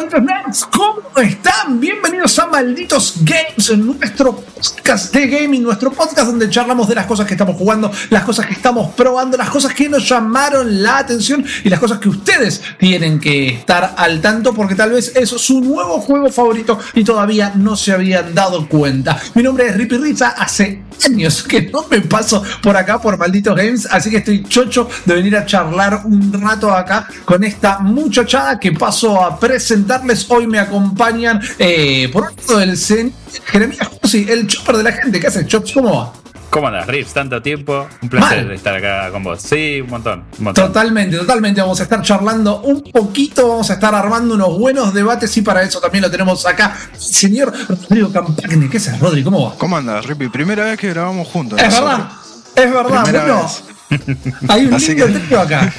¡Hey, 0.00 0.06
malditos 0.10 0.22
nerds! 0.22 0.64
¿Cómo 0.64 1.18
están? 1.18 1.78
Bienvenidos 1.78 2.38
a 2.38 2.46
Malditos 2.46 3.16
Games, 3.22 3.76
nuestro 3.76 4.36
podcast 4.36 5.12
de 5.12 5.26
gaming, 5.26 5.62
nuestro 5.62 5.92
podcast 5.92 6.28
donde 6.28 6.48
charlamos 6.48 6.88
de 6.88 6.94
las 6.94 7.06
cosas 7.06 7.26
que 7.26 7.34
estamos 7.34 7.56
jugando, 7.56 7.90
las 8.08 8.24
cosas 8.24 8.46
que 8.46 8.54
estamos 8.54 8.94
probando, 8.94 9.36
las 9.36 9.50
cosas 9.50 9.74
que 9.74 9.88
nos 9.88 10.08
llamaron 10.08 10.82
la 10.82 10.98
atención 10.98 11.44
y 11.64 11.68
las 11.68 11.78
cosas 11.78 11.98
que 11.98 12.08
ustedes 12.08 12.62
tienen 12.78 13.20
que 13.20 13.48
estar 13.48 13.94
al 13.96 14.20
tanto 14.20 14.54
porque 14.54 14.74
tal 14.74 14.92
vez 14.92 15.12
es 15.14 15.28
su 15.28 15.60
nuevo 15.60 16.00
juego 16.00 16.30
favorito 16.30 16.78
y 16.94 17.04
todavía 17.04 17.52
no 17.54 17.76
se 17.76 17.92
habían 17.92 18.34
dado 18.34 18.68
cuenta. 18.68 19.20
Mi 19.34 19.42
nombre 19.42 19.66
es 19.66 19.76
Rippy 19.76 20.14
hace 20.36 20.79
años 21.04 21.42
que 21.42 21.62
no 21.62 21.86
me 21.90 22.00
paso 22.00 22.42
por 22.62 22.76
acá 22.76 23.00
por 23.00 23.18
Malditos 23.18 23.56
Games, 23.56 23.88
así 23.90 24.10
que 24.10 24.18
estoy 24.18 24.42
chocho 24.44 24.88
de 25.04 25.14
venir 25.14 25.36
a 25.36 25.46
charlar 25.46 26.02
un 26.04 26.32
rato 26.32 26.72
acá 26.72 27.06
con 27.24 27.44
esta 27.44 27.78
muchachada 27.78 28.58
que 28.58 28.72
paso 28.72 29.22
a 29.22 29.38
presentarles. 29.38 30.26
Hoy 30.30 30.46
me 30.46 30.58
acompañan 30.58 31.40
eh, 31.58 32.08
por 32.12 32.24
un 32.24 32.36
lado 32.36 32.58
del 32.60 32.76
CEN, 32.76 33.12
Jeremías 33.46 33.88
Josi, 34.02 34.26
el 34.28 34.46
chopper 34.46 34.76
de 34.76 34.82
la 34.82 34.92
gente. 34.92 35.20
¿Qué 35.20 35.26
hace, 35.26 35.46
Chops? 35.46 35.72
¿Cómo 35.72 35.92
va? 35.92 36.12
¿Cómo 36.50 36.66
andas, 36.66 36.86
Rips? 36.88 37.14
Tanto 37.14 37.40
tiempo. 37.40 37.86
Un 38.02 38.08
placer 38.08 38.44
Mal. 38.44 38.52
estar 38.54 38.74
acá 38.74 39.10
con 39.12 39.22
vos. 39.22 39.40
Sí, 39.40 39.80
un 39.80 39.90
montón. 39.90 40.24
Un 40.38 40.44
montón. 40.44 40.66
Totalmente, 40.66 41.16
totalmente. 41.16 41.60
Vamos 41.60 41.78
a 41.78 41.84
estar 41.84 42.02
charlando 42.02 42.60
un 42.62 42.82
poquito, 42.82 43.48
vamos 43.48 43.70
a 43.70 43.74
estar 43.74 43.94
armando 43.94 44.34
unos 44.34 44.58
buenos 44.58 44.92
debates 44.92 45.36
y 45.36 45.42
para 45.42 45.62
eso 45.62 45.80
también 45.80 46.02
lo 46.02 46.10
tenemos 46.10 46.44
acá. 46.46 46.76
Señor 46.98 47.52
Rodrigo 47.68 48.10
Campagne, 48.12 48.68
¿qué 48.68 48.78
es, 48.78 48.98
Rodri? 48.98 49.22
¿Cómo 49.22 49.48
va? 49.50 49.54
¿Cómo 49.56 49.76
andas, 49.76 50.04
Rippy? 50.06 50.28
Primera 50.28 50.64
vez 50.64 50.78
que 50.78 50.88
grabamos 50.90 51.28
juntos. 51.28 51.58
Es 51.60 51.66
nosotros. 51.66 51.90
verdad, 51.98 52.10
es 52.56 52.72
verdad. 52.72 53.02
Primera 53.04 53.24
Bueno, 53.24 53.42
vez. 53.42 53.62
hay 54.48 54.66
un 54.66 54.74
Así 54.74 54.88
lindo 54.94 55.06
que- 55.06 55.12
trío 55.18 55.40
acá. 55.40 55.72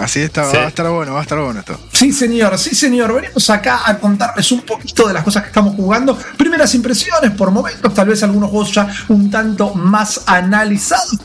Así 0.00 0.20
está, 0.20 0.50
Sí. 0.50 0.56
va 0.56 0.64
a 0.64 0.68
estar 0.68 0.88
bueno, 0.90 1.12
va 1.14 1.20
a 1.20 1.22
estar 1.22 1.38
bueno 1.38 1.60
esto. 1.60 1.78
Sí, 1.92 2.12
señor, 2.12 2.58
sí, 2.58 2.74
señor. 2.74 3.14
Venimos 3.14 3.48
acá 3.50 3.80
a 3.86 3.96
contarles 3.98 4.50
un 4.52 4.60
poquito 4.62 5.06
de 5.08 5.14
las 5.14 5.22
cosas 5.24 5.42
que 5.42 5.48
estamos 5.48 5.74
jugando. 5.74 6.18
Primeras 6.36 6.74
impresiones 6.74 7.30
por 7.32 7.50
momentos, 7.50 7.92
tal 7.94 8.08
vez 8.08 8.22
algunos 8.22 8.50
juegos 8.50 8.72
ya 8.72 8.86
un 9.08 9.30
tanto 9.30 9.74
más 9.74 10.22
analizados. 10.26 11.18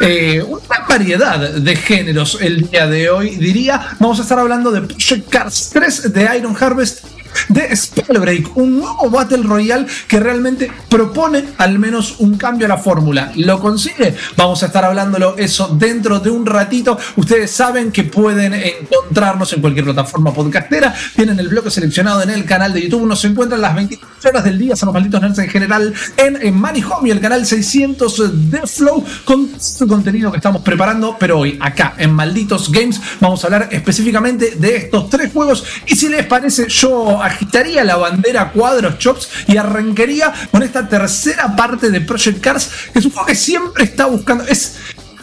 Eh, 0.00 0.42
una 0.46 0.60
gran 0.68 0.88
variedad 0.88 1.38
de 1.38 1.76
géneros 1.76 2.38
el 2.40 2.68
día 2.70 2.86
de 2.86 3.08
hoy, 3.10 3.36
diría. 3.36 3.96
Vamos 4.00 4.18
a 4.18 4.22
estar 4.22 4.38
hablando 4.38 4.70
de 4.70 4.82
Project 4.82 5.28
Cars 5.30 5.70
3 5.72 6.12
de 6.12 6.36
Iron 6.38 6.56
Harvest. 6.58 7.04
De 7.48 7.74
Spellbreak, 7.74 8.56
un 8.56 8.78
nuevo 8.80 9.10
Battle 9.10 9.42
Royale 9.42 9.86
que 10.08 10.20
realmente 10.20 10.70
propone 10.88 11.44
al 11.58 11.78
menos 11.78 12.16
un 12.18 12.36
cambio 12.36 12.66
a 12.66 12.68
la 12.68 12.78
fórmula. 12.78 13.32
¿Lo 13.36 13.60
consigue? 13.60 14.14
Vamos 14.36 14.62
a 14.62 14.66
estar 14.66 14.84
hablándolo 14.84 15.36
eso 15.36 15.68
dentro 15.78 16.20
de 16.20 16.30
un 16.30 16.46
ratito. 16.46 16.98
Ustedes 17.16 17.50
saben 17.50 17.92
que 17.92 18.04
pueden 18.04 18.54
encontrarnos 18.54 19.52
en 19.52 19.60
cualquier 19.60 19.84
plataforma 19.84 20.32
podcastera. 20.32 20.94
Tienen 21.14 21.38
el 21.38 21.48
bloque 21.48 21.70
seleccionado 21.70 22.22
en 22.22 22.30
el 22.30 22.44
canal 22.44 22.72
de 22.72 22.82
YouTube. 22.82 23.06
Nos 23.06 23.24
encuentran 23.24 23.60
las 23.60 23.74
24 23.74 24.30
horas 24.30 24.44
del 24.44 24.58
día, 24.58 24.76
son 24.76 24.92
malditos 24.92 25.20
nerds 25.20 25.38
en 25.38 25.48
general, 25.48 25.94
en, 26.16 26.38
en 26.40 26.54
Money 26.54 26.82
Home 26.82 27.08
y 27.08 27.12
el 27.12 27.20
canal 27.20 27.44
600 27.46 28.50
de 28.50 28.60
Flow 28.66 29.04
con 29.24 29.50
el 29.80 29.88
contenido 29.88 30.30
que 30.30 30.38
estamos 30.38 30.62
preparando. 30.62 31.16
Pero 31.18 31.38
hoy, 31.38 31.58
acá 31.60 31.94
en 31.98 32.12
Malditos 32.12 32.70
Games, 32.70 33.00
vamos 33.20 33.42
a 33.42 33.46
hablar 33.46 33.68
específicamente 33.70 34.56
de 34.56 34.76
estos 34.76 35.08
tres 35.10 35.32
juegos. 35.32 35.64
Y 35.86 35.96
si 35.96 36.08
les 36.08 36.26
parece, 36.26 36.68
yo 36.68 37.21
agitaría 37.22 37.84
la 37.84 37.96
bandera 37.96 38.50
cuadros 38.50 38.98
chops 38.98 39.28
y 39.46 39.56
arrancaría 39.56 40.32
con 40.50 40.62
esta 40.62 40.88
tercera 40.88 41.54
parte 41.56 41.90
de 41.90 42.00
Project 42.00 42.40
Cars, 42.40 42.70
que 42.92 43.00
juego 43.00 43.26
que 43.26 43.34
siempre 43.34 43.84
está 43.84 44.06
buscando. 44.06 44.44
Es. 44.44 44.78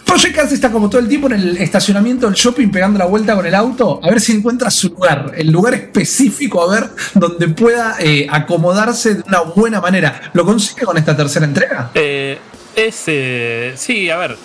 Project 0.05 0.35
Cars 0.35 0.51
está 0.51 0.71
como 0.71 0.89
todo 0.89 1.01
el 1.01 1.07
tiempo 1.07 1.27
en 1.27 1.33
el 1.33 1.57
estacionamiento 1.57 2.25
del 2.25 2.33
shopping 2.33 2.69
pegando 2.69 2.97
la 2.97 3.05
vuelta 3.05 3.35
con 3.35 3.45
el 3.45 3.53
auto, 3.53 3.99
a 4.01 4.09
ver 4.09 4.19
si 4.19 4.31
encuentra 4.31 4.71
su 4.71 4.89
lugar, 4.89 5.33
el 5.37 5.51
lugar 5.51 5.75
específico, 5.75 6.63
a 6.63 6.73
ver, 6.73 6.89
donde 7.13 7.47
pueda 7.49 7.95
eh, 7.99 8.25
acomodarse 8.27 9.15
de 9.15 9.23
una 9.27 9.41
buena 9.41 9.79
manera. 9.79 10.31
¿Lo 10.33 10.45
consigue 10.45 10.83
con 10.83 10.97
esta 10.97 11.15
tercera 11.15 11.45
entrega? 11.45 11.91
Eh, 11.93 12.39
es. 12.75 13.03
eh, 13.05 13.73
sí, 13.77 14.09
a 14.09 14.17
ver. 14.17 14.35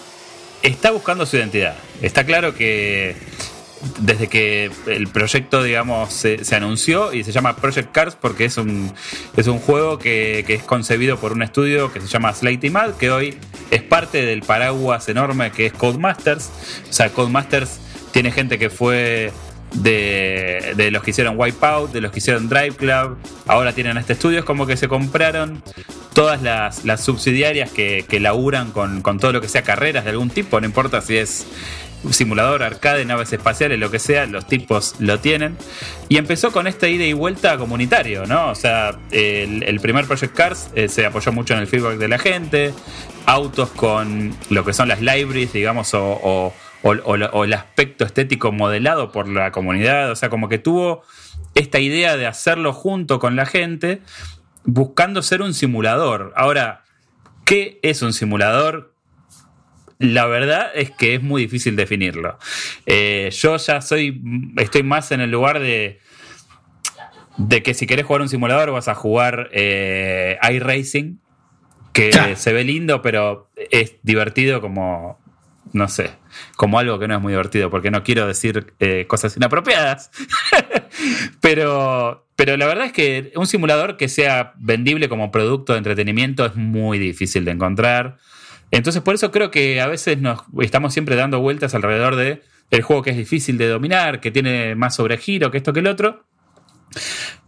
Está 0.62 0.90
buscando 0.90 1.24
su 1.24 1.36
identidad. 1.36 1.74
Está 2.02 2.24
claro 2.24 2.54
que. 2.54 3.16
Desde 3.98 4.28
que 4.28 4.70
el 4.86 5.08
proyecto, 5.08 5.62
digamos, 5.62 6.12
se, 6.12 6.44
se 6.44 6.56
anunció 6.56 7.12
y 7.12 7.22
se 7.22 7.32
llama 7.32 7.56
Project 7.56 7.92
Cars 7.92 8.16
porque 8.18 8.46
es 8.46 8.56
un, 8.56 8.92
es 9.36 9.46
un 9.46 9.58
juego 9.58 9.98
que, 9.98 10.44
es 10.48 10.62
concebido 10.62 11.18
por 11.18 11.32
un 11.32 11.42
estudio 11.42 11.92
que 11.92 12.00
se 12.00 12.06
llama 12.06 12.32
Slate 12.32 12.70
Mad, 12.70 12.94
que 12.94 13.10
hoy 13.10 13.36
es 13.70 13.82
parte 13.82 14.24
del 14.24 14.40
paraguas 14.42 15.08
enorme 15.08 15.50
que 15.50 15.66
es 15.66 15.72
Codemasters. 15.72 16.50
O 16.88 16.92
sea, 16.92 17.10
Codemasters 17.10 17.80
tiene 18.12 18.30
gente 18.30 18.58
que 18.58 18.70
fue 18.70 19.32
de, 19.74 20.74
de 20.76 20.90
los 20.90 21.02
que 21.02 21.10
hicieron 21.10 21.38
Wipeout, 21.38 21.92
de 21.92 22.00
los 22.00 22.12
que 22.12 22.18
hicieron 22.18 22.48
Drive 22.48 22.76
Club, 22.76 23.18
ahora 23.46 23.72
tienen 23.72 23.96
este 23.98 24.12
estudio, 24.12 24.38
es 24.38 24.44
como 24.44 24.66
que 24.66 24.76
se 24.76 24.88
compraron 24.88 25.62
todas 26.12 26.42
las, 26.42 26.84
las 26.84 27.02
subsidiarias 27.02 27.70
que, 27.70 28.04
que 28.08 28.20
laburan 28.20 28.70
con, 28.70 29.02
con 29.02 29.18
todo 29.18 29.32
lo 29.32 29.40
que 29.40 29.48
sea 29.48 29.62
carreras 29.62 30.04
de 30.04 30.10
algún 30.10 30.30
tipo, 30.30 30.60
no 30.60 30.66
importa 30.66 31.00
si 31.00 31.16
es 31.16 31.46
simulador, 32.10 32.62
arcade, 32.62 33.04
naves 33.04 33.32
espaciales, 33.32 33.78
lo 33.78 33.90
que 33.90 33.98
sea, 33.98 34.26
los 34.26 34.46
tipos 34.46 34.96
lo 34.98 35.18
tienen. 35.20 35.56
Y 36.08 36.18
empezó 36.18 36.52
con 36.52 36.66
esta 36.66 36.88
ida 36.88 37.04
y 37.04 37.12
vuelta 37.12 37.56
comunitario, 37.56 38.26
¿no? 38.26 38.50
O 38.50 38.54
sea, 38.54 38.98
el, 39.10 39.62
el 39.62 39.80
primer 39.80 40.06
Project 40.06 40.34
Cars 40.34 40.70
eh, 40.74 40.88
se 40.88 41.06
apoyó 41.06 41.32
mucho 41.32 41.54
en 41.54 41.60
el 41.60 41.66
feedback 41.66 41.98
de 41.98 42.08
la 42.08 42.18
gente, 42.18 42.74
autos 43.26 43.70
con 43.70 44.34
lo 44.50 44.64
que 44.64 44.72
son 44.72 44.88
las 44.88 45.00
libraries, 45.00 45.52
digamos, 45.52 45.90
o, 45.94 46.52
el 46.82 47.52
aspecto 47.54 48.04
estético 48.04 48.52
modelado 48.52 49.10
por 49.10 49.28
la 49.28 49.52
comunidad, 49.52 50.10
o 50.10 50.16
sea, 50.16 50.28
como 50.28 50.48
que 50.48 50.58
tuvo 50.58 51.02
esta 51.54 51.78
idea 51.78 52.16
de 52.16 52.26
hacerlo 52.26 52.72
junto 52.72 53.18
con 53.18 53.36
la 53.36 53.46
gente, 53.46 54.02
buscando 54.64 55.22
ser 55.22 55.40
un 55.40 55.54
simulador. 55.54 56.32
Ahora, 56.36 56.84
¿qué 57.44 57.78
es 57.82 58.02
un 58.02 58.12
simulador? 58.12 58.93
La 59.98 60.26
verdad 60.26 60.70
es 60.74 60.90
que 60.90 61.14
es 61.14 61.22
muy 61.22 61.42
difícil 61.42 61.76
definirlo. 61.76 62.38
Eh, 62.86 63.30
yo 63.32 63.56
ya 63.56 63.80
soy, 63.80 64.20
estoy 64.56 64.82
más 64.82 65.12
en 65.12 65.20
el 65.20 65.30
lugar 65.30 65.60
de, 65.60 66.00
de 67.36 67.62
que 67.62 67.74
si 67.74 67.86
querés 67.86 68.06
jugar 68.06 68.22
un 68.22 68.28
simulador 68.28 68.70
vas 68.70 68.88
a 68.88 68.94
jugar 68.94 69.48
eh, 69.52 70.38
iRacing, 70.50 71.20
que 71.92 72.34
se 72.36 72.52
ve 72.52 72.64
lindo, 72.64 73.02
pero 73.02 73.50
es 73.70 73.94
divertido 74.02 74.60
como, 74.60 75.20
no 75.72 75.86
sé, 75.86 76.10
como 76.56 76.80
algo 76.80 76.98
que 76.98 77.06
no 77.06 77.14
es 77.14 77.20
muy 77.20 77.32
divertido, 77.32 77.70
porque 77.70 77.92
no 77.92 78.02
quiero 78.02 78.26
decir 78.26 78.74
eh, 78.80 79.06
cosas 79.06 79.36
inapropiadas. 79.36 80.10
pero, 81.40 82.26
pero 82.34 82.56
la 82.56 82.66
verdad 82.66 82.86
es 82.86 82.92
que 82.92 83.32
un 83.36 83.46
simulador 83.46 83.96
que 83.96 84.08
sea 84.08 84.54
vendible 84.56 85.08
como 85.08 85.30
producto 85.30 85.72
de 85.72 85.78
entretenimiento 85.78 86.44
es 86.44 86.56
muy 86.56 86.98
difícil 86.98 87.44
de 87.44 87.52
encontrar. 87.52 88.18
Entonces, 88.70 89.02
por 89.02 89.14
eso 89.14 89.30
creo 89.30 89.50
que 89.50 89.80
a 89.80 89.86
veces 89.86 90.18
nos 90.18 90.42
estamos 90.60 90.92
siempre 90.92 91.16
dando 91.16 91.40
vueltas 91.40 91.74
alrededor 91.74 92.16
de 92.16 92.42
el 92.70 92.82
juego 92.82 93.02
que 93.02 93.10
es 93.10 93.16
difícil 93.16 93.58
de 93.58 93.68
dominar, 93.68 94.20
que 94.20 94.30
tiene 94.30 94.74
más 94.74 94.96
sobregiro 94.96 95.50
que 95.50 95.58
esto 95.58 95.72
que 95.72 95.80
el 95.80 95.86
otro. 95.86 96.24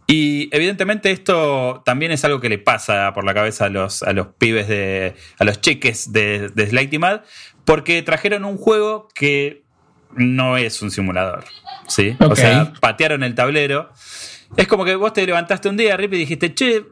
Y 0.07 0.47
evidentemente 0.55 1.11
esto 1.11 1.81
también 1.85 2.13
es 2.13 2.23
algo 2.23 2.39
que 2.39 2.47
le 2.47 2.57
pasa 2.57 3.11
por 3.13 3.25
la 3.25 3.33
cabeza 3.33 3.65
a 3.65 3.69
los, 3.69 4.03
a 4.03 4.13
los 4.13 4.27
pibes 4.37 4.67
de. 4.67 5.15
a 5.37 5.43
los 5.43 5.59
cheques 5.59 6.13
de, 6.13 6.49
de 6.49 6.67
Slightly 6.67 6.97
Mad, 6.97 7.21
porque 7.65 8.01
trajeron 8.03 8.45
un 8.45 8.57
juego 8.57 9.09
que 9.13 9.63
no 10.15 10.57
es 10.57 10.81
un 10.81 10.91
simulador. 10.91 11.43
¿Sí? 11.87 12.15
O 12.19 12.35
sea, 12.35 12.73
patearon 12.79 13.23
el 13.23 13.35
tablero. 13.35 13.91
Es 14.55 14.67
como 14.67 14.85
que 14.85 14.95
vos 14.95 15.13
te 15.13 15.25
levantaste 15.25 15.67
un 15.69 15.77
día, 15.77 15.97
Rip, 15.97 16.13
y 16.13 16.19
dijiste, 16.19 16.53
che, 16.53 16.77
eh, 16.77 16.83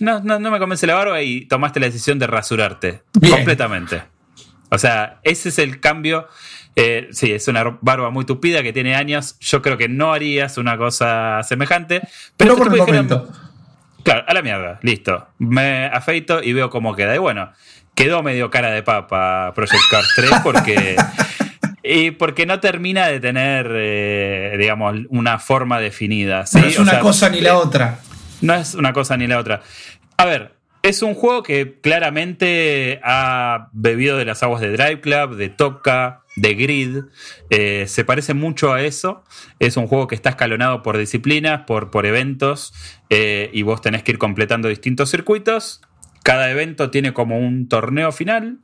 no, 0.00 0.20
no, 0.20 0.38
no 0.38 0.50
me 0.50 0.58
convence 0.58 0.86
la 0.86 0.94
barba 0.94 1.22
y 1.22 1.46
tomaste 1.46 1.80
la 1.80 1.86
decisión 1.86 2.18
de 2.18 2.26
rasurarte. 2.26 3.02
Bien. 3.20 3.36
Completamente. 3.36 4.02
O 4.70 4.78
sea, 4.78 5.20
ese 5.22 5.50
es 5.50 5.58
el 5.58 5.80
cambio. 5.80 6.26
Eh, 6.76 7.08
sí, 7.12 7.32
es 7.32 7.48
una 7.48 7.78
barba 7.80 8.10
muy 8.10 8.24
tupida 8.24 8.62
que 8.62 8.72
tiene 8.72 8.94
años. 8.94 9.36
Yo 9.40 9.62
creo 9.62 9.78
que 9.78 9.88
no 9.88 10.12
harías 10.12 10.58
una 10.58 10.76
cosa 10.76 11.42
semejante. 11.42 12.00
Pero 12.36 12.54
Pero 12.54 12.56
por 12.56 12.66
el 12.66 12.72
dijeron, 12.74 13.06
momento. 13.08 13.32
Claro, 14.02 14.24
a 14.26 14.34
la 14.34 14.42
mierda, 14.42 14.78
listo. 14.82 15.28
Me 15.38 15.86
afeito 15.86 16.42
y 16.42 16.52
veo 16.52 16.70
cómo 16.70 16.94
queda. 16.94 17.14
Y 17.14 17.18
bueno, 17.18 17.52
quedó 17.94 18.22
medio 18.22 18.50
cara 18.50 18.70
de 18.70 18.82
papa 18.82 19.52
Project 19.54 19.82
Cars 19.90 20.08
3 20.16 20.30
porque. 20.42 20.96
Y 21.82 22.10
porque 22.12 22.44
no 22.46 22.60
termina 22.60 23.06
de 23.06 23.20
tener, 23.20 23.70
eh, 23.72 24.56
digamos, 24.58 24.96
una 25.10 25.38
forma 25.38 25.78
definida. 25.80 26.46
¿sí? 26.46 26.58
No 26.60 26.66
es 26.66 26.78
O 26.78 26.82
una 26.82 26.90
sea, 26.92 27.00
cosa 27.00 27.28
ni 27.30 27.40
la 27.40 27.56
otra. 27.58 28.00
no 28.40 28.54
es 28.54 28.74
una 28.74 28.92
cosa 28.92 29.16
ni 29.16 29.26
la 29.26 29.38
otra. 29.38 29.62
A 30.16 30.24
ver, 30.24 30.54
es 30.82 31.02
un 31.02 31.14
juego 31.14 31.42
que 31.42 31.78
claramente 31.80 33.00
ha 33.04 33.68
bebido 33.72 34.16
de 34.16 34.24
las 34.24 34.42
aguas 34.42 34.60
de 34.60 34.70
Drive 34.72 35.00
Club, 35.00 35.36
de 35.36 35.48
Toca, 35.48 36.22
de 36.36 36.54
Grid. 36.54 36.98
Eh, 37.50 37.84
se 37.88 38.04
parece 38.04 38.34
mucho 38.34 38.72
a 38.72 38.82
eso. 38.82 39.22
Es 39.58 39.76
un 39.76 39.86
juego 39.86 40.06
que 40.08 40.14
está 40.14 40.30
escalonado 40.30 40.82
por 40.82 40.98
disciplinas, 40.98 41.62
por, 41.66 41.90
por 41.90 42.06
eventos, 42.06 42.72
eh, 43.10 43.50
y 43.52 43.62
vos 43.62 43.80
tenés 43.80 44.02
que 44.02 44.12
ir 44.12 44.18
completando 44.18 44.68
distintos 44.68 45.10
circuitos. 45.10 45.80
cada 46.24 46.50
evento 46.50 46.90
tiene 46.90 47.12
como 47.12 47.38
un 47.38 47.68
torneo 47.68 48.12
final 48.12 48.58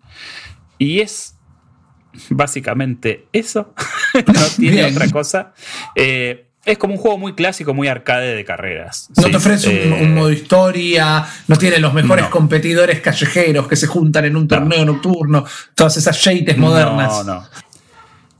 y 0.78 1.00
es 1.00 1.36
básicamente 2.30 3.26
eso. 3.32 3.74
no 4.14 4.40
tiene 4.56 4.76
Bien. 4.76 4.94
otra 4.94 5.08
cosa. 5.10 5.52
Eh, 5.94 6.46
es 6.64 6.78
como 6.78 6.94
un 6.94 6.98
juego 6.98 7.18
muy 7.18 7.34
clásico, 7.34 7.74
muy 7.74 7.88
arcade 7.88 8.34
de 8.34 8.44
carreras. 8.44 9.10
No 9.16 9.24
¿sí? 9.24 9.30
te 9.30 9.36
ofrece 9.36 9.68
un, 9.68 9.92
Eh, 9.92 10.02
un 10.02 10.14
modo 10.14 10.30
historia, 10.32 11.26
no 11.46 11.56
tiene 11.56 11.78
los 11.78 11.92
mejores 11.92 12.24
no. 12.24 12.30
competidores 12.30 13.00
callejeros 13.00 13.68
que 13.68 13.76
se 13.76 13.86
juntan 13.86 14.24
en 14.24 14.34
un 14.36 14.48
torneo 14.48 14.84
nocturno, 14.84 15.44
todas 15.74 15.96
esas 15.98 16.22
yates 16.24 16.56
modernas. 16.56 17.24
No, 17.26 17.34
no. 17.40 17.48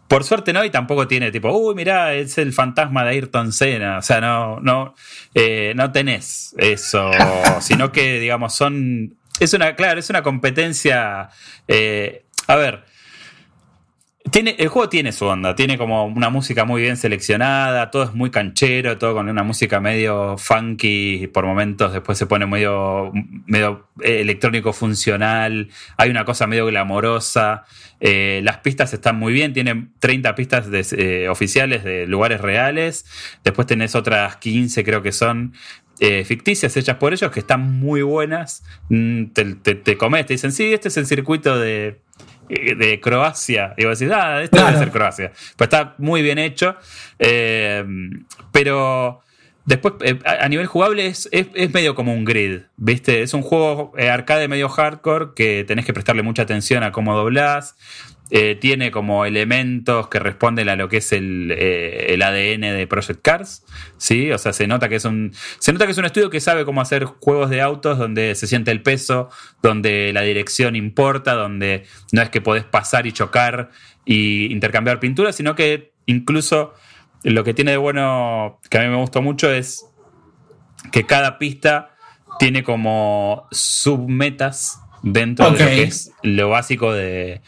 Por 0.09 0.23
suerte 0.25 0.53
no, 0.53 0.65
y 0.65 0.71
tampoco 0.71 1.09
tiene 1.09 1.31
tipo, 1.33 1.51
uy, 1.51 1.75
mirá, 1.75 2.15
es 2.15 2.39
el 2.39 2.53
fantasma 2.53 3.05
de 3.05 3.11
Ayrton 3.11 3.53
Senna. 3.53 3.99
O 3.99 4.03
sea, 4.03 4.21
no, 4.21 4.61
no, 4.61 4.95
eh, 5.35 5.73
no 5.77 5.93
tenés 5.93 6.55
eso. 6.59 7.11
sino 7.61 7.91
que, 7.93 8.21
digamos, 8.21 8.55
son. 8.55 9.17
Es 9.41 9.53
una, 9.55 9.75
claro, 9.77 9.99
es 10.01 10.09
una 10.11 10.23
competencia. 10.23 11.31
eh, 11.69 12.25
a 12.47 12.57
ver. 12.57 12.85
El 14.35 14.67
juego 14.67 14.89
tiene 14.89 15.13
su 15.13 15.27
onda, 15.27 15.55
tiene 15.55 15.79
como 15.79 16.07
una 16.07 16.29
música 16.29 16.65
muy 16.65 16.83
bien 16.83 16.97
seleccionada, 16.97 17.93
todo 17.93 18.03
es 18.03 18.15
muy 18.15 18.33
canchero, 18.33 18.99
todo 18.99 19.15
con 19.15 19.29
una 19.29 19.45
música 19.45 19.79
medio 19.79 20.37
funky, 20.39 21.29
por 21.29 21.47
momentos 21.47 21.93
después 21.93 22.19
se 22.19 22.27
pone 22.27 22.45
medio, 22.45 23.13
medio 23.47 23.87
eh, 24.01 24.23
electrónico 24.23 24.73
funcional, 24.73 25.69
hay 25.97 26.11
una 26.11 26.25
cosa 26.25 26.49
medio 26.49 26.67
glamorosa, 26.67 27.65
eh, 28.01 28.41
las 28.43 28.59
pistas 28.59 28.93
están 28.93 29.21
muy 29.21 29.33
bien, 29.33 29.53
tienen 29.53 29.93
30 30.01 30.35
pistas 30.35 30.67
eh, 30.73 31.29
oficiales 31.29 31.85
de 31.85 32.09
lugares 32.09 32.41
reales, 32.41 33.07
después 33.45 33.69
tenés 33.69 33.95
otras 33.95 34.39
15 34.39 34.83
creo 34.83 35.01
que 35.01 35.13
son 35.13 35.55
ficticias 36.25 36.77
hechas 36.77 36.97
por 36.97 37.15
ellos 37.15 37.31
que 37.31 37.39
están 37.39 37.79
muy 37.79 38.03
buenas, 38.03 38.65
Mm, 38.89 39.29
te, 39.33 39.55
te, 39.55 39.75
te 39.75 39.97
comes, 39.97 40.27
te 40.27 40.35
dicen, 40.35 40.53
sí, 40.53 40.73
este 40.75 40.89
es 40.89 40.97
el 40.99 41.07
circuito 41.07 41.59
de, 41.59 42.01
de 42.49 43.01
Croacia. 43.01 43.75
Y 43.77 43.85
vos 43.85 43.99
decís, 43.99 44.15
ah, 44.17 44.43
esto 44.43 44.57
Claro. 44.57 44.73
debe 44.73 44.79
ser 44.85 44.93
Croacia. 44.93 45.33
Pues 45.57 45.67
está 45.69 45.95
muy 45.99 46.23
bien 46.23 46.39
hecho. 46.39 46.77
eh, 47.19 47.85
pero 48.53 49.21
después, 49.65 49.95
eh, 50.03 50.19
a 50.25 50.49
nivel 50.49 50.67
jugable, 50.67 51.07
es, 51.07 51.29
es- 51.33 51.49
es 51.55 51.73
medio 51.73 51.95
como 51.95 52.13
un 52.15 52.25
grid. 52.25 52.63
¿Viste? 52.77 53.23
Es 53.23 53.35
un 53.35 53.43
juego 53.43 53.93
eh, 53.97 54.11
arcade 54.11 54.49
medio 54.49 54.69
hardcore 54.69 55.29
que 55.35 55.65
tenés 55.65 55.85
que 55.87 55.93
prestarle 55.93 56.23
mucha 56.23 56.43
atención 56.43 56.83
a 56.83 56.93
cómo 56.93 57.17
doblás. 57.17 57.77
Eh, 58.37 58.57
tiene 58.57 58.91
como 58.91 59.27
elementos 59.27 60.09
que 60.09 60.19
responden 60.19 60.69
a 60.69 60.75
lo 60.75 60.89
que 60.89 60.97
es 60.97 61.13
el, 61.13 61.55
eh, 61.57 62.07
el 62.15 62.21
ADN 62.21 62.63
de 62.63 62.85
Project 62.89 63.23
Cars, 63.23 63.65
¿sí? 63.97 64.33
O 64.33 64.39
sea, 64.39 64.53
se 64.53 64.67
nota 64.67 64.89
que 64.89 64.97
es 64.97 65.05
un 65.05 65.33
se 65.61 65.73
nota 65.73 65.87
que 65.87 65.93
es 65.93 65.99
un 65.99 66.05
estudio 66.05 66.31
que 66.31 66.41
sabe 66.41 66.65
cómo 66.65 66.81
hacer 66.81 67.05
juegos 67.05 67.49
de 67.49 67.61
autos 67.61 67.97
donde 67.97 68.35
se 68.35 68.49
siente 68.49 68.73
el 68.73 68.83
peso, 68.83 69.31
donde 69.63 70.13
la 70.13 70.23
dirección 70.23 70.75
importa, 70.75 71.35
donde 71.35 71.85
no 72.11 72.23
es 72.23 72.29
que 72.29 72.41
podés 72.41 72.65
pasar 72.65 73.07
y 73.07 73.13
chocar 73.13 73.71
y 74.05 74.53
intercambiar 74.53 74.99
pinturas, 74.99 75.37
sino 75.37 75.55
que 75.55 75.93
incluso 76.07 76.75
lo 77.23 77.45
que 77.45 77.55
tiene 77.55 77.71
de 77.71 77.77
bueno 77.77 78.59
que 78.69 78.79
a 78.79 78.83
mí 78.83 78.89
me 78.89 78.97
gustó 78.97 79.23
mucho 79.23 79.49
es 79.49 79.87
que 80.91 81.07
cada 81.07 81.39
pista 81.39 81.95
tiene 82.41 82.65
como 82.65 83.47
submetas 83.53 84.81
dentro 85.05 85.53
de 85.53 85.53
lo 85.53 85.57
que 85.59 85.83
es 85.85 86.11
lo 86.25 86.49
básico 86.49 86.93
de, 86.93 87.43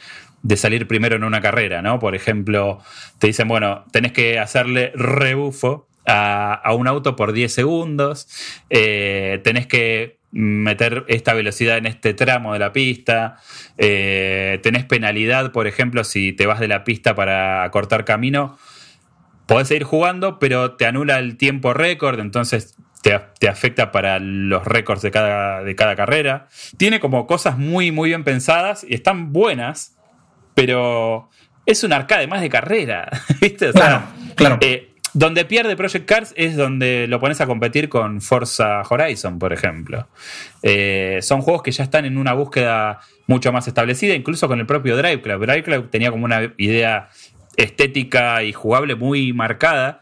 de 0.47 0.57
salir 0.57 0.87
primero 0.87 1.17
en 1.17 1.25
una 1.25 1.41
carrera, 1.41 1.83
¿no? 1.83 1.99
Por 1.99 2.15
ejemplo, 2.15 2.79
te 3.19 3.27
dicen, 3.27 3.49
bueno, 3.49 3.85
tenés 3.91 4.13
que 4.13 4.39
hacerle 4.39 4.93
rebufo 4.95 5.89
a, 6.07 6.55
a 6.55 6.73
un 6.73 6.87
auto 6.87 7.17
por 7.17 7.33
10 7.33 7.53
segundos, 7.53 8.29
eh, 8.71 9.41
tenés 9.43 9.67
que 9.67 10.21
meter 10.31 11.05
esta 11.09 11.35
velocidad 11.35 11.79
en 11.79 11.87
este 11.87 12.15
tramo 12.15 12.53
de 12.53 12.61
la 12.61 12.73
pista, 12.73 13.39
eh, 13.77 14.61
tenés 14.63 14.85
penalidad, 14.85 15.51
por 15.51 15.67
ejemplo, 15.67 16.05
si 16.05 16.33
te 16.33 16.47
vas 16.47 16.61
de 16.61 16.69
la 16.69 16.85
pista 16.85 17.17
para 17.17 17.69
cortar 17.73 18.05
camino, 18.05 18.57
podés 19.47 19.67
seguir 19.67 19.85
jugando, 19.85 20.39
pero 20.39 20.77
te 20.77 20.87
anula 20.87 21.19
el 21.19 21.37
tiempo 21.37 21.75
récord, 21.75 22.21
entonces 22.21 22.77
te, 23.03 23.19
te 23.41 23.49
afecta 23.49 23.91
para 23.91 24.21
los 24.21 24.65
récords 24.65 25.03
de 25.03 25.11
cada, 25.11 25.65
de 25.65 25.75
cada 25.75 25.97
carrera. 25.97 26.49
Tiene 26.77 27.01
como 27.01 27.27
cosas 27.27 27.59
muy, 27.59 27.91
muy 27.91 28.11
bien 28.11 28.23
pensadas 28.23 28.87
y 28.89 28.95
están 28.95 29.33
buenas, 29.33 29.96
pero 30.57 31.29
es 31.67 31.85
un 31.85 31.93
arcade 31.93 32.27
más 32.27 32.41
de 32.41 32.49
carrera, 32.49 33.09
¿viste? 33.41 33.69
O 33.69 33.73
sea, 33.73 33.81
Claro, 33.83 34.03
claro. 34.35 34.59
eh, 34.63 34.91
donde 35.13 35.45
pierde 35.45 35.77
Project 35.77 36.07
Cars 36.07 36.33
es 36.37 36.57
donde 36.57 37.07
lo 37.09 37.21
pones 37.21 37.41
a 37.41 37.47
competir 37.47 37.89
con 37.89 38.21
Forza 38.21 38.83
Horizon, 38.89 39.39
por 39.39 39.53
ejemplo. 39.53 40.09
Eh, 40.63 41.19
son 41.23 41.43
juegos 41.43 41.63
que 41.63 41.71
ya 41.73 41.85
están 41.85 42.05
en 42.07 42.19
una 42.19 42.33
búsqueda 42.33 43.01
mucho 43.27 43.53
más 43.53 43.69
establecida, 43.69 44.15
incluso 44.15 44.49
con 44.49 44.59
el 44.61 44.67
propio 44.67 44.97
Drive 44.97 45.21
Club. 45.23 45.41
Drive 45.47 45.63
Club 45.63 45.91
tenía 45.91 46.11
como 46.11 46.25
una 46.25 46.53
idea 46.57 47.09
estética 47.57 48.43
y 48.43 48.53
jugable 48.53 48.95
muy 48.95 49.33
marcada. 49.33 50.01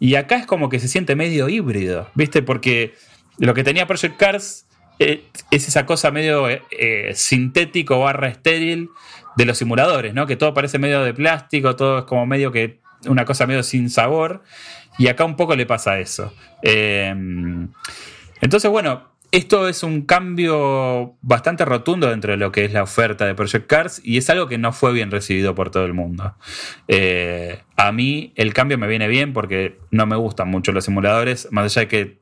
Y 0.00 0.16
acá 0.16 0.36
es 0.36 0.46
como 0.46 0.68
que 0.68 0.80
se 0.80 0.88
siente 0.88 1.14
medio 1.16 1.48
híbrido, 1.48 2.10
¿viste? 2.14 2.42
Porque 2.42 2.94
lo 3.38 3.54
que 3.54 3.64
tenía 3.64 3.86
Project 3.86 4.16
Cars 4.16 4.66
eh, 4.98 5.24
es 5.50 5.68
esa 5.68 5.86
cosa 5.86 6.10
medio 6.10 6.48
eh, 6.48 7.12
sintético 7.14 8.00
barra 8.00 8.28
estéril 8.28 8.88
de 9.36 9.44
los 9.44 9.58
simuladores, 9.58 10.14
¿no? 10.14 10.26
Que 10.26 10.36
todo 10.36 10.54
parece 10.54 10.78
medio 10.78 11.02
de 11.02 11.14
plástico, 11.14 11.76
todo 11.76 11.98
es 11.98 12.04
como 12.04 12.26
medio 12.26 12.52
que 12.52 12.80
una 13.06 13.24
cosa 13.24 13.46
medio 13.46 13.62
sin 13.62 13.90
sabor. 13.90 14.42
Y 14.98 15.08
acá 15.08 15.24
un 15.24 15.36
poco 15.36 15.56
le 15.56 15.66
pasa 15.66 15.98
eso. 15.98 16.32
Eh, 16.62 17.12
entonces, 18.40 18.70
bueno, 18.70 19.14
esto 19.34 19.68
es 19.68 19.82
un 19.82 20.02
cambio 20.02 21.16
bastante 21.20 21.64
rotundo 21.64 22.08
dentro 22.08 22.30
de 22.30 22.36
lo 22.36 22.52
que 22.52 22.64
es 22.64 22.72
la 22.72 22.84
oferta 22.84 23.26
de 23.26 23.34
Project 23.34 23.66
Cars 23.66 24.00
y 24.04 24.16
es 24.16 24.30
algo 24.30 24.46
que 24.46 24.58
no 24.58 24.72
fue 24.72 24.92
bien 24.92 25.10
recibido 25.10 25.56
por 25.56 25.70
todo 25.72 25.84
el 25.86 25.92
mundo. 25.92 26.36
Eh, 26.86 27.58
a 27.76 27.90
mí 27.90 28.32
el 28.36 28.54
cambio 28.54 28.78
me 28.78 28.86
viene 28.86 29.08
bien 29.08 29.32
porque 29.32 29.76
no 29.90 30.06
me 30.06 30.14
gustan 30.14 30.50
mucho 30.50 30.70
los 30.70 30.84
simuladores, 30.84 31.48
más 31.50 31.64
allá 31.64 31.80
de 31.80 31.88
que 31.88 32.18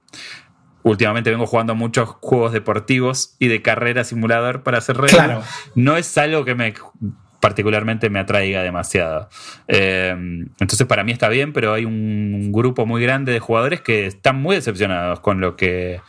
últimamente 0.82 1.30
vengo 1.30 1.46
jugando 1.46 1.74
muchos 1.74 2.08
juegos 2.20 2.52
deportivos 2.52 3.36
y 3.38 3.48
de 3.48 3.62
carrera 3.62 4.04
simulador 4.04 4.62
para 4.62 4.78
hacer 4.78 4.96
review. 4.96 5.16
Claro. 5.16 5.42
No 5.74 5.96
es 5.96 6.16
algo 6.18 6.44
que 6.44 6.54
me 6.54 6.74
particularmente 7.40 8.08
me 8.08 8.20
atraiga 8.20 8.62
demasiado. 8.62 9.28
Eh, 9.66 10.14
entonces 10.60 10.86
para 10.86 11.02
mí 11.02 11.10
está 11.10 11.28
bien, 11.28 11.52
pero 11.52 11.74
hay 11.74 11.84
un 11.84 12.52
grupo 12.52 12.86
muy 12.86 13.02
grande 13.02 13.32
de 13.32 13.40
jugadores 13.40 13.80
que 13.80 14.06
están 14.06 14.40
muy 14.40 14.54
decepcionados 14.54 15.18
con 15.18 15.40
lo 15.40 15.56
que 15.56 16.00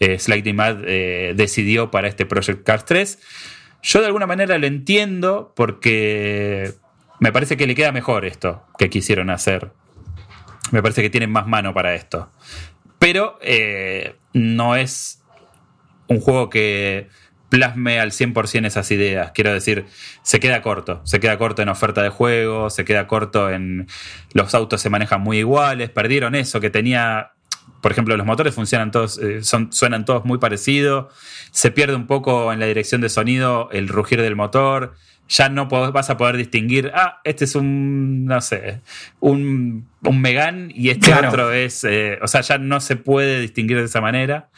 eh, 0.00 0.18
Slightly 0.18 0.54
Mad 0.54 0.78
eh, 0.86 1.34
decidió 1.36 1.90
para 1.90 2.08
este 2.08 2.24
Project 2.24 2.64
Cars 2.64 2.86
3. 2.86 3.18
Yo 3.82 4.00
de 4.00 4.06
alguna 4.06 4.26
manera 4.26 4.56
lo 4.56 4.66
entiendo 4.66 5.52
porque 5.54 6.72
me 7.18 7.30
parece 7.30 7.58
que 7.58 7.66
le 7.66 7.74
queda 7.74 7.92
mejor 7.92 8.24
esto 8.24 8.64
que 8.78 8.88
quisieron 8.88 9.28
hacer. 9.28 9.72
Me 10.72 10.82
parece 10.82 11.02
que 11.02 11.10
tienen 11.10 11.30
más 11.30 11.46
mano 11.46 11.74
para 11.74 11.94
esto. 11.94 12.30
Pero 13.00 13.38
eh, 13.42 14.14
no 14.34 14.76
es 14.76 15.24
un 16.06 16.20
juego 16.20 16.50
que 16.50 17.08
plasme 17.48 17.98
al 17.98 18.12
100% 18.12 18.66
esas 18.66 18.90
ideas. 18.92 19.32
Quiero 19.34 19.52
decir, 19.52 19.86
se 20.22 20.38
queda 20.38 20.62
corto. 20.62 21.00
Se 21.04 21.18
queda 21.18 21.36
corto 21.38 21.62
en 21.62 21.70
oferta 21.70 22.02
de 22.02 22.10
juego, 22.10 22.70
se 22.70 22.84
queda 22.84 23.08
corto 23.08 23.50
en 23.50 23.88
los 24.34 24.54
autos 24.54 24.80
se 24.82 24.90
manejan 24.90 25.22
muy 25.22 25.38
iguales. 25.38 25.90
Perdieron 25.90 26.34
eso 26.34 26.60
que 26.60 26.70
tenía 26.70 27.32
por 27.80 27.92
ejemplo, 27.92 28.16
los 28.16 28.26
motores 28.26 28.54
funcionan 28.54 28.90
todos, 28.90 29.18
eh, 29.18 29.42
son, 29.42 29.72
suenan 29.72 30.04
todos 30.04 30.24
muy 30.24 30.38
parecidos. 30.38 31.12
Se 31.50 31.70
pierde 31.70 31.94
un 31.94 32.06
poco 32.06 32.52
en 32.52 32.60
la 32.60 32.66
dirección 32.66 33.00
de 33.00 33.08
sonido 33.08 33.70
el 33.72 33.88
rugir 33.88 34.20
del 34.20 34.36
motor. 34.36 34.94
Ya 35.30 35.48
no 35.48 35.66
vas 35.68 36.10
a 36.10 36.16
poder 36.16 36.36
distinguir, 36.36 36.90
ah, 36.92 37.20
este 37.24 37.44
es 37.44 37.54
un, 37.54 38.24
no 38.26 38.40
sé, 38.40 38.80
un, 39.20 39.86
un 40.02 40.20
Megan 40.20 40.72
y 40.74 40.90
este 40.90 41.06
Claro. 41.06 41.28
otro 41.28 41.52
es, 41.52 41.84
eh, 41.84 42.18
o 42.20 42.26
sea, 42.26 42.40
ya 42.40 42.58
no 42.58 42.80
se 42.80 42.96
puede 42.96 43.40
distinguir 43.40 43.78
de 43.78 43.84
esa 43.84 44.00
manera. 44.00 44.48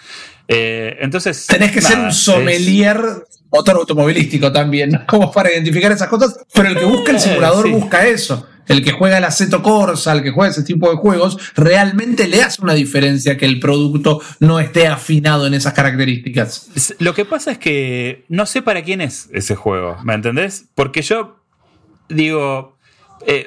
Eh, 0.48 0.96
entonces. 1.00 1.46
Tenés 1.46 1.72
que 1.72 1.82
ser 1.82 1.98
un 1.98 2.08
es- 2.08 2.16
sommelier 2.16 2.98
motor 3.52 3.76
automovilístico 3.76 4.50
también, 4.50 4.90
¿no? 4.90 5.04
como 5.06 5.30
para 5.30 5.52
identificar 5.52 5.92
esas 5.92 6.08
cosas. 6.08 6.38
Pero 6.54 6.68
el 6.70 6.78
que 6.78 6.84
busca 6.86 7.10
el 7.10 7.16
Eh, 7.18 7.20
simulador 7.20 7.66
sí. 7.66 7.72
busca 7.72 8.06
eso. 8.06 8.48
El 8.72 8.84
que 8.84 8.92
juega 8.92 9.18
el 9.18 9.24
Aceto 9.24 9.62
Corsa, 9.62 10.12
el 10.12 10.22
que 10.22 10.30
juega 10.30 10.50
ese 10.50 10.62
tipo 10.62 10.90
de 10.90 10.96
juegos, 10.96 11.38
realmente 11.54 12.26
le 12.28 12.42
hace 12.42 12.62
una 12.62 12.74
diferencia 12.74 13.36
que 13.36 13.46
el 13.46 13.60
producto 13.60 14.20
no 14.40 14.60
esté 14.60 14.86
afinado 14.88 15.46
en 15.46 15.54
esas 15.54 15.72
características. 15.72 16.94
Lo 16.98 17.14
que 17.14 17.24
pasa 17.24 17.52
es 17.52 17.58
que 17.58 18.24
no 18.28 18.46
sé 18.46 18.62
para 18.62 18.82
quién 18.82 19.00
es 19.00 19.28
ese 19.32 19.54
juego, 19.56 19.98
¿me 20.04 20.14
entendés? 20.14 20.64
Porque 20.74 21.02
yo 21.02 21.44
digo, 22.08 22.76
eh, 23.26 23.46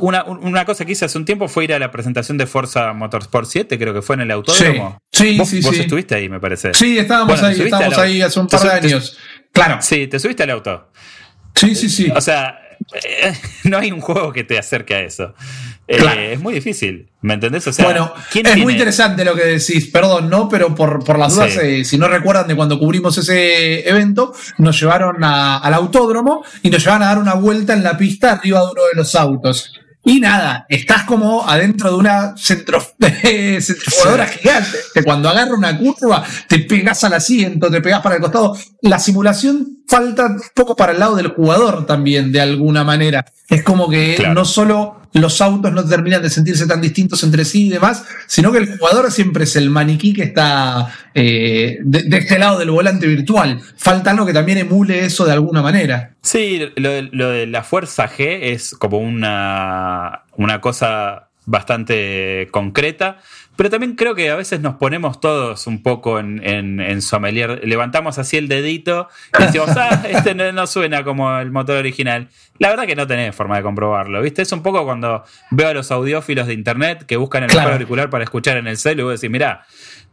una, 0.00 0.24
una 0.24 0.64
cosa 0.64 0.84
que 0.84 0.92
hice 0.92 1.04
hace 1.04 1.18
un 1.18 1.24
tiempo 1.24 1.46
fue 1.48 1.64
ir 1.64 1.72
a 1.74 1.78
la 1.78 1.90
presentación 1.90 2.36
de 2.38 2.46
Forza 2.46 2.92
Motorsport 2.92 3.46
7, 3.48 3.78
creo 3.78 3.94
que 3.94 4.02
fue 4.02 4.16
en 4.16 4.22
el 4.22 4.30
autódromo. 4.30 4.98
Sí, 5.12 5.30
sí, 5.32 5.38
vos, 5.38 5.48
sí, 5.48 5.60
vos 5.60 5.74
sí. 5.76 5.82
estuviste 5.82 6.14
ahí, 6.14 6.28
me 6.28 6.40
parece. 6.40 6.72
Sí, 6.74 6.98
estábamos 6.98 7.40
Bueno, 7.40 7.54
ahí, 7.54 7.60
estábamos 7.62 7.98
ahí 7.98 8.22
hace 8.22 8.40
un 8.40 8.48
par 8.48 8.60
de 8.60 8.68
te- 8.80 8.86
años. 8.88 9.16
Claro. 9.52 9.78
Sí, 9.80 10.06
te 10.08 10.18
subiste 10.18 10.42
al 10.42 10.50
auto. 10.50 10.90
Sí, 11.54 11.74
sí, 11.76 11.88
sí. 11.88 12.10
O 12.14 12.20
sea, 12.20 12.58
eh, 12.94 13.32
no 13.64 13.78
hay 13.78 13.92
un 13.92 14.00
juego 14.00 14.32
que 14.32 14.44
te 14.44 14.58
acerque 14.58 14.94
a 14.94 15.00
eso. 15.00 15.34
Eh, 15.86 15.98
Claro. 15.98 16.20
Es 16.20 16.40
muy 16.40 16.54
difícil, 16.54 17.10
¿me 17.20 17.34
entendés? 17.34 17.66
O 17.66 17.72
sea, 17.72 17.84
bueno, 17.84 18.12
¿quién 18.32 18.46
es 18.46 18.52
tiene- 18.52 18.64
muy 18.64 18.72
interesante 18.72 19.22
lo 19.24 19.34
que 19.34 19.44
decís, 19.44 19.88
perdón, 19.88 20.30
¿no? 20.30 20.48
Pero 20.48 20.74
por, 20.74 21.04
por 21.04 21.18
las 21.18 21.34
dudas, 21.34 21.52
Sí. 21.52 21.58
eh, 21.62 21.84
si 21.84 21.98
no 21.98 22.08
recuerdan 22.08 22.48
de 22.48 22.56
cuando 22.56 22.78
cubrimos 22.78 23.16
ese 23.18 23.86
evento, 23.88 24.32
nos 24.58 24.80
llevaron 24.80 25.22
a- 25.22 25.58
al 25.58 25.74
autódromo 25.74 26.42
y 26.62 26.70
nos 26.70 26.82
llevaron 26.82 27.02
a 27.02 27.06
dar 27.06 27.18
una 27.18 27.34
vuelta 27.34 27.74
en 27.74 27.82
la 27.82 27.98
pista 27.98 28.32
arriba 28.32 28.60
de 28.60 28.66
uno 28.72 28.82
de 28.92 28.96
los 28.96 29.14
autos. 29.14 29.72
Y 30.06 30.20
nada, 30.20 30.66
estás 30.68 31.04
como 31.04 31.48
adentro 31.48 31.90
de 31.90 31.96
una 31.96 32.34
centro, 32.36 32.82
centrifugadora 33.60 34.26
gigante, 34.26 34.78
que 34.92 35.02
cuando 35.02 35.28
agarra 35.28 35.54
una 35.54 35.76
curva 35.78 36.24
te 36.48 36.58
pegas 36.60 37.04
al 37.04 37.14
asiento, 37.14 37.70
te 37.70 37.80
pegas 37.80 38.00
para 38.02 38.16
el 38.16 38.20
costado. 38.20 38.56
La 38.82 38.98
simulación 38.98 39.73
falta 39.86 40.26
un 40.26 40.40
poco 40.54 40.74
para 40.76 40.92
el 40.92 40.98
lado 40.98 41.16
del 41.16 41.28
jugador 41.28 41.86
también, 41.86 42.32
de 42.32 42.40
alguna 42.40 42.84
manera. 42.84 43.24
Es 43.48 43.62
como 43.62 43.88
que 43.88 44.14
Claro. 44.16 44.34
no 44.34 44.44
solo 44.44 45.00
los 45.12 45.40
autos 45.40 45.72
no 45.72 45.84
terminan 45.84 46.22
de 46.22 46.30
sentirse 46.30 46.66
tan 46.66 46.80
distintos 46.80 47.22
entre 47.22 47.44
sí 47.44 47.66
y 47.66 47.70
demás, 47.70 48.04
sino 48.26 48.50
que 48.50 48.58
el 48.58 48.76
jugador 48.78 49.12
siempre 49.12 49.44
es 49.44 49.54
el 49.54 49.70
maniquí 49.70 50.12
que 50.12 50.24
está 50.24 50.88
eh, 51.14 51.78
de, 51.82 52.02
de 52.02 52.16
este 52.18 52.36
lado 52.38 52.58
del 52.58 52.70
volante 52.72 53.06
virtual. 53.06 53.60
Falta 53.76 54.10
algo 54.10 54.26
que 54.26 54.32
también 54.32 54.58
emule 54.58 55.04
eso 55.04 55.24
de 55.24 55.32
alguna 55.32 55.62
manera. 55.62 56.14
Sí, 56.20 56.60
lo 56.76 56.90
de, 56.90 57.02
lo 57.12 57.28
de 57.30 57.46
la 57.46 57.62
fuerza 57.62 58.08
G 58.08 58.38
es 58.42 58.72
como 58.74 58.98
una, 58.98 60.22
una 60.36 60.60
cosa 60.60 61.28
bastante 61.46 62.48
concreta, 62.50 63.18
pero 63.56 63.70
también 63.70 63.94
creo 63.94 64.14
que 64.14 64.30
a 64.30 64.36
veces 64.36 64.60
nos 64.60 64.74
ponemos 64.76 65.20
todos 65.20 65.66
un 65.66 65.82
poco 65.82 66.18
en, 66.18 66.40
en, 66.44 66.80
en 66.80 67.00
sommelier, 67.02 67.60
levantamos 67.64 68.18
así 68.18 68.36
el 68.36 68.48
dedito 68.48 69.08
y 69.38 69.42
decimos, 69.42 69.70
ah, 69.76 70.02
este 70.08 70.34
no, 70.34 70.50
no 70.52 70.66
suena 70.66 71.04
como 71.04 71.38
el 71.38 71.50
motor 71.50 71.76
original. 71.76 72.28
La 72.58 72.68
verdad 72.70 72.86
que 72.86 72.96
no 72.96 73.06
tenés 73.06 73.34
forma 73.34 73.56
de 73.56 73.62
comprobarlo, 73.62 74.20
¿viste? 74.22 74.42
Es 74.42 74.52
un 74.52 74.62
poco 74.62 74.84
cuando 74.84 75.24
veo 75.50 75.68
a 75.68 75.74
los 75.74 75.90
audiófilos 75.90 76.46
de 76.46 76.54
internet 76.54 77.04
que 77.06 77.16
buscan 77.16 77.42
el 77.44 77.50
Claro. 77.50 77.62
mejor 77.68 77.72
auricular 77.74 78.10
para 78.10 78.24
escuchar 78.24 78.56
en 78.56 78.66
el 78.66 78.76
celu 78.76 79.02
y 79.02 79.04
vos 79.04 79.20
decís, 79.20 79.30
mirá, 79.30 79.64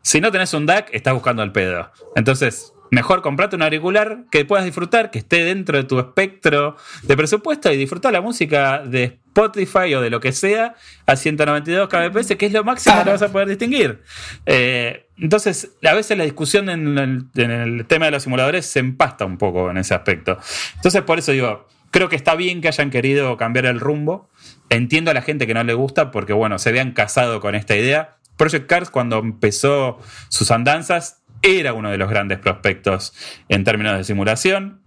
si 0.02 0.20
no 0.22 0.32
tenés 0.32 0.54
un 0.54 0.66
DAC, 0.66 0.90
estás 0.94 1.14
buscando 1.14 1.44
el 1.44 1.52
pedo. 1.52 1.92
Entonces, 2.16 2.74
mejor 2.92 3.22
comprate 3.22 3.56
un 3.56 3.64
auricular 3.64 4.26
que 4.30 4.46
puedas 4.46 4.66
disfrutar, 4.66 5.10
que 5.10 5.20
esté 5.20 5.44
dentro 5.44 5.78
de 5.78 5.86
tu 5.86 5.98
espectro 5.98 6.76
de 7.04 7.18
presupuesto 7.18 7.72
y 7.72 7.78
disfrutar 7.78 8.14
la 8.14 8.22
música 8.22 8.84
de 8.86 9.20
Spotify 9.28 9.96
o 9.96 10.02
de 10.02 10.10
lo 10.10 10.20
que 10.20 10.34
sea 10.34 10.76
a 11.06 11.16
192 11.16 11.88
kbps, 11.88 12.36
que 12.36 12.46
es 12.46 12.52
lo 12.52 12.64
máximo 12.66 13.04
que 13.04 13.10
vas 13.10 13.22
a 13.22 13.32
poder 13.32 13.48
distinguir. 13.48 14.02
Eh, 14.46 15.08
entonces, 15.18 15.72
a 15.84 15.94
veces 15.94 16.18
la 16.18 16.26
discusión 16.26 16.70
en 16.70 16.98
el, 16.98 17.26
en 17.36 17.52
el 17.52 17.86
tema 17.86 18.06
de 18.06 18.12
los 18.12 18.24
simuladores 18.24 18.66
se 18.66 18.80
empasta 18.80 19.24
un 19.24 19.38
poco 19.38 19.72
en 19.72 19.78
ese 19.78 19.94
aspecto. 19.94 20.38
Entonces, 20.76 21.02
por 21.04 21.18
eso 21.18 21.32
digo, 21.32 21.68
creo 21.92 22.10
que 22.10 22.18
está 22.18 22.36
bien 22.36 22.60
que 22.60 22.68
hayan 22.68 22.90
querido 22.90 23.38
cambiar 23.38 23.68
el 23.68 23.80
rumbo. 23.80 24.30
Entiendo 24.70 25.12
a 25.12 25.14
la 25.14 25.22
gente 25.22 25.48
que 25.48 25.54
no 25.54 25.64
le 25.64 25.74
gusta 25.74 26.12
porque, 26.12 26.34
bueno, 26.34 26.60
se 26.60 26.70
habían 26.70 26.92
casado 26.92 27.40
con 27.40 27.56
esta 27.56 27.76
idea. 27.78 28.18
Project 28.36 28.66
Cars, 28.68 28.90
cuando 28.90 29.20
empezó 29.20 30.00
sus 30.30 30.50
andanzas, 30.50 31.21
era 31.42 31.74
uno 31.74 31.90
de 31.90 31.98
los 31.98 32.10
grandes 32.10 32.40
prospectos 32.40 33.14
en 33.50 33.64
términos 33.64 33.98
de 33.98 34.04
simulación. 34.04 34.82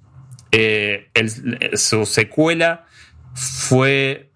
Eh, 0.53 1.09
el- 1.15 1.77
su 1.77 2.07
secuela 2.07 2.87
fue 3.35 4.31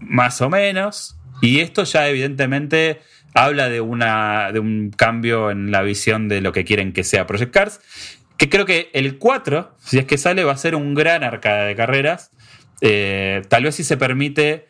más 0.00 0.40
o 0.42 0.50
menos. 0.50 1.16
Y 1.40 1.60
esto 1.60 1.84
ya 1.84 2.08
evidentemente 2.08 3.00
habla 3.34 3.68
de, 3.68 3.80
una, 3.80 4.52
de 4.52 4.60
un 4.60 4.90
cambio 4.90 5.50
en 5.50 5.70
la 5.70 5.82
visión 5.82 6.28
de 6.28 6.40
lo 6.40 6.52
que 6.52 6.64
quieren 6.64 6.92
que 6.92 7.02
sea 7.04 7.26
Project 7.26 7.52
Cars. 7.52 7.80
Que 8.36 8.48
creo 8.48 8.66
que 8.66 8.90
el 8.92 9.18
4, 9.18 9.74
si 9.78 9.98
es 9.98 10.04
que 10.04 10.18
sale, 10.18 10.44
va 10.44 10.52
a 10.52 10.56
ser 10.56 10.74
un 10.74 10.94
gran 10.94 11.24
arcade 11.24 11.66
de 11.68 11.76
carreras. 11.76 12.30
Eh, 12.80 13.42
tal 13.48 13.64
vez 13.64 13.74
si 13.76 13.84
se 13.84 13.96
permite 13.96 14.68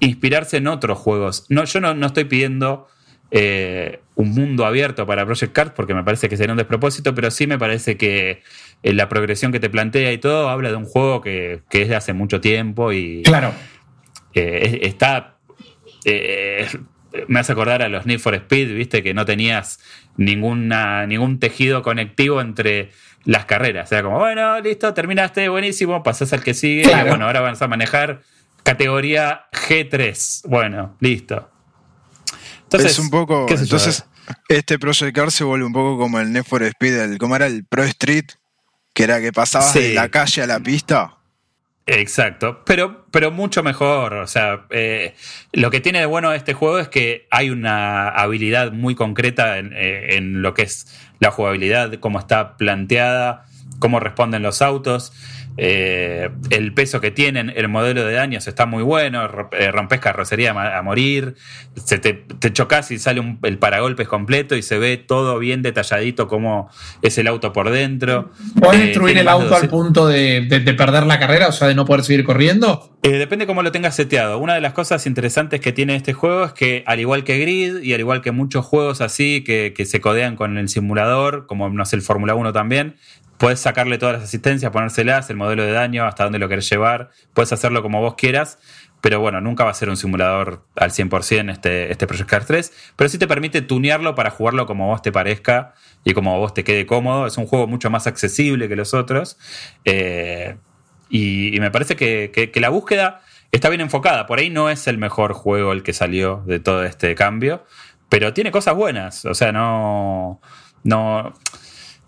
inspirarse 0.00 0.58
en 0.58 0.68
otros 0.68 0.98
juegos. 0.98 1.46
No, 1.48 1.64
yo 1.64 1.80
no, 1.80 1.94
no 1.94 2.06
estoy 2.06 2.24
pidiendo 2.24 2.86
eh, 3.30 4.00
un 4.14 4.30
mundo 4.30 4.64
abierto 4.66 5.06
para 5.06 5.24
Project 5.26 5.52
Cars 5.52 5.72
porque 5.76 5.94
me 5.94 6.02
parece 6.04 6.28
que 6.28 6.36
sería 6.36 6.52
un 6.52 6.58
despropósito, 6.58 7.14
pero 7.14 7.30
sí 7.30 7.46
me 7.46 7.58
parece 7.58 7.96
que 7.96 8.42
eh, 8.82 8.92
la 8.94 9.08
progresión 9.08 9.52
que 9.52 9.60
te 9.60 9.68
plantea 9.70 10.12
y 10.12 10.18
todo 10.18 10.48
habla 10.48 10.70
de 10.70 10.76
un 10.76 10.84
juego 10.86 11.20
que, 11.20 11.60
que 11.70 11.82
es 11.82 11.88
de 11.88 11.96
hace 11.96 12.12
mucho 12.12 12.40
tiempo 12.40 12.92
y 12.92 13.22
Claro. 13.24 13.52
eh, 14.34 14.80
es- 14.82 14.88
está. 14.88 15.34
me 17.26 17.38
hace 17.40 17.52
acordar 17.52 17.82
a 17.82 17.88
los 17.88 18.06
Need 18.06 18.18
for 18.20 18.34
Speed, 18.34 18.74
viste, 18.74 19.02
que 19.02 19.14
no 19.14 19.24
tenías 19.24 19.80
ninguna, 20.16 21.06
ningún 21.06 21.38
tejido 21.38 21.82
conectivo 21.82 22.40
entre 22.40 22.90
las 23.24 23.44
carreras. 23.46 23.90
Era 23.92 24.02
como, 24.02 24.18
bueno, 24.18 24.60
listo, 24.60 24.92
terminaste, 24.94 25.48
buenísimo, 25.48 26.02
pasás 26.02 26.32
al 26.32 26.42
que 26.42 26.54
sigue. 26.54 26.82
Claro. 26.82 27.06
Y 27.06 27.08
bueno, 27.10 27.26
ahora 27.26 27.40
vas 27.40 27.60
a 27.62 27.68
manejar 27.68 28.22
categoría 28.62 29.46
G3. 29.52 30.48
Bueno, 30.48 30.96
listo. 31.00 31.50
Entonces, 32.68 32.92
es 32.92 32.98
un 32.98 33.10
poco. 33.10 33.46
Entonces, 33.48 34.04
este 34.48 34.78
Project 34.78 35.14
Cars 35.16 35.34
se 35.34 35.44
vuelve 35.44 35.64
un 35.64 35.72
poco 35.72 35.96
como 35.98 36.20
el 36.20 36.32
Need 36.32 36.44
for 36.44 36.62
Speed, 36.62 36.98
el, 36.98 37.18
como 37.18 37.34
era 37.36 37.46
el 37.46 37.64
Pro 37.64 37.82
Street, 37.84 38.26
que 38.92 39.04
era 39.04 39.20
que 39.20 39.32
pasabas 39.32 39.72
Sí. 39.72 39.80
de 39.80 39.94
la 39.94 40.10
calle 40.10 40.42
a 40.42 40.46
la 40.46 40.60
pista. 40.60 41.14
Exacto, 41.86 42.62
pero, 42.66 43.06
pero 43.10 43.30
mucho 43.30 43.62
mejor. 43.62 44.12
O 44.14 44.26
sea, 44.26 44.66
eh, 44.68 45.14
lo 45.52 45.70
que 45.70 45.80
tiene 45.80 46.00
de 46.00 46.06
bueno 46.06 46.34
este 46.34 46.52
juego 46.52 46.78
es 46.78 46.88
que 46.88 47.26
hay 47.30 47.48
una 47.48 48.10
habilidad 48.10 48.72
muy 48.72 48.94
concreta 48.94 49.56
en, 49.56 49.72
eh, 49.74 50.16
en 50.16 50.42
lo 50.42 50.52
que 50.52 50.62
es 50.62 50.86
la 51.20 51.30
jugabilidad, 51.30 51.94
cómo 52.00 52.18
está 52.18 52.58
planteada, 52.58 53.46
cómo 53.78 54.00
responden 54.00 54.42
los 54.42 54.60
autos, 54.60 55.14
eh, 55.60 56.30
el 56.50 56.72
peso 56.72 57.00
que 57.00 57.10
tienen, 57.10 57.52
el 57.54 57.68
modelo 57.68 58.04
de 58.04 58.12
daños 58.14 58.46
está 58.46 58.64
muy 58.64 58.84
bueno, 58.84 59.28
eh, 59.52 59.72
rompes 59.72 59.98
carrocería 59.98 60.52
a 60.52 60.82
morir, 60.82 61.34
se 61.74 61.98
te, 61.98 62.12
te 62.14 62.52
chocas 62.52 62.90
y 62.92 62.98
sale 63.00 63.18
un- 63.18 63.40
el 63.42 63.58
paragolpes 63.58 64.06
completo 64.06 64.54
y 64.54 64.62
se 64.62 64.78
ve 64.78 64.96
todo 64.96 65.38
bien 65.40 65.62
detalladito 65.62 66.28
cómo 66.28 66.70
es 67.02 67.18
el 67.18 67.26
auto 67.26 67.52
por 67.52 67.70
dentro. 67.70 68.30
¿Podés 68.60 68.80
Eh, 68.80 68.84
destruir 68.86 69.18
el 69.18 69.26
auto 69.28 69.46
al 69.46 69.62
200 69.62 69.68
punto 69.70 70.06
de, 70.06 70.42
de- 70.48 70.60
de 70.60 70.74
perder 70.74 71.04
la 71.06 71.18
carrera, 71.18 71.48
o 71.48 71.52
sea, 71.52 71.66
de 71.66 71.74
no 71.74 71.84
poder 71.84 72.04
seguir 72.04 72.24
corriendo? 72.24 72.94
Eh, 73.02 73.10
depende 73.10 73.46
cómo 73.46 73.62
lo 73.64 73.72
tengas 73.72 73.96
seteado. 73.96 74.38
Una 74.38 74.54
de 74.54 74.60
las 74.60 74.72
cosas 74.74 75.06
interesantes 75.06 75.60
que 75.60 75.72
tiene 75.72 75.96
este 75.96 76.12
juego 76.12 76.44
es 76.44 76.52
que, 76.52 76.84
al 76.86 77.00
igual 77.00 77.24
que 77.24 77.38
Grid 77.38 77.78
y 77.82 77.94
al 77.94 78.00
igual 78.00 78.20
que 78.22 78.30
muchos 78.30 78.64
juegos 78.64 79.00
así 79.00 79.42
que, 79.44 79.72
que 79.76 79.86
se 79.86 80.00
codean 80.00 80.36
con 80.36 80.56
el 80.56 80.68
simulador, 80.68 81.46
como 81.46 81.68
no 81.68 81.84
sé, 81.84 81.96
el 81.96 82.02
Fórmula 82.02 82.34
1 82.36 82.52
también, 82.52 82.94
puedes 83.38 83.60
sacarle 83.60 83.98
todas 83.98 84.14
las 84.16 84.24
asistencias, 84.24 84.70
ponérselas, 84.72 85.30
el 85.30 85.36
modelo 85.36 85.62
de 85.64 85.72
daño, 85.72 86.04
hasta 86.04 86.24
dónde 86.24 86.38
lo 86.38 86.48
querés 86.48 86.68
llevar, 86.68 87.10
puedes 87.34 87.52
hacerlo 87.52 87.82
como 87.82 88.00
vos 88.00 88.14
quieras. 88.16 88.58
Pero 89.00 89.20
bueno, 89.20 89.40
nunca 89.40 89.62
va 89.62 89.70
a 89.70 89.74
ser 89.74 89.88
un 89.90 89.96
simulador 89.96 90.64
al 90.74 90.90
100% 90.90 91.52
este, 91.52 91.92
este 91.92 92.08
Project 92.08 92.28
Cars 92.28 92.46
3, 92.46 92.92
pero 92.96 93.08
sí 93.08 93.16
te 93.16 93.28
permite 93.28 93.62
tunearlo 93.62 94.16
para 94.16 94.30
jugarlo 94.30 94.66
como 94.66 94.88
vos 94.88 95.02
te 95.02 95.12
parezca 95.12 95.72
y 96.02 96.14
como 96.14 96.36
vos 96.36 96.52
te 96.52 96.64
quede 96.64 96.84
cómodo. 96.84 97.28
Es 97.28 97.36
un 97.38 97.46
juego 97.46 97.68
mucho 97.68 97.90
más 97.90 98.08
accesible 98.08 98.68
que 98.68 98.74
los 98.74 98.94
otros. 98.94 99.38
Eh, 99.84 100.56
y, 101.08 101.56
me 101.60 101.70
parece 101.70 101.94
que, 101.94 102.32
que- 102.34 102.50
que 102.50 102.60
la 102.60 102.70
búsqueda 102.70 103.20
está 103.52 103.68
bien 103.68 103.80
enfocada. 103.82 104.26
Por 104.26 104.40
ahí 104.40 104.50
no 104.50 104.68
es 104.68 104.88
el 104.88 104.98
mejor 104.98 105.32
juego 105.32 105.70
el 105.72 105.84
que 105.84 105.92
salió 105.92 106.42
de 106.46 106.58
todo 106.58 106.82
este 106.82 107.14
cambio, 107.14 107.64
pero 108.08 108.32
tiene 108.34 108.50
cosas 108.50 108.74
buenas. 108.74 109.24
O 109.26 109.34
sea, 109.34 109.52
no. 109.52 110.40
no 110.82 111.34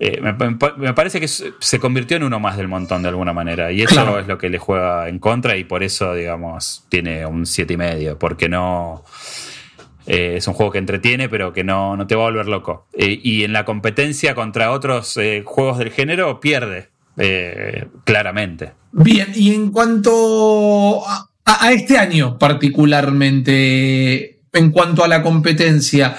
eh, 0.01 0.19
me, 0.21 0.93
parece 0.95 1.21
que 1.21 1.29
se 1.29 1.79
convirtió 1.79 2.17
en 2.17 2.23
uno 2.25 2.41
más 2.41 2.57
del 2.57 2.69
montón 2.69 3.03
de 3.03 3.11
alguna 3.11 3.33
manera. 3.35 3.71
Y 3.71 3.83
eso 3.83 3.95
Claro. 3.95 4.19
es 4.19 4.27
lo 4.27 4.39
que 4.39 4.49
le 4.49 4.59
juega 4.59 5.09
en 5.09 5.19
contra. 5.19 5.57
Y 5.59 5.65
por 5.65 5.83
eso, 5.83 6.15
digamos, 6.15 6.85
tiene 6.89 7.27
un 7.27 7.43
7,5. 7.45 8.17
Porque 8.19 8.49
no. 8.49 9.05
eh, 10.07 10.35
es 10.39 10.49
un 10.49 10.55
juego 10.55 10.73
que 10.73 10.79
entretiene, 10.79 11.29
pero 11.29 11.53
que 11.53 11.63
no, 11.65 11.97
no 11.97 12.07
te 12.07 12.15
va 12.17 12.23
a 12.23 12.31
volver 12.31 12.47
loco. 12.47 12.87
Eh, 12.95 13.21
y 13.23 13.45
en 13.45 13.53
la 13.53 13.65
competencia 13.67 14.35
contra 14.35 14.71
otros 14.73 15.19
juegos 15.45 15.79
del 15.79 15.91
género, 15.91 16.41
pierde. 16.41 16.89
claramente. 18.05 18.73
Bien, 18.93 19.29
y 19.35 19.55
en 19.55 19.71
cuanto 19.71 21.03
a 21.45 21.73
este 21.73 21.99
año 21.99 22.39
particularmente, 22.39 24.41
en 24.53 24.71
cuanto 24.71 25.05
a 25.05 25.09
la 25.09 25.23
competencia, 25.23 26.17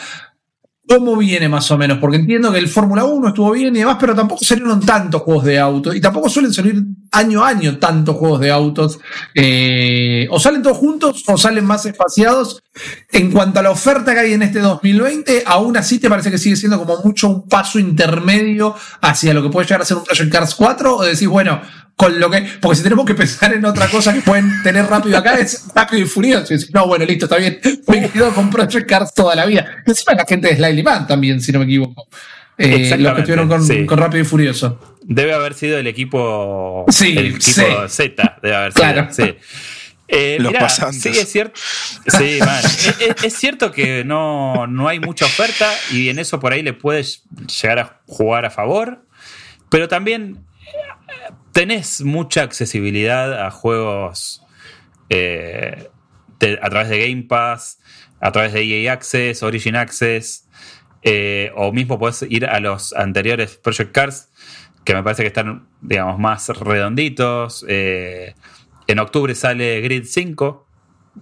¿cómo 0.88 1.16
viene 1.16 1.48
más 1.48 1.70
o 1.72 1.78
menos? 1.78 2.00
Porque 2.00 2.18
entiendo 2.18 2.52
que 2.52 2.60
el 2.60 2.68
Fórmula 2.68 3.04
1 3.04 3.30
estuvo 3.30 3.52
bien 3.52 3.76
y 3.76 3.80
demás, 3.80 3.98
pero 4.00 4.16
tampoco 4.16 4.44
salieron 4.44 4.80
tantos 4.82 5.22
juegos 5.22 5.46
de 5.46 5.60
autos 5.60 5.96
y 5.96 6.02
tampoco 6.02 6.30
suelen 6.30 6.54
salir 6.54 6.84
año 7.12 7.44
a 7.44 7.50
año 7.50 7.78
tantos 7.78 8.16
juegos 8.16 8.40
de 8.40 8.52
autos. 8.52 9.00
Eh, 9.34 10.28
o 10.30 10.40
salen 10.40 10.62
todos 10.62 10.78
juntos 10.78 11.24
o 11.28 11.38
salen 11.38 11.66
más 11.66 11.86
espaciados. 11.86 12.64
En 13.12 13.32
cuanto 13.32 13.60
a 13.60 13.64
la 13.64 13.72
oferta 13.72 14.14
que 14.14 14.20
hay 14.20 14.34
en 14.34 14.44
este 14.44 14.60
2020, 14.60 15.44
aún 15.46 15.78
así 15.78 16.00
te 16.00 16.10
parece 16.10 16.32
que 16.32 16.38
sigue 16.38 16.56
siendo 16.56 16.78
como 16.78 16.98
mucho 17.04 17.30
un 17.30 17.48
paso 17.48 17.80
intermedio 17.80 18.76
hacia 19.02 19.34
lo 19.34 19.44
que 19.44 19.50
puede 19.50 19.68
llegar 19.68 19.82
a 19.82 19.86
ser 19.86 19.98
un 19.98 20.04
Project 20.04 20.32
Cars 20.32 20.56
4 20.56 20.98
o 20.98 21.04
decís, 21.04 21.28
bueno, 21.28 21.62
con 22.01 22.20
lo 22.20 22.31
que, 22.31 22.41
porque 22.60 22.77
si 22.77 22.81
tenemos 22.84 23.05
que 23.05 23.13
pensar 23.13 23.53
en 23.53 23.63
otra 23.63 23.88
cosa 23.88 24.12
que 24.12 24.22
pueden 24.22 24.63
tener 24.63 24.86
rápido 24.88 25.17
acá, 25.20 25.36
es 25.36 25.67
rápido 25.75 26.01
y 26.01 26.05
furioso. 26.08 26.51
No, 26.74 26.88
bueno, 26.88 27.05
listo, 27.05 27.25
está 27.25 27.38
bien, 27.38 27.60
me 27.88 28.10
quedo 28.10 28.34
con 28.34 28.50
Project 28.50 28.89
Cars 28.89 29.13
toda 29.13 29.36
la 29.36 29.46
vida. 29.46 29.67
Encima 29.86 30.15
la 30.15 30.25
gente 30.25 30.48
de 30.48 30.55
Slightly 30.55 30.81
Man 30.81 31.05
también, 31.05 31.39
si 31.39 31.51
no 31.51 31.60
me 31.60 31.65
equivoco. 31.65 32.08
Eh, 32.58 32.96
los 32.98 33.13
que 33.13 33.20
estuvieron 33.22 33.48
con, 33.48 33.63
sí. 33.63 33.86
con 33.86 34.00
Rápido 34.00 34.24
y 34.24 34.25
Furioso. 34.25 34.98
Debe 35.03 35.34
haber 35.34 35.53
sido 35.53 35.77
el 35.77 35.86
equipo. 35.86 36.86
Sí, 36.89 37.15
el 37.17 37.27
equipo 37.27 37.41
sí. 37.41 37.63
Z, 37.88 38.38
debe 38.41 38.55
haber 38.55 38.74
sido. 38.74 38.84
Claro. 38.93 39.08
sí. 39.12 39.36
Eh, 40.08 40.38
Los 40.39 40.51
mirá, 40.51 40.62
pasantes. 40.62 41.01
Sí, 41.03 41.10
es 41.10 41.31
cierto. 41.31 41.60
Sí, 42.08 42.39
man. 42.39 42.60
es, 42.63 42.96
es- 43.00 43.24
es 43.24 43.34
cierto 43.36 43.72
que 43.72 44.03
no, 44.03 44.65
no 44.67 44.88
hay 44.88 45.00
mucha 45.00 45.25
oferta 45.25 45.72
y 45.91 46.10
en 46.10 46.17
eso 46.20 46.39
por 46.39 46.51
ahí 46.51 46.63
le 46.63 46.74
puedes 46.74 47.24
llegar 47.62 47.77
a 47.79 48.01
jugar 48.08 48.46
a 48.46 48.50
favor, 48.50 49.05
pero 49.70 49.88
también 49.88 50.39
eh, 50.41 50.50
tenés 51.51 52.01
mucha 52.01 52.43
accesibilidad 52.43 53.46
a 53.46 53.51
juegos 53.51 54.43
eh, 55.10 55.89
de- 56.39 56.60
a 56.62 56.70
través 56.70 56.89
de 56.89 57.00
Game 57.10 57.24
Pass, 57.24 57.79
a 58.20 58.31
través 58.31 58.53
de 58.53 58.63
EA 58.63 58.93
Access, 58.93 59.43
Origin 59.43 59.75
Access, 59.75 60.48
eh, 61.03 61.51
o 61.55 61.72
mismo 61.72 61.98
podés 62.00 62.24
ir 62.29 62.46
a 62.46 62.60
los 62.60 62.93
anteriores 62.93 63.58
Project 63.58 63.91
Cars, 63.91 64.29
que 64.86 64.93
me 64.93 65.03
parece 65.03 65.24
que 65.24 65.27
están, 65.27 65.67
digamos, 65.81 66.17
más 66.20 66.48
redonditos. 66.50 67.65
eh, 67.67 68.36
en 68.88 69.00
octubre 69.00 69.34
sale 69.36 69.81
Grid 69.81 70.05
5, 70.05 70.67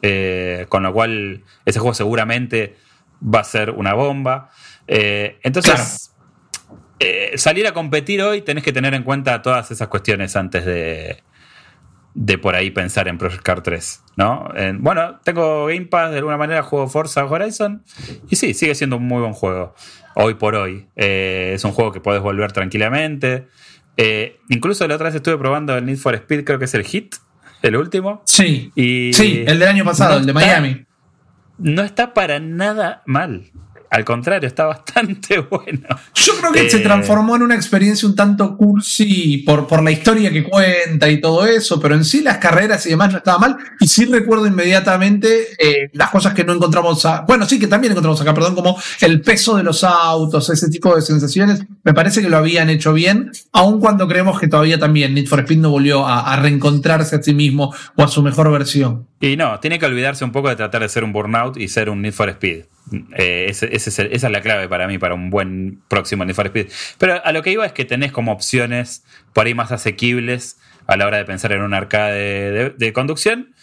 eh, 0.01 0.65
con 0.69 0.83
lo 0.83 0.93
cual 0.93 1.43
ese 1.65 1.79
juego 1.79 1.93
seguramente 1.93 2.75
va 3.21 3.39
a 3.41 3.43
ser 3.43 3.71
una 3.71 3.93
bomba. 3.93 4.49
Eh, 4.87 5.37
entonces, 5.43 6.11
eh, 6.99 7.31
salir 7.37 7.65
a 7.67 7.73
competir 7.73 8.21
hoy 8.21 8.41
tenés 8.41 8.63
que 8.63 8.73
tener 8.73 8.93
en 8.93 9.03
cuenta 9.03 9.41
todas 9.41 9.71
esas 9.71 9.87
cuestiones 9.87 10.35
antes 10.35 10.65
de, 10.65 11.23
de 12.13 12.37
por 12.37 12.55
ahí 12.55 12.71
pensar 12.71 13.07
en 13.07 13.17
Project 13.17 13.41
Car 13.43 13.61
3, 13.63 14.03
¿no? 14.17 14.49
En- 14.55 14.81
bueno, 14.81 15.19
tengo 15.23 15.67
Game 15.67 15.85
Pass, 15.85 16.11
de 16.11 16.17
alguna 16.17 16.37
manera 16.37 16.63
juego 16.63 16.87
Forza 16.87 17.25
Horizon 17.25 17.83
y 18.29 18.35
sí, 18.35 18.53
sigue 18.53 18.75
siendo 18.75 18.97
un 18.97 19.03
muy 19.07 19.21
buen 19.21 19.33
juego, 19.33 19.75
hoy 20.15 20.33
por 20.35 20.55
hoy. 20.55 20.87
Eh, 20.95 21.51
es 21.55 21.63
un 21.63 21.71
juego 21.71 21.91
que 21.91 22.01
podés 22.01 22.21
volver 22.21 22.51
tranquilamente. 22.51 23.47
Eh, 23.97 24.39
incluso 24.49 24.87
la 24.87 24.95
otra 24.95 25.05
vez 25.07 25.15
estuve 25.15 25.37
probando 25.37 25.75
el 25.77 25.85
Need 25.85 25.97
for 25.97 26.15
Speed, 26.15 26.43
creo 26.45 26.57
que 26.59 26.65
es 26.65 26.73
el 26.73 26.83
Hit, 26.83 27.15
el 27.61 27.75
último. 27.75 28.21
Sí. 28.25 28.71
Y 28.75 29.11
Sí, 29.13 29.43
el 29.45 29.59
del 29.59 29.67
año 29.67 29.83
pasado, 29.85 30.11
no 30.13 30.17
el 30.19 30.25
de 30.25 30.31
está- 30.31 30.45
Miami. 30.45 30.85
No 31.57 31.81
está 31.83 32.13
para 32.13 32.39
nada 32.39 33.03
mal. 33.05 33.51
Al 33.91 34.05
contrario, 34.05 34.47
está 34.47 34.65
bastante 34.65 35.39
bueno. 35.49 35.87
Yo 36.13 36.33
creo 36.39 36.51
que 36.51 36.67
Eh, 36.67 36.69
se 36.69 36.79
transformó 36.79 37.35
en 37.35 37.41
una 37.43 37.55
experiencia 37.55 38.07
un 38.07 38.15
tanto 38.15 38.55
cursi 38.55 39.37
por, 39.39 39.65
por 39.67 39.81
la 39.83 39.91
historia 39.91 40.31
que 40.31 40.43
cuenta 40.43 41.09
y 41.09 41.19
todo 41.19 41.45
eso, 41.45 41.79
pero 41.79 41.95
en 41.95 42.05
sí 42.05 42.21
las 42.21 42.37
carreras 42.37 42.85
y 42.85 42.89
demás 42.91 43.11
no 43.11 43.17
estaba 43.17 43.39
mal. 43.39 43.57
Y 43.79 43.87
sí 43.87 44.05
recuerdo 44.05 44.45
inmediatamente 44.45 45.47
eh, 45.57 45.89
las 45.93 46.09
cosas 46.11 46.33
que 46.33 46.43
no 46.43 46.53
encontramos, 46.53 47.03
a- 47.05 47.21
bueno, 47.21 47.45
sí 47.47 47.57
que 47.59 47.67
también 47.67 47.91
encontramos 47.91 48.21
acá, 48.21 48.33
perdón, 48.33 48.55
como 48.55 48.77
el 49.01 49.21
peso 49.21 49.55
de 49.57 49.63
los 49.63 49.83
autos, 49.83 50.49
ese 50.49 50.69
tipo 50.69 50.95
de 50.95 51.01
sensaciones. 51.01 51.61
Me 51.89 51.95
parece 51.95 52.21
que 52.21 52.29
lo 52.29 52.37
habían 52.37 52.69
hecho 52.69 52.93
bien, 52.93 53.31
aun 53.51 53.79
cuando 53.79 54.07
creemos 54.07 54.39
que 54.39 54.47
todavía 54.47 54.77
también 54.77 55.15
Need 55.15 55.25
for 55.25 55.39
Speed 55.39 55.57
no 55.57 55.71
volvió 55.71 56.05
a, 56.07 56.35
reencontrarse 56.35 57.15
a 57.15 57.23
sí 57.23 57.33
mismo 57.33 57.73
o 57.95 58.03
a 58.03 58.07
su 58.07 58.21
mejor 58.21 58.51
versión. 58.51 59.07
Y 59.19 59.35
no, 59.37 59.59
tiene 59.59 59.79
que 59.79 59.87
olvidarse 59.87 60.23
un 60.23 60.31
poco 60.31 60.49
de 60.49 60.55
tratar 60.55 60.83
de 60.83 60.89
ser 60.89 61.03
un 61.03 61.13
Burnout 61.13 61.57
y 61.57 61.67
ser 61.67 61.89
un 61.89 62.03
Need 62.03 62.13
for 62.13 62.29
Speed. 62.29 62.65
Eh, 63.17 63.47
esa 63.49 64.03
es 64.03 64.23
la 64.23 64.41
clave 64.41 64.69
para 64.69 64.87
mí, 64.87 64.99
para 64.99 65.15
un 65.15 65.31
buen 65.31 65.81
próximo 65.87 66.23
Need 66.25 66.35
for 66.35 66.45
Speed. 66.45 66.67
Pero 66.99 67.25
a 67.25 67.31
lo 67.31 67.41
que 67.41 67.53
iba 67.53 67.65
es 67.65 67.71
que 67.73 67.85
tenés 67.85 68.11
como 68.11 68.33
opciones 68.33 69.03
por 69.33 69.47
ahí 69.47 69.55
más 69.55 69.71
asequibles 69.71 70.57
a 70.85 70.95
la 70.95 71.07
hora 71.07 71.17
de 71.17 71.25
pensar 71.25 71.53
en 71.53 71.63
un 71.63 71.73
arcade 71.73 72.69
de, 72.77 72.93
conducción. 72.93 73.55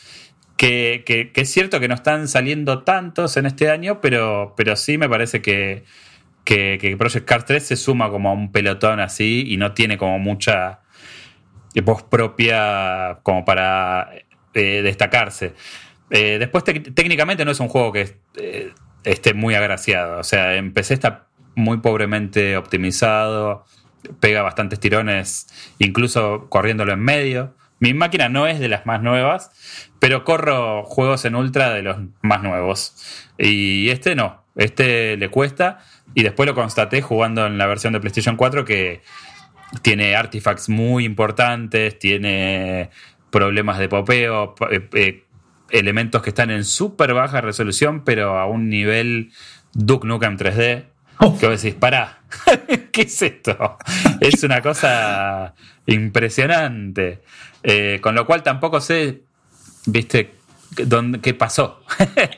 Que, 0.57 1.05
que- 1.07 1.31
que 1.31 1.43
es 1.43 1.49
cierto 1.49 1.79
que 1.79 1.87
no 1.87 1.95
están 1.95 2.27
saliendo 2.27 2.83
tantos 2.83 3.37
en 3.37 3.47
este 3.47 3.71
año, 3.71 4.01
pero, 4.01 4.55
pero 4.57 4.75
sí 4.75 4.99
me 4.99 5.09
parece 5.09 5.43
que, 5.43 5.85
que, 6.47 6.97
Project 6.97 7.27
Cars 7.27 7.45
3 7.45 7.67
se 7.67 7.77
suma 7.77 8.09
como 8.09 8.31
a 8.31 8.33
un 8.33 8.53
pelotón 8.53 9.01
así 9.01 9.45
y 9.47 9.57
no 9.57 9.73
tiene 9.73 9.99
como 9.99 10.19
mucha 10.19 10.81
voz 11.85 12.05
propia 12.05 13.19
como 13.23 13.45
para 13.45 14.11
eh, 14.55 14.81
destacarse. 14.83 15.55
Eh, 16.09 16.39
después 16.39 16.65
técnicamente 16.65 17.45
no 17.45 17.51
es 17.51 17.61
un 17.61 17.69
juego 17.69 17.93
que 17.93 18.17
eh, 18.37 18.73
esté 19.05 19.35
muy 19.35 19.55
agraciado. 19.55 20.21
O 20.21 20.25
sea, 20.25 20.55
en 20.55 20.73
PC 20.73 20.95
está 20.95 21.27
muy 21.57 21.79
pobremente 21.79 22.57
optimizado, 22.57 23.65
pega 24.21 24.43
bastantes 24.43 24.79
tirones, 24.79 25.49
incluso 25.79 26.47
corriéndolo 26.49 26.93
en 26.93 27.01
medio. 27.01 27.55
Mi 27.81 27.93
máquina 27.93 28.29
no 28.29 28.47
es 28.47 28.61
de 28.61 28.69
las 28.69 28.87
más 28.87 29.03
nuevas, 29.03 29.51
pero 29.99 30.25
corro 30.25 30.85
juegos 30.85 31.25
en 31.25 31.35
ultra 31.35 31.75
de 31.75 31.83
los 31.83 31.97
más 32.23 32.43
nuevos. 32.43 32.95
Y 33.37 33.91
este 33.91 34.15
no, 34.15 34.45
este 34.55 35.17
le 35.17 35.29
cuesta. 35.29 35.81
Y 36.17 36.23
después 36.23 36.47
lo 36.47 36.55
constaté 36.55 37.03
jugando 37.03 37.47
en 37.47 37.59
la 37.59 37.67
versión 37.67 37.93
de 37.93 38.01
PlayStation 38.01 38.37
4 38.37 38.65
que 38.65 39.03
tiene 39.83 40.17
artifacts 40.17 40.71
muy 40.71 41.05
importantes, 41.05 41.99
tiene 41.99 42.89
problemas 43.31 43.79
de 43.79 43.91
popeo, 43.91 44.55
eh, 44.71 44.89
eh, 44.95 45.25
elementos 45.69 46.23
que 46.23 46.31
están 46.31 46.51
en 46.51 46.65
súper 46.65 47.13
baja 47.13 47.43
resolución, 47.43 48.03
pero 48.03 48.39
a 48.39 48.47
un 48.47 48.71
nivel 48.71 49.31
Duke 49.75 50.09
Nukem 50.09 50.39
3D. 50.39 50.87
Oh. 51.19 51.37
Que 51.39 51.49
vos 51.49 51.61
decís, 51.61 51.79
pará, 51.79 52.21
¿qué 52.93 53.03
es 53.03 53.21
esto? 53.21 53.77
Es 54.19 54.43
una 54.43 54.63
cosa 54.63 55.55
impresionante. 55.85 57.21
Eh, 57.63 57.99
con 58.03 58.15
lo 58.15 58.25
cual 58.25 58.43
tampoco 58.43 58.81
sé, 58.81 59.21
viste, 59.85 60.33
dónde, 60.85 61.21
qué 61.21 61.35
pasó. 61.35 61.83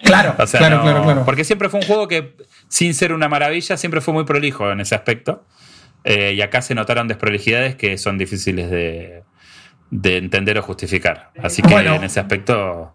Claro, 0.02 0.34
O 0.42 0.46
sea, 0.48 0.58
claro, 0.58 0.78
no- 0.78 0.82
claro, 0.82 1.02
claro. 1.04 1.24
Porque 1.24 1.44
siempre 1.44 1.68
fue 1.68 1.78
un 1.78 1.86
juego 1.86 2.08
que, 2.08 2.34
sin 2.68 2.94
ser 2.94 3.12
una 3.12 3.28
maravilla, 3.28 3.76
siempre 3.76 4.00
fue 4.00 4.14
muy 4.14 4.24
prolijo 4.24 4.70
en 4.70 4.80
ese 4.80 4.94
aspecto. 4.94 5.44
Eh, 6.04 6.34
y 6.34 6.42
acá 6.42 6.62
se 6.62 6.74
notaron 6.74 7.08
desprolijidades 7.08 7.74
que 7.76 7.98
son 7.98 8.18
difíciles 8.18 8.70
de, 8.70 9.24
de 9.90 10.16
entender 10.16 10.56
o 10.58 10.62
justificar. 10.62 11.30
Así 11.42 11.60
que 11.62 11.72
Bueno. 11.74 11.94
en 11.94 12.04
ese 12.04 12.20
aspecto 12.20 12.94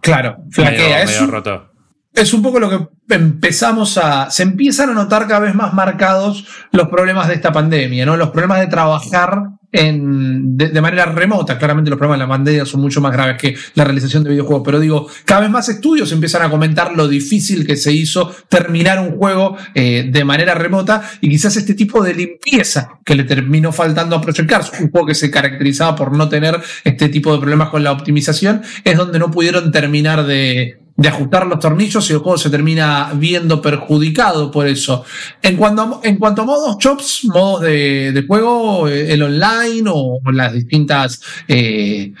Claro, 0.00 0.36
medio, 0.38 0.50
flaquea. 0.52 1.02
Es 1.02 1.10
medio 1.10 1.24
un- 1.24 1.30
roto. 1.32 1.70
es 2.12 2.34
un 2.34 2.42
poco 2.42 2.60
lo 2.60 2.68
que 2.68 3.14
empezamos 3.14 3.96
a. 3.98 4.30
Se 4.30 4.42
empiezan 4.42 4.90
a 4.90 4.94
notar 4.94 5.26
cada 5.26 5.40
vez 5.40 5.54
más 5.54 5.72
marcados 5.72 6.46
los 6.70 6.88
problemas 6.88 7.28
de 7.28 7.34
esta 7.34 7.50
pandemia, 7.52 8.04
¿no? 8.06 8.16
Los 8.16 8.30
problemas 8.30 8.60
de 8.60 8.66
trabajar 8.66 9.44
en, 9.74 10.56
de, 10.56 10.68
de 10.68 10.80
manera 10.80 11.06
remota. 11.06 11.58
Claramente 11.58 11.90
los 11.90 11.98
problemas 11.98 12.20
de 12.20 12.24
la 12.24 12.28
pandemia 12.28 12.64
son 12.64 12.80
mucho 12.80 13.00
más 13.00 13.12
graves 13.12 13.36
que 13.36 13.56
la 13.74 13.84
realización 13.84 14.22
de 14.22 14.30
videojuegos. 14.30 14.62
Pero 14.64 14.78
digo, 14.78 15.08
cada 15.24 15.40
vez 15.42 15.50
más 15.50 15.68
estudios 15.68 16.12
empiezan 16.12 16.42
a 16.42 16.48
comentar 16.48 16.94
lo 16.94 17.08
difícil 17.08 17.66
que 17.66 17.76
se 17.76 17.92
hizo 17.92 18.32
terminar 18.48 19.00
un 19.00 19.16
juego 19.16 19.56
eh, 19.74 20.08
de 20.08 20.24
manera 20.24 20.54
remota 20.54 21.02
y 21.20 21.28
quizás 21.28 21.56
este 21.56 21.74
tipo 21.74 22.04
de 22.04 22.14
limpieza 22.14 23.00
que 23.04 23.16
le 23.16 23.24
terminó 23.24 23.72
faltando 23.72 24.14
a 24.14 24.20
Project 24.20 24.48
Cars, 24.48 24.72
un 24.80 24.90
juego 24.90 25.08
que 25.08 25.14
se 25.16 25.30
caracterizaba 25.30 25.96
por 25.96 26.16
no 26.16 26.28
tener 26.28 26.60
este 26.84 27.08
tipo 27.08 27.32
de 27.32 27.40
problemas 27.40 27.70
con 27.70 27.82
la 27.82 27.90
optimización, 27.90 28.62
es 28.84 28.96
donde 28.96 29.18
no 29.18 29.32
pudieron 29.32 29.72
terminar 29.72 30.24
de, 30.24 30.83
de 30.96 31.08
ajustar 31.08 31.46
los 31.46 31.58
tornillos 31.58 32.08
y 32.08 32.12
el 32.12 32.20
juego 32.20 32.38
se 32.38 32.50
termina 32.50 33.10
viendo 33.14 33.60
perjudicado 33.60 34.50
por 34.50 34.66
eso. 34.66 35.04
En 35.42 35.56
cuanto 35.56 35.82
a, 35.82 36.00
en 36.06 36.16
cuanto 36.16 36.42
a 36.42 36.44
modos 36.44 36.78
chops, 36.78 37.24
modos 37.24 37.62
de, 37.62 38.12
de 38.12 38.26
juego, 38.26 38.88
eh, 38.88 39.12
el 39.12 39.22
online 39.22 39.90
o 39.92 40.20
las 40.32 40.52
distintas 40.52 41.20
eh, 41.48 42.12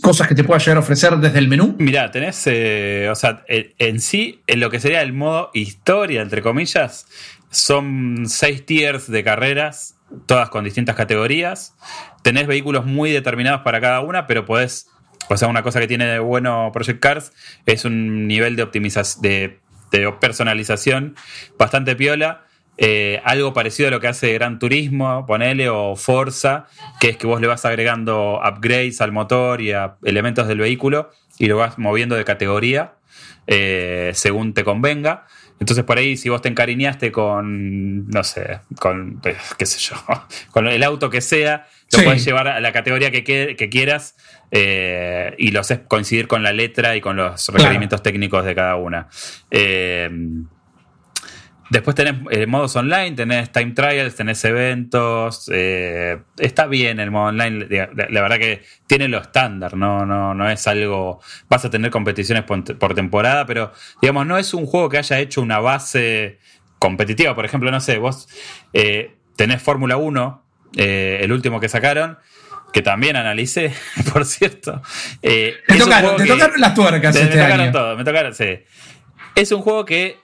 cosas 0.00 0.28
que 0.28 0.34
te 0.34 0.44
pueda 0.44 0.58
llegar 0.58 0.78
a 0.78 0.80
ofrecer 0.80 1.16
desde 1.18 1.38
el 1.38 1.48
menú. 1.48 1.76
Mirá, 1.78 2.10
tenés, 2.10 2.42
eh, 2.46 3.08
o 3.10 3.14
sea, 3.14 3.44
en, 3.48 3.74
en 3.78 4.00
sí, 4.00 4.40
en 4.46 4.60
lo 4.60 4.70
que 4.70 4.80
sería 4.80 5.02
el 5.02 5.12
modo 5.12 5.50
historia, 5.52 6.22
entre 6.22 6.42
comillas, 6.42 7.06
son 7.50 8.24
seis 8.26 8.64
tiers 8.64 9.10
de 9.10 9.24
carreras, 9.24 9.96
todas 10.26 10.48
con 10.50 10.64
distintas 10.64 10.96
categorías. 10.96 11.74
Tenés 12.22 12.46
vehículos 12.46 12.86
muy 12.86 13.10
determinados 13.10 13.62
para 13.62 13.80
cada 13.80 14.00
una, 14.00 14.26
pero 14.26 14.44
podés, 14.44 14.88
o 15.30 15.36
sea, 15.36 15.48
una 15.48 15.62
cosa 15.62 15.78
que 15.80 15.86
tiene 15.86 16.06
de 16.06 16.18
bueno 16.18 16.70
Project 16.72 17.00
Cars 17.00 17.32
es 17.64 17.84
un 17.84 18.26
nivel 18.26 18.56
de 18.56 18.64
optimización, 18.64 19.22
de, 19.22 19.60
personalización 20.20 21.14
bastante 21.58 21.94
piola. 21.96 22.44
Eh, 22.78 23.20
algo 23.24 23.52
parecido 23.52 23.88
a 23.88 23.90
lo 23.90 24.00
que 24.00 24.08
hace 24.08 24.32
Gran 24.32 24.58
Turismo, 24.58 25.26
ponele, 25.26 25.68
o 25.68 25.96
Forza, 25.96 26.66
que 26.98 27.10
es 27.10 27.16
que 27.16 27.26
vos 27.26 27.40
le 27.40 27.46
vas 27.46 27.64
agregando 27.64 28.40
upgrades 28.42 29.00
al 29.00 29.12
motor 29.12 29.60
y 29.60 29.72
a 29.72 29.96
elementos 30.02 30.48
del 30.48 30.58
vehículo 30.58 31.10
y 31.38 31.46
lo 31.46 31.58
vas 31.58 31.78
moviendo 31.78 32.16
de 32.16 32.24
categoría 32.24 32.94
eh, 33.46 34.12
según 34.14 34.54
te 34.54 34.64
convenga. 34.64 35.26
Entonces 35.60 35.84
por 35.84 35.98
ahí 35.98 36.16
si 36.16 36.28
vos 36.30 36.40
te 36.42 36.48
encariñaste 36.48 37.12
con, 37.12 38.08
no 38.08 38.24
sé, 38.24 38.60
con, 38.80 39.20
eh, 39.24 39.36
qué 39.58 39.66
sé 39.66 39.78
yo, 39.78 39.94
con 40.50 40.66
el 40.66 40.82
auto 40.82 41.10
que 41.10 41.20
sea, 41.20 41.66
lo 41.92 41.98
Sí. 41.98 42.04
puedes 42.04 42.24
llevar 42.24 42.48
a 42.48 42.60
la 42.60 42.72
categoría 42.72 43.10
que, 43.10 43.22
que- 43.24 43.56
que 43.56 43.68
quieras 43.68 44.16
eh, 44.52 45.34
y 45.38 45.50
lo 45.50 45.60
haces 45.60 45.80
coincidir 45.86 46.26
con 46.28 46.42
la 46.42 46.52
letra 46.52 46.96
y 46.96 47.00
con 47.00 47.16
los 47.16 47.46
requerimientos 47.48 48.02
técnicos 48.02 48.44
de 48.44 48.54
cada 48.54 48.76
una. 48.76 49.08
Eh, 49.50 50.08
Después 51.70 51.94
tenés 51.94 52.14
eh, 52.30 52.46
modos 52.46 52.74
online, 52.76 53.12
tenés 53.12 53.52
time 53.52 53.72
trials, 53.72 54.16
tenés 54.16 54.44
eventos. 54.44 55.48
eh, 55.52 56.18
está 56.38 56.66
bien 56.66 57.00
el 57.00 57.10
modo 57.10 57.28
online. 57.28 57.66
La, 57.70 58.22
verdad 58.22 58.38
que 58.38 58.62
tiene 58.86 59.08
lo 59.08 59.18
estándar, 59.18 59.76
no, 59.76 60.04
no, 60.04 60.34
no 60.34 60.50
es 60.50 60.66
algo. 60.66 61.20
Vas 61.48 61.64
a 61.64 61.70
tener 61.70 61.90
competiciones 61.90 62.44
por, 62.44 62.76
por 62.76 62.94
temporada, 62.94 63.46
pero 63.46 63.72
digamos, 64.02 64.26
no 64.26 64.36
es 64.36 64.52
un 64.52 64.66
juego 64.66 64.88
que 64.88 64.98
haya 64.98 65.18
hecho 65.20 65.40
una 65.40 65.60
base 65.60 66.38
competitiva. 66.80 67.36
Por 67.36 67.44
ejemplo, 67.44 67.70
no 67.70 67.80
sé, 67.80 67.98
vos 67.98 68.28
eh, 68.72 69.14
tenés 69.36 69.62
Fórmula 69.62 69.96
1, 69.96 70.44
eh, 70.76 71.20
el 71.22 71.30
último 71.30 71.60
que 71.60 71.68
sacaron. 71.68 72.18
que 72.72 72.82
también 72.82 73.16
analicé, 73.16 73.72
por 74.12 74.24
cierto. 74.24 74.82
Eh, 75.22 75.54
te, 75.68 75.76
tocaron, 75.76 76.16
las 76.56 76.74
tuercas. 76.74 77.14
me 77.14 77.22
este 77.22 77.38
tocaron 77.38 77.72
todo, 77.72 77.96
me 77.96 78.04
tocaron, 78.04 78.34
sí. 78.34 78.60
Es 79.36 79.52
un 79.52 79.62
juego 79.62 79.84
que, 79.84 80.18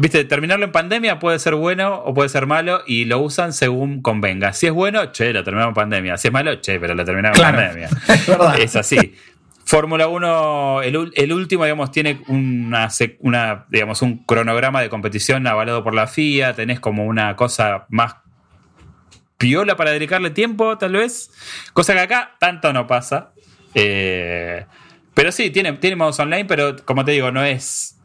viste, 0.00 0.24
terminarlo 0.24 0.64
en 0.64 0.72
pandemia 0.72 1.18
puede 1.18 1.38
ser 1.38 1.54
bueno 1.54 1.94
o 2.04 2.14
puede 2.14 2.28
ser 2.28 2.46
malo 2.46 2.82
y 2.86 3.04
lo 3.04 3.20
usan 3.20 3.52
según 3.52 4.02
convenga. 4.02 4.52
Si 4.52 4.66
es 4.66 4.72
bueno, 4.72 5.12
che, 5.12 5.32
lo 5.32 5.44
terminamos 5.44 5.70
en 5.70 5.74
pandemia. 5.74 6.16
Si 6.16 6.28
es 6.28 6.32
malo, 6.32 6.60
che, 6.60 6.78
pero 6.80 6.94
lo 6.94 7.04
terminamos 7.04 7.38
en 7.38 7.44
pandemia. 7.44 7.88
Es 8.08 8.26
verdad. 8.26 8.58
Es 8.58 8.76
así. 8.76 9.14
Fórmula 9.66 10.08
1, 10.08 10.82
el, 10.82 11.32
último, 11.32 11.64
digamos, 11.64 11.90
tiene 11.90 12.20
una, 12.28 12.88
una, 13.20 13.64
digamos, 13.70 14.02
un 14.02 14.18
cronograma 14.18 14.82
de 14.82 14.90
competición 14.90 15.46
avalado 15.46 15.82
por 15.82 15.94
la 15.94 16.06
FIA, 16.06 16.54
tenés 16.54 16.80
como 16.80 17.06
una 17.06 17.34
cosa 17.34 17.86
más 17.88 18.16
piola 19.38 19.76
para 19.76 19.92
dedicarle 19.92 20.30
tiempo, 20.30 20.76
tal 20.76 20.92
vez. 20.92 21.30
Cosa 21.72 21.94
que 21.94 22.00
acá 22.00 22.36
tanto 22.38 22.72
no 22.74 22.86
pasa. 22.86 23.32
Eh, 23.74 24.66
pero 25.14 25.32
sí, 25.32 25.50
tiene, 25.50 25.72
tiene 25.74 25.96
modos 25.96 26.18
online, 26.18 26.44
pero 26.44 26.76
como 26.84 27.04
te 27.04 27.12
digo, 27.12 27.30
no 27.30 27.42
es 27.42 27.98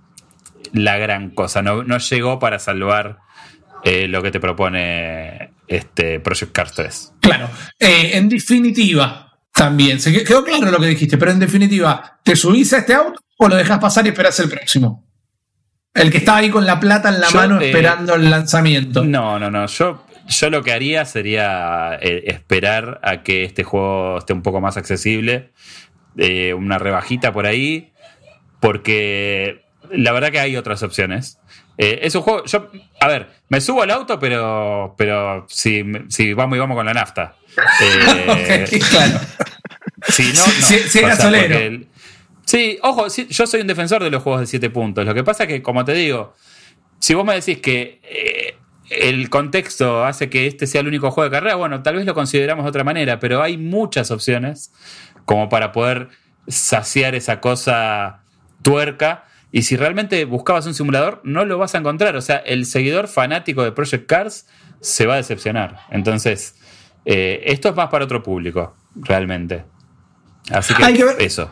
la 0.73 0.97
gran 0.97 1.29
cosa. 1.29 1.61
No, 1.61 1.97
llegó 1.97 2.39
para 2.39 2.59
salvar 2.59 3.19
eh, 3.83 4.07
lo 4.07 4.21
que 4.21 4.31
te 4.31 4.39
propone 4.39 5.51
este 5.67 6.19
Project 6.19 6.51
Cars 6.51 6.73
3. 6.73 7.13
Claro. 7.21 7.49
Eh, 7.79 8.11
en 8.13 8.29
definitiva, 8.29 9.33
también. 9.53 9.99
Se 9.99 10.23
quedó 10.23 10.43
claro 10.43 10.71
lo 10.71 10.79
que 10.79 10.87
dijiste, 10.87 11.17
pero 11.17 11.31
en 11.31 11.39
definitiva, 11.39 12.19
¿te 12.23 12.35
subís 12.35 12.73
a 12.73 12.79
este 12.79 12.93
auto 12.93 13.19
o 13.37 13.47
lo 13.47 13.55
dejas 13.55 13.79
pasar 13.79 14.05
y 14.05 14.09
esperas 14.09 14.39
el 14.39 14.49
próximo? 14.49 15.03
El 15.93 16.11
que 16.11 16.19
estaba 16.19 16.37
ahí 16.37 16.49
con 16.49 16.65
la 16.65 16.79
plata 16.79 17.09
en 17.09 17.19
la 17.19 17.29
mano 17.31 17.59
eh, 17.59 17.67
esperando 17.67 18.15
el 18.15 18.29
lanzamiento. 18.29 19.03
No, 19.03 19.39
no, 19.39 19.49
no. 19.49 19.65
Yo, 19.65 20.05
yo 20.27 20.49
lo 20.49 20.61
que 20.61 20.71
haría 20.71 21.03
sería 21.05 21.95
esperar 21.95 22.99
a 23.03 23.23
que 23.23 23.43
este 23.43 23.63
juego 23.63 24.19
esté 24.19 24.33
un 24.33 24.43
poco 24.43 24.61
más 24.61 24.77
accesible. 24.77 25.51
Una 26.55 26.77
rebajita 26.77 27.33
por 27.33 27.45
ahí. 27.45 27.91
Porque 28.59 29.68
la 29.91 30.11
verdad 30.11 30.31
que 30.31 30.39
hay 30.39 30.55
otras 30.55 30.83
opciones. 30.83 31.39
es 31.77 32.13
un 32.15 32.21
juego. 32.21 32.45
Yo, 32.45 32.69
a 32.99 33.07
ver, 33.07 33.29
me 33.49 33.61
subo 33.61 33.81
al 33.81 33.91
auto, 33.91 34.19
pero, 34.19 34.95
pero 34.97 35.45
si, 35.49 35.83
si 36.09 36.33
vamos 36.33 36.57
y 36.57 36.59
vamos 36.59 36.75
con 36.75 36.85
la 36.85 36.93
nafta. 36.93 37.35
claro. 38.89 39.19
Si 40.07 40.23
no, 40.33 40.45
no. 41.07 41.85
Sí, 42.49 42.79
ojo, 42.81 43.05
yo 43.07 43.45
soy 43.45 43.61
un 43.61 43.67
defensor 43.67 44.03
de 44.03 44.09
los 44.09 44.23
juegos 44.23 44.41
de 44.41 44.47
7 44.47 44.71
puntos. 44.71 45.05
Lo 45.05 45.13
que 45.13 45.23
pasa 45.23 45.43
es 45.43 45.49
que, 45.49 45.61
como 45.61 45.85
te 45.85 45.93
digo, 45.93 46.33
si 46.97 47.13
vos 47.13 47.23
me 47.23 47.35
decís 47.35 47.59
que 47.59 48.01
eh, 48.01 48.57
el 48.89 49.29
contexto 49.29 50.03
hace 50.03 50.31
que 50.31 50.47
este 50.47 50.65
sea 50.65 50.81
el 50.81 50.87
único 50.87 51.11
juego 51.11 51.29
de 51.29 51.35
carrera, 51.35 51.57
bueno, 51.57 51.83
tal 51.83 51.97
vez 51.97 52.07
lo 52.07 52.15
consideramos 52.15 52.65
de 52.65 52.69
otra 52.69 52.83
manera, 52.83 53.19
pero 53.19 53.43
hay 53.43 53.59
muchas 53.59 54.09
opciones 54.09 54.73
como 55.25 55.47
para 55.47 55.71
poder 55.71 56.09
saciar 56.47 57.13
esa 57.13 57.39
cosa 57.39 58.23
tuerca. 58.63 59.25
Y 59.51 59.63
si 59.63 59.75
realmente 59.75 60.25
buscabas 60.25 60.65
un 60.67 60.73
simulador, 60.73 61.21
no 61.23 61.45
lo 61.45 61.57
vas 61.57 61.73
a 61.75 61.79
encontrar. 61.79 62.15
O 62.15 62.21
sea, 62.21 62.37
el 62.37 62.65
seguidor 62.65 63.07
fanático 63.07 63.63
de 63.63 63.71
Project 63.71 64.05
Cars 64.05 64.47
se 64.79 65.05
va 65.05 65.15
a 65.15 65.17
decepcionar. 65.17 65.81
Entonces, 65.89 66.55
eh, 67.05 67.41
esto 67.45 67.69
es 67.69 67.75
más 67.75 67.89
para 67.89 68.05
otro 68.05 68.21
público, 68.21 68.75
realmente. 68.95 69.65
Así 70.51 70.73
que, 70.73 71.15
eso. 71.19 71.51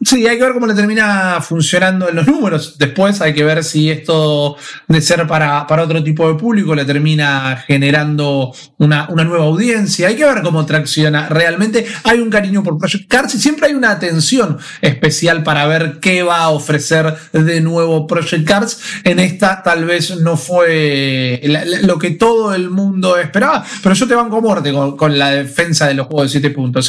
Sí, 0.00 0.28
hay 0.28 0.38
que 0.38 0.44
ver 0.44 0.52
cómo 0.52 0.68
le 0.68 0.74
termina 0.74 1.40
funcionando 1.40 2.08
en 2.08 2.14
los 2.14 2.26
números. 2.26 2.78
Después 2.78 3.20
hay 3.20 3.34
que 3.34 3.42
ver 3.42 3.64
si 3.64 3.90
esto 3.90 4.56
de 4.86 5.00
ser 5.00 5.26
para, 5.26 5.66
para 5.66 5.82
otro 5.82 6.04
tipo 6.04 6.28
de 6.28 6.38
público 6.38 6.72
le 6.76 6.84
termina 6.84 7.64
generando 7.66 8.54
una, 8.76 9.08
una, 9.10 9.24
nueva 9.24 9.46
audiencia. 9.46 10.06
Hay 10.06 10.14
que 10.14 10.24
ver 10.24 10.42
cómo 10.42 10.64
tracciona. 10.66 11.28
Realmente 11.28 11.84
hay 12.04 12.20
un 12.20 12.30
cariño 12.30 12.62
por 12.62 12.78
Project 12.78 13.08
Cars 13.08 13.34
y 13.34 13.40
siempre 13.40 13.66
hay 13.66 13.74
una 13.74 13.90
atención 13.90 14.58
especial 14.82 15.42
para 15.42 15.66
ver 15.66 15.98
qué 16.00 16.22
va 16.22 16.42
a 16.42 16.50
ofrecer 16.50 17.16
de 17.32 17.60
nuevo 17.60 18.06
Project 18.06 18.46
Cars. 18.46 18.80
En 19.02 19.18
esta 19.18 19.64
tal 19.64 19.84
vez 19.84 20.16
no 20.20 20.36
fue 20.36 21.42
lo 21.82 21.98
que 21.98 22.12
todo 22.12 22.54
el 22.54 22.70
mundo 22.70 23.16
esperaba, 23.16 23.64
pero 23.82 23.96
yo 23.96 24.06
te 24.06 24.14
banco 24.14 24.36
a 24.36 24.40
muerte 24.40 24.72
con, 24.72 25.18
la 25.18 25.30
defensa 25.32 25.88
de 25.88 25.94
los 25.94 26.06
juegos 26.06 26.32
de 26.32 26.40
7 26.40 26.50
puntos. 26.50 26.88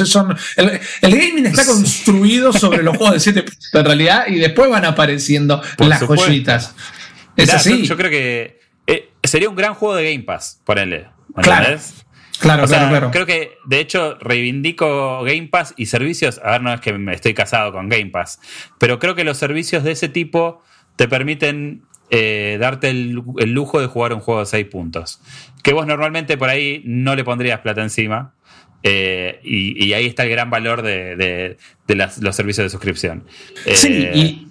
el, 0.58 0.80
el 1.02 1.12
gaming 1.18 1.48
está 1.48 1.66
construido 1.66 2.54
sobre 2.54 2.84
los 2.84 2.99
de 3.12 3.20
7 3.20 3.46
en 3.74 3.86
realidad 3.86 4.28
y 4.28 4.36
después 4.36 4.70
van 4.70 4.86
apareciendo 4.86 5.62
las 5.78 6.02
joyitas. 6.02 6.76
Es 7.36 7.54
así. 7.54 7.84
Yo, 7.86 7.96
creo 7.96 8.10
que 8.10 8.60
eh, 8.88 9.10
sería 9.24 9.50
un 9.50 9.56
gran 9.56 9.74
juego 9.74 9.96
de 9.96 10.12
Game 10.12 10.24
Pass, 10.24 10.62
ponele. 10.66 11.08
Claro. 11.36 11.78
Claro, 12.40 12.66
claro, 12.68 13.12
Creo 13.12 13.26
que, 13.26 13.58
de 13.66 13.82
hecho, 13.82 14.18
reivindico 14.22 15.24
Game 15.24 15.48
Pass 15.48 15.74
y 15.76 15.88
servicios. 15.88 16.40
A 16.42 16.52
ver, 16.52 16.62
no 16.62 16.74
es 16.74 16.80
que 16.80 16.94
me 16.94 17.14
estoy 17.14 17.34
casado 17.34 17.74
con 17.74 17.90
Game 17.90 18.08
Pass, 18.08 18.40
pero 18.78 18.98
creo 18.98 19.14
que 19.14 19.26
los 19.26 19.38
servicios 19.38 19.84
de 19.84 19.92
ese 19.92 20.08
tipo 20.08 20.64
te 20.96 21.10
permiten 21.10 21.84
eh, 22.12 22.58
darte 22.60 22.90
el, 22.90 23.12
lujo 23.12 23.80
de 23.80 23.88
jugar 23.88 24.14
un 24.14 24.22
juego 24.22 24.40
de 24.40 24.46
6 24.46 24.66
puntos. 24.68 25.22
Que 25.64 25.74
vos 25.74 25.86
normalmente 25.86 26.38
por 26.38 26.50
ahí 26.50 26.82
no 26.86 27.16
le 27.16 27.24
pondrías 27.24 27.60
plata 27.60 27.82
encima. 27.82 28.34
Eh, 28.84 29.40
y, 29.44 29.92
ahí 29.94 30.06
está 30.06 30.24
el 30.24 30.30
gran 30.30 30.50
valor 30.50 30.82
de, 30.82 31.58
los 31.88 32.36
servicios 32.36 32.66
de 32.66 32.70
suscripción. 32.70 33.26
sí, 33.74 34.08
eh, 34.10 34.46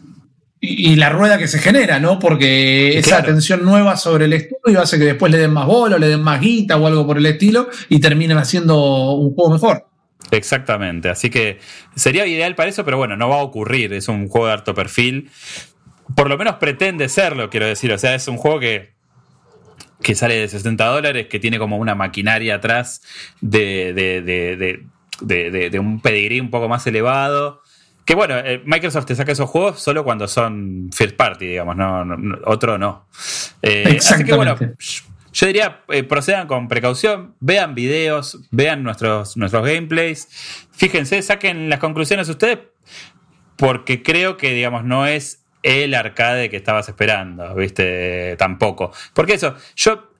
y, 0.61 0.97
la 0.97 1.09
rueda 1.11 1.39
que 1.39 1.47
se 1.47 1.61
genera, 1.61 2.01
¿no? 2.01 2.19
Porque 2.19 2.99
esa 2.99 3.19
atención 3.19 3.65
nueva 3.65 3.97
sobre 3.97 4.25
el 4.25 4.33
estudio 4.33 4.81
hace 4.81 4.99
que 4.99 5.05
después 5.05 5.31
le 5.31 5.39
den 5.39 5.53
más 5.53 5.67
bola, 5.67 5.99
le 5.99 6.09
den 6.09 6.23
más 6.23 6.41
guita 6.41 6.77
o 6.77 6.87
algo 6.87 7.07
por 7.07 7.17
el 7.17 7.27
estilo 7.27 7.69
y 7.89 8.01
terminan 8.01 8.39
haciendo 8.39 9.13
un 9.13 9.35
juego 9.35 9.53
mejor. 9.53 9.87
Exactamente, 10.33 11.09
así 11.09 11.31
que 11.31 11.59
sería 11.95 12.27
ideal 12.27 12.55
para 12.57 12.69
eso, 12.69 12.85
pero 12.85 12.97
bueno, 12.99 13.17
no 13.17 13.29
va 13.29 13.37
a 13.37 13.43
ocurrir, 13.43 13.93
es 13.93 14.09
un 14.09 14.29
juego 14.29 14.49
de 14.49 14.53
alto 14.55 14.75
perfil. 14.75 15.31
Por 16.17 16.29
lo 16.29 16.37
menos 16.37 16.57
pretende 16.57 17.09
serlo, 17.09 17.51
quiero 17.51 17.67
decir, 17.67 17.93
o 17.93 17.99
sea, 17.99 18.15
es 18.17 18.27
un 18.27 18.37
juego 18.37 18.59
que 18.59 18.98
que 20.03 20.15
sale 20.15 20.37
de 20.37 20.49
60 20.49 20.85
dólares, 20.87 21.27
que 21.29 21.39
tiene 21.39 21.59
como 21.59 21.77
una 21.77 21.95
maquinaria 21.95 22.57
atrás 22.57 23.03
de, 23.41 23.93
de, 25.21 25.79
un 25.79 26.01
pedigrí 26.01 26.41
un 26.41 26.51
poco 26.51 26.69
más 26.69 26.87
elevado. 26.87 27.63
Que 28.05 28.15
bueno, 28.15 28.39
eh, 28.39 28.63
Microsoft 28.65 29.07
te 29.07 29.15
saca 29.15 29.33
esos 29.33 29.51
juegos 29.51 29.81
solo 29.83 30.03
cuando 30.03 30.29
son 30.29 30.89
first 30.95 31.17
party, 31.17 31.47
digamos, 31.47 31.77
no, 31.77 32.07
otro 32.47 32.79
no. 32.79 33.07
Eh, 33.61 33.99
así 33.99 34.25
que 34.25 34.35
bueno, 34.35 34.57
yo 35.33 35.47
diría, 35.47 35.83
eh, 35.89 36.05
procedan 36.05 36.47
con 36.47 36.69
precaución, 36.69 37.35
vean 37.41 37.75
videos, 37.75 38.39
vean 38.51 38.83
nuestros, 38.83 39.37
nuestros 39.37 39.65
gameplays, 39.67 40.27
fíjense, 40.73 41.21
saquen 41.23 41.69
las 41.69 41.81
conclusiones 41.81 42.29
ustedes, 42.29 42.61
porque 43.57 44.03
creo 44.03 44.37
que, 44.37 44.55
digamos, 44.55 44.85
no 44.85 45.07
es 45.07 45.45
el 45.69 45.95
arcade 45.95 46.49
que 46.49 46.57
estabas 46.57 46.89
esperando, 46.89 47.55
¿viste? 47.55 48.37
Tampoco. 48.39 48.91
Porque 49.13 49.35
eso, 49.35 49.55
yo 49.77 50.11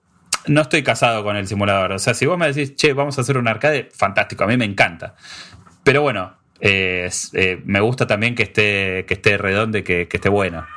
no 0.45 0.61
estoy 0.61 0.83
casado 0.83 1.23
con 1.23 1.35
el 1.35 1.47
simulador. 1.47 1.93
O 1.93 1.99
sea, 1.99 2.13
si 2.13 2.27
vos 2.27 2.37
me 2.37 2.51
decís, 2.51 2.75
che, 2.75 2.93
vamos 2.93 3.17
a 3.17 3.21
hacer 3.21 3.37
un 3.37 3.47
arcade, 3.47 3.89
fantástico, 3.91 4.43
a 4.43 4.47
mí 4.47 4.57
me 4.57 4.65
encanta. 4.65 5.15
Pero 5.83 6.03
bueno, 6.03 6.37
eh, 6.61 7.09
me 7.65 7.79
gusta 7.79 8.05
también 8.05 8.35
que 8.35 8.43
esté, 8.43 9.05
que 9.07 9.15
esté 9.15 9.39
redondo 9.39 9.79
y 9.79 9.83
que, 9.83 10.07
esté 10.11 10.29
bueno. 10.29 10.67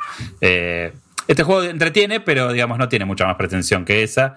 Eh, 0.40 0.92
este 1.28 1.42
juego 1.42 1.64
entretiene, 1.64 2.20
pero 2.20 2.50
digamos, 2.50 2.78
no 2.78 2.88
tiene 2.88 3.04
mucha 3.04 3.26
más 3.26 3.36
pretensión 3.36 3.84
que 3.84 4.02
esa. 4.02 4.36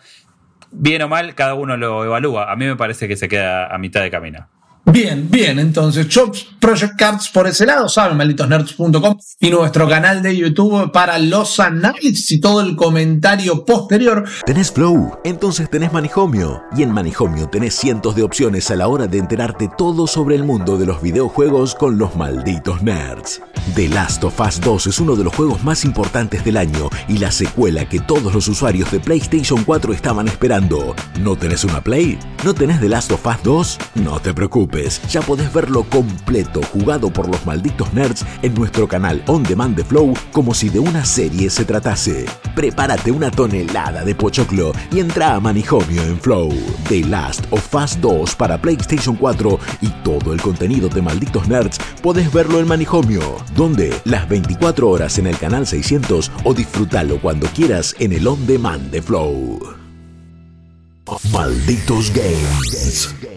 Bien 0.71 1.01
o 1.03 1.07
mal, 1.07 1.33
cada 1.33 1.53
uno 1.53 1.77
lo 1.77 2.03
evalúa. 2.03 2.51
A 2.51 2.57
mí 2.57 2.65
me 2.65 2.75
parece 2.75 3.07
que 3.07 3.15
se 3.15 3.29
queda 3.29 3.73
a 3.73 3.77
mitad 3.77 4.01
de 4.01 4.11
camino. 4.11 4.49
Bien, 4.85 5.27
bien, 5.31 5.57
entonces 5.57 6.07
Chops 6.07 6.45
Project 6.59 6.95
Cards 6.95 7.29
por 7.29 7.47
ese 7.47 7.65
lado, 7.65 7.89
saben, 7.89 8.17
malditosnerds.com 8.17 9.17
y 9.39 9.49
nuestro 9.49 9.89
canal 9.89 10.21
de 10.21 10.37
YouTube 10.37 10.91
para 10.91 11.17
los 11.17 11.59
análisis 11.59 12.31
y 12.31 12.39
todo 12.39 12.61
el 12.61 12.75
comentario 12.75 13.65
posterior. 13.65 14.23
¿Tenés 14.45 14.71
Flow? 14.71 15.17
Entonces 15.23 15.71
tenés 15.71 15.91
Manijomio. 15.91 16.63
Y 16.77 16.83
en 16.83 16.91
Manijomio 16.91 17.49
tenés 17.49 17.75
cientos 17.75 18.15
de 18.15 18.21
opciones 18.21 18.69
a 18.69 18.75
la 18.75 18.87
hora 18.87 19.07
de 19.07 19.17
enterarte 19.17 19.69
todo 19.75 20.05
sobre 20.05 20.35
el 20.35 20.43
mundo 20.43 20.77
de 20.77 20.85
los 20.85 21.01
videojuegos 21.01 21.73
con 21.73 21.97
los 21.97 22.15
malditos 22.15 22.83
nerds. 22.83 23.41
The 23.73 23.89
Last 23.89 24.23
of 24.23 24.39
Us 24.39 24.61
2 24.61 24.87
es 24.87 24.99
uno 24.99 25.15
de 25.15 25.23
los 25.23 25.35
juegos 25.35 25.63
más 25.63 25.83
importantes 25.83 26.45
del 26.45 26.57
año 26.57 26.89
y 27.07 27.17
la 27.17 27.31
secuela 27.31 27.89
que 27.89 27.99
todos 27.99 28.33
los 28.33 28.47
usuarios 28.47 28.91
de 28.91 28.99
PlayStation 28.99 29.63
4 29.63 29.93
estaban 29.93 30.27
esperando. 30.27 30.95
¿No 31.19 31.35
tenés 31.35 31.63
una 31.63 31.81
Play? 31.81 32.19
¿No 32.43 32.53
tenés 32.53 32.79
The 32.79 32.89
Last 32.89 33.11
of 33.11 33.25
Us 33.25 33.43
2? 33.43 33.77
No 33.95 34.19
te 34.19 34.33
preocupes 34.33 34.74
ya 35.09 35.21
podés 35.21 35.53
verlo 35.53 35.83
completo, 35.83 36.61
jugado 36.73 37.09
por 37.09 37.29
los 37.29 37.45
malditos 37.45 37.93
nerds 37.93 38.25
en 38.41 38.53
nuestro 38.53 38.88
canal 38.88 39.23
On 39.27 39.41
Demand 39.41 39.75
de 39.75 39.85
Flow, 39.85 40.13
como 40.31 40.53
si 40.53 40.69
de 40.69 40.79
una 40.79 41.05
serie 41.05 41.49
se 41.49 41.63
tratase. 41.63 42.25
Prepárate 42.55 43.11
una 43.11 43.31
tonelada 43.31 44.03
de 44.03 44.13
pochoclo 44.15 44.73
y 44.91 44.99
entra 44.99 45.35
a 45.35 45.39
Manijomio 45.39 46.01
en 46.03 46.19
Flow. 46.19 46.49
The 46.89 47.05
Last 47.05 47.45
of 47.51 47.73
Us 47.73 47.99
2 48.01 48.35
para 48.35 48.61
PlayStation 48.61 49.15
4 49.15 49.59
y 49.81 49.88
todo 50.03 50.33
el 50.33 50.41
contenido 50.41 50.89
de 50.89 51.01
malditos 51.01 51.47
nerds 51.47 51.77
podés 52.01 52.31
verlo 52.33 52.59
en 52.59 52.67
Manijomio, 52.67 53.38
donde 53.55 53.93
las 54.03 54.27
24 54.27 54.89
horas 54.89 55.17
en 55.19 55.27
el 55.27 55.38
canal 55.38 55.65
600 55.65 56.31
o 56.43 56.53
disfrútalo 56.53 57.21
cuando 57.21 57.47
quieras 57.47 57.95
en 57.99 58.11
el 58.11 58.27
On 58.27 58.45
Demand 58.45 58.91
de 58.91 59.01
Flow. 59.01 59.59
Malditos 61.31 62.11
Games. 62.13 63.34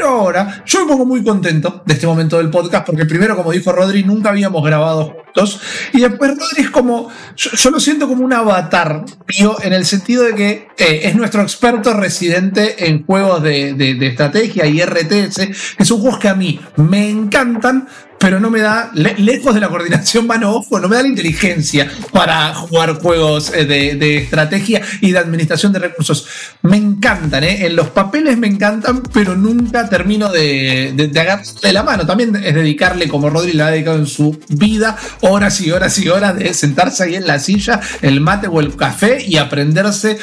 Pero 0.00 0.12
ahora, 0.12 0.62
yo 0.64 0.80
me 0.80 0.92
pongo 0.92 1.04
muy 1.04 1.22
contento 1.22 1.82
de 1.84 1.92
este 1.92 2.06
momento 2.06 2.38
del 2.38 2.48
podcast, 2.48 2.86
porque 2.86 3.04
primero, 3.04 3.36
como 3.36 3.52
dijo 3.52 3.70
Rodri, 3.70 4.02
nunca 4.02 4.30
habíamos 4.30 4.64
grabado 4.64 5.14
juntos. 5.14 5.60
Y 5.92 6.00
después 6.00 6.30
Rodri 6.30 6.62
es 6.62 6.70
como, 6.70 7.10
yo, 7.36 7.70
lo 7.70 7.78
siento 7.78 8.08
como 8.08 8.24
un 8.24 8.32
avatar, 8.32 9.04
tío, 9.26 9.58
en 9.62 9.74
el 9.74 9.84
sentido 9.84 10.22
de 10.22 10.34
que 10.34 10.68
eh, 10.78 11.02
es 11.04 11.14
nuestro 11.14 11.42
experto 11.42 11.92
residente 11.92 12.88
en 12.88 13.04
juegos 13.04 13.42
de, 13.42 13.74
de 13.74 14.06
estrategia 14.06 14.64
y 14.64 14.82
RTS, 14.82 15.76
que 15.76 15.84
son 15.84 16.00
juegos 16.00 16.18
que 16.18 16.28
a 16.28 16.34
mí 16.34 16.58
me 16.76 17.10
encantan, 17.10 17.86
pero 18.20 18.38
no 18.38 18.50
me 18.50 18.60
da, 18.60 18.90
lejos 18.92 19.54
de 19.54 19.60
la 19.60 19.70
coordinación 19.70 20.26
mano-ojo, 20.26 20.78
no 20.78 20.88
me 20.88 20.96
da 20.96 21.02
la 21.02 21.08
inteligencia 21.08 21.90
para 22.12 22.54
jugar 22.54 23.00
juegos 23.00 23.50
eh, 23.54 23.64
de, 23.64 24.18
estrategia 24.18 24.82
y 25.00 25.12
de 25.12 25.18
administración 25.18 25.72
de 25.72 25.78
recursos. 25.78 26.26
Me 26.60 26.76
encantan, 26.76 27.44
¿eh? 27.44 27.64
En 27.64 27.74
los 27.74 27.88
papeles 27.88 28.36
me 28.36 28.46
encantan, 28.46 29.02
pero 29.14 29.36
nunca 29.36 29.88
termino 29.88 30.30
de, 30.30 30.92
de, 30.94 31.20
agarrarle 31.20 31.72
la 31.72 31.82
mano. 31.82 32.06
También 32.06 32.36
es 32.36 32.54
dedicarle, 32.54 33.08
como 33.08 33.30
Rodri 33.30 33.54
le 33.54 33.62
ha 33.62 33.70
dedicado 33.70 33.96
en 33.96 34.06
su 34.06 34.38
vida, 34.48 34.98
horas 35.22 35.58
y 35.62 35.70
horas 35.70 35.98
y 35.98 36.10
horas 36.10 36.36
de 36.36 36.52
sentarse 36.52 37.04
ahí 37.04 37.14
en 37.14 37.26
la 37.26 37.38
silla, 37.38 37.80
el 38.02 38.20
mate 38.20 38.48
o 38.48 38.60
el 38.60 38.76
café 38.76 39.24
y 39.26 39.38
aprenderse 39.38 40.18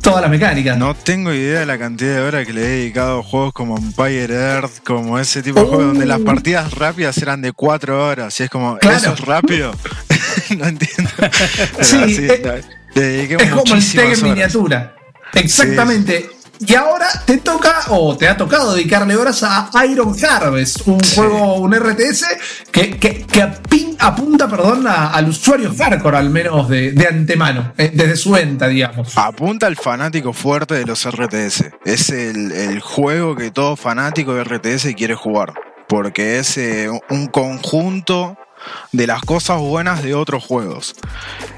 toda 0.00 0.20
la 0.20 0.28
mecánica. 0.28 0.76
No 0.76 0.94
tengo 0.94 1.32
idea 1.32 1.60
de 1.60 1.66
la 1.66 1.78
cantidad 1.78 2.16
de 2.16 2.20
horas 2.20 2.46
que 2.46 2.52
le 2.52 2.62
he 2.62 2.68
dedicado 2.68 3.20
a 3.20 3.22
juegos 3.22 3.52
como 3.52 3.76
Empire 3.76 4.34
Earth, 4.34 4.82
como 4.84 5.18
ese 5.18 5.42
tipo 5.42 5.60
de 5.60 5.66
juegos 5.66 5.86
donde 5.86 6.06
las 6.06 6.20
uh. 6.20 6.24
partidas 6.24 6.72
rápidas 6.74 7.18
eran 7.18 7.42
de 7.42 7.52
cuatro 7.52 8.06
horas. 8.06 8.38
Y 8.40 8.44
es 8.44 8.50
como, 8.50 8.78
¿eso 8.80 9.12
es 9.12 9.20
rápido? 9.20 9.72
no 10.58 10.66
entiendo. 10.66 11.10
sí, 11.80 12.28
eh, 12.96 13.36
es, 13.38 13.50
como 13.50 13.74
el 13.74 13.92
TEG 13.92 14.12
en 14.12 14.22
miniatura. 14.22 14.96
Exactamente. 15.34 16.39
Y 16.60 16.74
ahora 16.74 17.06
te 17.24 17.38
toca, 17.38 17.84
o 17.88 18.14
te 18.18 18.28
ha 18.28 18.36
tocado 18.36 18.74
dedicarle 18.74 19.16
horas 19.16 19.42
a 19.42 19.70
Iron 19.90 20.14
Harvest, 20.22 20.86
un 20.86 21.00
juego, 21.00 21.54
un 21.54 21.74
RTS 21.74 22.26
que, 22.70 22.98
que, 22.98 23.24
apunta 23.98 24.46
perdón, 24.46 24.86
al 24.86 25.28
usuario 25.28 25.72
hardcore, 25.74 26.18
al 26.18 26.28
menos 26.28 26.68
de, 26.68 27.06
antemano, 27.08 27.72
eh, 27.78 27.90
desde 27.94 28.16
su 28.16 28.32
venta, 28.32 28.68
digamos. 28.68 29.16
Apunta 29.16 29.66
al 29.66 29.76
fanático 29.76 30.34
fuerte 30.34 30.74
de 30.74 30.84
los 30.84 31.06
RTS. 31.08 31.70
Es 31.86 32.10
el, 32.10 32.80
juego 32.80 33.36
que 33.36 33.50
todo 33.50 33.76
fanático 33.76 34.34
de 34.34 34.44
RTS 34.44 34.94
quiere 34.94 35.14
jugar, 35.14 35.54
porque 35.88 36.40
es 36.40 36.58
eh, 36.58 36.90
un 37.08 37.26
conjunto 37.28 38.36
de 38.92 39.06
las 39.06 39.22
cosas 39.22 39.58
buenas 39.58 40.02
de 40.02 40.14
otros 40.14 40.44
juegos. 40.44 40.94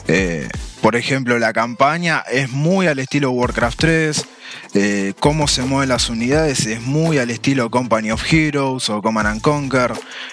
Eh, 0.09 0.49
por 0.81 0.97
ejemplo, 0.97 1.38
la 1.38 1.53
campaña 1.53 2.25
es 2.31 2.51
muy 2.51 2.87
al 2.87 2.99
estilo 2.99 3.31
Warcraft 3.31 3.79
3. 3.79 4.27
Eh, 4.75 5.15
cómo 5.19 5.49
se 5.49 5.62
mueven 5.62 5.88
las 5.88 6.11
unidades 6.11 6.67
es 6.67 6.83
muy 6.83 7.19
al 7.19 7.31
estilo 7.31 7.71
Company 7.71 8.11
of 8.11 8.23
Heroes 8.31 8.91
o 8.91 9.01
Command 9.01 9.29
and 9.29 9.41
Conquer. 9.41 9.93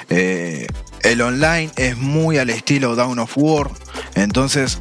Eh, 0.10 0.68
el 1.04 1.22
online 1.22 1.72
es 1.76 1.98
muy 1.98 2.38
al 2.38 2.50
estilo 2.50 2.96
Down 2.96 3.20
of 3.20 3.34
War. 3.36 3.70
Entonces, 4.16 4.80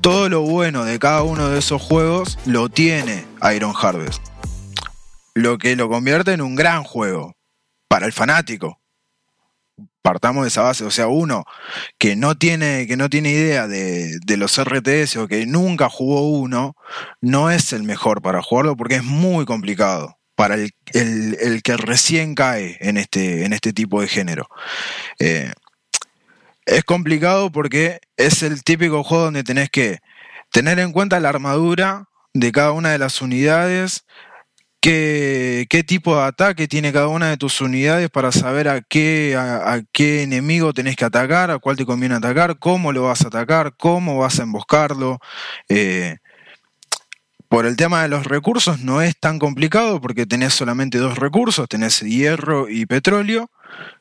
todo 0.00 0.28
lo 0.28 0.40
bueno 0.40 0.84
de 0.84 0.98
cada 0.98 1.22
uno 1.22 1.50
de 1.50 1.58
esos 1.58 1.82
juegos 1.82 2.38
lo 2.46 2.68
tiene 2.68 3.26
Iron 3.54 3.74
Harvest. 3.80 4.22
Lo 5.34 5.58
que 5.58 5.76
lo 5.76 5.88
convierte 5.88 6.32
en 6.32 6.40
un 6.40 6.56
gran 6.56 6.82
juego 6.82 7.34
para 7.88 8.06
el 8.06 8.12
fanático 8.12 8.79
partamos 10.02 10.44
de 10.44 10.48
esa 10.48 10.62
base. 10.62 10.84
O 10.84 10.90
sea, 10.90 11.08
uno 11.08 11.44
que 11.98 12.16
no 12.16 12.36
tiene, 12.36 12.86
que 12.86 12.96
no 12.96 13.08
tiene 13.08 13.30
idea 13.30 13.68
de, 13.68 14.18
los 14.36 14.62
RTS 14.62 15.16
o 15.16 15.28
que 15.28 15.46
nunca 15.46 15.88
jugó 15.88 16.28
uno, 16.28 16.76
no 17.20 17.50
es 17.50 17.72
el 17.72 17.82
mejor 17.82 18.22
para 18.22 18.42
jugarlo 18.42 18.76
porque 18.76 18.96
es 18.96 19.04
muy 19.04 19.44
complicado 19.44 20.16
para 20.34 20.56
el, 20.56 21.62
que 21.62 21.76
recién 21.76 22.34
cae 22.34 22.78
en 22.80 22.96
este, 22.96 23.44
en 23.44 23.52
este 23.52 23.72
tipo 23.72 24.00
de 24.00 24.08
género. 24.08 24.48
Eh, 25.18 25.52
es 26.64 26.84
complicado 26.84 27.50
porque 27.50 28.00
es 28.16 28.42
el 28.42 28.62
típico 28.62 29.02
juego 29.02 29.24
donde 29.24 29.44
tenés 29.44 29.70
que 29.70 29.98
tener 30.50 30.78
en 30.78 30.92
cuenta 30.92 31.20
la 31.20 31.28
armadura 31.28 32.04
de 32.32 32.52
cada 32.52 32.72
una 32.72 32.90
de 32.90 32.98
las 32.98 33.20
unidades, 33.20 34.04
qué, 34.80 35.66
qué, 35.68 35.84
tipo 35.84 36.16
de 36.16 36.24
ataque 36.24 36.68
tiene 36.68 36.92
cada 36.92 37.08
una 37.08 37.28
de 37.30 37.36
tus 37.36 37.60
unidades 37.60 38.10
para 38.10 38.32
saber 38.32 38.68
a 38.68 38.80
qué, 38.80 39.36
a, 39.36 39.82
qué 39.92 40.22
enemigo 40.22 40.72
tenés 40.72 40.96
que 40.96 41.04
atacar, 41.04 41.50
a 41.50 41.58
cuál 41.58 41.76
te 41.76 41.86
conviene 41.86 42.14
atacar, 42.14 42.58
cómo 42.58 42.92
lo 42.92 43.04
vas 43.04 43.22
a 43.24 43.28
atacar, 43.28 43.74
cómo 43.76 44.18
vas 44.18 44.40
a 44.40 44.44
emboscarlo. 44.44 45.18
Eh, 45.68 46.16
por 47.48 47.66
el 47.66 47.76
tema 47.76 48.02
de 48.02 48.08
los 48.08 48.26
recursos 48.26 48.80
no 48.80 49.02
es 49.02 49.18
tan 49.18 49.38
complicado 49.38 50.00
porque 50.00 50.24
tenés 50.24 50.54
solamente 50.54 50.98
dos 50.98 51.18
recursos, 51.18 51.68
tenés 51.68 52.00
hierro 52.00 52.68
y 52.68 52.86
petróleo, 52.86 53.50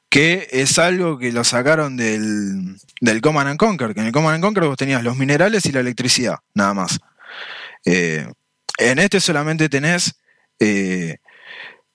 que 0.09 0.47
es 0.51 0.77
algo 0.77 1.17
que 1.17 1.31
lo 1.31 1.43
sacaron 1.43 1.97
del, 1.97 2.77
del 3.01 3.21
Command 3.21 3.49
and 3.49 3.59
Conquer, 3.59 3.93
que 3.93 4.01
en 4.01 4.07
el 4.07 4.11
Command 4.11 4.35
and 4.35 4.43
Conquer 4.43 4.65
vos 4.65 4.77
tenías 4.77 5.03
los 5.03 5.17
minerales 5.17 5.65
y 5.65 5.71
la 5.71 5.79
electricidad, 5.79 6.37
nada 6.53 6.73
más. 6.75 6.99
Eh, 7.85 8.27
en 8.77 8.99
este 8.99 9.19
solamente 9.19 9.67
tenés 9.67 10.18
eh, 10.59 11.17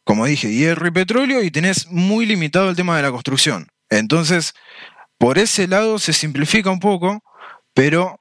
como 0.04 0.26
dije, 0.26 0.52
hierro 0.52 0.86
y 0.86 0.90
petróleo 0.90 1.42
y 1.42 1.50
tenés 1.50 1.88
muy 1.88 2.26
limitado 2.26 2.70
el 2.70 2.76
tema 2.76 2.96
de 2.96 3.02
la 3.02 3.10
construcción. 3.10 3.68
Entonces, 3.88 4.54
por 5.18 5.38
ese 5.38 5.66
lado 5.66 5.98
se 5.98 6.12
simplifica 6.12 6.70
un 6.70 6.80
poco, 6.80 7.22
pero 7.72 8.20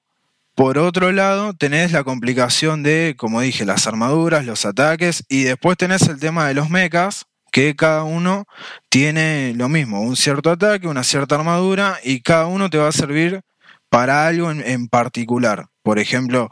por 0.55 0.77
otro 0.77 1.11
lado 1.11 1.53
tenés 1.53 1.91
la 1.91 2.03
complicación 2.03 2.83
de, 2.83 3.15
como 3.17 3.41
dije, 3.41 3.65
las 3.65 3.87
armaduras, 3.87 4.45
los 4.45 4.65
ataques 4.65 5.23
y 5.27 5.43
después 5.43 5.77
tenés 5.77 6.03
el 6.03 6.19
tema 6.19 6.47
de 6.47 6.53
los 6.53 6.69
mechas, 6.69 7.25
que 7.51 7.75
cada 7.75 8.03
uno 8.03 8.45
tiene 8.89 9.53
lo 9.55 9.69
mismo, 9.69 10.01
un 10.01 10.15
cierto 10.15 10.51
ataque, 10.51 10.87
una 10.87 11.03
cierta 11.03 11.35
armadura 11.35 11.99
y 12.03 12.21
cada 12.21 12.47
uno 12.47 12.69
te 12.69 12.79
va 12.79 12.87
a 12.87 12.91
servir 12.91 13.41
para 13.89 14.25
algo 14.25 14.49
en, 14.49 14.61
en 14.61 14.87
particular. 14.87 15.67
Por 15.83 15.99
ejemplo, 15.99 16.49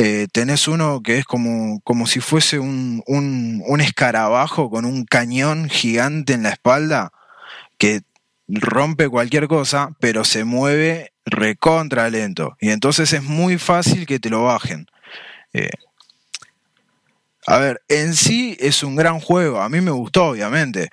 eh, 0.00 0.28
tenés 0.30 0.68
uno 0.68 1.02
que 1.02 1.18
es 1.18 1.24
como, 1.24 1.80
como 1.80 2.06
si 2.06 2.20
fuese 2.20 2.60
un, 2.60 3.02
un, 3.06 3.80
escarabajo 3.80 4.70
con 4.70 4.84
un 4.84 5.04
cañón 5.04 5.68
gigante 5.68 6.34
en 6.34 6.44
la 6.44 6.50
espalda 6.50 7.10
que 7.78 8.02
rompe 8.46 9.08
cualquier 9.08 9.48
cosa, 9.48 9.90
pero 9.98 10.24
se 10.24 10.44
mueve 10.44 11.12
recontra 11.26 12.08
lento. 12.10 12.56
Y 12.60 12.70
entonces 12.70 13.12
es 13.12 13.24
muy 13.24 13.58
fácil 13.58 14.06
que 14.06 14.20
te 14.20 14.30
lo 14.30 14.44
bajen. 14.44 14.86
Eh, 15.52 15.70
a 17.48 17.58
ver, 17.58 17.82
en 17.88 18.14
sí 18.14 18.56
es 18.60 18.84
un 18.84 18.94
gran 18.94 19.18
juego, 19.18 19.60
a 19.60 19.68
mí 19.68 19.80
me 19.80 19.90
gustó 19.90 20.26
obviamente, 20.26 20.90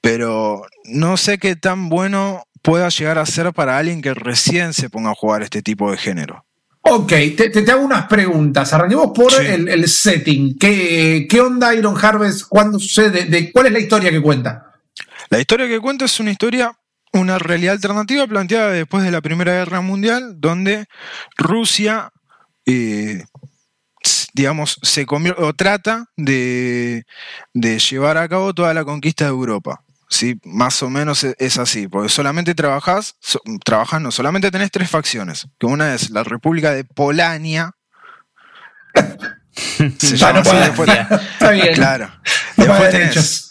pero 0.00 0.64
no 0.84 1.16
sé 1.16 1.38
qué 1.38 1.56
tan 1.56 1.88
bueno 1.88 2.44
pueda 2.62 2.88
llegar 2.88 3.18
a 3.18 3.26
ser 3.26 3.52
para 3.52 3.78
alguien 3.78 4.00
que 4.00 4.14
recién 4.14 4.74
se 4.74 4.90
ponga 4.90 5.10
a 5.10 5.14
jugar 5.14 5.42
este 5.42 5.60
tipo 5.60 5.90
de 5.90 5.96
género. 5.96 6.44
Ok, 6.86 7.12
te, 7.36 7.70
hago 7.70 7.82
unas 7.82 8.06
preguntas. 8.06 8.72
Arranquemos 8.74 9.10
por 9.14 9.32
el, 9.42 9.88
setting. 9.88 10.58
¿Qué, 10.58 11.26
¿Qué, 11.28 11.40
onda 11.40 11.74
Iron 11.74 11.96
Harvest? 11.96 12.42
¿Cuándo 12.46 12.78
sucede? 12.78 13.24
De, 13.24 13.50
¿Cuál 13.50 13.66
es 13.66 13.72
la 13.72 13.78
historia 13.78 14.10
que 14.10 14.20
cuenta? 14.20 14.70
La 15.30 15.40
historia 15.40 15.66
que 15.66 15.80
cuenta 15.80 16.04
es 16.04 16.20
una 16.20 16.30
historia, 16.30 16.76
una 17.14 17.38
realidad 17.38 17.72
alternativa 17.72 18.26
planteada 18.26 18.70
después 18.70 19.02
de 19.02 19.10
la 19.10 19.22
Primera 19.22 19.54
Guerra 19.54 19.80
Mundial, 19.80 20.38
donde 20.38 20.84
Rusia, 21.38 22.10
eh, 22.66 23.24
digamos, 24.34 24.78
se 24.82 25.06
o 25.08 25.52
trata 25.54 26.10
de, 26.18 27.06
de 27.54 27.78
llevar 27.78 28.18
a 28.18 28.28
cabo 28.28 28.52
toda 28.52 28.74
la 28.74 28.84
conquista 28.84 29.24
de 29.24 29.30
Europa. 29.30 29.82
¿Sí? 30.14 30.38
Más 30.44 30.82
o 30.82 30.90
menos 30.90 31.24
e, 31.24 31.34
es 31.38 31.58
así, 31.58 31.88
porque 31.88 32.08
solamente 32.08 32.54
trabajás, 32.54 33.16
trabajas, 33.64 34.00
no, 34.00 34.10
solamente 34.10 34.50
tenés 34.50 34.70
tres 34.70 34.90
facciones, 34.90 35.46
que 35.58 35.66
una 35.66 35.94
es 35.94 36.10
la 36.10 36.24
República 36.24 36.72
de 36.72 36.84
Polania. 36.84 37.72
se 39.98 40.16
llama 40.16 40.40
así 40.40 40.56
después. 40.56 40.88
Está 40.88 41.50
bien. 41.50 41.74
Claro. 41.74 42.10
Después 42.56 42.90
tenés 42.90 43.48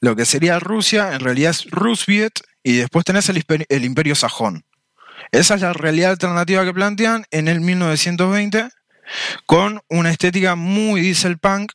lo 0.00 0.14
que 0.14 0.24
sería 0.24 0.58
Rusia, 0.60 1.14
en 1.14 1.20
realidad 1.20 1.50
es 1.50 1.70
Rusviet, 1.70 2.40
y 2.62 2.76
después 2.76 3.04
tenés 3.04 3.28
el, 3.28 3.44
el 3.68 3.84
Imperio 3.84 4.14
Sajón. 4.14 4.64
Esa 5.32 5.56
es 5.56 5.60
la 5.60 5.72
realidad 5.72 6.12
alternativa 6.12 6.64
que 6.64 6.72
plantean 6.72 7.24
en 7.30 7.48
el 7.48 7.60
1920, 7.60 8.68
con 9.46 9.80
una 9.88 10.10
estética 10.10 10.54
muy 10.54 11.00
diesel 11.00 11.38
punk 11.38 11.72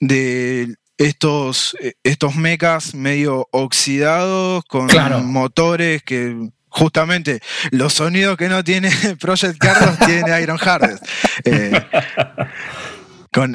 de 0.00 0.74
estos, 0.98 1.76
eh, 1.80 1.94
estos 2.02 2.36
mechas 2.36 2.94
medio 2.94 3.48
oxidados 3.50 4.64
con 4.64 4.88
motores 5.26 6.02
que 6.02 6.50
justamente 6.68 7.40
los 7.70 7.94
sonidos 7.94 8.36
que 8.36 8.48
no 8.48 8.64
tiene 8.64 8.90
Project 9.20 9.58
Cars 9.58 9.98
tiene 10.06 10.40
Iron 10.40 10.58
Harvest. 10.60 11.04
Eh, 11.44 11.72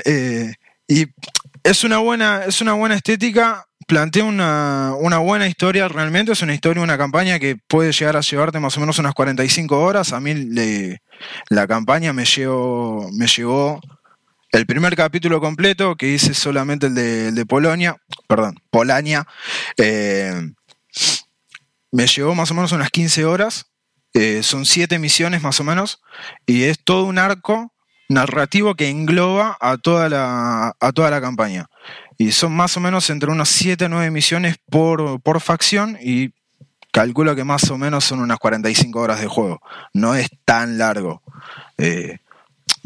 eh, 0.06 0.54
y 0.88 1.06
es 1.63 1.84
una 1.84 1.97
buena, 1.97 2.43
es 2.45 2.62
una 2.62 2.73
buena 2.73 2.95
estética. 2.95 3.63
Plantea 3.88 4.26
una, 4.26 5.17
buena 5.19 5.47
historia, 5.47 5.88
realmente 5.88 6.34
es 6.34 6.41
una 6.41 6.54
historia, 6.54 6.84
una 6.84 6.97
campaña 6.97 7.39
que 7.39 7.56
puede 7.56 7.93
llegar 7.93 8.17
a 8.17 8.21
llevarte 8.21 8.60
más 8.60 8.76
o 8.76 8.82
menos 8.82 9.00
unas 9.00 9.13
45 9.13 9.80
horas. 9.80 10.12
A 10.12 10.19
mí 10.19 10.34
la 11.50 11.67
campaña 11.67 12.12
me, 12.12 12.26
llevó, 12.26 13.10
me 13.13 13.28
llevó 13.28 13.80
el 14.58 14.65
primer 14.65 14.96
capítulo 14.96 15.39
completo, 15.39 15.96
que 15.96 16.10
hice 16.10 16.34
solamente 16.34 16.88
el 16.88 16.96
de, 17.36 17.46
Polonia, 17.46 17.98
perdón, 18.28 18.60
Polania, 18.72 19.28
eh, 19.78 20.34
me 21.91 22.08
llevó 22.08 22.34
más 22.34 22.50
o 22.50 22.56
menos 22.56 22.72
unas 22.72 22.89
15 22.89 23.26
horas. 23.26 23.67
eh, 24.13 24.41
son 24.41 24.65
siete 24.65 24.98
misiones 24.98 25.43
más 25.43 25.60
o 25.60 25.63
menos. 25.63 26.02
Y 26.48 26.63
es 26.63 26.84
todo 26.84 27.04
un 27.04 27.20
arco 27.20 27.72
narrativo 28.10 28.74
que 28.74 28.89
engloba 28.89 29.58
a 29.62 29.78
toda 29.78 30.10
la, 30.10 30.76
a 30.80 30.91
toda 30.91 31.12
la 31.12 31.22
campaña. 31.22 31.67
Y 32.17 32.32
son 32.32 32.56
más 32.56 32.76
o 32.78 32.80
menos 32.80 33.12
entre 33.12 33.30
unas 33.30 33.50
7 33.50 33.86
o 33.86 33.89
9 33.89 34.10
misiones 34.10 34.58
por, 34.72 35.22
por 35.22 35.39
facción 35.39 36.00
y 36.02 36.34
calculo 36.91 37.36
que 37.36 37.43
más 37.43 37.70
o 37.70 37.78
menos 37.78 38.06
son 38.06 38.22
unas 38.22 38.39
45 38.39 39.00
horas 39.00 39.22
de 39.22 39.28
juego. 39.28 39.62
No 39.93 40.15
es 40.15 40.30
tan 40.46 40.80
largo. 40.80 41.22
Eh, 41.78 42.17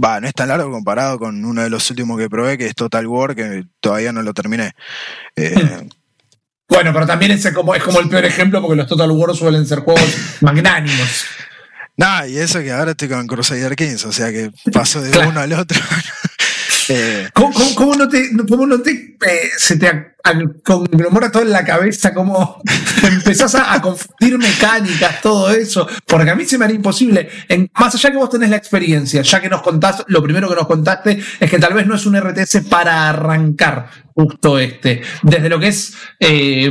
Va, 0.03 0.19
no 0.19 0.27
es 0.27 0.33
tan 0.33 0.47
largo 0.49 0.71
comparado 0.71 1.19
con 1.19 1.43
uno 1.45 1.61
de 1.63 1.69
los 1.69 1.89
últimos 1.89 2.17
que 2.19 2.29
probé, 2.29 2.57
que 2.57 2.67
es 2.67 2.75
Total 2.75 3.05
War, 3.07 3.35
que 3.35 3.65
todavía 3.79 4.11
no 4.11 4.21
lo 4.21 4.33
terminé. 4.33 4.73
Eh, 5.35 5.87
Bueno, 6.69 6.93
pero 6.93 7.05
también 7.05 7.31
es 7.33 7.45
como, 7.51 7.75
es 7.75 7.83
como 7.83 7.99
el 7.99 8.07
peor 8.07 8.23
ejemplo 8.23 8.61
porque 8.61 8.77
los 8.77 8.87
Total 8.87 9.11
War 9.11 9.35
suelen 9.35 9.65
ser 9.67 9.79
juegos 9.79 10.01
magnánimos. 10.39 11.25
Nada, 11.97 12.25
y 12.29 12.37
eso 12.37 12.59
que 12.61 12.71
ahora 12.71 12.91
estoy 12.91 13.09
con 13.09 13.27
Crusader 13.27 13.75
Kings, 13.75 14.05
o 14.05 14.13
sea 14.13 14.31
que 14.31 14.51
paso 14.71 15.01
de 15.01 15.11
Claro. 15.11 15.31
uno 15.31 15.41
al 15.41 15.51
otro. 15.51 15.77
Eh, 16.93 17.29
¿Cómo, 17.33 17.53
cómo- 17.53 17.75
cómo 17.75 17.95
no 17.95 18.09
te, 18.09 18.29
cómo 18.49 18.65
no 18.67 18.81
te 18.81 18.91
eh, 18.91 19.49
se 19.57 19.77
te 19.77 20.15
conglomora 20.63 21.31
todo 21.31 21.43
en 21.43 21.51
la 21.51 21.63
cabeza? 21.63 22.13
¿Cómo 22.13 22.61
empezás 23.03 23.55
a, 23.55 23.73
a 23.73 23.81
confundir 23.81 24.37
mecánicas, 24.37 25.21
todo 25.21 25.49
eso? 25.51 25.87
Porque 26.05 26.29
a 26.31 26.35
mí 26.35 26.43
se 26.45 26.57
me 26.57 26.65
haría 26.65 26.75
imposible. 26.75 27.29
En- 27.47 27.69
más 27.79 27.95
allá 27.95 28.11
que 28.11 28.17
vos 28.17 28.29
tenés 28.29 28.49
la 28.49 28.57
experiencia, 28.57 29.21
ya 29.21 29.39
que 29.41 29.47
nos 29.49 29.61
contás, 29.61 30.03
lo 30.07 30.21
primero 30.21 30.49
que 30.49 30.55
nos 30.55 30.67
contaste 30.67 31.21
es 31.39 31.49
que 31.49 31.59
tal 31.59 31.73
vez 31.73 31.87
no 31.87 31.95
es 31.95 32.05
un 32.05 32.17
RTS 32.19 32.61
para 32.69 33.09
arrancar 33.09 33.89
justo 34.13 34.59
este. 34.59 35.01
Desde 35.23 35.47
lo 35.49 35.59
que 35.59 35.67
es. 35.69 35.93
eh, 36.19 36.69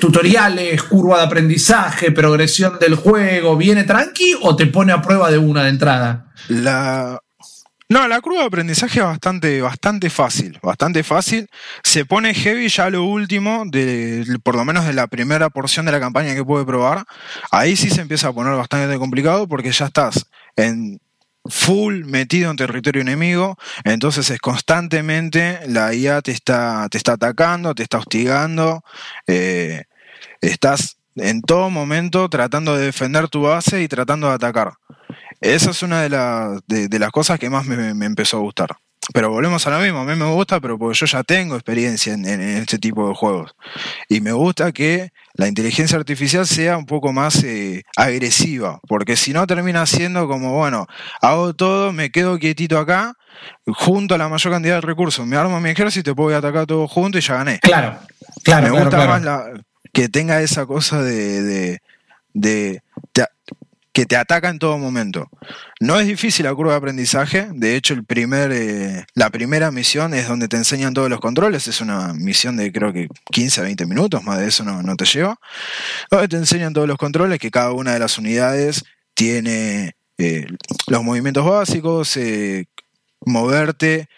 tutoriales, 0.00 0.82
curva 0.84 1.18
de 1.18 1.24
aprendizaje, 1.24 2.12
progresión 2.12 2.78
del 2.78 2.94
juego, 2.94 3.56
¿viene 3.56 3.84
tranqui 3.84 4.34
o 4.42 4.54
te 4.54 4.66
pone 4.66 4.92
a 4.92 5.02
prueba 5.02 5.30
de 5.30 5.38
una 5.38 5.64
de 5.64 5.70
entrada? 5.70 6.32
la. 6.48 7.18
No, 7.88 8.08
la 8.08 8.20
curva 8.20 8.40
de 8.40 8.46
aprendizaje 8.46 9.00
es 9.00 9.04
bastante, 9.04 9.60
bastante 9.60 10.08
fácil, 10.08 10.58
bastante 10.62 11.02
fácil. 11.02 11.48
Se 11.82 12.04
pone 12.04 12.34
heavy 12.34 12.68
ya 12.68 12.88
lo 12.90 13.04
último, 13.04 13.64
de, 13.66 14.24
por 14.42 14.54
lo 14.54 14.64
menos 14.64 14.86
de 14.86 14.92
la 14.92 15.06
primera 15.08 15.50
porción 15.50 15.86
de 15.86 15.92
la 15.92 16.00
campaña 16.00 16.34
que 16.34 16.44
pude 16.44 16.64
probar. 16.64 17.04
Ahí 17.50 17.76
sí 17.76 17.90
se 17.90 18.00
empieza 18.00 18.28
a 18.28 18.32
poner 18.32 18.54
bastante 18.54 18.96
complicado 18.98 19.46
porque 19.46 19.72
ya 19.72 19.86
estás 19.86 20.26
en 20.56 21.00
full 21.44 22.04
metido 22.04 22.50
en 22.50 22.56
territorio 22.56 23.02
enemigo, 23.02 23.56
entonces 23.84 24.30
es 24.30 24.38
constantemente 24.38 25.58
la 25.66 25.92
IA 25.92 26.22
te 26.22 26.30
está, 26.30 26.88
te 26.88 26.98
está 26.98 27.14
atacando, 27.14 27.74
te 27.74 27.82
está 27.82 27.98
hostigando, 27.98 28.84
eh, 29.26 29.84
estás 30.40 30.98
en 31.16 31.42
todo 31.42 31.68
momento 31.68 32.28
tratando 32.28 32.76
de 32.76 32.86
defender 32.86 33.28
tu 33.28 33.42
base 33.42 33.82
y 33.82 33.88
tratando 33.88 34.28
de 34.28 34.34
atacar. 34.34 34.74
Esa 35.42 35.70
es 35.72 35.82
una 35.82 36.00
de, 36.02 36.08
la- 36.08 36.58
de- 36.66 36.88
de 36.88 36.98
las 36.98 37.10
cosas 37.10 37.38
que 37.38 37.50
más 37.50 37.66
me, 37.66 37.92
me 37.94 38.06
empezó 38.06 38.38
a 38.38 38.40
gustar. 38.40 38.70
Pero 39.12 39.30
volvemos 39.30 39.66
a 39.66 39.70
lo 39.70 39.80
mismo, 39.80 39.98
a 39.98 40.04
mí 40.04 40.14
me 40.14 40.26
gusta, 40.32 40.60
pero 40.60 40.78
porque 40.78 40.96
yo 40.96 41.06
ya 41.06 41.24
tengo 41.24 41.56
experiencia 41.56 42.14
en, 42.14 42.24
en- 42.24 42.40
en 42.40 42.58
este 42.58 42.78
tipo 42.78 43.08
de 43.08 43.14
juegos. 43.16 43.52
Y 44.08 44.20
me 44.20 44.30
gusta 44.32 44.70
que 44.70 45.10
la 45.34 45.48
inteligencia 45.48 45.98
artificial 45.98 46.46
sea 46.46 46.76
un 46.76 46.86
poco 46.86 47.12
más 47.12 47.42
eh, 47.42 47.82
agresiva, 47.96 48.78
porque 48.86 49.16
si 49.16 49.32
no 49.32 49.44
termina 49.48 49.84
siendo 49.86 50.28
como, 50.28 50.52
bueno, 50.56 50.86
hago 51.20 51.52
todo, 51.52 51.92
me 51.92 52.10
quedo 52.12 52.38
quietito 52.38 52.78
acá, 52.78 53.14
junto 53.66 54.14
a 54.14 54.18
la 54.18 54.28
mayor 54.28 54.52
cantidad 54.52 54.76
de 54.76 54.80
recursos, 54.82 55.26
me 55.26 55.36
armo 55.36 55.60
mi 55.60 55.70
ejército, 55.70 56.14
voy 56.14 56.34
a 56.34 56.38
atacar 56.38 56.66
todo 56.66 56.86
junto 56.86 57.18
y 57.18 57.22
ya 57.22 57.34
gané. 57.34 57.58
Claro, 57.58 57.98
claro. 58.44 58.62
me 58.62 58.68
claro, 58.70 58.84
gusta 58.84 58.96
claro. 58.98 59.10
más 59.10 59.22
la- 59.22 59.44
que 59.92 60.08
tenga 60.08 60.40
esa 60.40 60.64
cosa 60.64 61.02
de, 61.02 61.80
de- 62.34 62.82
que 63.92 64.06
te 64.06 64.16
ataca 64.16 64.48
en 64.48 64.58
todo 64.58 64.78
momento. 64.78 65.28
No 65.80 66.00
es 66.00 66.06
difícil 66.06 66.46
la 66.46 66.54
curva 66.54 66.72
de 66.72 66.78
aprendizaje, 66.78 67.48
de 67.52 67.76
hecho 67.76 67.92
el 67.94 68.04
primer, 68.04 68.50
eh, 68.52 69.04
la 69.14 69.30
primera 69.30 69.70
misión 69.70 70.14
es 70.14 70.28
donde 70.28 70.48
te 70.48 70.56
enseñan 70.56 70.94
todos 70.94 71.10
los 71.10 71.20
controles, 71.20 71.68
es 71.68 71.80
una 71.80 72.14
misión 72.14 72.56
de 72.56 72.72
creo 72.72 72.92
que 72.92 73.08
15 73.30 73.60
a 73.60 73.64
20 73.64 73.86
minutos, 73.86 74.24
más 74.24 74.38
de 74.38 74.48
eso 74.48 74.64
no, 74.64 74.82
no 74.82 74.96
te 74.96 75.04
lleva, 75.04 75.38
donde 76.10 76.28
te 76.28 76.36
enseñan 76.36 76.72
todos 76.72 76.88
los 76.88 76.96
controles, 76.96 77.38
que 77.38 77.50
cada 77.50 77.72
una 77.72 77.92
de 77.92 77.98
las 77.98 78.16
unidades 78.16 78.84
tiene 79.14 79.94
eh, 80.16 80.46
los 80.86 81.04
movimientos 81.04 81.44
básicos, 81.44 82.16
eh, 82.16 82.66
moverte 83.20 84.08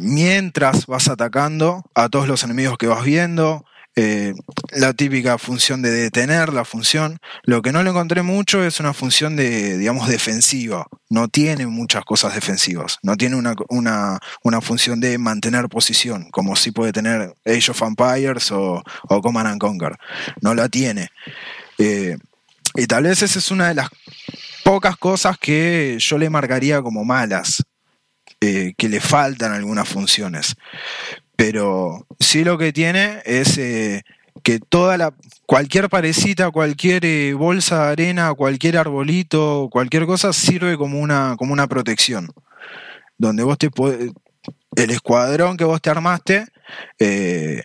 mientras 0.00 0.86
vas 0.86 1.08
atacando 1.08 1.84
a 1.94 2.08
todos 2.08 2.26
los 2.28 2.42
enemigos 2.42 2.76
que 2.78 2.88
vas 2.88 3.04
viendo, 3.04 3.64
eh, 3.98 4.34
la 4.72 4.92
típica 4.92 5.38
función 5.38 5.80
de 5.80 5.90
detener 5.90 6.52
la 6.52 6.66
función. 6.66 7.18
Lo 7.44 7.62
que 7.62 7.72
no 7.72 7.82
le 7.82 7.90
encontré 7.90 8.22
mucho 8.22 8.62
es 8.62 8.78
una 8.78 8.92
función 8.92 9.36
de, 9.36 9.78
digamos, 9.78 10.08
defensiva. 10.08 10.86
No 11.08 11.28
tiene 11.28 11.66
muchas 11.66 12.04
cosas 12.04 12.34
defensivas. 12.34 12.98
No 13.02 13.16
tiene 13.16 13.36
una, 13.36 13.54
una, 13.68 14.20
una 14.42 14.60
función 14.60 15.00
de 15.00 15.16
mantener 15.16 15.68
posición, 15.68 16.30
como 16.30 16.56
sí 16.56 16.72
puede 16.72 16.92
tener 16.92 17.34
Age 17.46 17.70
of 17.70 17.82
Empires 17.82 18.52
o, 18.52 18.82
o 19.08 19.20
Command 19.22 19.48
and 19.48 19.60
Conquer. 19.60 19.96
No 20.42 20.54
la 20.54 20.68
tiene. 20.68 21.08
Eh, 21.78 22.18
y 22.74 22.86
tal 22.86 23.04
vez 23.04 23.22
esa 23.22 23.38
es 23.38 23.50
una 23.50 23.68
de 23.68 23.74
las 23.74 23.88
pocas 24.62 24.96
cosas 24.98 25.38
que 25.38 25.96
yo 25.98 26.18
le 26.18 26.28
marcaría 26.28 26.82
como 26.82 27.04
malas, 27.04 27.62
eh, 28.40 28.74
que 28.76 28.88
le 28.90 29.00
faltan 29.00 29.52
algunas 29.52 29.88
funciones. 29.88 30.54
Pero 31.36 32.06
sí 32.18 32.44
lo 32.44 32.56
que 32.56 32.72
tiene 32.72 33.20
es 33.26 33.58
eh, 33.58 34.02
que 34.42 34.58
toda 34.58 34.96
la 34.96 35.14
cualquier 35.44 35.88
parecita, 35.90 36.50
cualquier 36.50 37.04
eh, 37.04 37.34
bolsa 37.34 37.86
de 37.86 37.92
arena, 37.92 38.34
cualquier 38.34 38.78
arbolito, 38.78 39.68
cualquier 39.70 40.06
cosa 40.06 40.32
sirve 40.32 40.78
como 40.78 40.98
una 40.98 41.36
como 41.38 41.52
una 41.52 41.66
protección. 41.68 42.30
Donde 43.18 43.42
vos 43.44 43.58
te 43.58 43.68
el 44.76 44.90
escuadrón 44.90 45.56
que 45.56 45.64
vos 45.64 45.80
te 45.80 45.90
armaste 45.90 46.46
eh, 46.98 47.62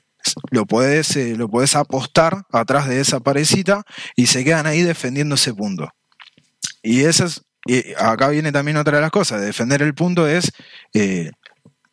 lo 0.51 0.65
podés 0.65 1.15
lo 1.37 1.49
podés 1.49 1.75
apostar 1.75 2.43
atrás 2.51 2.87
de 2.87 2.99
esa 2.99 3.21
parecita 3.21 3.83
y 4.15 4.27
se 4.27 4.43
quedan 4.43 4.67
ahí 4.67 4.81
defendiendo 4.81 5.35
ese 5.35 5.53
punto. 5.53 5.89
Y 6.83 7.01
esa 7.01 7.25
es 7.25 7.41
y 7.65 7.93
acá 7.95 8.29
viene 8.29 8.51
también 8.51 8.77
otra 8.77 8.97
de 8.97 9.01
las 9.01 9.11
cosas, 9.11 9.39
defender 9.39 9.83
el 9.83 9.93
punto 9.93 10.27
es 10.27 10.51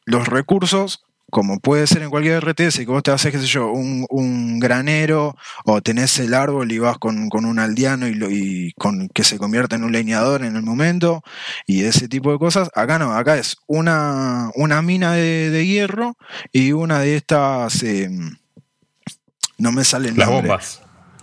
los 0.07 0.27
recursos, 0.27 1.05
como 1.31 1.61
puede 1.61 1.87
ser 1.87 2.03
en 2.03 2.11
cualquier 2.11 2.43
RTS, 2.43 2.79
que 2.79 2.87
vos 2.87 3.03
te 3.03 3.11
haces, 3.11 3.31
qué 3.33 3.39
sé 3.39 3.47
yo, 3.47 3.71
un, 3.71 4.07
un 4.09 4.59
granero 4.59 5.37
o 5.65 5.83
tenés 5.83 6.19
el 6.21 6.33
árbol 6.35 6.73
y 6.73 6.79
vas 6.79 6.97
con, 6.99 7.29
con 7.29 7.45
un 7.45 7.59
aldeano 7.59 8.09
y, 8.09 8.15
lo- 8.15 8.31
y 8.31 8.73
con, 8.79 9.09
que 9.09 9.25
se 9.25 9.37
convierte 9.39 9.77
en 9.77 9.85
un 9.85 9.93
leñador 9.93 10.43
en 10.43 10.57
el 10.57 10.63
momento 10.63 11.23
y 11.67 11.85
ese 11.85 12.09
tipo 12.09 12.33
de 12.33 12.39
cosas. 12.39 12.71
Acá 12.75 12.99
no, 12.99 13.13
acá 13.15 13.37
es 13.37 13.57
una, 13.67 14.51
una 14.55 14.81
mina 14.83 15.13
de, 15.13 15.51
de 15.51 15.67
hierro 15.67 16.17
y 16.53 16.73
una 16.73 17.01
de 17.01 17.17
estas... 17.17 17.83
eh, 17.83 18.09
no 19.59 19.73
me 19.73 19.85
sale 19.85 20.09
el 20.11 20.17
Las 20.17 20.29
nombre. 20.29 20.49
bombas. 20.49 20.81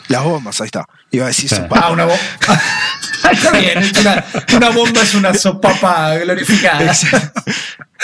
Las 0.09 0.23
bombas, 0.23 0.61
ahí 0.61 0.65
está. 0.67 0.85
Iba 1.09 1.25
a 1.25 1.27
decir. 1.29 1.49
Ah, 1.71 1.89
una 1.91 2.05
bomba. 2.05 2.19
Está 3.31 3.51
bien, 3.57 3.77
es 3.79 3.91
una, 3.99 4.25
una 4.55 4.69
bomba 4.69 5.01
es 5.01 5.15
una 5.15 5.33
sopapa 5.33 6.15
glorificada. 6.17 6.93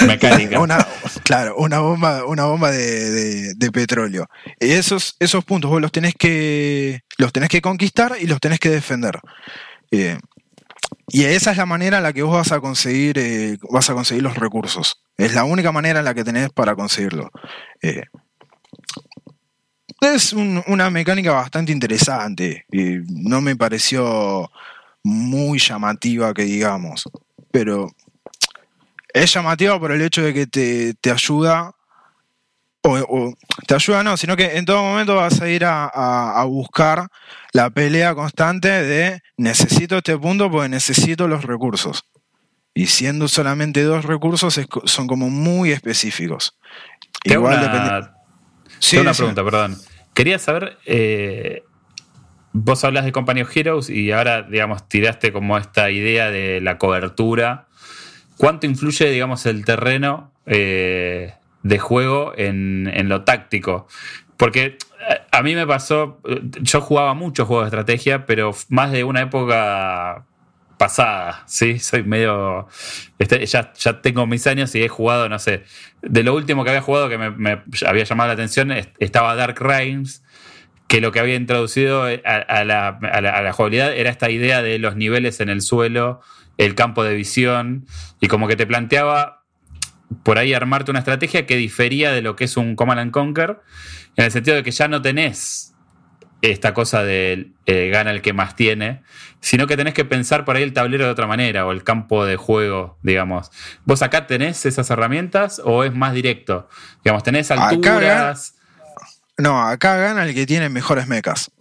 Mecánica. 0.08 0.60
Una, 0.60 0.86
claro, 1.24 1.56
una 1.58 1.80
bomba, 1.80 2.26
una 2.26 2.46
bomba 2.46 2.72
de, 2.72 3.10
de- 3.12 3.54
de 3.56 3.72
petróleo. 3.72 4.28
Y 4.60 4.72
esos, 4.72 5.16
esos 5.20 5.44
puntos 5.46 5.70
vos 5.70 5.82
los 5.82 5.92
tenés 5.92 6.14
que. 6.18 7.02
los 7.18 7.32
tenés 7.34 7.50
que 7.50 7.62
conquistar 7.62 8.16
y 8.20 8.28
los 8.28 8.40
tenés 8.40 8.60
que 8.60 8.70
defender. 8.70 9.20
Eh, 9.92 10.18
y 11.10 11.24
esa 11.26 11.52
es 11.52 11.58
la 11.58 11.66
manera 11.66 11.98
en 11.98 12.04
la 12.04 12.14
que 12.14 12.24
vos 12.24 12.34
vas 12.36 12.52
a 12.52 12.60
conseguir. 12.62 13.18
eh, 13.20 13.58
vas 13.70 13.90
a 13.90 13.94
conseguir 13.94 14.24
los 14.24 14.36
recursos. 14.38 15.04
Es 15.18 15.34
la 15.34 15.44
única 15.44 15.72
manera 15.72 16.00
en 16.00 16.06
la 16.06 16.14
que 16.14 16.24
tenés 16.24 16.50
para 16.52 16.76
conseguirlo. 16.76 17.30
Eh, 17.82 18.04
es 20.02 20.34
un- 20.34 20.64
una 20.68 20.90
mecánica 20.90 21.32
bastante 21.34 21.72
interesante. 21.72 22.66
y 22.72 23.00
no 23.08 23.42
me 23.42 23.56
pareció 23.56 24.50
muy 25.04 25.60
llamativa 25.60 26.34
que 26.34 26.44
digamos. 26.44 27.04
Pero 27.52 27.88
es 29.14 29.34
llamativa 29.34 29.80
por 29.80 29.92
el 29.92 30.02
hecho 30.02 30.22
de 30.22 30.34
que 30.34 30.48
te, 30.48 30.94
te 30.96 31.12
ayuda, 31.12 31.74
o, 32.84 32.94
o- 32.98 33.34
te 33.68 33.76
ayuda 33.76 34.04
no, 34.04 34.18
sino 34.18 34.36
que 34.36 34.58
en 34.58 34.66
todo 34.66 34.82
momento 34.82 35.16
vas 35.16 35.42
a 35.42 35.50
ir 35.50 35.66
a, 35.66 35.86
a- 35.86 36.42
a 36.42 36.46
buscar 36.46 37.08
la 37.54 37.70
pelea 37.70 38.16
constante 38.16 38.70
de 38.70 39.22
necesito 39.38 39.98
este 39.98 40.18
punto 40.18 40.50
porque 40.50 40.70
necesito 40.70 41.28
los 41.28 41.44
recursos. 41.44 42.06
Y 42.74 42.88
siendo 42.88 43.28
solamente 43.28 43.84
dos 43.84 44.06
recursos 44.06 44.58
es 44.58 44.66
son 44.86 45.06
como 45.08 45.30
muy 45.30 45.72
específicos. 45.72 46.58
Igual 47.26 47.58
una, 47.60 47.68
depende. 47.68 48.10
Sí, 48.80 48.98
una 48.98 49.14
pregunta, 49.14 49.44
perdón. 49.44 49.78
Quería 50.14 50.40
saber, 50.40 50.78
eh, 50.86 51.64
vos 52.54 52.84
hablas 52.84 53.06
de 53.06 53.12
Company 53.12 53.42
of 53.42 53.56
Heroes 53.56 53.90
y 53.90 54.12
ahora, 54.12 54.44
digamos, 54.44 54.88
tiraste 54.88 55.32
como 55.32 55.58
esta 55.58 55.90
idea 55.92 56.32
de 56.32 56.62
la 56.62 56.78
cobertura. 56.78 57.68
cuánto 58.38 58.66
influye, 58.66 59.10
digamos, 59.10 59.46
el 59.46 59.66
terreno 59.66 60.32
eh, 60.46 61.34
de 61.64 61.80
juego 61.80 62.34
en, 62.36 62.92
en, 62.94 63.10
lo 63.10 63.24
táctico. 63.24 63.88
Porque 64.38 64.78
a 65.32 65.42
mí 65.44 65.56
me 65.56 65.68
pasó, 65.68 66.20
yo 66.62 66.82
jugaba 66.82 67.14
muchos 67.14 67.48
juegos 67.48 67.66
de 67.66 67.68
estrategia, 67.68 68.26
pero 68.26 68.52
más 68.70 68.92
de 68.92 69.04
una 69.04 69.22
época 69.22 70.26
pasada, 70.82 71.44
¿sí? 71.46 71.78
Soy 71.78 72.02
medio... 72.02 72.68
Este, 73.20 73.46
ya, 73.46 73.72
ya 73.74 74.02
tengo 74.02 74.26
mis 74.26 74.48
años 74.48 74.74
y 74.74 74.82
he 74.82 74.88
jugado, 74.88 75.30
no 75.30 75.38
sé, 75.38 75.64
de 76.02 76.24
lo 76.24 76.34
último 76.34 76.64
que 76.64 76.72
había 76.72 76.82
jugado 76.82 77.08
que 77.08 77.20
me, 77.20 77.62
había 77.86 78.04
llamado 78.04 78.30
la 78.30 78.34
atención 78.34 78.72
estaba 78.98 79.36
Dark 79.36 79.60
Realms, 79.60 80.24
que 80.92 81.00
lo 81.00 81.14
que 81.14 81.22
había 81.22 81.36
introducido 81.36 82.04
a, 82.04 82.64
la, 82.66 82.88
a, 82.90 83.22
la, 83.22 83.54
jugabilidad 83.54 83.96
era 83.96 84.10
esta 84.10 84.30
idea 84.30 84.62
de 84.62 84.78
los 84.78 84.98
niveles 84.98 85.40
en 85.40 85.48
el 85.48 85.62
suelo, 85.62 86.20
el 86.58 86.76
campo 86.76 87.06
de 87.06 87.16
visión, 87.16 87.86
y 88.20 88.28
como 88.28 88.50
que 88.50 88.58
te 88.58 88.68
planteaba 88.68 89.46
por 90.24 90.38
ahí 90.38 90.54
armarte 90.54 90.92
una 90.92 91.00
estrategia 91.00 91.46
que 91.46 91.56
difería 91.56 92.12
de 92.12 92.22
lo 92.22 92.36
que 92.36 92.44
es 92.44 92.58
un 92.58 92.76
Command 92.76 93.00
and 93.00 93.12
Conquer, 93.12 93.62
en 94.18 94.26
el 94.26 94.32
sentido 94.32 94.58
de 94.58 94.64
que 94.64 94.72
ya 94.72 94.90
no 94.90 95.02
tenés 95.02 95.74
esta 96.42 96.74
cosa 96.74 97.04
de 97.04 97.54
eh, 97.68 97.90
gana 97.90 98.12
el 98.12 98.22
que 98.22 98.34
más 98.34 98.58
tiene, 98.58 99.02
sino 99.40 99.68
que 99.68 99.78
tenés 99.78 99.94
que 99.94 100.04
pensar 100.04 100.44
por 100.44 100.58
ahí 100.58 100.64
el 100.64 100.74
tablero 100.74 101.06
de 101.06 101.12
otra 101.12 101.26
manera 101.26 101.66
o 101.66 101.72
el 101.72 101.86
campo 101.86 102.26
de 102.26 102.36
juego, 102.36 103.00
digamos. 103.02 103.50
¿Vos 103.86 104.02
acá 104.02 104.28
tenés 104.28 104.66
esas 104.66 104.90
herramientas 104.90 105.62
o 105.64 105.86
es 105.86 105.96
más 105.96 106.14
directo? 106.14 106.68
Digamos, 107.02 107.24
tenés 107.24 107.50
alturas. 107.50 108.58
No, 109.42 109.62
acá 109.62 109.98
gana 109.98 110.24
el 110.24 110.34
que 110.34 110.46
tiene 110.46 110.70
mejores 110.70 111.08
mecas. 111.08 111.52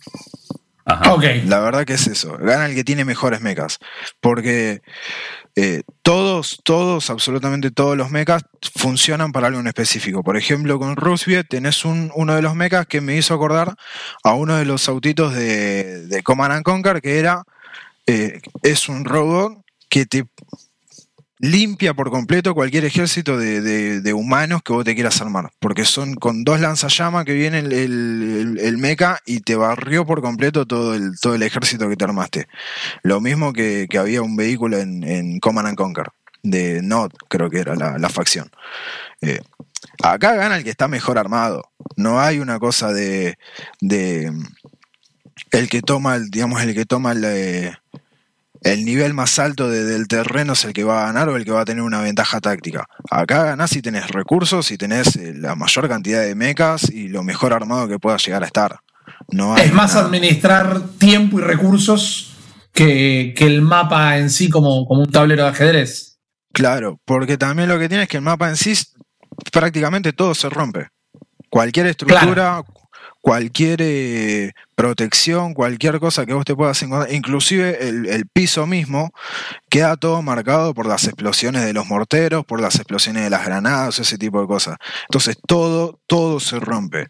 Ajá. 0.85 1.17
La 1.45 1.61
verdad 1.61 1.85
que 1.85 1.95
es 1.95 2.07
eso. 2.07 2.37
Gana 2.39 2.67
el 2.67 2.75
que 2.75 2.85
tiene 2.85 3.05
mejores 3.05 3.41
mecas. 3.41 3.79
Porque 4.21 4.83
eh, 5.57 5.83
todos, 6.03 6.61
todos, 6.65 7.11
absolutamente 7.11 7.71
todos 7.71 7.97
los 7.97 8.11
mechas 8.11 8.43
funcionan 8.75 9.33
para 9.33 9.49
algo 9.49 9.61
en 9.61 9.67
específico. 9.67 10.23
Por 10.23 10.37
ejemplo, 10.37 10.79
con 10.79 10.97
Roosevelt 10.97 11.49
tenés 11.49 11.85
un, 11.85 12.11
uno 12.15 12.35
de 12.35 12.43
los 12.43 12.55
mechas 12.55 12.87
que 12.87 13.01
me 13.01 13.17
hizo 13.17 13.35
acordar 13.35 13.75
a 14.25 14.35
uno 14.35 14.57
de 14.57 14.65
los 14.65 14.89
autitos 14.89 15.35
de, 15.35 16.07
de 16.07 16.23
Command 16.23 16.53
and 16.53 16.65
Conquer, 16.65 17.01
que 17.01 17.19
era, 17.19 17.45
eh, 18.07 18.41
es 18.63 18.89
un 18.89 19.05
robot 19.05 19.63
que 19.89 20.07
te 20.07 20.25
limpia 21.41 21.95
por 21.95 22.11
completo 22.11 22.55
cualquier 22.55 22.85
ejército 22.85 23.39
de, 23.39 24.13
humanos 24.13 24.61
que 24.63 24.73
vos 24.73 24.85
te 24.85 24.95
quieras 24.95 25.21
armar. 25.21 25.51
Porque 25.59 25.85
son 25.85 26.15
con 26.15 26.45
dos 26.45 26.61
lanzallamas 26.61 27.25
que 27.25 27.33
viene 27.33 27.61
el, 27.61 28.59
el, 28.61 28.79
mecha 28.79 29.19
y 29.25 29.41
te 29.41 29.57
barrió 29.57 30.05
por 30.07 30.21
completo 30.21 30.67
todo 30.67 30.95
el, 30.95 31.19
todo 31.19 31.35
el 31.35 31.43
ejército 31.43 31.89
que 31.89 31.97
te 31.97 32.05
armaste. 32.05 32.49
Lo 33.03 33.21
mismo 33.21 33.53
que, 33.53 33.89
había 33.99 34.23
un 34.23 34.37
vehículo 34.37 34.79
en, 34.79 35.03
en, 35.03 35.41
Command 35.41 35.69
and 35.69 35.77
Conquer, 35.77 36.07
de 36.43 36.83
Nod, 36.83 37.13
creo 37.29 37.51
que 37.51 37.61
era 37.61 37.75
la, 37.75 38.09
facción. 38.09 38.51
Eh, 39.23 39.41
acá 40.03 40.35
gana 40.35 40.57
el 40.57 40.65
que 40.65 40.71
está 40.71 40.89
mejor 40.89 41.19
armado. 41.19 41.71
No 41.97 42.21
hay 42.21 42.39
una 42.39 42.59
cosa 42.59 42.93
de. 42.93 43.39
de 43.81 44.33
el 45.53 45.69
que 45.69 45.83
toma, 45.83 46.19
digamos, 46.19 46.63
el 46.63 46.75
que 46.75 46.85
toma 46.85 47.13
el, 47.13 47.25
eh, 47.25 47.73
el 48.63 48.85
nivel 48.85 49.15
más 49.15 49.39
alto 49.39 49.71
del 49.71 50.07
terreno 50.07 50.53
es 50.53 50.65
el 50.65 50.73
que 50.73 50.85
va 50.85 51.03
a 51.03 51.07
ganar 51.07 51.29
o 51.29 51.37
el 51.37 51.45
que 51.45 51.51
va 51.51 51.63
a 51.63 51.65
tener 51.65 51.83
una 51.83 52.01
ventaja 52.01 52.41
táctica. 52.41 52.87
Acá 53.11 53.45
ganás 53.45 53.71
si 53.71 53.81
tenés 53.81 54.09
recursos, 54.09 54.71
y 54.71 54.77
tenés 54.77 55.17
eh, 55.17 55.33
la 55.35 55.55
mayor 55.55 55.89
cantidad 55.89 56.23
de 56.23 56.35
mecas 56.35 56.91
y 56.91 57.09
lo 57.09 57.23
mejor 57.23 57.53
armado 57.53 57.89
que 57.89 57.99
pueda 57.99 58.17
llegar 58.19 58.43
a 58.43 58.47
estar. 58.47 58.81
No 59.29 59.57
es 59.57 59.73
más 59.73 59.97
administrar 59.97 60.81
tiempo 60.99 61.39
y 61.39 61.43
recursos 61.43 62.37
que, 62.73 63.35
el 63.37 63.63
mapa 63.63 64.19
en 64.19 64.31
sí 64.31 64.49
como, 64.49 64.87
como 64.87 65.03
un 65.03 65.11
tablero 65.11 65.45
de 65.45 65.51
ajedrez. 65.51 66.19
Claro, 66.53 67.01
porque 67.05 67.39
también 67.39 67.69
lo 67.69 67.79
que 67.79 67.89
tiene 67.89 68.05
es 68.05 68.09
que 68.09 68.17
el 68.19 68.23
mapa 68.23 68.49
en 68.49 68.57
sí 68.57 68.75
prácticamente 69.53 70.13
todo 70.13 70.35
se 70.35 70.49
rompe. 70.49 70.89
Cualquier 71.49 71.87
estructura, 71.87 72.63
cualquier 73.21 73.81
eh, 73.83 74.53
protección, 74.75 75.53
cualquier 75.55 76.01
cosa 76.01 76.25
que 76.25 76.33
vos 76.33 76.45
te 76.45 76.55
puedas 76.55 76.83
encontrar, 76.83 77.13
inclusive 77.13 77.89
el, 77.89 78.27
piso 78.27 78.67
mismo, 78.67 79.13
queda 79.69 79.97
todo 79.97 80.23
marcado 80.23 80.75
por 80.75 80.87
las 80.87 81.05
explosiones 81.05 81.65
de 81.65 81.73
los 81.73 81.87
morteros, 81.87 82.45
por 82.45 82.61
las 82.61 82.77
explosiones 82.77 83.25
de 83.25 83.31
las 83.31 83.45
granadas, 83.45 83.99
ese 83.99 84.17
tipo 84.17 84.41
de 84.41 84.47
cosas. 84.47 84.77
Entonces 85.09 85.37
todo, 85.47 86.01
todo 86.07 86.41
se 86.41 86.59
rompe. 86.59 87.09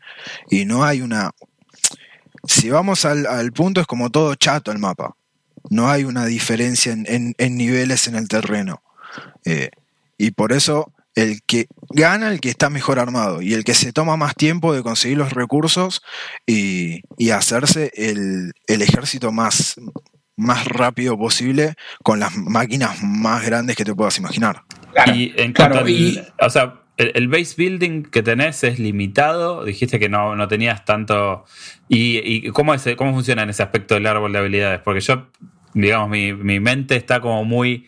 Y 0.50 0.64
no 0.64 0.84
hay 0.84 1.00
una... 1.02 1.30
Si 2.44 2.70
vamos 2.70 3.04
al, 3.04 3.52
punto, 3.52 3.80
es 3.80 3.86
como 3.86 4.10
todo 4.10 4.34
chato 4.34 4.72
el 4.72 4.78
mapa. 4.78 5.14
No 5.68 5.90
hay 5.90 6.04
una 6.04 6.24
diferencia 6.24 6.92
en, 6.92 7.34
niveles 7.38 8.08
en 8.08 8.16
el 8.16 8.28
terreno. 8.28 8.82
Eh, 9.44 9.70
y 10.16 10.30
por 10.30 10.52
eso 10.52 10.92
el 11.14 11.40
que 11.46 11.66
gana 11.90 12.30
el 12.30 12.40
que 12.40 12.50
está 12.50 12.70
mejor 12.70 12.98
armado 12.98 13.42
y 13.42 13.54
el 13.54 13.64
que 13.64 13.74
se 13.74 13.92
toma 13.92 14.16
más 14.16 14.34
tiempo 14.34 14.72
de 14.72 14.82
conseguir 14.82 15.18
los 15.18 15.32
recursos 15.32 16.02
y, 16.46 17.02
hacerse 17.30 17.90
el, 17.94 18.52
ejército 18.66 19.32
más, 19.32 19.80
más 20.36 20.66
rápido 20.66 21.16
posible 21.18 21.74
con 22.02 22.20
las 22.20 22.36
máquinas 22.36 23.02
más 23.02 23.44
grandes 23.44 23.76
que 23.76 23.84
te 23.84 23.94
puedas 23.94 24.18
imaginar. 24.18 24.62
y 25.14 25.32
en 25.40 25.52
cuanto 25.52 25.84
o 26.40 26.50
sea, 26.50 26.80
el, 26.96 27.28
base 27.28 27.54
building 27.56 28.02
que 28.02 28.22
tenés 28.22 28.62
es 28.62 28.78
limitado, 28.78 29.64
dijiste 29.64 29.98
que 29.98 30.08
no, 30.08 30.36
no 30.36 30.48
tenías 30.48 30.84
tanto... 30.84 31.44
¿Y, 31.88 32.48
cómo, 32.50 32.74
es, 32.74 32.86
cómo 32.96 33.12
funciona 33.12 33.42
en 33.42 33.50
ese 33.50 33.62
aspecto 33.62 33.94
del 33.94 34.06
árbol 34.06 34.32
de 34.32 34.38
habilidades? 34.38 34.80
Porque 34.80 35.00
yo, 35.00 35.28
digamos, 35.74 36.10
mi, 36.10 36.32
mi 36.32 36.60
mente 36.60 36.96
está 36.96 37.20
como 37.20 37.44
muy 37.44 37.86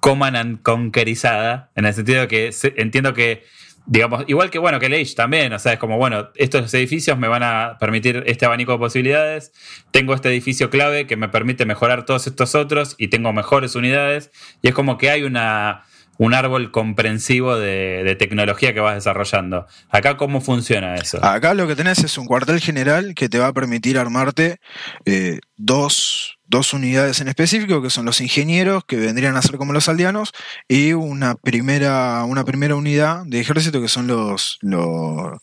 Command 0.00 0.36
and 0.36 0.62
Conquerizada, 0.62 1.70
en 1.74 1.86
el 1.86 1.94
sentido 1.94 2.22
de 2.22 2.28
que 2.28 2.50
entiendo 2.76 3.14
que, 3.14 3.44
digamos, 3.86 4.24
igual 4.26 4.50
que 4.50 4.58
bueno, 4.58 4.78
que 4.78 4.86
el 4.86 5.14
también, 5.14 5.52
o 5.52 5.58
sea, 5.58 5.74
es 5.74 5.78
como, 5.78 5.96
bueno, 5.96 6.30
estos 6.36 6.72
edificios 6.74 7.18
me 7.18 7.28
van 7.28 7.42
a 7.42 7.76
permitir 7.78 8.22
este 8.26 8.46
abanico 8.46 8.72
de 8.72 8.78
posibilidades, 8.78 9.52
tengo 9.90 10.14
este 10.14 10.28
edificio 10.28 10.70
clave 10.70 11.06
que 11.06 11.16
me 11.16 11.28
permite 11.28 11.66
mejorar 11.66 12.04
todos 12.04 12.26
estos 12.26 12.54
otros 12.54 12.94
y 12.98 13.08
tengo 13.08 13.32
mejores 13.32 13.74
unidades, 13.74 14.30
y 14.62 14.68
es 14.68 14.74
como 14.74 14.98
que 14.98 15.10
hay 15.10 15.22
una 15.22 15.84
un 16.18 16.34
árbol 16.34 16.70
comprensivo 16.70 17.56
de, 17.56 18.16
tecnología 18.18 18.72
que 18.72 18.80
vas 18.80 18.94
desarrollando. 18.94 19.66
Acá, 19.90 20.16
¿cómo 20.16 20.40
funciona 20.40 20.94
eso? 20.94 21.22
Acá 21.24 21.54
lo 21.54 21.66
que 21.66 21.76
tenés 21.76 21.98
es 21.98 22.16
un 22.16 22.26
cuartel 22.26 22.60
general 22.60 23.14
que 23.14 23.28
te 23.28 23.38
va 23.38 23.48
a 23.48 23.52
permitir 23.52 23.98
armarte 23.98 24.58
eh, 25.04 25.40
dos, 25.56 26.35
unidades 26.72 27.20
en 27.20 27.28
específico, 27.28 27.82
que 27.82 27.90
son 27.90 28.04
los 28.04 28.20
ingenieros, 28.20 28.84
que 28.84 28.96
vendrían 28.96 29.36
a 29.36 29.42
ser 29.42 29.56
como 29.56 29.72
los 29.72 29.88
aldeanos, 29.88 30.32
y 30.68 30.92
una 30.92 31.34
primera, 31.34 32.24
una 32.24 32.44
primera 32.44 32.74
unidad 32.74 33.24
de 33.26 33.40
ejército, 33.40 33.80
que 33.80 33.88
son 33.88 34.06
los, 34.06 34.58
los, 34.62 35.38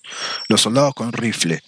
los 0.48 0.62
soldados 0.62 0.94
con 0.94 1.14
rifle. 1.14 1.62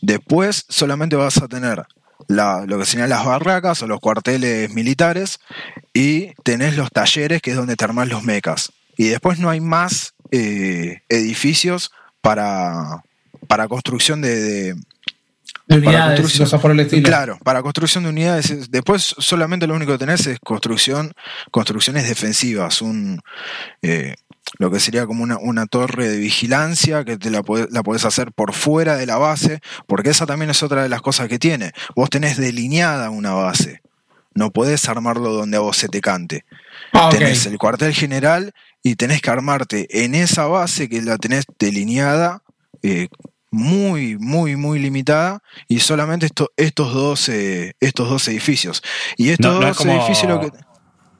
Después 0.00 0.64
solamente 0.68 1.16
vas 1.16 1.38
a 1.38 1.48
tener 1.48 1.84
lo 2.28 2.78
que 2.78 2.86
serían 2.86 3.10
las 3.10 3.24
barracas 3.24 3.82
o 3.82 3.86
los 3.86 4.00
cuarteles 4.00 4.70
militares 4.70 5.38
y 5.92 6.32
tenés 6.42 6.76
los 6.76 6.90
talleres 6.90 7.42
que 7.42 7.50
es 7.50 7.56
donde 7.56 7.76
te 7.76 7.84
armás 7.84 8.08
los 8.08 8.22
mecas. 8.22 8.72
Y 8.96 9.08
después 9.08 9.38
no 9.38 9.50
hay 9.50 9.60
más 9.60 10.14
eh, 10.30 11.02
edificios 11.08 11.90
para, 12.20 13.02
para 13.46 13.68
construcción 13.68 14.20
de, 14.22 14.74
unidades, 15.68 16.38
cosas 16.38 16.60
por 16.60 16.70
el 16.70 16.80
estilo. 16.80 17.06
Claro, 17.06 17.38
para 17.42 17.62
construcción 17.62 18.04
de 18.04 18.10
unidades. 18.10 18.70
Después 18.70 19.14
solamente 19.18 19.66
lo 19.66 19.74
único 19.74 19.92
que 19.92 19.98
tenés 19.98 20.26
es 20.26 20.38
construcción, 20.40 21.12
construcciones 21.50 22.08
defensivas, 22.08 22.82
un, 22.82 23.20
eh, 23.82 24.14
lo 24.58 24.70
que 24.70 24.80
sería 24.80 25.06
como 25.06 25.24
una, 25.24 25.66
torre 25.66 26.08
de 26.08 26.18
vigilancia 26.18 27.04
que 27.04 27.16
te 27.16 27.30
la, 27.30 27.42
la 27.70 27.82
podés 27.82 28.04
hacer 28.04 28.32
por 28.32 28.52
fuera 28.52 28.96
de 28.96 29.06
la 29.06 29.16
base, 29.16 29.60
porque 29.86 30.10
esa 30.10 30.26
también 30.26 30.50
es 30.50 30.62
otra 30.62 30.82
de 30.82 30.88
las 30.88 31.02
cosas 31.02 31.28
que 31.28 31.38
tiene. 31.38 31.72
Vos 31.96 32.10
tenés 32.10 32.36
delineada 32.36 33.10
una 33.10 33.32
base, 33.32 33.80
no 34.34 34.50
podés 34.50 34.88
armarlo 34.88 35.32
donde 35.32 35.56
a 35.56 35.60
vos 35.60 35.76
se 35.76 35.88
te 35.88 36.00
cante. 36.00 36.44
Ah, 36.92 37.08
tenés 37.10 37.46
el 37.46 37.58
cuartel 37.58 37.94
general 37.94 38.52
y 38.82 38.96
tenés 38.96 39.22
que 39.22 39.30
armarte 39.30 40.04
en 40.04 40.14
esa 40.14 40.46
base 40.46 40.88
que 40.88 41.02
la 41.02 41.18
tenés 41.18 41.44
delineada. 41.58 42.42
Eh, 42.82 43.08
muy, 43.54 44.18
muy, 44.18 44.56
muy 44.56 44.78
limitada 44.80 45.40
y 45.68 45.80
solamente 45.80 46.26
estos, 46.56 46.92
dos, 46.92 47.28
eh, 47.28 47.74
estos 47.80 48.10
dos 48.10 48.26
edificios. 48.28 48.82
Y 49.16 49.30
estos 49.30 49.60
dos 49.60 49.86
edificios 49.86 50.28
lo 50.28 50.40
que... 50.40 50.50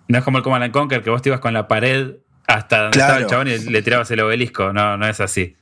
No 0.08 0.18
es 0.18 0.24
como 0.24 0.38
el 0.38 0.44
Command 0.44 0.70
Conquer, 0.72 1.02
que 1.02 1.10
vos 1.10 1.22
te 1.22 1.30
ibas 1.30 1.40
con 1.40 1.54
la 1.54 1.66
pared 1.66 2.16
hasta 2.46 2.82
donde 2.82 2.98
estaba 2.98 3.18
el 3.18 3.26
chabón 3.26 3.48
y 3.48 3.58
le 3.58 3.82
tirabas 3.82 4.10
el 4.10 4.20
obelisco. 4.20 4.72
No, 4.72 4.98
no 4.98 5.06
es 5.06 5.20
así. 5.20 5.56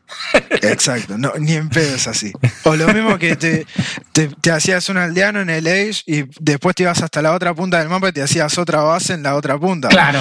Exacto, 0.51 1.17
no, 1.17 1.33
ni 1.39 1.53
en 1.53 1.69
pedo 1.69 1.95
es 1.95 2.09
así. 2.09 2.33
O 2.65 2.75
lo 2.75 2.89
mismo 2.89 3.19
que 3.19 3.37
te, 3.37 3.67
te, 4.13 4.51
hacías 4.51 4.89
un 4.89 4.97
aldeano 4.97 5.41
en 5.41 5.51
el 5.51 5.67
Age 5.67 6.03
y 6.07 6.25
después 6.41 6.75
te 6.75 6.85
ibas 6.85 7.03
hasta 7.03 7.23
la 7.23 7.33
otra 7.33 7.55
punta 7.55 7.79
del 7.79 7.89
mapa 7.89 8.09
y 8.09 8.13
te 8.13 8.23
hacías 8.23 8.57
otra 8.59 8.81
base 8.81 9.15
en 9.15 9.23
la 9.23 9.37
otra 9.37 9.59
punta. 9.59 9.89
Claro. 9.89 10.21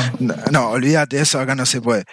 No, 0.52 0.70
olvídate, 0.70 1.20
eso 1.20 1.39
acá 1.39 1.56
no 1.56 1.66
se 1.66 1.82
puede. 1.82 2.04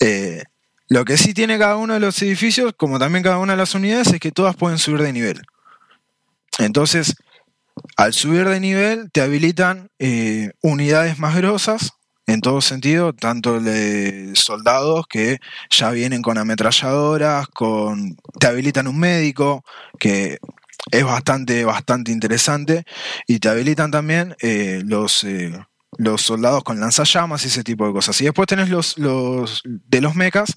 Eh, 0.00 0.42
lo 0.88 1.04
que 1.04 1.16
sí 1.16 1.34
tiene 1.34 1.58
cada 1.58 1.76
uno 1.76 1.94
de 1.94 2.00
los 2.00 2.20
edificios, 2.22 2.72
como 2.76 2.98
también 2.98 3.24
cada 3.24 3.38
una 3.38 3.54
de 3.54 3.58
las 3.58 3.74
unidades, 3.74 4.12
es 4.12 4.20
que 4.20 4.32
todas 4.32 4.56
pueden 4.56 4.78
subir 4.78 5.02
de 5.02 5.12
nivel. 5.12 5.42
Entonces, 6.58 7.16
al 7.96 8.12
subir 8.12 8.48
de 8.48 8.60
nivel, 8.60 9.10
te 9.12 9.20
habilitan 9.20 9.90
eh, 9.98 10.50
unidades 10.62 11.18
más 11.18 11.36
grosas 11.36 11.92
en 12.26 12.40
todo 12.40 12.60
sentido, 12.60 13.12
tanto 13.12 13.60
de 13.60 14.32
soldados 14.34 15.06
que 15.08 15.38
ya 15.70 15.90
vienen 15.90 16.22
con 16.22 16.38
ametralladoras, 16.38 17.46
con 17.48 18.16
te 18.40 18.46
habilitan 18.48 18.88
un 18.88 18.98
médico, 18.98 19.64
que 19.98 20.38
es 20.90 21.04
bastante, 21.04 21.64
bastante 21.64 22.12
interesante, 22.12 22.84
y 23.26 23.38
te 23.38 23.48
habilitan 23.48 23.90
también 23.90 24.34
eh, 24.40 24.82
los, 24.84 25.22
eh, 25.24 25.52
los 25.98 26.22
soldados 26.22 26.62
con 26.64 26.80
lanzallamas 26.80 27.44
y 27.44 27.48
ese 27.48 27.64
tipo 27.64 27.86
de 27.86 27.92
cosas. 27.92 28.20
Y 28.20 28.24
después 28.24 28.46
tenés 28.46 28.68
los, 28.68 28.98
los 28.98 29.62
de 29.64 30.00
los 30.00 30.14
mechas 30.14 30.56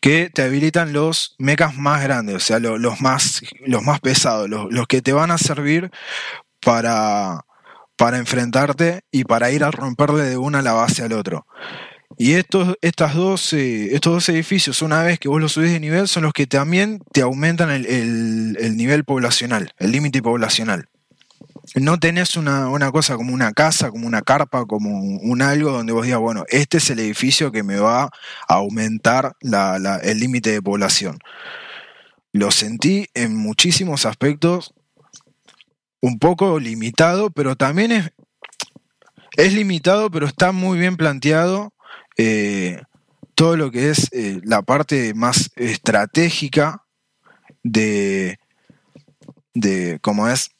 que 0.00 0.30
te 0.30 0.42
habilitan 0.42 0.92
los 0.92 1.36
mechas 1.38 1.76
más 1.76 2.02
grandes, 2.02 2.36
o 2.36 2.40
sea, 2.40 2.58
los, 2.58 3.00
más, 3.00 3.42
los 3.66 3.82
más 3.82 4.00
pesados, 4.00 4.48
los, 4.48 4.72
los 4.72 4.86
que 4.86 5.02
te 5.02 5.12
van 5.12 5.30
a 5.30 5.38
servir 5.38 5.90
para 6.60 7.44
para 8.00 8.16
enfrentarte 8.16 9.02
y 9.12 9.24
para 9.24 9.50
ir 9.50 9.62
a 9.62 9.70
romperle 9.70 10.22
de 10.22 10.38
una 10.38 10.62
la 10.62 10.72
base 10.72 11.02
al 11.02 11.12
otro. 11.12 11.46
Y 12.16 12.32
estos, 12.32 12.74
estas 12.80 13.14
dos, 13.14 13.52
estos 13.52 14.14
dos 14.14 14.28
edificios, 14.30 14.80
una 14.80 15.02
vez 15.02 15.18
que 15.18 15.28
vos 15.28 15.38
los 15.38 15.52
subís 15.52 15.70
de 15.70 15.80
nivel, 15.80 16.08
son 16.08 16.22
los 16.22 16.32
que 16.32 16.46
también 16.46 17.02
te 17.12 17.20
aumentan 17.20 17.70
el, 17.70 18.76
nivel 18.78 19.04
poblacional, 19.04 19.74
el 19.76 19.92
límite 19.92 20.22
poblacional. 20.22 20.88
No 21.76 22.00
tenés 22.00 22.36
una, 22.36 22.90
cosa 22.90 23.16
como 23.16 23.32
una 23.32 23.52
casa, 23.52 23.90
como 23.90 24.06
una 24.06 24.22
carpa, 24.22 24.66
como 24.66 24.90
un, 24.90 25.40
algo 25.42 25.70
donde 25.70 25.92
vos 25.92 26.04
digas, 26.04 26.18
bueno, 26.18 26.44
este 26.48 26.78
es 26.78 26.90
el 26.90 26.98
edificio 26.98 27.52
que 27.52 27.62
me 27.62 27.76
va 27.76 28.04
a 28.04 28.10
aumentar 28.54 29.36
el 29.40 30.18
límite 30.18 30.50
de 30.50 30.62
población. 30.62 31.18
Lo 32.32 32.50
sentí 32.50 33.06
en 33.14 33.36
muchísimos 33.36 34.04
aspectos 34.04 34.74
un 36.00 36.18
poco 36.18 36.58
limitado, 36.58 37.30
pero 37.30 37.56
también 37.56 37.92
es, 37.92 38.10
es 39.36 39.52
limitado, 39.52 40.10
pero 40.10 40.26
está 40.26 40.50
muy 40.50 40.78
bien 40.78 40.96
planteado 40.96 41.72
eh, 42.16 42.82
todo 43.34 43.56
lo 43.56 43.70
que 43.70 43.90
es 43.90 44.08
eh, 44.12 44.40
la 44.44 44.62
parte 44.62 45.14
más 45.14 45.50
estratégica 45.56 46.84
de, 47.62 48.38
de, 49.54 49.98
¿cómo 50.02 50.28
es? 50.28 50.50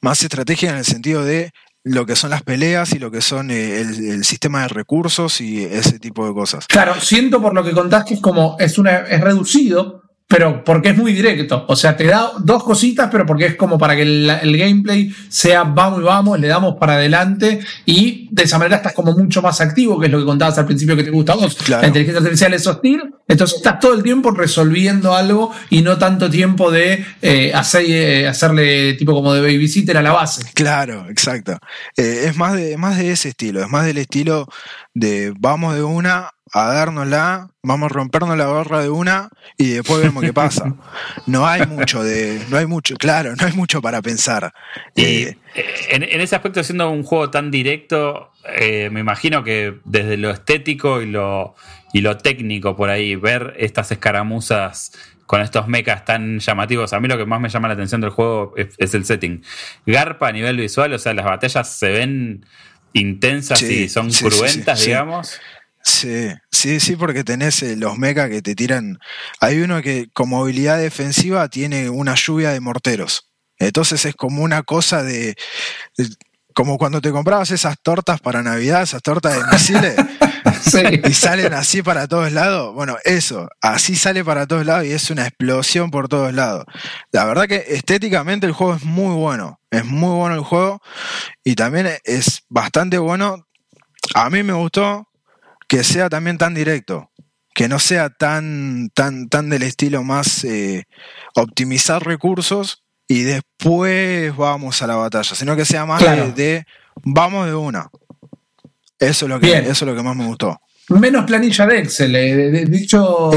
Más 0.00 0.22
estratégica 0.22 0.72
en 0.72 0.78
el 0.78 0.84
sentido 0.84 1.24
de 1.24 1.52
lo 1.82 2.06
que 2.06 2.16
son 2.16 2.30
las 2.30 2.42
peleas 2.42 2.92
y 2.92 2.98
lo 2.98 3.10
que 3.10 3.20
son 3.20 3.50
eh, 3.50 3.80
el, 3.80 4.24
sistema 4.24 4.62
de 4.62 4.68
recursos 4.68 5.40
y 5.40 5.64
ese 5.64 5.98
tipo 5.98 6.26
de 6.26 6.34
cosas. 6.34 6.66
Claro, 6.66 7.00
siento 7.00 7.40
por 7.40 7.54
lo 7.54 7.64
que 7.64 7.72
contaste 7.72 8.14
es 8.14 8.20
como 8.20 8.56
es 8.58 8.78
una 8.78 8.98
es 8.98 9.20
reducido, 9.20 9.99
pero 10.30 10.62
porque 10.62 10.90
es 10.90 10.96
muy 10.96 11.12
directo. 11.12 11.64
O 11.66 11.74
sea, 11.74 11.96
te 11.96 12.04
da 12.04 12.30
dos 12.38 12.62
cositas, 12.62 13.08
pero 13.10 13.26
porque 13.26 13.46
es 13.46 13.56
como 13.56 13.76
para 13.76 13.96
que 13.96 14.02
el, 14.02 14.56
gameplay 14.56 15.12
sea 15.28 15.64
vamos 15.64 15.98
y 15.98 16.04
vamos, 16.04 16.38
le 16.38 16.46
damos 16.46 16.76
para 16.78 16.94
adelante 16.94 17.58
y 17.84 18.28
de 18.30 18.44
esa 18.44 18.56
manera 18.56 18.76
estás 18.76 18.92
como 18.92 19.12
mucho 19.12 19.42
más 19.42 19.60
activo, 19.60 19.98
que 19.98 20.06
es 20.06 20.12
lo 20.12 20.20
que 20.20 20.24
contabas 20.24 20.56
al 20.56 20.66
principio 20.66 20.94
que 20.94 21.02
te 21.02 21.10
gusta 21.10 21.32
a 21.32 21.34
vos. 21.34 21.68
La 21.68 21.84
inteligencia 21.84 22.20
artificial 22.20 22.54
es 22.54 22.64
hostil, 22.64 23.12
entonces 23.26 23.56
estás 23.56 23.80
todo 23.80 23.92
el 23.92 24.04
tiempo 24.04 24.30
resolviendo 24.30 25.16
algo 25.16 25.52
y 25.68 25.82
no 25.82 25.98
tanto 25.98 26.30
tiempo 26.30 26.70
de 26.70 27.04
eh, 27.22 27.50
hacer, 27.52 27.86
eh, 27.88 28.28
hacerle 28.28 28.94
tipo 28.94 29.12
como 29.12 29.34
de 29.34 29.40
babysitter 29.40 29.96
a 29.96 30.02
la 30.02 30.12
base. 30.12 30.44
Claro, 30.54 31.06
exacto. 31.10 31.58
Eh, 31.96 32.26
es 32.26 32.36
más 32.36 32.54
de, 32.54 32.76
más 32.76 32.98
de 32.98 33.10
ese 33.10 33.30
estilo, 33.30 33.64
es 33.64 33.68
más 33.68 33.84
del 33.84 33.98
estilo 33.98 34.46
de 34.94 35.34
vamos 35.36 35.74
de 35.74 35.82
una 35.82 36.30
a 36.52 36.66
dárnosla, 36.66 37.50
vamos 37.62 37.90
a 37.90 37.94
rompernos 37.94 38.36
la 38.36 38.46
barra 38.46 38.82
de 38.82 38.90
una 38.90 39.30
y 39.56 39.70
después 39.70 40.02
vemos 40.02 40.22
qué 40.22 40.32
pasa. 40.32 40.74
No 41.26 41.46
hay 41.46 41.66
mucho 41.66 42.02
de, 42.02 42.40
no 42.48 42.56
hay 42.56 42.66
mucho, 42.66 42.96
claro, 42.96 43.34
no 43.36 43.46
hay 43.46 43.52
mucho 43.52 43.80
para 43.80 44.02
pensar. 44.02 44.52
Y 44.96 45.04
eh, 45.04 45.36
en, 45.90 46.02
ese 46.20 46.34
aspecto, 46.34 46.62
siendo 46.64 46.90
un 46.90 47.04
juego 47.04 47.30
tan 47.30 47.50
directo, 47.50 48.32
eh, 48.56 48.88
me 48.90 49.00
imagino 49.00 49.44
que 49.44 49.78
desde 49.84 50.16
lo 50.16 50.30
estético 50.30 51.02
y 51.02 51.06
lo, 51.06 51.54
y 51.92 52.00
lo 52.00 52.16
técnico 52.16 52.76
por 52.76 52.90
ahí, 52.90 53.14
ver 53.14 53.54
estas 53.58 53.92
escaramuzas 53.92 54.92
con 55.26 55.42
estos 55.42 55.68
mechas 55.68 56.04
tan 56.04 56.40
llamativos. 56.40 56.92
A 56.92 56.98
mí 56.98 57.06
lo 57.06 57.16
que 57.16 57.26
más 57.26 57.40
me 57.40 57.48
llama 57.48 57.68
la 57.68 57.74
atención 57.74 58.00
del 58.00 58.10
juego 58.10 58.54
es, 58.56 58.94
el 58.94 59.04
setting. 59.04 59.44
Garpa 59.86 60.28
a 60.28 60.32
nivel 60.32 60.56
visual, 60.56 60.92
o 60.92 60.98
sea, 60.98 61.14
las 61.14 61.24
batallas 61.24 61.72
se 61.72 61.90
ven 61.90 62.44
intensas 62.92 63.62
y 63.62 63.88
son 63.88 64.10
cruentas, 64.10 64.84
digamos. 64.84 65.38
Sí, 65.82 66.28
sí, 66.50 66.78
sí, 66.78 66.96
porque 66.96 67.24
tenés 67.24 67.62
eh, 67.62 67.76
los 67.76 67.96
mechas 67.96 68.28
que 68.28 68.42
te 68.42 68.54
tiran. 68.54 68.98
Hay 69.40 69.60
uno 69.60 69.80
que 69.82 70.08
con 70.12 70.28
movilidad 70.28 70.78
defensiva 70.78 71.48
tiene 71.48 71.88
una 71.88 72.14
lluvia 72.14 72.50
de 72.50 72.60
morteros. 72.60 73.30
Entonces 73.58 74.04
es 74.04 74.14
como 74.14 74.42
una 74.42 74.62
cosa 74.62 75.02
de. 75.02 75.36
como 76.54 76.78
cuando 76.78 77.00
te 77.00 77.10
comprabas 77.10 77.50
esas 77.50 77.76
tortas 77.82 78.20
para 78.20 78.42
Navidad, 78.42 78.82
esas 78.82 79.02
tortas 79.02 79.36
de 79.36 79.52
misiles. 79.52 79.96
Y 81.04 81.14
salen 81.14 81.52
así 81.52 81.82
para 81.82 82.06
todos 82.06 82.32
lados. 82.32 82.74
Bueno, 82.74 82.96
eso, 83.04 83.48
así 83.60 83.96
sale 83.96 84.24
para 84.24 84.46
todos 84.46 84.64
lados 84.64 84.86
y 84.86 84.92
es 84.92 85.10
una 85.10 85.26
explosión 85.26 85.90
por 85.90 86.08
todos 86.08 86.32
lados. 86.32 86.64
La 87.12 87.24
verdad 87.24 87.46
que 87.46 87.64
estéticamente 87.68 88.46
el 88.46 88.52
juego 88.52 88.74
es 88.74 88.84
muy 88.84 89.14
bueno. 89.14 89.60
Es 89.70 89.84
muy 89.84 90.16
bueno 90.16 90.36
el 90.36 90.42
juego. 90.42 90.80
Y 91.44 91.56
también 91.56 91.88
es 92.04 92.44
bastante 92.48 92.98
bueno. 92.98 93.46
A 94.14 94.30
mí 94.30 94.42
me 94.42 94.52
gustó 94.52 95.09
que 95.70 95.84
sea 95.84 96.08
también 96.10 96.36
tan 96.36 96.52
directo, 96.52 97.12
que 97.54 97.68
no 97.68 97.78
sea 97.78 98.10
tan, 98.10 98.90
tan, 98.92 99.28
tan 99.28 99.48
del 99.48 99.62
estilo 99.62 100.02
más 100.02 100.42
eh, 100.42 100.82
optimizar 101.36 102.04
recursos 102.04 102.82
y 103.06 103.22
después 103.22 104.34
vamos 104.36 104.82
a 104.82 104.88
la 104.88 104.96
batalla, 104.96 105.32
sino 105.36 105.54
que 105.54 105.64
sea 105.64 105.86
más 105.86 106.02
de, 106.34 106.64
vamos 107.04 107.46
de 107.46 107.54
una. 107.54 107.88
Eso 108.98 109.26
es 109.26 109.28
lo 109.28 109.38
que, 109.38 109.58
eso 109.58 109.70
es 109.70 109.82
lo 109.82 109.94
que 109.94 110.02
más 110.02 110.16
me 110.16 110.26
gustó. 110.26 110.60
Menos 110.90 111.24
planilla 111.24 111.66
de 111.66 111.78
Excel, 111.78 112.16
eh, 112.16 112.64
dicho. 112.66 113.30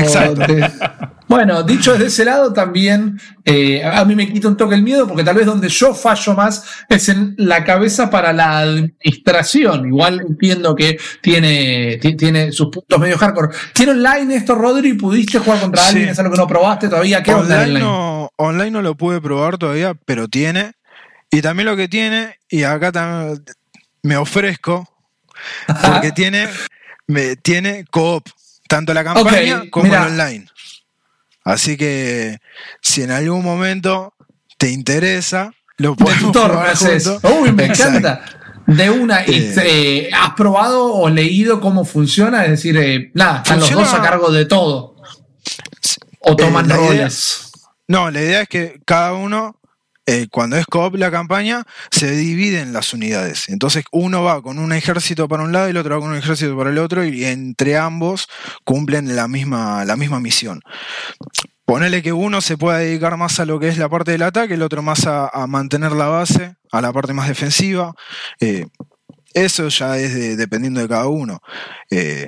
bueno, 1.27 1.61
dicho 1.61 1.93
desde 1.93 2.07
ese 2.07 2.25
lado 2.25 2.51
también, 2.51 3.19
eh, 3.45 3.83
a 3.83 4.03
mí 4.05 4.15
me 4.15 4.27
quita 4.31 4.47
un 4.47 4.57
toque 4.57 4.73
el 4.73 4.81
miedo 4.81 5.07
porque 5.07 5.23
tal 5.23 5.35
vez 5.35 5.45
donde 5.45 5.69
yo 5.69 5.93
fallo 5.93 6.33
más 6.33 6.65
es 6.89 7.09
en 7.09 7.35
la 7.37 7.63
cabeza 7.63 8.09
para 8.09 8.33
la 8.33 8.57
administración. 8.57 9.85
Igual 9.85 10.21
entiendo 10.21 10.75
que 10.75 10.97
tiene, 11.21 11.99
tiene 12.17 12.51
sus 12.51 12.69
puntos 12.69 12.99
medio 12.99 13.19
hardcore. 13.19 13.55
¿Tiene 13.71 13.91
online 13.91 14.35
esto, 14.35 14.55
Rodri? 14.55 14.93
¿Pudiste 14.93 15.37
jugar 15.37 15.61
contra 15.61 15.87
alguien? 15.87 16.09
¿Es 16.09 16.17
algo 16.17 16.31
que 16.31 16.39
no 16.39 16.47
probaste 16.47 16.89
todavía? 16.89 17.21
¿Qué 17.21 17.35
online, 17.35 17.79
No, 17.79 18.31
online 18.37 18.71
no 18.71 18.81
lo 18.81 18.95
pude 18.97 19.21
probar 19.21 19.59
todavía, 19.59 19.93
pero 20.05 20.27
tiene. 20.27 20.71
Y 21.29 21.43
también 21.43 21.67
lo 21.67 21.77
que 21.77 21.87
tiene, 21.87 22.39
y 22.49 22.63
acá 22.63 22.91
también 22.91 23.43
me 24.01 24.17
ofrezco, 24.17 24.89
porque 25.67 26.11
tiene 26.11 26.47
me, 27.07 27.35
tiene 27.35 27.85
coop, 27.85 28.27
tanto 28.67 28.93
la 28.93 29.03
campaña 29.03 29.63
como 29.69 29.93
el 29.93 30.01
online. 30.01 30.45
Así 31.43 31.75
que 31.77 32.39
si 32.81 33.03
en 33.03 33.11
algún 33.11 33.43
momento 33.43 34.13
te 34.57 34.69
interesa, 34.69 35.51
lo 35.77 35.95
puedes 35.95 36.23
hacer. 36.23 37.01
Uy, 37.23 37.51
me 37.51 37.65
encanta. 37.65 38.23
De 38.65 38.89
una, 38.89 39.23
eh, 39.25 39.53
eh, 39.61 40.09
¿has 40.13 40.35
probado 40.35 40.93
o 40.93 41.09
leído 41.09 41.59
cómo 41.59 41.83
funciona? 41.83 42.45
Es 42.45 42.51
decir, 42.51 42.77
eh, 42.77 43.11
nada, 43.13 43.39
están 43.39 43.59
los 43.59 43.71
dos 43.71 43.93
a 43.93 44.01
cargo 44.01 44.31
de 44.31 44.45
todo. 44.45 44.95
O 46.19 46.35
toman 46.37 46.69
roles. 46.69 47.51
no, 47.89 48.09
la 48.09 48.21
idea 48.21 48.41
es 48.43 48.47
que 48.47 48.79
cada 48.85 49.13
uno 49.13 49.59
eh, 50.05 50.27
cuando 50.29 50.57
es 50.57 50.65
coop 50.65 50.95
la 50.95 51.11
campaña, 51.11 51.63
se 51.89 52.11
dividen 52.11 52.73
las 52.73 52.93
unidades. 52.93 53.47
Entonces 53.47 53.85
uno 53.91 54.21
va 54.23 54.41
con 54.41 54.59
un 54.59 54.73
ejército 54.73 55.29
para 55.29 55.43
un 55.43 55.53
lado 55.53 55.67
y 55.67 55.71
el 55.71 55.77
otro 55.77 55.95
va 55.95 56.01
con 56.01 56.11
un 56.11 56.17
ejército 56.17 56.57
para 56.57 56.71
el 56.71 56.77
otro 56.77 57.05
y 57.05 57.23
entre 57.23 57.77
ambos 57.77 58.27
cumplen 58.65 59.15
la 59.15 59.29
misma, 59.29 59.85
la 59.85 59.95
misma 59.95 60.19
misión. 60.19 60.61
Ponele 61.63 62.03
que 62.03 62.11
uno 62.11 62.41
se 62.41 62.57
pueda 62.57 62.79
dedicar 62.79 63.15
más 63.15 63.39
a 63.39 63.45
lo 63.45 63.59
que 63.59 63.69
es 63.69 63.77
la 63.77 63.87
parte 63.87 64.11
del 64.11 64.23
ataque, 64.23 64.55
el 64.55 64.61
otro 64.61 64.81
más 64.81 65.07
a, 65.07 65.31
mantener 65.47 65.93
la 65.93 66.07
base, 66.07 66.55
a 66.71 66.81
la 66.81 66.91
parte 66.91 67.13
más 67.13 67.29
defensiva. 67.29 67.93
Eh, 68.41 68.65
eso 69.33 69.69
ya 69.69 69.97
es 69.97 70.37
dependiendo 70.37 70.81
de 70.81 70.89
cada 70.89 71.07
uno. 71.07 71.39
Eh, 71.89 72.27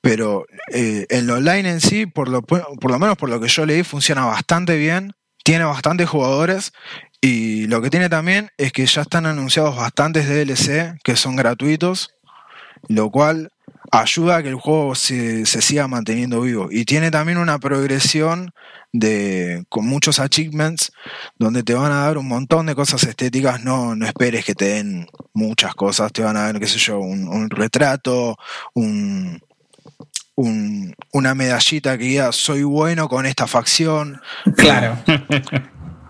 pero 0.00 0.46
el 0.68 1.28
online 1.28 1.68
en 1.68 1.80
sí, 1.80 2.06
lo, 2.14 2.42
por 2.42 2.90
lo 2.90 2.98
menos 3.00 3.16
por 3.16 3.28
lo 3.28 3.40
que 3.40 3.48
yo 3.48 3.66
leí, 3.66 3.82
funciona 3.82 4.24
bastante 4.24 4.76
bien 4.76 5.16
tiene 5.46 5.64
bastantes 5.64 6.08
jugadores 6.08 6.72
y 7.20 7.68
lo 7.68 7.80
que 7.80 7.88
tiene 7.88 8.08
también 8.08 8.50
es 8.56 8.72
que 8.72 8.84
ya 8.84 9.02
están 9.02 9.26
anunciados 9.26 9.76
bastantes 9.76 10.28
DLC 10.28 10.98
que 11.04 11.14
son 11.14 11.36
gratuitos, 11.36 12.16
lo 12.88 13.12
cual 13.12 13.52
ayuda 13.92 14.38
a 14.38 14.42
que 14.42 14.48
el 14.48 14.56
juego 14.56 14.96
se, 14.96 15.46
siga 15.46 15.86
manteniendo 15.86 16.40
vivo. 16.40 16.66
Y 16.68 16.84
tiene 16.84 17.12
también 17.12 17.38
una 17.38 17.60
progresión 17.60 18.50
de, 18.92 19.64
con 19.68 19.86
muchos 19.86 20.18
achievements 20.18 20.90
donde 21.38 21.62
te 21.62 21.74
van 21.74 21.92
a 21.92 22.06
dar 22.06 22.18
un 22.18 22.26
montón 22.26 22.66
de 22.66 22.74
cosas 22.74 23.04
estéticas. 23.04 23.62
No, 23.62 23.94
no 23.94 24.04
esperes 24.04 24.44
que 24.44 24.56
te 24.56 24.64
den 24.64 25.06
muchas 25.32 25.76
cosas, 25.76 26.12
te 26.12 26.22
van 26.22 26.36
a 26.36 26.46
dar, 26.46 26.58
qué 26.58 26.66
sé 26.66 26.78
yo, 26.78 26.98
un 26.98 27.50
retrato, 27.50 28.36
un, 28.74 29.40
una 30.36 31.34
medallita 31.34 31.96
que 31.96 32.04
diga 32.04 32.32
soy 32.32 32.62
bueno 32.62 33.08
con 33.08 33.26
esta 33.26 33.46
facción. 33.46 34.20
Claro. 34.56 34.98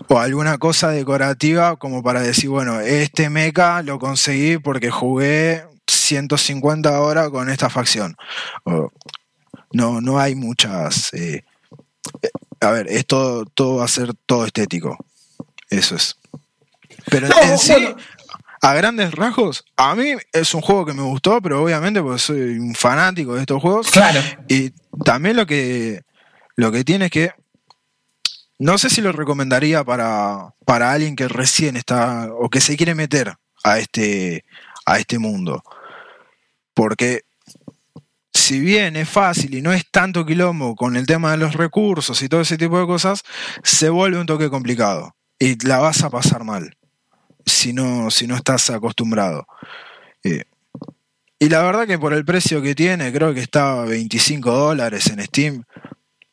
o 0.08 0.18
alguna 0.18 0.58
cosa 0.58 0.90
decorativa 0.90 1.76
como 1.76 2.02
para 2.02 2.20
decir, 2.20 2.50
bueno, 2.50 2.80
este 2.80 3.30
mecha 3.30 3.82
lo 3.82 3.98
conseguí 3.98 4.58
porque 4.58 4.90
jugué 4.90 5.64
150 5.86 7.00
horas 7.00 7.30
con 7.30 7.48
esta 7.48 7.70
facción. 7.70 8.16
no, 9.72 10.00
no 10.00 10.18
hay 10.18 10.34
muchas. 10.34 11.12
Eh, 11.14 11.44
eh, 12.22 12.28
a 12.60 12.70
ver, 12.70 12.88
esto 12.88 13.44
todo 13.46 13.76
va 13.76 13.84
a 13.84 13.88
ser 13.88 14.12
todo 14.26 14.46
estético. 14.46 14.96
Eso 15.70 15.96
es. 15.96 16.16
Pero 17.10 17.28
en 17.42 17.58
sí, 17.58 17.74
a 18.66 18.74
grandes 18.74 19.12
rasgos, 19.12 19.64
a 19.76 19.94
mí 19.94 20.14
es 20.32 20.52
un 20.52 20.60
juego 20.60 20.84
que 20.84 20.92
me 20.92 21.02
gustó, 21.02 21.40
pero 21.40 21.62
obviamente 21.62 22.02
porque 22.02 22.18
soy 22.18 22.58
un 22.58 22.74
fanático 22.74 23.36
de 23.36 23.42
estos 23.42 23.62
juegos. 23.62 23.88
Claro. 23.92 24.20
Y 24.48 24.70
también 25.04 25.36
lo 25.36 25.46
que, 25.46 26.02
lo 26.56 26.72
que 26.72 26.82
tiene 26.82 27.04
es 27.04 27.10
que 27.12 27.30
no 28.58 28.76
sé 28.76 28.90
si 28.90 29.02
lo 29.02 29.12
recomendaría 29.12 29.84
para, 29.84 30.52
para 30.64 30.90
alguien 30.90 31.14
que 31.14 31.28
recién 31.28 31.76
está 31.76 32.28
o 32.32 32.50
que 32.50 32.60
se 32.60 32.76
quiere 32.76 32.96
meter 32.96 33.36
a 33.62 33.78
este, 33.78 34.44
a 34.84 34.98
este 34.98 35.20
mundo. 35.20 35.62
Porque 36.74 37.22
si 38.34 38.58
bien 38.58 38.96
es 38.96 39.08
fácil 39.08 39.54
y 39.54 39.62
no 39.62 39.72
es 39.72 39.88
tanto 39.92 40.26
quilombo 40.26 40.74
con 40.74 40.96
el 40.96 41.06
tema 41.06 41.30
de 41.30 41.36
los 41.36 41.54
recursos 41.54 42.20
y 42.20 42.28
todo 42.28 42.40
ese 42.40 42.58
tipo 42.58 42.80
de 42.80 42.86
cosas, 42.86 43.22
se 43.62 43.90
vuelve 43.90 44.18
un 44.18 44.26
toque 44.26 44.50
complicado 44.50 45.14
y 45.38 45.64
la 45.64 45.78
vas 45.78 46.02
a 46.02 46.10
pasar 46.10 46.42
mal 46.42 46.75
si 47.46 47.72
no, 47.72 48.10
si 48.10 48.26
no 48.26 48.36
estás 48.36 48.68
acostumbrado. 48.70 49.46
Eh, 50.24 50.44
y 51.38 51.48
la 51.48 51.62
verdad 51.62 51.86
que 51.86 51.98
por 51.98 52.12
el 52.12 52.24
precio 52.24 52.60
que 52.60 52.74
tiene, 52.74 53.12
creo 53.12 53.32
que 53.32 53.40
está 53.40 53.82
a 53.82 53.84
25 53.84 54.50
dólares 54.50 55.06
en 55.08 55.22
Steam, 55.24 55.64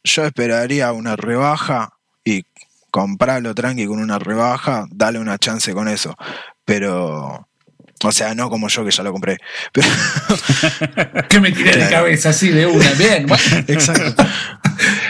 yo 0.03 0.25
esperaría 0.25 0.91
una 0.91 1.15
rebaja 1.15 1.93
y 2.25 2.45
comprarlo 2.89 3.53
tranqui 3.53 3.85
con 3.85 3.99
una 3.99 4.19
rebaja, 4.19 4.85
dale 4.91 5.19
una 5.19 5.37
chance 5.37 5.73
con 5.73 5.87
eso. 5.87 6.15
Pero, 6.63 7.47
o 8.03 8.11
sea, 8.11 8.33
no 8.33 8.49
como 8.49 8.69
yo 8.69 8.85
que 8.85 8.91
ya 8.91 9.03
lo 9.03 9.11
compré. 9.11 9.37
que 11.29 11.39
me 11.39 11.51
tiré 11.51 11.75
de 11.75 11.89
cabeza 11.89 12.29
así 12.29 12.49
de 12.49 12.65
una. 12.65 12.91
Bien, 12.93 13.27
Exacto. 13.67 14.25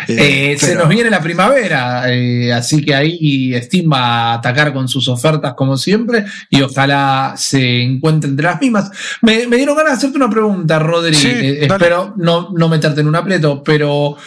Eh, 0.07 0.57
se 0.59 0.75
nos 0.75 0.89
viene 0.89 1.09
la 1.09 1.21
primavera, 1.21 2.11
eh, 2.11 2.51
así 2.51 2.83
que 2.83 2.93
ahí 2.93 3.53
Steam 3.61 3.91
va 3.91 3.99
a 3.99 4.33
atacar 4.35 4.73
con 4.73 4.87
sus 4.87 5.07
ofertas 5.07 5.53
como 5.53 5.77
siempre 5.77 6.25
y 6.49 6.61
ojalá 6.61 7.35
se 7.37 7.81
encuentren 7.81 8.31
entre 8.31 8.45
las 8.45 8.59
mismas. 8.59 8.91
Me, 9.21 9.45
dieron 9.45 9.75
ganas 9.75 9.93
de 9.93 9.97
hacerte 9.97 10.17
una 10.17 10.29
pregunta, 10.29 10.79
Rodri. 10.79 11.15
Eh, 11.15 11.65
espero 11.65 12.13
no, 12.17 12.49
no 12.51 12.69
meterte 12.69 13.01
en 13.01 13.07
un 13.07 13.15
aprieto, 13.15 13.63
pero 13.63 14.17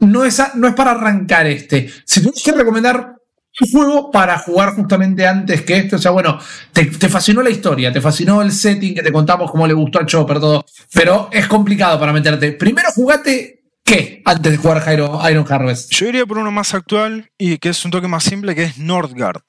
no 0.00 0.24
es, 0.24 0.40
no 0.54 0.68
es 0.68 0.74
para 0.74 0.92
arrancar 0.92 1.46
este. 1.46 1.90
Si 2.04 2.20
tienes 2.20 2.42
que 2.42 2.52
recomendar 2.52 3.14
un 3.60 3.70
juego 3.70 4.10
para 4.10 4.38
jugar 4.38 4.74
justamente 4.74 5.26
antes 5.26 5.62
que 5.62 5.76
este, 5.76 5.96
o 5.96 5.98
sea, 5.98 6.10
bueno, 6.10 6.38
te, 6.72 6.86
fascinó 7.08 7.42
la 7.42 7.50
historia, 7.50 7.92
te 7.92 8.00
fascinó 8.00 8.42
el 8.42 8.52
setting 8.52 8.94
que 8.94 9.02
te 9.02 9.12
contamos, 9.12 9.50
cómo 9.50 9.66
le 9.66 9.74
gustó 9.74 10.00
a 10.00 10.06
Chopper, 10.06 10.40
todo, 10.40 10.64
pero 10.92 11.28
es 11.32 11.46
complicado 11.46 11.98
para 12.00 12.12
meterte. 12.12 12.52
Primero 12.52 12.88
jugate 12.92 13.63
¿Qué? 13.84 14.22
Antes 14.24 14.52
de 14.52 14.58
jugar 14.58 14.82
Iron 14.92 15.46
Harvest. 15.48 15.92
Yo 15.92 16.08
iría 16.08 16.24
por 16.24 16.38
uno 16.38 16.50
más 16.50 16.72
actual 16.74 17.30
y 17.36 17.58
que 17.58 17.68
es 17.68 17.84
un 17.84 17.90
toque 17.90 18.08
más 18.08 18.24
simple, 18.24 18.54
que 18.54 18.64
es 18.64 18.78
Nordgard. 18.78 19.42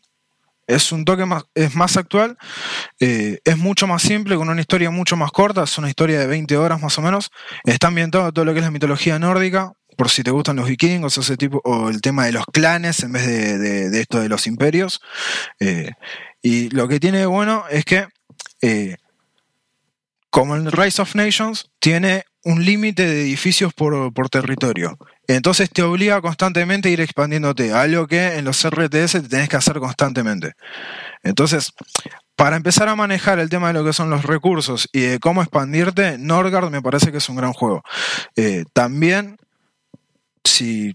Es 0.68 0.92
un 0.92 1.06
toque 1.06 1.26
más, 1.26 1.44
es 1.54 1.76
más 1.76 1.96
actual, 1.96 2.38
eh, 3.00 3.40
es 3.46 3.58
mucho 3.58 3.86
más 3.86 4.02
simple, 4.02 4.36
con 4.36 4.50
una 4.50 4.60
historia 4.60 4.90
mucho 4.90 5.16
más 5.16 5.32
corta, 5.32 5.64
es 5.64 5.78
una 5.78 5.90
historia 5.90 6.20
de 6.20 6.26
20 6.26 6.58
horas 6.58 6.82
más 6.82 6.98
o 6.98 7.04
menos. 7.04 7.30
Está 7.64 7.88
ambientado 7.88 8.32
todo 8.34 8.46
lo 8.46 8.54
que 8.54 8.60
es 8.60 8.66
la 8.66 8.72
mitología 8.72 9.20
nórdica, 9.20 9.74
por 9.96 10.10
si 10.10 10.24
te 10.24 10.32
gustan 10.32 10.56
los 10.56 10.68
vikingos, 10.68 11.18
ese 11.18 11.38
tipo, 11.38 11.62
o 11.64 11.90
el 11.90 12.02
tema 12.02 12.26
de 12.26 12.32
los 12.32 12.46
clanes 12.48 13.04
en 13.04 13.12
vez 13.12 13.28
de, 13.28 14.00
esto 14.00 14.20
de 14.20 14.28
los 14.28 14.48
imperios. 14.48 15.02
Eh, 15.60 15.92
y 16.42 16.70
lo 16.70 16.88
que 16.88 17.00
tiene 17.00 17.20
de 17.20 17.26
bueno 17.28 17.66
es 17.70 17.86
que, 17.86 18.08
eh, 18.62 18.98
como 20.32 20.56
en 20.56 20.72
Rise 20.72 21.02
of 21.02 21.14
Nations, 21.14 21.70
tiene 21.80 22.26
un 22.46 22.64
límite 22.64 23.06
de 23.08 23.24
edificios 23.24 23.74
por, 23.74 24.30
territorio. 24.30 24.98
Entonces 25.28 25.70
te 25.70 25.82
obliga 25.82 26.22
constantemente 26.22 26.90
a 26.90 26.92
ir 26.92 27.02
expandiéndote, 27.02 27.74
algo 27.74 28.08
que 28.08 28.38
en 28.38 28.46
los 28.46 28.64
RTS 28.64 29.14
te 29.14 29.22
tenés 29.22 29.50
que 29.50 29.58
hacer 29.58 29.80
constantemente. 29.80 30.54
Entonces, 31.24 31.74
para 32.36 32.56
empezar 32.56 32.88
a 32.88 32.96
manejar 32.96 33.40
el 33.40 33.50
tema 33.50 33.68
de 33.68 33.74
lo 33.74 33.84
que 33.84 33.94
son 33.94 34.12
los 34.12 34.24
recursos 34.24 34.88
y 34.94 35.02
de 35.02 35.20
cómo 35.20 35.42
expandirte, 35.42 36.20
Norgard 36.20 36.70
me 36.70 36.84
parece 36.84 37.12
que 37.12 37.18
es 37.18 37.30
un 37.30 37.36
gran 37.36 37.52
juego. 37.52 37.84
Eh, 38.36 38.66
también, 38.74 39.38
si 40.44 40.94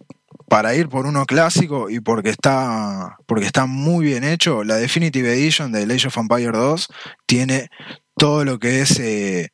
para 0.49 0.77
ir 0.77 0.89
por 0.89 1.07
uno 1.07 1.27
clásico 1.27 1.91
y 1.91 1.99
porque 1.99 2.31
está, 2.31 3.17
porque 3.27 3.47
está 3.47 3.67
muy 3.67 4.05
bien 4.05 4.23
hecho, 4.23 4.63
la 4.63 4.77
Definitive 4.77 5.33
Edition 5.33 5.73
de 5.73 5.83
Age 5.83 6.07
of 6.07 6.17
Empire 6.17 6.53
2 6.53 6.89
tiene 7.27 7.71
todo 8.17 8.45
lo 8.45 8.61
que 8.61 8.83
es 8.83 9.01
eh, 9.01 9.51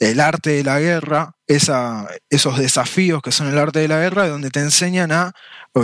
el 0.00 0.18
arte 0.18 0.50
de 0.50 0.64
la 0.64 0.80
guerra, 0.80 1.34
esa, 1.46 2.08
esos 2.30 2.58
desafíos 2.58 3.20
que 3.22 3.32
son 3.32 3.48
el 3.48 3.58
arte 3.58 3.80
de 3.80 3.88
la 3.88 4.00
guerra, 4.00 4.28
donde 4.28 4.48
te 4.48 4.60
enseñan 4.60 5.12
a, 5.12 5.32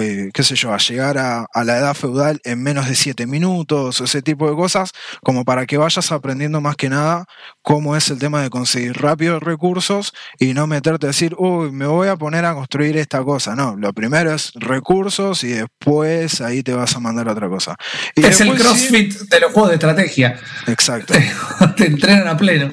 eh, 0.00 0.30
qué 0.32 0.42
sé 0.42 0.56
yo, 0.56 0.72
a 0.72 0.78
llegar 0.78 1.18
a, 1.18 1.46
la 1.64 1.76
edad 1.76 1.92
feudal 1.92 2.40
en 2.44 2.62
menos 2.62 2.88
de 2.88 2.94
siete 2.94 3.26
minutos, 3.26 4.00
ese 4.00 4.22
tipo 4.22 4.48
de 4.48 4.56
cosas, 4.56 4.92
como 5.22 5.44
para 5.44 5.66
que 5.66 5.76
vayas 5.76 6.10
aprendiendo 6.12 6.62
más 6.62 6.76
que 6.76 6.88
nada 6.88 7.26
cómo 7.60 7.94
es 7.94 8.08
el 8.08 8.18
tema 8.18 8.40
de 8.40 8.48
conseguir 8.48 8.94
rápidos 8.94 9.42
recursos 9.42 10.14
y 10.38 10.54
no 10.54 10.66
meterte 10.66 11.06
a 11.06 11.08
decir, 11.08 11.34
uy, 11.36 11.70
me 11.70 11.86
voy 11.86 12.08
a 12.08 12.16
poner 12.16 12.46
a 12.46 12.54
construir 12.54 12.96
esta 12.96 13.22
cosa. 13.22 13.54
No, 13.54 13.76
lo 13.76 13.92
primero 13.92 14.32
es 14.32 14.52
recursos 14.54 15.44
y 15.44 15.48
después 15.48 16.40
ahí 16.40 16.62
te 16.62 16.72
vas 16.72 16.96
a 16.96 17.00
mandar 17.00 17.28
a 17.28 17.32
otra 17.32 17.48
cosa. 17.50 17.76
es 18.14 18.40
el 18.40 18.54
CrossFit 18.54 19.12
de 19.28 19.40
los 19.40 19.52
juegos 19.52 19.70
de 19.70 19.74
estrategia. 19.74 20.40
Exacto. 20.68 21.12
te 21.76 21.86
entrenan 21.86 22.28
a 22.28 22.36
pleno. 22.36 22.70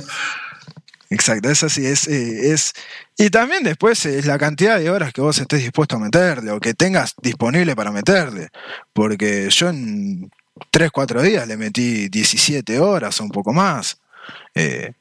Exacto, 1.13 1.51
es 1.51 1.63
así, 1.63 1.85
es, 1.85 2.07
eh, 2.07 2.53
es, 2.53 2.73
y 3.19 3.29
también 3.29 3.61
después 3.61 4.03
es 4.07 4.25
la 4.25 4.39
cantidad 4.39 4.79
de 4.79 4.89
horas 4.89 5.13
que 5.13 5.21
vos 5.21 5.37
estés 5.37 5.61
dispuesto 5.61 5.97
a 5.97 5.99
meterle 5.99 6.49
o 6.49 6.59
que 6.59 6.73
tengas 6.73 7.13
disponible 7.21 7.75
para 7.75 7.91
meterle, 7.91 8.49
porque 8.93 9.47
yo 9.51 9.69
en 9.69 10.31
3, 10.71 10.89
4 10.91 11.21
días 11.21 11.47
le 11.47 11.55
metí 11.55 12.09
17 12.09 12.79
horas 12.79 13.21
o 13.21 13.25
un 13.25 13.29
poco 13.29 13.53
más. 13.53 13.99
Eh, 14.55 14.93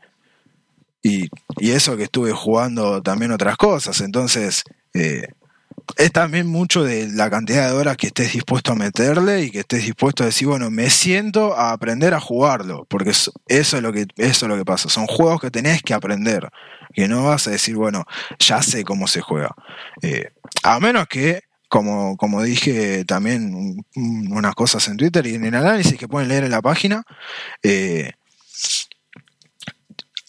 y, 1.03 1.31
y, 1.57 1.71
eso 1.71 1.97
que 1.97 2.05
estuve 2.05 2.33
jugando 2.33 3.03
también 3.03 3.33
otras 3.33 3.57
cosas, 3.57 4.03
entonces 4.03 4.65
eh, 4.93 5.29
es 5.97 6.13
también 6.13 6.47
mucho 6.47 6.85
de 6.85 7.09
la 7.09 7.31
cantidad 7.31 7.69
de 7.69 7.77
horas 7.77 7.97
que 7.97 8.09
estés 8.09 8.33
dispuesto 8.33 8.73
a 8.73 8.77
meterle 8.77 9.43
y 9.43 9.51
que 9.51 9.61
estés 9.61 9.85
dispuesto 9.85 10.23
a 10.23 10.27
decir, 10.27 10.49
bueno, 10.49 10.71
me 10.71 10.91
siento 10.91 11.57
a 11.57 11.73
aprender 11.73 12.15
a 12.15 12.21
jugarlo, 12.21 12.87
porque 12.89 13.11
eso 13.11 13.33
es 13.49 13.73
lo 13.83 13.93
que, 13.93 14.07
eso 14.17 14.47
es 14.47 14.49
lo 14.49 14.57
que 14.57 14.65
pasa. 14.65 14.89
Son 14.89 15.07
juegos 15.07 15.41
que 15.41 15.51
tenés 15.51 15.83
que 15.83 15.95
aprender, 15.95 16.49
que 16.93 17.09
no 17.09 17.25
vas 17.25 17.47
a 17.47 17.51
decir, 17.51 17.77
bueno, 17.77 18.05
ya 18.39 18.63
sé 18.63 18.85
cómo 18.85 19.07
se 19.07 19.21
juega. 19.21 19.55
Eh, 20.03 20.31
a 20.63 20.81
menos 20.81 21.07
que, 21.09 21.43
como, 21.69 22.17
como 22.17 22.43
dije 22.43 23.05
también 23.05 23.85
unas 23.95 24.55
cosas 24.55 24.87
en 24.89 24.97
Twitter 24.97 25.27
y 25.27 25.35
en 25.35 25.45
el 25.45 25.55
análisis 25.55 25.99
que 25.99 26.09
pueden 26.09 26.29
leer 26.29 26.45
en 26.45 26.51
la 26.51 26.63
página, 26.63 27.05
eh, 27.63 28.13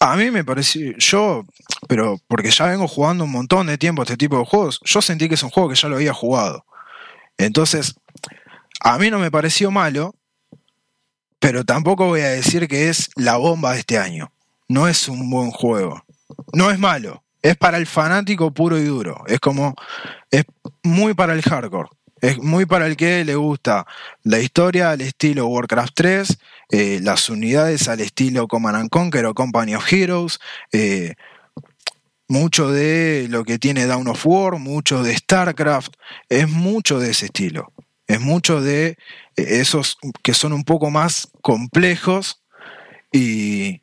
a 0.04 0.16
mí 0.16 0.30
me 0.30 0.44
pareció, 0.44 0.94
yo, 0.98 1.46
pero 1.88 2.20
porque 2.28 2.50
ya 2.50 2.66
vengo 2.66 2.86
jugando 2.86 3.24
un 3.24 3.32
montón 3.32 3.68
de 3.68 3.78
tiempo 3.78 4.02
este 4.02 4.18
tipo 4.18 4.38
de 4.38 4.44
juegos, 4.44 4.78
yo 4.84 5.00
sentí 5.00 5.28
que 5.28 5.34
es 5.34 5.42
un 5.42 5.48
juego 5.48 5.70
que 5.70 5.76
ya 5.76 5.88
lo 5.88 5.96
había 5.96 6.12
jugado. 6.12 6.66
Entonces, 7.38 7.94
a 8.80 8.98
mí 8.98 9.08
no 9.08 9.18
me 9.18 9.30
pareció 9.30 9.70
malo, 9.70 10.14
pero 11.38 11.64
tampoco 11.64 12.06
voy 12.06 12.20
a 12.20 12.28
decir 12.28 12.68
que 12.68 12.90
es 12.90 13.08
la 13.16 13.38
bomba 13.38 13.72
de 13.72 13.78
este 13.78 13.96
año. 13.96 14.30
No 14.68 14.88
es 14.88 15.08
un 15.08 15.30
buen 15.30 15.50
juego. 15.50 16.04
No 16.52 16.70
es 16.70 16.78
malo. 16.78 17.24
Es 17.40 17.56
para 17.56 17.78
el 17.78 17.86
fanático 17.86 18.52
puro 18.52 18.76
y 18.76 18.84
duro. 18.84 19.24
Es 19.26 19.40
como, 19.40 19.74
es 20.30 20.44
muy 20.82 21.14
para 21.14 21.32
el 21.32 21.40
hardcore. 21.40 21.88
Es 22.24 22.38
muy 22.38 22.64
para 22.64 22.86
el 22.86 22.96
que 22.96 23.22
le 23.22 23.34
gusta 23.34 23.86
la 24.22 24.38
historia 24.38 24.92
al 24.92 25.02
estilo 25.02 25.46
Warcraft 25.46 25.92
3, 25.94 26.38
eh, 26.70 27.00
las 27.02 27.28
unidades 27.28 27.86
al 27.86 28.00
estilo 28.00 28.48
Command 28.48 28.76
and 28.76 28.88
Conquer 28.88 29.26
o 29.26 29.34
Company 29.34 29.74
of 29.74 29.92
Heroes, 29.92 30.40
eh, 30.72 31.16
mucho 32.26 32.72
de 32.72 33.26
lo 33.28 33.44
que 33.44 33.58
tiene 33.58 33.84
Dawn 33.84 34.08
of 34.08 34.24
War, 34.24 34.56
mucho 34.56 35.02
de 35.02 35.14
StarCraft, 35.14 35.92
es 36.30 36.48
mucho 36.48 36.98
de 36.98 37.10
ese 37.10 37.26
estilo. 37.26 37.74
Es 38.06 38.22
mucho 38.22 38.62
de 38.62 38.86
eh, 38.86 38.96
esos 39.36 39.98
que 40.22 40.32
son 40.32 40.54
un 40.54 40.64
poco 40.64 40.90
más 40.90 41.28
complejos 41.42 42.42
y, 43.12 43.82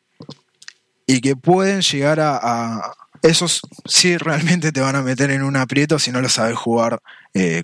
y 1.06 1.22
que 1.22 1.36
pueden 1.36 1.82
llegar 1.82 2.20
a, 2.20 2.96
Esos 3.22 3.62
sí 3.86 4.18
realmente 4.18 4.72
te 4.72 4.82
van 4.82 4.96
a 4.96 5.04
meter 5.04 5.30
en 5.30 5.44
un 5.44 5.58
aprieto 5.58 6.00
si 6.00 6.12
no 6.12 6.22
lo 6.22 6.30
sabes 6.30 6.58
jugar 6.58 7.04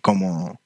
como, 0.04 0.60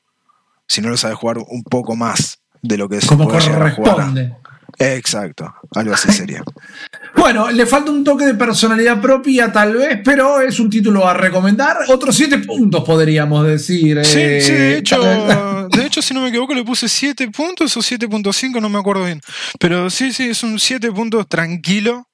si 0.72 0.80
no 0.80 0.88
lo 0.88 0.96
sabes 0.96 1.18
jugar 1.18 1.38
un 1.38 1.64
poco 1.64 1.98
más 1.98 2.40
de 2.62 2.78
lo 2.78 2.88
que 2.88 3.02
se 3.02 3.08
Como 3.08 3.28
corresponde. 3.28 4.38
Exacto, 4.80 5.54
algo 5.76 5.94
así 5.94 6.14
sería. 6.14 6.42
bueno, 7.18 7.52
le 7.52 7.66
falta 7.66 7.92
un 7.92 8.06
toque 8.06 8.26
de 8.26 8.36
personalidad 8.36 9.02
propia, 9.02 9.52
tal 9.52 9.74
vez, 9.74 10.00
pero 10.02 10.40
es 10.40 10.62
un 10.62 10.70
título 10.70 11.06
a 11.06 11.14
recomendar. 11.14 11.76
Otros 11.90 12.16
siete 12.16 12.38
puntos, 12.38 12.86
podríamos 12.86 13.46
decir. 13.46 14.00
Sí, 14.06 14.20
eh, 14.22 14.42
sí, 14.42 14.54
de 14.54 14.78
hecho, 14.78 15.02
de 15.70 15.86
hecho, 15.86 16.02
si 16.02 16.14
no 16.14 16.22
me 16.22 16.30
equivoco, 16.30 16.54
le 16.54 16.64
puse 16.64 16.88
siete 16.88 17.30
puntos 17.30 17.76
o 17.76 17.82
7.5, 17.82 18.62
no 18.62 18.70
me 18.70 18.80
acuerdo 18.80 19.04
bien. 19.04 19.20
Pero 19.60 19.90
sí, 19.90 20.14
sí, 20.14 20.30
es 20.30 20.42
un 20.42 20.58
siete 20.58 20.90
puntos 20.90 21.28
tranquilo. 21.28 22.08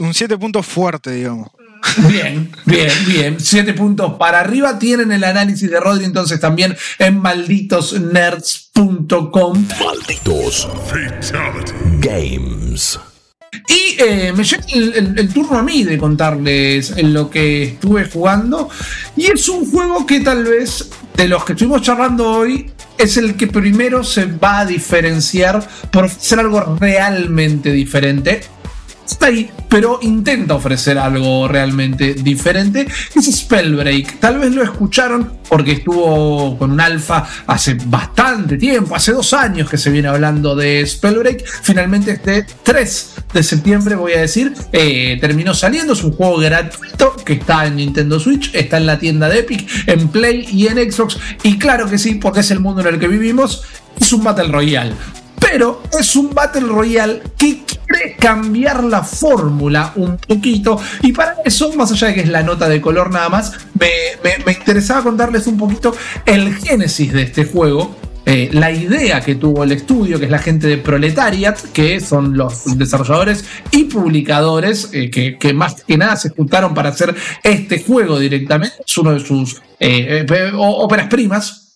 Un 0.00 0.12
7 0.12 0.36
puntos 0.36 0.66
fuerte, 0.66 1.10
digamos. 1.12 1.48
Bien, 2.08 2.50
bien, 2.66 2.92
bien. 3.06 3.40
Siete 3.40 3.72
puntos 3.74 4.14
para 4.14 4.40
arriba. 4.40 4.78
Tienen 4.78 5.12
el 5.12 5.24
análisis 5.24 5.70
de 5.70 5.80
Rodri 5.80 6.04
entonces 6.04 6.40
también 6.40 6.76
en 6.98 7.18
malditosnerds.com. 7.18 9.66
Malditos 9.84 10.68
Games. 12.00 12.98
Y 13.68 13.96
eh, 13.98 14.32
me 14.34 14.44
llega 14.44 14.64
el, 14.72 15.18
el, 15.18 15.28
turno 15.32 15.58
a 15.58 15.62
mí 15.62 15.82
de 15.82 15.98
contarles 15.98 16.92
en 16.96 17.12
lo 17.12 17.28
que 17.30 17.64
estuve 17.64 18.08
jugando. 18.08 18.68
Y 19.16 19.26
es 19.26 19.48
un 19.48 19.68
juego 19.68 20.06
que 20.06 20.20
tal 20.20 20.44
vez 20.44 20.88
de 21.16 21.28
los 21.28 21.44
que 21.44 21.54
estuvimos 21.54 21.82
charlando 21.82 22.30
hoy 22.30 22.70
es 22.96 23.16
el 23.16 23.34
que 23.34 23.46
primero 23.46 24.04
se 24.04 24.26
va 24.26 24.60
a 24.60 24.66
diferenciar 24.66 25.66
por 25.90 26.08
ser 26.08 26.40
algo 26.40 26.76
realmente 26.78 27.72
diferente 27.72 28.42
está 29.12 29.26
ahí, 29.26 29.50
pero 29.68 29.98
intenta 30.02 30.54
ofrecer 30.54 30.98
algo 30.98 31.48
realmente 31.48 32.14
diferente. 32.14 32.86
Es 33.14 33.26
Spellbreak. 33.26 34.18
Tal 34.18 34.38
vez 34.38 34.54
lo 34.54 34.62
escucharon 34.62 35.32
porque 35.48 35.72
estuvo 35.72 36.56
con 36.58 36.70
un 36.72 36.80
alfa 36.80 37.26
hace 37.46 37.76
bastante 37.86 38.56
tiempo, 38.56 38.94
hace 38.94 39.12
dos 39.12 39.32
años 39.32 39.68
que 39.68 39.76
se 39.76 39.90
viene 39.90 40.08
hablando 40.08 40.54
de 40.54 40.86
Spellbreak. 40.86 41.44
Finalmente 41.62 42.12
este 42.12 42.46
3 42.62 43.14
de 43.32 43.42
septiembre, 43.42 43.94
voy 43.96 44.12
a 44.12 44.20
decir, 44.20 44.52
eh, 44.72 45.18
terminó 45.20 45.54
saliendo. 45.54 45.92
Es 45.92 46.04
un 46.04 46.12
juego 46.12 46.38
gratuito 46.38 47.16
que 47.24 47.34
está 47.34 47.66
en 47.66 47.76
Nintendo 47.76 48.20
Switch, 48.20 48.50
está 48.54 48.76
en 48.76 48.86
la 48.86 48.98
tienda 48.98 49.28
de 49.28 49.40
Epic, 49.40 49.68
en 49.86 50.08
Play 50.08 50.46
y 50.52 50.66
en 50.68 50.90
Xbox. 50.90 51.18
Y 51.42 51.58
claro 51.58 51.88
que 51.88 51.98
sí, 51.98 52.14
porque 52.14 52.40
es 52.40 52.50
el 52.50 52.60
mundo 52.60 52.80
en 52.80 52.94
el 52.94 53.00
que 53.00 53.08
vivimos. 53.08 53.62
Es 54.00 54.12
un 54.12 54.24
Battle 54.24 54.48
Royale 54.48 54.94
pero 55.40 55.82
es 55.98 56.14
un 56.14 56.32
Battle 56.32 56.68
Royale 56.68 57.22
que 57.36 57.62
quiere 57.64 58.14
cambiar 58.16 58.84
la 58.84 59.02
fórmula 59.02 59.92
un 59.96 60.16
poquito. 60.18 60.80
Y 61.02 61.12
para 61.12 61.36
eso, 61.44 61.72
más 61.72 61.90
allá 61.90 62.08
de 62.08 62.14
que 62.14 62.20
es 62.20 62.28
la 62.28 62.42
nota 62.42 62.68
de 62.68 62.80
color 62.80 63.10
nada 63.10 63.28
más, 63.28 63.52
me, 63.78 64.52
interesaba 64.52 65.02
contarles 65.02 65.46
un 65.46 65.58
poquito 65.58 65.96
el 66.26 66.54
génesis 66.54 67.12
de 67.12 67.22
este 67.22 67.44
juego. 67.44 67.96
Eh, 68.26 68.50
la 68.52 68.70
idea 68.70 69.22
que 69.22 69.34
tuvo 69.34 69.64
el 69.64 69.72
estudio, 69.72 70.18
que 70.18 70.26
es 70.26 70.30
la 70.30 70.38
gente 70.38 70.68
de 70.68 70.76
Proletariat, 70.76 71.58
que 71.72 72.00
son 72.00 72.36
los 72.36 72.78
desarrolladores 72.78 73.44
y 73.72 73.84
publicadores 73.84 74.90
eh, 74.92 75.10
que, 75.10 75.54
más 75.54 75.82
que 75.82 75.96
nada 75.96 76.16
se 76.16 76.28
juntaron 76.28 76.74
para 76.74 76.90
hacer 76.90 77.14
este 77.42 77.82
juego 77.82 78.18
directamente, 78.18 78.76
es 78.86 78.98
uno 78.98 79.14
de 79.14 79.20
sus 79.20 79.60
eh, 79.80 80.26
óperas 80.54 81.08
primas, 81.08 81.70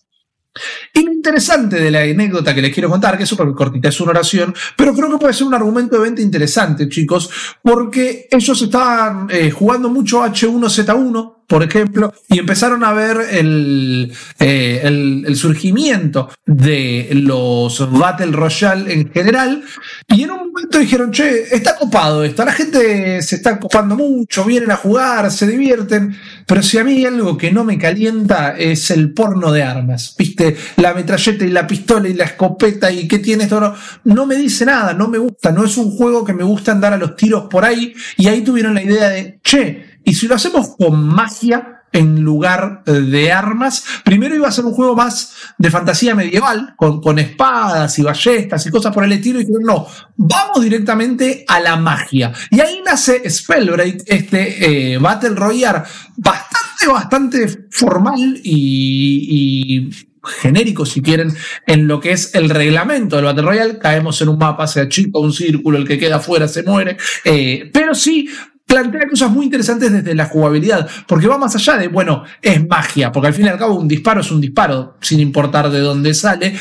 y 0.93 1.14
interesante 1.25 1.77
de 1.77 1.89
la 1.89 2.01
anécdota 2.01 2.53
que 2.53 2.61
les 2.61 2.71
quiero 2.71 2.87
contar, 2.87 3.17
que 3.17 3.23
es 3.23 3.29
súper 3.29 3.51
cortita, 3.53 3.89
es 3.89 3.99
una 3.99 4.11
oración, 4.11 4.53
pero 4.77 4.93
creo 4.93 5.09
que 5.09 5.17
puede 5.17 5.33
ser 5.33 5.47
un 5.47 5.55
argumento 5.55 5.95
de 5.95 6.03
venta 6.03 6.21
interesante, 6.21 6.87
chicos, 6.87 7.31
porque 7.63 8.27
ellos 8.29 8.61
estaban 8.61 9.27
eh, 9.31 9.49
jugando 9.49 9.89
mucho 9.89 10.23
H1Z1, 10.23 11.33
por 11.47 11.63
ejemplo, 11.63 12.13
y 12.27 12.39
empezaron 12.39 12.83
a 12.83 12.93
ver 12.93 13.17
el, 13.31 14.11
eh, 14.39 14.81
el, 14.83 15.35
surgimiento 15.35 16.29
de 16.45 17.09
los 17.13 17.91
Battle 17.91 18.31
Royale 18.31 18.91
en 18.91 19.11
general, 19.11 19.63
y 20.07 20.23
en 20.23 20.31
un 20.31 20.51
momento 20.51 20.79
dijeron, 20.79 21.11
che, 21.11 21.55
está 21.55 21.75
copado 21.75 22.23
esto, 22.23 22.43
la 22.45 22.51
gente 22.51 23.21
se 23.21 23.35
está 23.35 23.59
copando 23.59 23.95
mucho, 23.95 24.43
vienen 24.43 24.71
a 24.71 24.77
jugar, 24.77 25.29
se 25.31 25.45
divierten, 25.45 26.15
pero 26.47 26.63
si 26.63 26.77
a 26.77 26.83
mí 26.83 27.05
algo 27.05 27.37
que 27.37 27.51
no 27.51 27.63
me 27.63 27.77
calienta 27.77 28.55
es 28.57 28.89
el 28.89 29.13
porno 29.13 29.51
de 29.51 29.63
armas, 29.63 30.15
viste, 30.17 30.55
la 30.77 30.93
y 31.17 31.49
la 31.49 31.67
pistola 31.67 32.07
y 32.07 32.13
la 32.13 32.25
escopeta 32.25 32.91
y 32.91 33.07
qué 33.07 33.19
tiene 33.19 33.43
esto, 33.43 33.73
no, 34.03 34.25
me 34.25 34.35
dice 34.35 34.65
nada, 34.65 34.93
no 34.93 35.07
me 35.07 35.17
gusta, 35.17 35.51
no 35.51 35.63
es 35.63 35.77
un 35.77 35.91
juego 35.91 36.23
que 36.23 36.33
me 36.33 36.43
gusta 36.43 36.71
andar 36.71 36.93
a 36.93 36.97
los 36.97 37.15
tiros 37.15 37.45
por 37.49 37.65
ahí, 37.65 37.93
y 38.17 38.27
ahí 38.27 38.41
tuvieron 38.41 38.73
la 38.73 38.83
idea 38.83 39.09
de, 39.09 39.39
che, 39.43 39.99
y 40.03 40.13
si 40.13 40.27
lo 40.27 40.35
hacemos 40.35 40.75
con 40.77 41.03
magia 41.03 41.75
en 41.91 42.19
lugar 42.21 42.83
de 42.83 43.31
armas, 43.31 43.85
primero 44.03 44.35
iba 44.35 44.49
a 44.49 44.51
ser 44.51 44.65
un 44.65 44.73
juego 44.73 44.95
más 44.95 45.33
de 45.57 45.71
fantasía 45.71 46.13
medieval, 46.13 46.73
con, 46.75 47.01
con 47.01 47.17
espadas 47.19 47.97
y 47.97 48.03
ballestas 48.03 48.65
y 48.65 48.69
cosas 48.69 48.93
por 48.93 49.05
el 49.05 49.13
estilo, 49.13 49.39
y 49.39 49.45
dijeron, 49.45 49.63
no, 49.63 49.87
vamos 50.17 50.61
directamente 50.61 51.45
a 51.47 51.61
la 51.61 51.77
magia. 51.77 52.33
Y 52.51 52.59
ahí 52.59 52.81
nace 52.85 53.29
Spellbreak, 53.29 54.03
este 54.07 54.93
eh, 54.93 54.97
Battle 54.97 55.35
Royale 55.35 55.83
bastante, 56.17 56.87
bastante 56.87 57.67
formal 57.71 58.41
y, 58.43 59.89
genérico, 60.25 60.85
si 60.85 61.01
quieren, 61.01 61.33
en 61.67 61.87
lo 61.87 61.99
que 61.99 62.11
es 62.11 62.35
el 62.35 62.49
reglamento 62.49 63.15
del 63.15 63.25
Battle 63.25 63.43
Royale. 63.43 63.79
Caemos 63.79 64.21
en 64.21 64.29
un 64.29 64.37
mapa, 64.37 64.67
se 64.67 64.81
achica 64.81 65.19
un 65.19 65.33
círculo, 65.33 65.77
el 65.77 65.87
que 65.87 65.97
queda 65.97 66.17
afuera 66.17 66.47
se 66.47 66.63
muere. 66.63 66.97
Eh, 67.23 67.69
pero 67.73 67.95
sí 67.95 68.29
plantea 68.65 69.07
cosas 69.07 69.31
muy 69.31 69.45
interesantes 69.45 69.91
desde 69.91 70.15
la 70.15 70.25
jugabilidad, 70.25 70.89
porque 71.07 71.27
va 71.27 71.37
más 71.37 71.55
allá 71.55 71.77
de, 71.77 71.87
bueno, 71.87 72.23
es 72.41 72.67
magia, 72.67 73.11
porque 73.11 73.27
al 73.27 73.33
fin 73.33 73.45
y 73.45 73.49
al 73.49 73.59
cabo 73.59 73.75
un 73.75 73.87
disparo 73.87 74.21
es 74.21 74.31
un 74.31 74.41
disparo, 74.41 74.97
sin 75.01 75.19
importar 75.19 75.69
de 75.69 75.79
dónde 75.79 76.13
sale, 76.13 76.55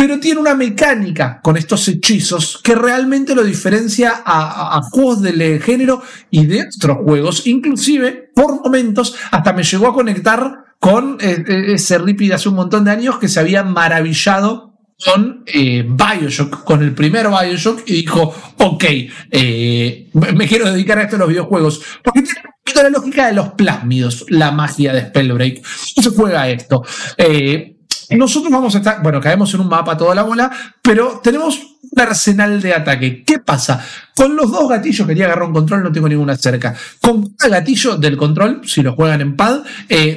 pero 0.00 0.18
tiene 0.18 0.40
una 0.40 0.54
mecánica 0.54 1.40
con 1.42 1.58
estos 1.58 1.86
hechizos 1.88 2.58
que 2.64 2.74
realmente 2.74 3.34
lo 3.34 3.44
diferencia 3.44 4.22
a, 4.24 4.80
juegos 4.90 5.20
del 5.20 5.60
género 5.60 6.02
y 6.30 6.46
de 6.46 6.68
otros 6.74 6.98
juegos, 7.04 7.46
inclusive 7.46 8.30
por 8.34 8.62
momentos 8.62 9.14
hasta 9.30 9.52
me 9.52 9.62
llegó 9.62 9.88
a 9.88 9.92
conectar 9.92 10.69
con 10.80 11.18
eh, 11.20 11.44
eh, 11.46 11.74
ese 11.74 11.98
de 11.98 12.34
hace 12.34 12.48
un 12.48 12.56
montón 12.56 12.84
de 12.84 12.90
años 12.90 13.18
que 13.18 13.28
se 13.28 13.38
había 13.38 13.62
maravillado 13.62 14.78
con 15.04 15.44
eh, 15.46 15.86
Bioshock, 15.86 16.64
con 16.64 16.82
el 16.82 16.94
primer 16.94 17.28
Bioshock, 17.28 17.82
y 17.86 17.92
dijo, 17.92 18.34
ok, 18.58 18.84
me 20.12 20.48
quiero 20.48 20.70
dedicar 20.72 20.98
a 20.98 21.02
esto 21.02 21.16
de 21.16 21.20
los 21.20 21.28
videojuegos, 21.28 21.82
porque 22.02 22.22
tiene 22.22 22.40
un 22.44 22.52
poquito 22.62 22.82
la 22.82 22.90
lógica 22.90 23.26
de 23.26 23.32
los 23.34 23.50
plásmidos, 23.50 24.26
la 24.28 24.50
magia 24.52 24.92
de 24.92 25.06
Spellbreak. 25.06 25.62
¿Cómo 25.94 26.02
se 26.02 26.16
juega 26.16 26.48
esto? 26.48 26.82
Nosotros 28.10 28.52
vamos 28.52 28.74
a 28.74 28.78
estar, 28.78 29.02
bueno, 29.02 29.20
caemos 29.20 29.54
en 29.54 29.60
un 29.60 29.68
mapa 29.68 29.96
toda 29.96 30.14
la 30.14 30.22
bola, 30.22 30.50
pero 30.82 31.20
tenemos 31.22 31.78
arsenal 31.96 32.60
de 32.60 32.74
ataque. 32.74 33.24
¿Qué 33.24 33.38
pasa? 33.38 33.84
Con 34.14 34.36
los 34.36 34.50
dos 34.50 34.68
gatillos, 34.68 35.06
quería 35.06 35.26
agarrar 35.26 35.48
un 35.48 35.54
control, 35.54 35.82
no 35.82 35.92
tengo 35.92 36.08
ninguna 36.08 36.36
cerca. 36.36 36.74
Con 37.00 37.34
cada 37.34 37.58
gatillo 37.58 37.96
del 37.96 38.16
control, 38.16 38.62
si 38.64 38.82
lo 38.82 38.94
juegan 38.94 39.20
en 39.20 39.36
pad, 39.36 39.60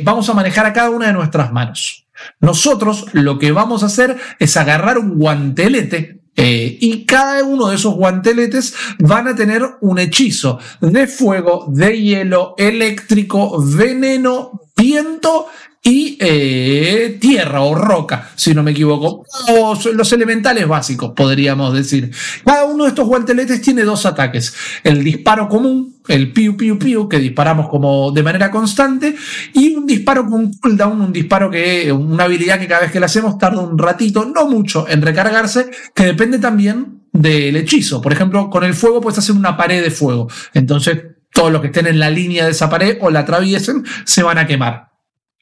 vamos 0.04 0.30
a 0.30 0.34
manejar 0.34 0.66
a 0.66 0.74
cada 0.74 0.90
una 0.90 1.08
de 1.08 1.14
nuestras 1.14 1.52
manos. 1.52 2.06
Nosotros 2.40 3.06
lo 3.14 3.40
que 3.40 3.52
vamos 3.52 3.84
a 3.84 3.88
hacer 3.88 4.18
es 4.40 4.58
agarrar 4.58 4.98
un 4.98 5.18
guantelete 5.18 6.24
eh, 6.36 6.78
y 6.82 7.06
cada 7.06 7.44
uno 7.44 7.68
de 7.68 7.76
esos 7.76 7.94
guanteletes 7.94 8.74
van 9.00 9.28
a 9.28 9.36
tener 9.36 9.64
un 9.82 10.00
hechizo 10.00 10.60
de 10.82 11.08
fuego, 11.08 11.66
de 11.70 12.02
hielo, 12.02 12.56
eléctrico, 12.58 13.64
veneno, 13.64 14.62
viento 14.76 15.48
y 15.86 16.18
eh, 16.22 17.18
tierra 17.20 17.62
o 17.62 17.76
roca, 17.76 18.30
si 18.36 18.54
no 18.54 18.64
me 18.64 18.72
equivoco. 18.72 19.26
O 19.50 19.78
los 19.94 20.14
elementales 20.14 20.66
básicos, 20.66 21.12
podríamos 21.14 21.74
decir. 21.74 22.10
Cada 22.46 22.64
uno 22.64 22.86
de 22.86 22.90
estos 22.92 23.06
guanteletes 23.06 23.62
tiene 23.62 23.84
dos 23.84 24.06
ataques. 24.06 24.56
El 24.86 25.04
disparo 25.04 25.50
común, 25.50 25.98
el 26.08 26.32
piu 26.32 26.56
piu 26.56 26.80
piu, 26.80 27.10
que 27.10 27.20
disparamos 27.20 27.68
como 27.68 28.12
de 28.12 28.24
manera 28.24 28.50
constante, 28.50 29.14
y 29.54 29.76
un 29.76 29.86
disparo 29.86 30.26
con 30.26 30.54
cooldown, 30.54 31.02
un 31.02 31.12
disparo 31.12 31.52
que, 31.52 31.92
una 31.92 32.24
habilidad 32.24 32.60
que 32.60 32.68
cada 32.68 32.84
vez 32.84 32.92
que 32.92 33.02
la 33.02 33.08
hacemos 33.08 33.38
tarda 33.38 33.60
un 33.60 33.78
ratito, 33.78 34.24
no 34.24 34.48
mucho, 34.48 34.88
en 34.88 35.02
recargarse, 35.02 35.70
que 35.94 36.06
depende 36.06 36.40
también 36.40 37.02
del 37.12 37.58
hechizo. 37.58 38.00
Por 38.00 38.14
ejemplo, 38.14 38.50
con 38.50 38.64
el 38.64 38.74
fuego 38.74 39.02
puedes 39.02 39.20
hacer 39.20 39.36
una 39.36 39.58
pared 39.58 39.84
de 39.84 39.92
fuego. 39.92 40.30
Entonces, 40.54 40.98
todos 41.34 41.52
los 41.52 41.60
que 41.60 41.68
estén 41.68 41.88
en 41.88 42.00
la 42.00 42.10
línea 42.10 42.46
de 42.46 42.52
esa 42.52 42.70
pared 42.70 43.00
o 43.02 43.10
la 43.10 43.22
atraviesen 43.22 43.84
se 44.06 44.24
van 44.24 44.38
a 44.38 44.48
quemar. 44.48 44.93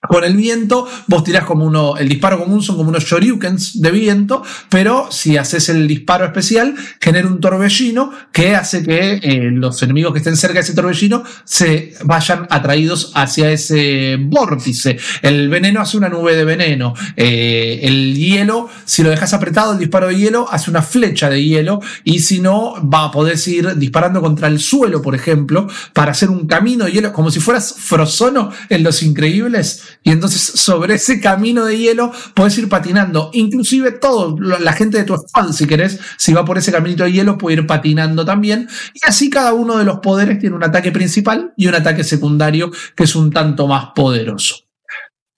Con 0.09 0.23
el 0.23 0.35
viento, 0.35 0.87
vos 1.05 1.23
tirás 1.23 1.45
como 1.45 1.63
uno, 1.63 1.95
el 1.95 2.09
disparo 2.09 2.39
común 2.39 2.63
son 2.63 2.75
como 2.75 2.89
unos 2.89 3.03
shoryukens 3.03 3.83
de 3.83 3.91
viento, 3.91 4.41
pero 4.67 5.11
si 5.11 5.37
haces 5.37 5.69
el 5.69 5.87
disparo 5.87 6.25
especial, 6.25 6.73
genera 6.99 7.27
un 7.27 7.39
torbellino 7.39 8.11
que 8.31 8.55
hace 8.55 8.81
que 8.81 9.19
eh, 9.21 9.51
los 9.51 9.83
enemigos 9.83 10.11
que 10.11 10.17
estén 10.17 10.35
cerca 10.37 10.55
de 10.55 10.61
ese 10.61 10.73
torbellino 10.73 11.23
se 11.43 11.93
vayan 12.03 12.47
atraídos 12.49 13.11
hacia 13.13 13.51
ese 13.51 14.17
vórtice. 14.19 14.97
El 15.21 15.49
veneno 15.49 15.81
hace 15.81 15.97
una 15.97 16.09
nube 16.09 16.35
de 16.35 16.45
veneno. 16.45 16.95
Eh, 17.15 17.81
el 17.83 18.15
hielo, 18.15 18.69
si 18.85 19.03
lo 19.03 19.11
dejas 19.11 19.35
apretado, 19.35 19.73
el 19.73 19.79
disparo 19.79 20.07
de 20.07 20.17
hielo 20.17 20.47
hace 20.49 20.71
una 20.71 20.81
flecha 20.81 21.29
de 21.29 21.43
hielo, 21.43 21.79
y 22.03 22.21
si 22.21 22.39
no, 22.39 22.73
va 22.89 23.05
a 23.05 23.11
poder 23.11 23.37
ir 23.45 23.75
disparando 23.75 24.19
contra 24.19 24.47
el 24.47 24.59
suelo, 24.59 24.99
por 25.03 25.13
ejemplo, 25.13 25.67
para 25.93 26.11
hacer 26.11 26.31
un 26.31 26.47
camino 26.47 26.85
de 26.85 26.91
hielo, 26.91 27.13
como 27.13 27.29
si 27.29 27.39
fueras 27.39 27.75
Frozono 27.77 28.51
en 28.67 28.81
Los 28.81 29.03
Increíbles 29.03 29.90
y 30.03 30.11
entonces 30.11 30.41
sobre 30.41 30.95
ese 30.95 31.21
camino 31.21 31.65
de 31.65 31.77
hielo 31.77 32.11
puedes 32.33 32.57
ir 32.57 32.67
patinando. 32.67 33.29
Inclusive 33.33 33.91
todo, 33.91 34.35
la 34.39 34.73
gente 34.73 34.97
de 34.97 35.03
tu 35.03 35.15
squad, 35.15 35.51
si 35.51 35.67
querés, 35.67 35.99
si 36.17 36.33
va 36.33 36.43
por 36.43 36.57
ese 36.57 36.71
caminito 36.71 37.03
de 37.03 37.11
hielo, 37.11 37.37
puede 37.37 37.57
ir 37.57 37.67
patinando 37.67 38.25
también. 38.25 38.67
Y 38.93 38.99
así 39.07 39.29
cada 39.29 39.53
uno 39.53 39.77
de 39.77 39.85
los 39.85 39.99
poderes 39.99 40.39
tiene 40.39 40.55
un 40.55 40.63
ataque 40.63 40.91
principal 40.91 41.53
y 41.55 41.67
un 41.67 41.75
ataque 41.75 42.03
secundario 42.03 42.71
que 42.95 43.03
es 43.03 43.15
un 43.15 43.31
tanto 43.31 43.67
más 43.67 43.89
poderoso. 43.95 44.55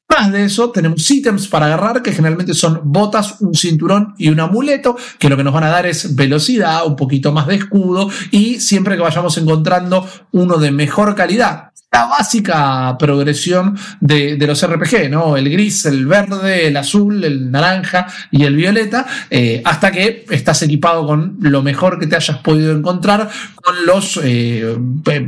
Más 0.10 0.32
de 0.32 0.46
eso, 0.46 0.70
tenemos 0.70 1.10
ítems 1.10 1.48
para 1.48 1.66
agarrar 1.66 2.04
que 2.04 2.12
generalmente 2.12 2.54
son 2.54 2.82
botas, 2.84 3.42
un 3.42 3.56
cinturón 3.56 4.14
y 4.20 4.30
un 4.30 4.40
amuleto, 4.40 4.96
que 5.18 5.28
lo 5.28 5.36
que 5.36 5.44
nos 5.44 5.54
van 5.54 5.64
a 5.64 5.70
dar 5.70 5.88
es 5.88 6.16
velocidad, 6.16 6.86
un 6.86 6.96
poquito 6.96 7.32
más 7.32 7.48
de 7.48 7.56
escudo 7.56 8.10
y 8.30 8.60
siempre 8.60 8.96
que 8.96 9.02
vayamos 9.02 9.36
encontrando 9.40 10.08
uno 10.32 10.58
de 10.58 10.72
mejor 10.72 11.16
calidad, 11.16 11.73
la 11.94 12.06
básica 12.06 12.98
progresión 12.98 13.78
de, 14.00 14.36
los 14.48 14.68
RPG, 14.68 15.12
¿no? 15.12 15.38
El 15.38 15.50
gris, 15.50 15.86
el 15.86 16.08
verde, 16.08 16.68
el 16.68 16.76
azul, 16.76 17.24
el 17.24 17.52
naranja 17.52 18.08
y 18.32 18.44
el 18.44 18.56
violeta, 18.56 19.06
eh, 19.30 19.62
hasta 19.64 19.92
que 19.92 20.26
estás 20.32 20.64
equipado 20.64 21.06
con 21.06 21.38
lo 21.40 21.62
mejor 21.62 22.00
que 22.00 22.08
te 22.08 22.16
hayas 22.16 22.40
podido 22.40 22.76
encontrar, 22.76 23.30
con 23.56 23.86
los 23.86 24.20
eh, 24.24 24.76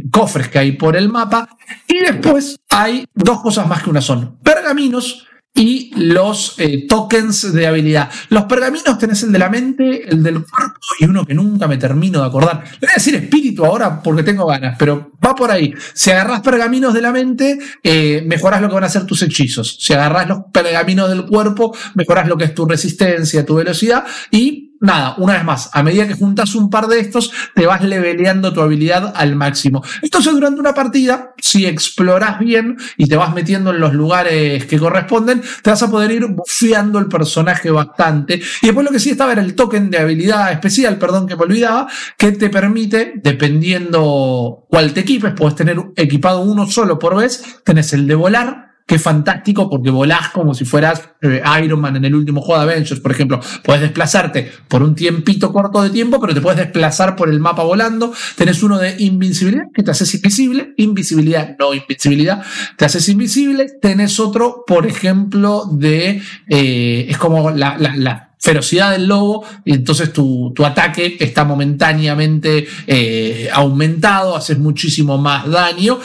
cofres 0.09 0.49
que 0.49 0.59
hay 0.59 0.71
por 0.71 0.95
el 0.95 1.09
mapa. 1.09 1.47
Y 1.87 1.99
después 1.99 2.59
hay 2.69 3.05
dos 3.13 3.41
cosas 3.41 3.67
más 3.67 3.83
que 3.83 3.91
una 3.91 4.01
son 4.01 4.37
pergaminos 4.43 5.27
y 5.55 5.91
los 5.95 6.55
eh, 6.57 6.85
tokens 6.87 7.53
de 7.53 7.65
habilidad. 7.65 8.09
Los 8.29 8.43
pergaminos 8.43 8.97
tenés 8.99 9.23
el 9.23 9.31
de 9.31 9.39
la 9.39 9.49
mente, 9.49 10.07
el 10.07 10.21
del 10.21 10.43
cuerpo 10.43 10.79
y 10.99 11.05
uno 11.05 11.25
que 11.25 11.33
nunca 11.33 11.67
me 11.67 11.77
termino 11.77 12.19
de 12.19 12.27
acordar. 12.27 12.63
Le 12.65 12.87
voy 12.87 12.89
a 12.91 12.95
decir 12.95 13.15
espíritu 13.15 13.65
ahora 13.65 14.01
porque 14.03 14.23
tengo 14.23 14.45
ganas, 14.45 14.75
pero 14.77 15.13
va 15.25 15.33
por 15.33 15.49
ahí. 15.49 15.73
Si 15.93 16.11
agarrás 16.11 16.41
pergaminos 16.41 16.93
de 16.93 17.01
la 17.01 17.11
mente, 17.11 17.57
eh, 17.81 18.23
mejorás 18.27 18.61
lo 18.61 18.67
que 18.67 18.75
van 18.75 18.83
a 18.83 18.89
ser 18.89 19.05
tus 19.05 19.21
hechizos. 19.21 19.77
Si 19.79 19.93
agarrás 19.93 20.27
los 20.27 20.39
pergaminos 20.51 21.09
del 21.09 21.25
cuerpo, 21.25 21.75
mejorás 21.93 22.27
lo 22.27 22.37
que 22.37 22.45
es 22.45 22.53
tu 22.53 22.65
resistencia, 22.65 23.45
tu 23.45 23.55
velocidad 23.55 24.05
y 24.31 24.64
nada, 24.79 25.15
una 25.17 25.33
vez 25.33 25.43
más, 25.43 25.69
a 25.73 25.83
medida 25.83 26.07
que 26.07 26.13
juntas 26.13 26.55
un 26.55 26.69
par 26.69 26.87
de 26.87 26.99
estos, 26.99 27.31
te 27.53 27.65
vas 27.65 27.83
leveleando 27.83 28.53
tu 28.53 28.61
habilidad 28.61 29.13
al 29.15 29.35
máximo. 29.35 29.83
Entonces, 30.01 30.33
durante 30.33 30.59
una 30.59 30.73
partida, 30.73 31.33
si 31.37 31.65
exploras 31.65 32.39
bien 32.39 32.77
y 32.97 33.07
te 33.07 33.15
vas 33.15 33.33
metiendo 33.33 33.71
en 33.71 33.79
los 33.79 33.93
lugares 33.93 34.65
que 34.65 34.79
corresponden, 34.79 35.41
te 35.61 35.69
vas 35.69 35.83
a 35.83 35.89
poder 35.89 36.11
ir 36.11 36.25
bufeando 36.27 36.99
el 36.99 37.07
personaje 37.07 37.71
bastante. 37.71 38.41
Y 38.61 38.67
después 38.67 38.85
lo 38.85 38.91
que 38.91 38.99
sí 38.99 39.11
estaba 39.11 39.31
era 39.31 39.41
el 39.41 39.55
token 39.55 39.89
de 39.89 39.99
habilidad 39.99 40.51
especial, 40.51 40.97
perdón 40.97 41.27
que 41.27 41.35
me 41.35 41.43
olvidaba, 41.43 41.87
que 42.17 42.31
te 42.31 42.49
permite, 42.49 43.13
dependiendo 43.15 44.65
cuál 44.69 44.93
te 44.93 45.01
equipes, 45.01 45.33
puedes 45.33 45.55
tener 45.55 45.77
equipado 45.95 46.41
uno 46.41 46.67
solo 46.67 46.99
por 46.99 47.15
vez, 47.15 47.61
tenés 47.63 47.93
el 47.93 48.07
de 48.07 48.15
volar, 48.15 48.64
que 48.85 48.99
fantástico 48.99 49.67
porque 49.67 49.89
volás 49.89 50.29
como 50.29 50.53
si 50.53 50.63
fueras 50.63 51.01
eh, 51.21 51.41
Iron 51.63 51.81
Man 51.81 51.95
en 51.95 52.05
el 52.05 52.13
último 52.13 52.41
juego 52.41 52.63
de 52.63 52.71
Avengers, 52.71 52.99
por 52.99 53.11
ejemplo. 53.11 53.39
Puedes 53.63 53.81
desplazarte 53.81 54.51
por 54.67 54.83
un 54.83 54.93
tiempito 54.93 55.51
corto 55.51 55.81
de 55.81 55.89
tiempo, 55.89 56.19
pero 56.21 56.35
te 56.35 56.41
puedes 56.41 56.59
desplazar 56.59 57.15
por 57.15 57.29
el 57.29 57.39
mapa 57.39 57.63
volando. 57.63 58.13
Tenés 58.35 58.61
uno 58.61 58.77
de 58.77 58.95
invincibilidad 58.99 59.65
que 59.73 59.81
te 59.81 59.89
haces 59.89 60.13
invisible. 60.13 60.73
Invisibilidad, 60.77 61.55
no 61.57 61.73
invincibilidad. 61.73 62.43
Te 62.77 62.85
haces 62.85 63.09
invisible. 63.09 63.67
Tenés 63.81 64.19
otro, 64.19 64.63
por 64.67 64.85
ejemplo, 64.85 65.65
de... 65.71 66.21
Eh, 66.47 67.07
es 67.09 67.17
como 67.17 67.49
la, 67.49 68.21
ferocidad 68.37 68.91
del 68.91 69.07
lobo 69.07 69.43
y 69.63 69.73
entonces 69.73 70.13
tu, 70.13 70.53
ataque 70.63 71.17
está 71.19 71.45
momentáneamente 71.45 72.67
eh, 72.85 73.49
aumentado, 73.51 74.35
haces 74.35 74.59
muchísimo 74.59 75.17
más 75.17 75.49
daño. 75.49 75.97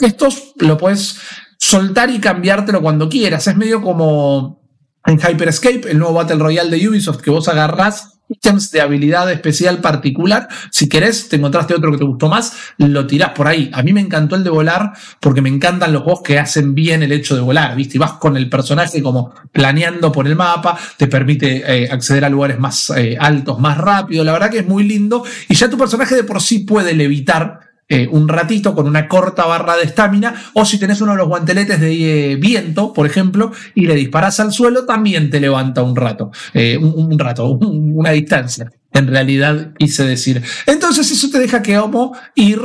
Estos 0.00 0.54
lo 0.58 0.78
puedes 0.78 1.18
soltar 1.62 2.10
y 2.10 2.18
cambiártelo 2.18 2.82
cuando 2.82 3.08
quieras. 3.08 3.46
Es 3.46 3.56
medio 3.56 3.80
como 3.80 4.60
en 5.06 5.20
Hyper 5.20 5.48
Escape, 5.48 5.90
el 5.90 5.98
nuevo 5.98 6.14
Battle 6.14 6.36
Royale 6.36 6.76
de 6.76 6.88
Ubisoft, 6.88 7.22
que 7.22 7.30
vos 7.30 7.46
agarrás 7.46 8.18
ítems 8.28 8.72
de 8.72 8.80
habilidad 8.80 9.30
especial 9.30 9.78
particular. 9.78 10.48
Si 10.72 10.88
querés, 10.88 11.28
te 11.28 11.36
encontraste 11.36 11.74
otro 11.74 11.92
que 11.92 11.98
te 11.98 12.04
gustó 12.04 12.28
más, 12.28 12.56
lo 12.78 13.06
tirás 13.06 13.30
por 13.30 13.46
ahí. 13.46 13.70
A 13.72 13.84
mí 13.84 13.92
me 13.92 14.00
encantó 14.00 14.34
el 14.34 14.42
de 14.42 14.50
volar 14.50 14.92
porque 15.20 15.40
me 15.40 15.50
encantan 15.50 15.92
los 15.92 16.02
juegos 16.02 16.22
que 16.22 16.40
hacen 16.40 16.74
bien 16.74 17.04
el 17.04 17.12
hecho 17.12 17.36
de 17.36 17.42
volar, 17.42 17.76
¿viste? 17.76 17.96
Y 17.96 18.00
vas 18.00 18.14
con 18.14 18.36
el 18.36 18.48
personaje 18.48 19.00
como 19.00 19.32
planeando 19.52 20.10
por 20.10 20.26
el 20.26 20.34
mapa, 20.34 20.76
te 20.96 21.06
permite 21.06 21.62
eh, 21.64 21.88
acceder 21.92 22.24
a 22.24 22.28
lugares 22.28 22.58
más 22.58 22.90
eh, 22.90 23.16
altos 23.20 23.60
más 23.60 23.78
rápido. 23.78 24.24
La 24.24 24.32
verdad 24.32 24.50
que 24.50 24.58
es 24.58 24.66
muy 24.66 24.82
lindo 24.82 25.24
y 25.48 25.54
ya 25.54 25.70
tu 25.70 25.78
personaje 25.78 26.16
de 26.16 26.24
por 26.24 26.40
sí 26.42 26.60
puede 26.60 26.92
levitar 26.92 27.71
eh, 27.94 28.08
un 28.10 28.26
ratito 28.26 28.74
con 28.74 28.86
una 28.86 29.06
corta 29.06 29.44
barra 29.44 29.76
de 29.76 29.82
estamina, 29.82 30.34
o 30.54 30.64
si 30.64 30.78
tenés 30.78 31.02
uno 31.02 31.12
de 31.12 31.18
los 31.18 31.28
guanteletes 31.28 31.78
de 31.78 32.32
eh, 32.32 32.36
viento, 32.36 32.94
por 32.94 33.04
ejemplo, 33.04 33.52
y 33.74 33.84
le 33.84 33.94
disparas 33.94 34.40
al 34.40 34.50
suelo, 34.50 34.86
también 34.86 35.28
te 35.28 35.40
levanta 35.40 35.82
un 35.82 35.94
rato, 35.94 36.30
eh, 36.54 36.78
un, 36.78 37.18
rato, 37.18 37.48
una 37.60 38.12
distancia. 38.12 38.72
En 38.94 39.08
realidad 39.08 39.74
quise 39.78 40.06
decir. 40.06 40.42
Entonces 40.64 41.10
eso 41.10 41.28
te 41.28 41.38
deja 41.38 41.60
que 41.60 41.76
Homo 41.76 42.16
ir 42.34 42.62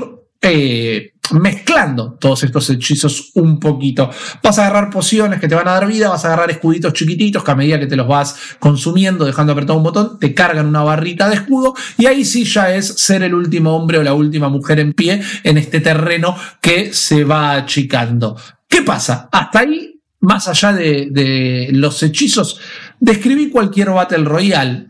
mezclando 1.34 2.18
todos 2.20 2.44
estos 2.44 2.70
hechizos 2.70 3.32
un 3.36 3.60
poquito. 3.60 4.10
Vas 4.44 4.60
a 4.60 4.68
agarrar 4.68 4.90
pociones 4.90 5.40
que 5.40 5.48
te 5.48 5.56
van 5.56 5.68
a 5.68 5.74
dar 5.74 5.88
vida, 5.88 6.10
vas 6.10 6.24
a 6.26 6.28
agarrar 6.28 6.52
escuditos 6.52 6.94
chiquititos 6.94 7.44
que 7.44 7.52
a 7.52 7.56
medida 7.56 7.80
que 7.80 7.88
te 7.88 7.96
los 7.96 8.08
vas 8.08 8.36
consumiendo, 8.60 9.26
dejando 9.26 9.54
apretado 9.54 9.78
un 9.78 9.84
botón, 9.84 10.20
te 10.20 10.34
cargan 10.34 10.68
una 10.68 10.84
barrita 10.84 11.30
de 11.30 11.36
escudo 11.36 11.74
y 11.98 12.06
ahí 12.06 12.26
sí 12.26 12.44
ya 12.46 12.74
es 12.74 12.88
ser 12.88 13.24
el 13.24 13.34
último 13.34 13.76
hombre 13.76 13.98
o 13.98 14.04
la 14.04 14.14
última 14.14 14.50
mujer 14.50 14.80
en 14.80 14.94
pie 14.94 15.22
en 15.44 15.58
este 15.58 15.80
terreno 15.80 16.36
que 16.62 16.94
se 16.94 17.24
va 17.24 17.54
achicando. 17.54 18.38
¿Qué 18.68 18.82
pasa? 18.82 19.30
Hasta 19.32 19.60
ahí, 19.60 20.02
más 20.20 20.48
allá 20.48 20.74
de, 20.74 21.08
de 21.12 21.70
los 21.72 22.02
hechizos, 22.04 22.60
describí 23.00 23.50
cualquier 23.50 23.92
Battle 23.92 24.26
Royale 24.26 24.88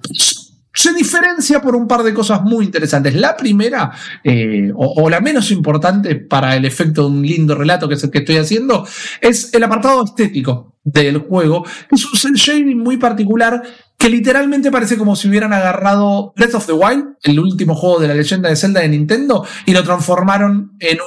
se 0.78 0.94
diferencia 0.94 1.60
por 1.60 1.76
un 1.76 1.88
par 1.88 2.04
de 2.04 2.14
cosas 2.14 2.44
muy 2.44 2.66
interesantes. 2.66 3.16
La 3.16 3.36
primera, 3.36 3.92
eh, 4.24 4.72
o, 4.76 5.10
la 5.10 5.20
menos 5.20 5.50
importante 5.50 6.16
para 6.18 6.56
el 6.56 6.66
efecto 6.66 7.02
de 7.02 7.08
un 7.08 7.26
lindo 7.26 7.56
relato 7.56 7.90
que 7.90 7.96
es 7.96 8.04
el 8.04 8.12
que 8.12 8.20
estoy 8.20 8.38
haciendo, 8.38 8.88
es 9.20 9.52
el 9.56 9.64
apartado 9.64 10.06
estético 10.06 10.76
del 10.84 11.18
juego. 11.18 11.66
Es 11.90 12.06
un 12.06 12.16
cel 12.16 12.34
shading 12.34 12.78
muy 12.78 12.98
particular 12.98 13.64
que 13.98 14.08
literalmente 14.08 14.70
parece 14.70 15.00
como 15.00 15.16
si 15.16 15.28
hubieran 15.28 15.52
agarrado 15.52 16.32
Breath 16.36 16.54
of 16.54 16.68
the 16.68 16.74
Wild, 16.74 17.16
el 17.24 17.40
último 17.40 17.74
juego 17.74 18.00
de 18.00 18.10
la 18.10 18.14
leyenda 18.14 18.48
de 18.48 18.56
Zelda 18.56 18.82
de 18.82 18.90
Nintendo, 18.90 19.44
y 19.66 19.74
lo 19.74 19.84
transformaron 19.84 20.74
en 20.80 21.00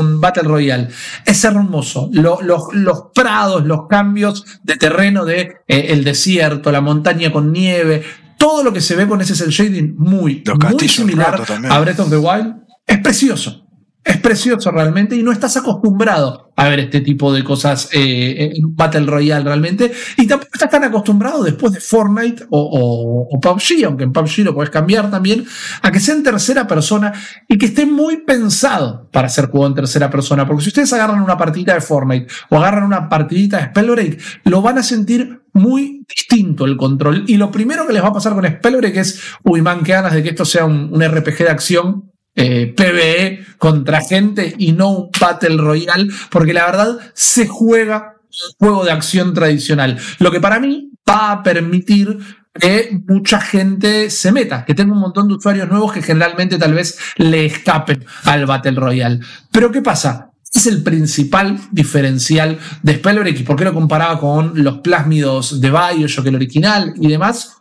un 0.00 0.20
Battle 0.20 0.44
Royale. 0.44 0.88
Es 1.24 1.42
hermoso. 1.42 2.08
los 2.12 3.02
prados, 3.12 3.66
los 3.66 3.88
cambios 3.88 4.44
de 4.62 4.76
terreno 4.76 5.24
de 5.24 5.56
eh, 5.66 5.86
el 5.88 6.04
desierto, 6.04 6.70
la 6.70 6.80
montaña 6.80 7.32
con 7.32 7.52
nieve, 7.52 8.04
todo 8.38 8.62
lo 8.62 8.72
que 8.72 8.80
se 8.80 8.96
ve 8.96 9.06
con 9.06 9.20
ese 9.20 9.34
cel 9.34 9.50
shading 9.50 9.96
muy, 9.96 10.42
muy 10.70 10.88
similar 10.88 11.42
a 11.70 11.80
Breath 11.80 12.00
of 12.00 12.10
the 12.10 12.16
Wild 12.18 12.56
es 12.86 12.98
precioso. 12.98 13.65
Es 14.06 14.18
precioso 14.18 14.70
realmente 14.70 15.16
y 15.16 15.22
no 15.24 15.32
estás 15.32 15.56
acostumbrado 15.56 16.52
a 16.54 16.68
ver 16.68 16.78
este 16.78 17.00
tipo 17.00 17.32
de 17.32 17.42
cosas 17.42 17.88
eh, 17.92 18.52
en 18.54 18.76
Battle 18.76 19.04
Royale 19.04 19.44
realmente. 19.44 19.90
Y 20.16 20.28
tampoco 20.28 20.52
estás 20.54 20.70
tan 20.70 20.84
acostumbrado 20.84 21.42
después 21.42 21.72
de 21.72 21.80
Fortnite 21.80 22.46
o, 22.50 23.28
PUBG, 23.42 23.84
aunque 23.84 24.04
en 24.04 24.12
PUBG 24.12 24.44
lo 24.44 24.54
puedes 24.54 24.70
cambiar 24.70 25.10
también, 25.10 25.44
a 25.82 25.90
que 25.90 25.98
sea 25.98 26.14
en 26.14 26.22
tercera 26.22 26.68
persona 26.68 27.12
y 27.48 27.58
que 27.58 27.66
esté 27.66 27.84
muy 27.84 28.18
pensado 28.18 29.08
para 29.10 29.28
ser 29.28 29.46
juego 29.46 29.66
en 29.66 29.74
tercera 29.74 30.08
persona. 30.08 30.46
Porque 30.46 30.62
si 30.62 30.68
ustedes 30.68 30.92
agarran 30.92 31.20
una 31.20 31.36
partidita 31.36 31.74
de 31.74 31.80
Fortnite 31.80 32.28
o 32.50 32.58
agarran 32.58 32.84
una 32.84 33.08
partidita 33.08 33.58
de 33.58 33.64
Spellbreak, 33.64 34.20
lo 34.44 34.62
van 34.62 34.78
a 34.78 34.84
sentir 34.84 35.40
muy 35.52 36.04
distinto 36.08 36.64
el 36.64 36.76
control. 36.76 37.24
Y 37.26 37.38
lo 37.38 37.50
primero 37.50 37.86
que 37.86 37.92
les 37.92 38.02
va 38.02 38.08
a 38.08 38.12
pasar 38.12 38.34
con 38.34 38.46
Spellbreak 38.46 38.96
es, 38.96 39.20
uy, 39.42 39.62
man, 39.62 39.82
qué 39.82 39.92
ganas 39.92 40.12
de 40.12 40.22
que 40.22 40.28
esto 40.30 40.44
sea 40.44 40.64
un, 40.64 41.02
RPG 41.02 41.38
de 41.38 41.50
acción 41.50 42.12
eh, 42.36 42.72
PvE 42.76 43.44
contra 43.58 44.00
gente 44.00 44.54
y 44.58 44.72
no 44.72 44.90
un 44.90 45.10
Battle 45.18 45.56
Royale, 45.56 46.12
porque 46.30 46.52
la 46.52 46.66
verdad 46.66 46.98
se 47.14 47.48
juega 47.48 48.14
un 48.22 48.66
juego 48.66 48.84
de 48.84 48.92
acción 48.92 49.34
tradicional. 49.34 49.98
Lo 50.18 50.30
que 50.30 50.40
para 50.40 50.60
mí 50.60 50.90
va 51.08 51.32
a 51.32 51.42
permitir 51.42 52.18
que 52.52 52.98
mucha 53.08 53.40
gente 53.40 54.10
se 54.10 54.32
meta, 54.32 54.64
que 54.64 54.74
tenga 54.74 54.92
un 54.92 55.00
montón 55.00 55.28
de 55.28 55.34
usuarios 55.34 55.68
nuevos 55.68 55.92
que 55.92 56.02
generalmente 56.02 56.58
tal 56.58 56.74
vez 56.74 56.98
le 57.16 57.46
escapen 57.46 58.04
al 58.24 58.46
Battle 58.46 58.72
Royale. 58.72 59.20
Pero 59.50 59.70
¿qué 59.70 59.82
pasa? 59.82 60.30
es 60.56 60.66
el 60.66 60.82
principal 60.82 61.60
diferencial 61.70 62.58
de 62.82 62.94
Spellbreak 62.94 63.44
por 63.44 63.56
qué 63.56 63.64
lo 63.64 63.74
comparaba 63.74 64.18
con 64.18 64.52
los 64.62 64.78
plásmidos 64.78 65.60
de 65.60 65.70
Bioshock, 65.70 66.26
el 66.26 66.36
original 66.36 66.94
y 66.96 67.08
demás. 67.08 67.52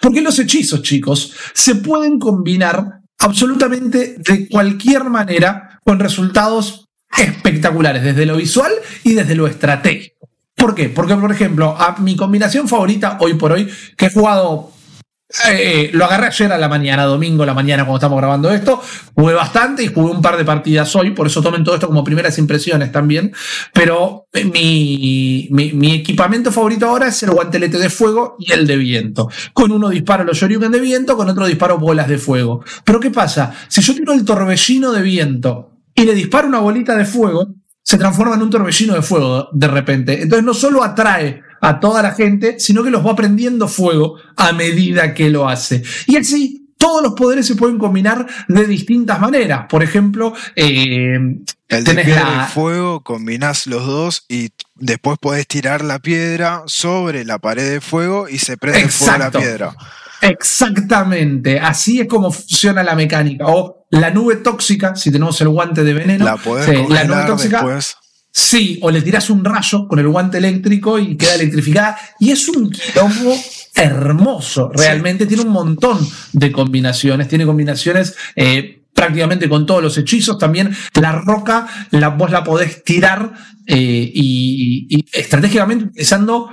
Porque 0.00 0.22
los 0.22 0.38
hechizos, 0.38 0.82
chicos, 0.82 1.32
se 1.52 1.76
pueden 1.76 2.18
combinar 2.18 3.00
absolutamente 3.18 4.16
de 4.18 4.48
cualquier 4.48 5.04
manera 5.04 5.80
con 5.84 5.98
resultados 5.98 6.88
espectaculares, 7.16 8.02
desde 8.02 8.26
lo 8.26 8.36
visual 8.36 8.72
y 9.04 9.14
desde 9.14 9.34
lo 9.34 9.46
estratégico. 9.46 10.28
¿Por 10.56 10.74
qué? 10.74 10.88
Porque, 10.88 11.14
por 11.16 11.30
ejemplo, 11.30 11.76
a 11.78 11.96
mi 11.98 12.16
combinación 12.16 12.68
favorita 12.68 13.18
hoy 13.20 13.34
por 13.34 13.52
hoy, 13.52 13.70
que 13.96 14.06
he 14.06 14.10
jugado 14.10 14.72
eh, 15.48 15.90
lo 15.92 16.04
agarré 16.04 16.28
ayer 16.28 16.52
a 16.52 16.58
la 16.58 16.68
mañana, 16.68 17.04
domingo 17.04 17.42
a 17.42 17.46
la 17.46 17.54
mañana, 17.54 17.84
cuando 17.84 17.96
estamos 17.96 18.18
grabando 18.18 18.50
esto. 18.52 18.80
Jugué 19.14 19.34
bastante 19.34 19.82
y 19.82 19.88
jugué 19.88 20.12
un 20.12 20.22
par 20.22 20.36
de 20.36 20.44
partidas 20.44 20.94
hoy, 20.94 21.10
por 21.10 21.26
eso 21.26 21.42
tomen 21.42 21.64
todo 21.64 21.74
esto 21.74 21.88
como 21.88 22.04
primeras 22.04 22.38
impresiones 22.38 22.92
también. 22.92 23.32
Pero 23.72 24.26
eh, 24.32 24.44
mi, 24.44 25.48
mi, 25.50 25.94
equipamiento 25.94 26.52
favorito 26.52 26.86
ahora 26.86 27.08
es 27.08 27.22
el 27.24 27.30
guantelete 27.30 27.78
de 27.78 27.90
fuego 27.90 28.36
y 28.38 28.52
el 28.52 28.66
de 28.66 28.76
viento. 28.76 29.28
Con 29.52 29.72
uno 29.72 29.88
disparo 29.88 30.22
los 30.22 30.38
shoryuken 30.38 30.70
de 30.70 30.80
viento, 30.80 31.16
con 31.16 31.28
otro 31.28 31.46
disparo 31.46 31.78
bolas 31.78 32.06
de 32.06 32.18
fuego. 32.18 32.64
Pero 32.84 33.00
¿qué 33.00 33.10
pasa? 33.10 33.52
Si 33.66 33.80
yo 33.80 33.94
tiro 33.94 34.12
el 34.12 34.24
torbellino 34.24 34.92
de 34.92 35.02
viento 35.02 35.72
y 35.92 36.04
le 36.04 36.14
disparo 36.14 36.46
una 36.46 36.60
bolita 36.60 36.96
de 36.96 37.04
fuego, 37.04 37.48
se 37.82 37.98
transforma 37.98 38.36
en 38.36 38.42
un 38.42 38.50
torbellino 38.50 38.94
de 38.94 39.02
fuego 39.02 39.48
de 39.52 39.66
repente. 39.66 40.22
Entonces 40.22 40.44
no 40.44 40.54
solo 40.54 40.84
atrae 40.84 41.42
a 41.66 41.80
toda 41.80 42.00
la 42.00 42.12
gente, 42.12 42.60
sino 42.60 42.84
que 42.84 42.90
los 42.90 43.04
va 43.04 43.16
prendiendo 43.16 43.66
fuego 43.66 44.16
a 44.36 44.52
medida 44.52 45.14
que 45.14 45.30
lo 45.30 45.48
hace. 45.48 45.82
Y 46.06 46.16
así 46.16 46.70
todos 46.78 47.02
los 47.02 47.14
poderes 47.14 47.44
se 47.44 47.56
pueden 47.56 47.76
combinar 47.76 48.24
de 48.46 48.66
distintas 48.66 49.18
maneras. 49.18 49.66
Por 49.68 49.82
ejemplo, 49.82 50.32
eh, 50.54 51.18
el 51.68 51.84
de 51.84 51.94
piedra 51.94 52.46
y 52.48 52.52
fuego, 52.52 53.00
combinás 53.00 53.66
los 53.66 53.84
dos 53.84 54.24
y 54.28 54.50
después 54.76 55.18
podés 55.18 55.48
tirar 55.48 55.82
la 55.82 55.98
piedra 55.98 56.62
sobre 56.66 57.24
la 57.24 57.38
pared 57.38 57.68
de 57.68 57.80
fuego 57.80 58.28
y 58.28 58.38
se 58.38 58.56
prende 58.56 58.88
fuego 58.88 59.18
la 59.18 59.30
piedra. 59.32 59.76
Exactamente, 60.22 61.58
así 61.58 62.00
es 62.00 62.06
como 62.06 62.30
funciona 62.30 62.84
la 62.84 62.94
mecánica. 62.94 63.46
O 63.48 63.86
la 63.90 64.10
nube 64.10 64.36
tóxica, 64.36 64.94
si 64.94 65.10
tenemos 65.10 65.40
el 65.40 65.48
guante 65.48 65.82
de 65.82 65.94
veneno, 65.94 66.24
la, 66.24 66.36
podés 66.36 66.88
la 66.88 67.02
nube 67.02 67.24
tóxica. 67.26 67.56
Después. 67.56 67.96
Sí, 68.38 68.78
o 68.82 68.90
le 68.90 69.00
tiras 69.00 69.30
un 69.30 69.42
rayo 69.42 69.88
con 69.88 69.98
el 69.98 70.08
guante 70.08 70.36
eléctrico 70.36 70.98
y 70.98 71.16
queda 71.16 71.36
electrificada. 71.36 71.96
Y 72.20 72.32
es 72.32 72.46
un 72.50 72.70
quilombo 72.70 73.34
hermoso, 73.74 74.70
realmente. 74.74 75.24
Tiene 75.24 75.44
un 75.44 75.52
montón 75.52 76.06
de 76.34 76.52
combinaciones. 76.52 77.28
Tiene 77.28 77.46
combinaciones 77.46 78.14
eh, 78.34 78.82
prácticamente 78.92 79.48
con 79.48 79.64
todos 79.64 79.82
los 79.82 79.96
hechizos. 79.96 80.36
También 80.36 80.76
la 81.00 81.12
roca, 81.12 81.66
la, 81.92 82.10
vos 82.10 82.30
la 82.30 82.44
podés 82.44 82.84
tirar 82.84 83.32
eh, 83.66 84.10
y, 84.14 84.86
y, 84.90 85.06
estratégicamente 85.12 85.86
utilizando 85.86 86.50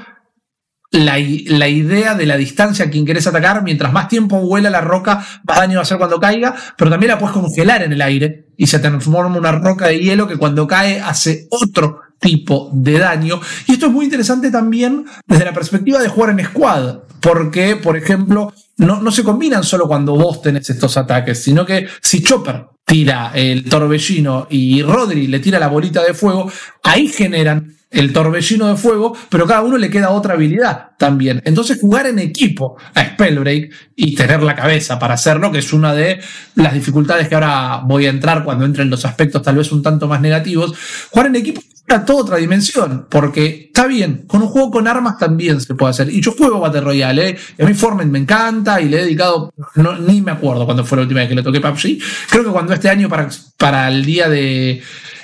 la, 0.93 1.17
la, 1.47 1.67
idea 1.67 2.13
de 2.13 2.25
la 2.25 2.37
distancia 2.37 2.85
a 2.85 2.89
quien 2.89 3.05
querés 3.05 3.27
atacar. 3.27 3.63
Mientras 3.63 3.91
más 3.91 4.07
tiempo 4.07 4.39
vuela 4.39 4.69
la 4.69 4.81
roca, 4.81 5.25
más 5.43 5.57
daño 5.57 5.75
va 5.75 5.79
a 5.79 5.81
hacer 5.81 5.97
cuando 5.97 6.19
caiga, 6.19 6.55
pero 6.77 6.89
también 6.89 7.11
la 7.11 7.19
puedes 7.19 7.33
congelar 7.33 7.81
en 7.83 7.93
el 7.93 8.01
aire 8.01 8.45
y 8.57 8.67
se 8.67 8.79
transforma 8.79 9.31
en 9.31 9.39
una 9.39 9.51
roca 9.51 9.87
de 9.87 9.99
hielo 9.99 10.27
que 10.27 10.37
cuando 10.37 10.67
cae 10.67 11.01
hace 11.01 11.47
otro 11.49 11.99
tipo 12.19 12.69
de 12.73 12.99
daño. 12.99 13.41
Y 13.67 13.73
esto 13.73 13.87
es 13.87 13.91
muy 13.91 14.05
interesante 14.05 14.51
también 14.51 15.05
desde 15.27 15.45
la 15.45 15.53
perspectiva 15.53 15.99
de 15.99 16.07
jugar 16.07 16.29
en 16.29 16.45
squad, 16.45 16.99
porque, 17.19 17.75
por 17.75 17.97
ejemplo, 17.97 18.53
no, 18.77 19.01
no 19.01 19.11
se 19.11 19.23
combinan 19.23 19.63
solo 19.63 19.87
cuando 19.87 20.15
vos 20.15 20.41
tenés 20.41 20.69
estos 20.69 20.95
ataques, 20.95 21.43
sino 21.43 21.65
que 21.65 21.87
si 22.01 22.21
Chopper 22.21 22.67
tira 22.85 23.31
el 23.33 23.65
torbellino 23.65 24.47
y 24.49 24.83
Rodri 24.83 25.27
le 25.27 25.39
tira 25.39 25.57
la 25.57 25.67
bolita 25.67 26.03
de 26.03 26.13
fuego, 26.13 26.51
ahí 26.83 27.07
generan 27.07 27.77
el 27.93 28.11
torbellino 28.11 28.67
de 28.67 28.75
fuego, 28.75 29.15
pero 29.29 29.47
cada 29.47 29.61
uno 29.61 29.77
le 29.77 29.89
queda 29.89 30.09
otra 30.09 30.33
habilidad 30.33 30.89
también. 30.97 31.41
Entonces 31.45 31.79
jugar 31.79 32.07
en 32.07 32.19
equipo 32.19 32.75
a 32.93 33.05
Spellbreak 33.05 33.71
y 33.95 34.15
tener 34.15 34.41
la 34.43 34.55
cabeza 34.55 34.99
para 34.99 35.13
hacerlo, 35.13 35.51
que 35.51 35.59
es 35.59 35.71
una 35.71 35.93
de 35.93 36.19
las 36.55 36.73
dificultades 36.73 37.27
que 37.27 37.35
ahora 37.35 37.81
voy 37.85 38.07
a 38.07 38.09
entrar 38.09 38.43
cuando 38.43 38.65
entren 38.65 38.89
los 38.89 39.05
aspectos 39.05 39.41
tal 39.41 39.55
vez 39.55 39.71
un 39.71 39.83
tanto 39.83 40.07
más 40.07 40.21
negativos, 40.21 40.73
jugar 41.11 41.27
en 41.27 41.35
equipo 41.37 41.61
a 41.89 42.05
toda 42.05 42.21
otra 42.21 42.37
dimensión, 42.37 43.07
porque 43.09 43.65
está 43.67 43.85
bien, 43.85 44.23
con 44.25 44.41
un 44.41 44.47
juego 44.47 44.71
con 44.71 44.87
armas 44.87 45.17
también 45.17 45.61
se 45.61 45.75
puede 45.75 45.91
hacer. 45.91 46.09
Y 46.09 46.21
yo 46.21 46.31
juego 46.31 46.59
Battle 46.59 46.81
Royale, 46.81 47.29
¿eh? 47.29 47.37
a 47.61 47.65
mí 47.65 47.73
Fortnite 47.73 48.09
me 48.09 48.19
encanta 48.19 48.81
y 48.81 48.89
le 48.89 48.97
he 48.97 49.03
dedicado, 49.03 49.53
no, 49.75 49.97
ni 49.97 50.21
me 50.21 50.31
acuerdo 50.31 50.65
cuando 50.65 50.85
fue 50.85 50.97
la 50.97 51.03
última 51.03 51.19
vez 51.19 51.29
que 51.29 51.35
le 51.35 51.43
toqué 51.43 51.61
PUBG. 51.61 51.99
Creo 52.29 52.43
que 52.43 52.49
cuando 52.49 52.73
este 52.73 52.89
año 52.89 53.09
para, 53.09 53.29
para 53.57 53.89
el 53.89 54.05
día 54.05 54.29
de 54.29 54.81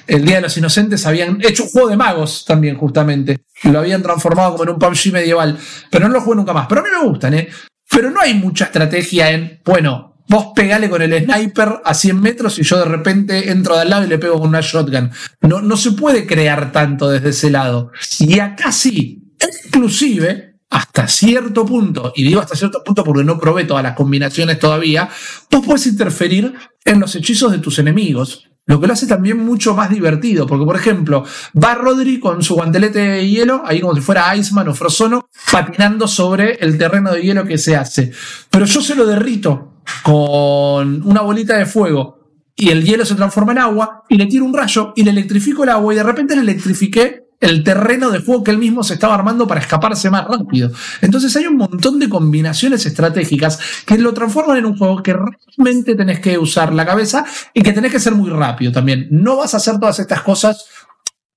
el 0.09 0.25
Día 0.25 0.37
de 0.37 0.41
los 0.41 0.57
Inocentes 0.57 1.05
habían 1.05 1.39
hecho 1.41 1.63
un 1.63 1.69
juego 1.69 1.89
de 1.89 1.97
magos 1.97 2.43
también, 2.45 2.75
justamente. 2.75 3.39
Lo 3.63 3.79
habían 3.79 4.01
transformado 4.01 4.51
como 4.51 4.63
en 4.63 4.69
un 4.71 4.79
PUBG 4.79 5.13
medieval. 5.13 5.57
Pero 5.89 6.07
no 6.07 6.13
lo 6.13 6.21
jugué 6.21 6.37
nunca 6.37 6.53
más. 6.53 6.67
Pero 6.67 6.81
a 6.81 6.83
mí 6.83 6.89
me 6.91 7.07
gustan, 7.07 7.33
¿eh? 7.35 7.49
Pero 7.89 8.11
no 8.11 8.21
hay 8.21 8.33
mucha 8.33 8.65
estrategia 8.65 9.31
en, 9.31 9.59
bueno, 9.65 10.09
vos 10.27 10.47
pegale 10.55 10.89
con 10.89 11.01
el 11.01 11.23
sniper 11.23 11.81
a 11.83 11.93
100 11.93 12.21
metros 12.21 12.59
y 12.59 12.63
yo 12.63 12.77
de 12.77 12.85
repente 12.85 13.51
entro 13.51 13.75
de 13.75 13.81
al 13.81 13.89
lado 13.89 14.05
y 14.05 14.07
le 14.07 14.19
pego 14.19 14.39
con 14.39 14.49
una 14.49 14.61
shotgun. 14.61 15.11
No, 15.41 15.61
no 15.61 15.75
se 15.75 15.91
puede 15.91 16.25
crear 16.25 16.71
tanto 16.71 17.09
desde 17.09 17.29
ese 17.29 17.49
lado. 17.49 17.91
Y 18.19 18.39
acá 18.39 18.71
sí, 18.71 19.33
inclusive, 19.65 20.55
hasta 20.69 21.07
cierto 21.07 21.65
punto, 21.65 22.13
y 22.15 22.23
digo 22.23 22.41
hasta 22.41 22.55
cierto 22.55 22.83
punto 22.83 23.03
porque 23.03 23.23
no 23.23 23.39
probé 23.39 23.63
todas 23.63 23.83
las 23.83 23.95
combinaciones 23.95 24.59
todavía, 24.59 25.09
vos 25.49 25.65
puedes 25.65 25.87
interferir 25.87 26.53
en 26.85 26.99
los 26.99 27.15
hechizos 27.15 27.51
de 27.51 27.57
tus 27.57 27.79
enemigos. 27.79 28.47
Lo 28.69 28.79
que 28.79 28.85
lo 28.85 28.93
hace 28.93 29.07
también 29.07 29.43
mucho 29.43 29.73
más 29.73 29.89
divertido, 29.89 30.45
porque 30.45 30.63
por 30.63 30.75
ejemplo, 30.75 31.25
va 31.61 31.73
Rodri 31.73 32.19
con 32.19 32.43
su 32.43 32.53
guantelete 32.53 32.99
de 32.99 33.27
hielo, 33.27 33.63
ahí 33.65 33.81
como 33.81 33.95
si 33.95 34.01
fuera 34.01 34.35
Iceman 34.35 34.67
o 34.67 34.75
Frozono, 34.75 35.27
patinando 35.51 36.07
sobre 36.07 36.51
el 36.61 36.77
terreno 36.77 37.11
de 37.11 37.23
hielo 37.23 37.45
que 37.45 37.57
se 37.57 37.75
hace. 37.75 38.11
Pero 38.51 38.65
yo 38.65 38.79
se 38.81 38.93
lo 38.93 39.07
derrito 39.07 39.81
con 40.03 41.01
una 41.03 41.21
bolita 41.21 41.57
de 41.57 41.65
fuego 41.65 42.19
y 42.55 42.69
el 42.69 42.85
hielo 42.85 43.05
se 43.05 43.15
transforma 43.15 43.53
en 43.53 43.57
agua 43.57 44.03
y 44.07 44.17
le 44.17 44.27
tiro 44.27 44.45
un 44.45 44.53
rayo 44.53 44.93
y 44.95 45.03
le 45.03 45.09
electrifico 45.09 45.63
el 45.63 45.69
agua 45.69 45.91
y 45.91 45.97
de 45.97 46.03
repente 46.03 46.35
le 46.35 46.41
electrifiqué 46.43 47.23
el 47.39 47.63
terreno 47.63 48.09
de 48.09 48.19
juego 48.19 48.43
que 48.43 48.51
él 48.51 48.57
mismo 48.57 48.83
se 48.83 48.95
estaba 48.95 49.15
armando 49.15 49.47
para 49.47 49.61
escaparse 49.61 50.09
más 50.09 50.25
rápido. 50.27 50.71
Entonces 51.01 51.35
hay 51.35 51.47
un 51.47 51.57
montón 51.57 51.99
de 51.99 52.09
combinaciones 52.09 52.85
estratégicas 52.85 53.59
que 53.85 53.97
lo 53.97 54.13
transforman 54.13 54.57
en 54.57 54.65
un 54.65 54.77
juego 54.77 55.01
que 55.01 55.15
realmente 55.15 55.95
tenés 55.95 56.19
que 56.19 56.37
usar 56.37 56.73
la 56.73 56.85
cabeza 56.85 57.25
y 57.53 57.61
que 57.61 57.71
tenés 57.71 57.91
que 57.91 57.99
ser 57.99 58.13
muy 58.13 58.29
rápido 58.29 58.71
también. 58.71 59.07
No 59.11 59.37
vas 59.37 59.53
a 59.53 59.57
hacer 59.57 59.79
todas 59.79 59.99
estas 59.99 60.21
cosas. 60.21 60.65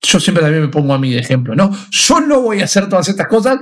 Yo 0.00 0.18
siempre 0.18 0.42
también 0.42 0.62
me 0.62 0.68
pongo 0.68 0.92
a 0.92 0.98
mí 0.98 1.12
de 1.12 1.20
ejemplo, 1.20 1.54
¿no? 1.54 1.70
Yo 1.90 2.20
no 2.20 2.40
voy 2.40 2.60
a 2.60 2.64
hacer 2.64 2.88
todas 2.88 3.08
estas 3.08 3.28
cosas 3.28 3.60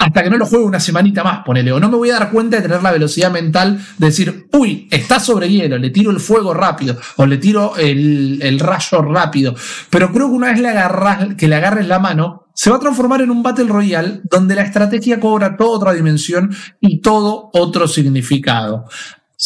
hasta 0.00 0.22
que 0.22 0.30
no 0.30 0.38
lo 0.38 0.46
juegue 0.46 0.64
una 0.64 0.80
semanita 0.80 1.22
más, 1.22 1.44
ponele. 1.44 1.72
O 1.72 1.78
no 1.78 1.90
me 1.90 1.96
voy 1.98 2.08
a 2.08 2.14
dar 2.14 2.30
cuenta 2.30 2.56
de 2.56 2.62
tener 2.62 2.82
la 2.82 2.90
velocidad 2.90 3.30
mental 3.30 3.78
de 3.98 4.06
decir, 4.06 4.48
uy, 4.50 4.88
está 4.90 5.20
sobre 5.20 5.50
hielo, 5.50 5.76
le 5.76 5.90
tiro 5.90 6.10
el 6.10 6.20
fuego 6.20 6.54
rápido, 6.54 6.96
o 7.16 7.26
le 7.26 7.36
tiro 7.36 7.76
el, 7.76 8.58
rayo 8.58 9.02
rápido. 9.02 9.54
Pero 9.90 10.10
creo 10.10 10.28
que 10.28 10.34
una 10.34 10.52
vez 10.52 11.36
que 11.36 11.48
le 11.48 11.54
agarres 11.54 11.86
la 11.86 11.98
mano, 11.98 12.46
se 12.54 12.70
va 12.70 12.76
a 12.76 12.80
transformar 12.80 13.20
en 13.20 13.30
un 13.30 13.42
Battle 13.42 13.68
Royale 13.68 14.22
donde 14.24 14.54
la 14.54 14.62
estrategia 14.62 15.20
cobra 15.20 15.54
toda 15.58 15.76
otra 15.76 15.92
dimensión 15.92 16.50
y 16.80 17.02
todo 17.02 17.50
otro 17.52 17.86
significado. 17.86 18.86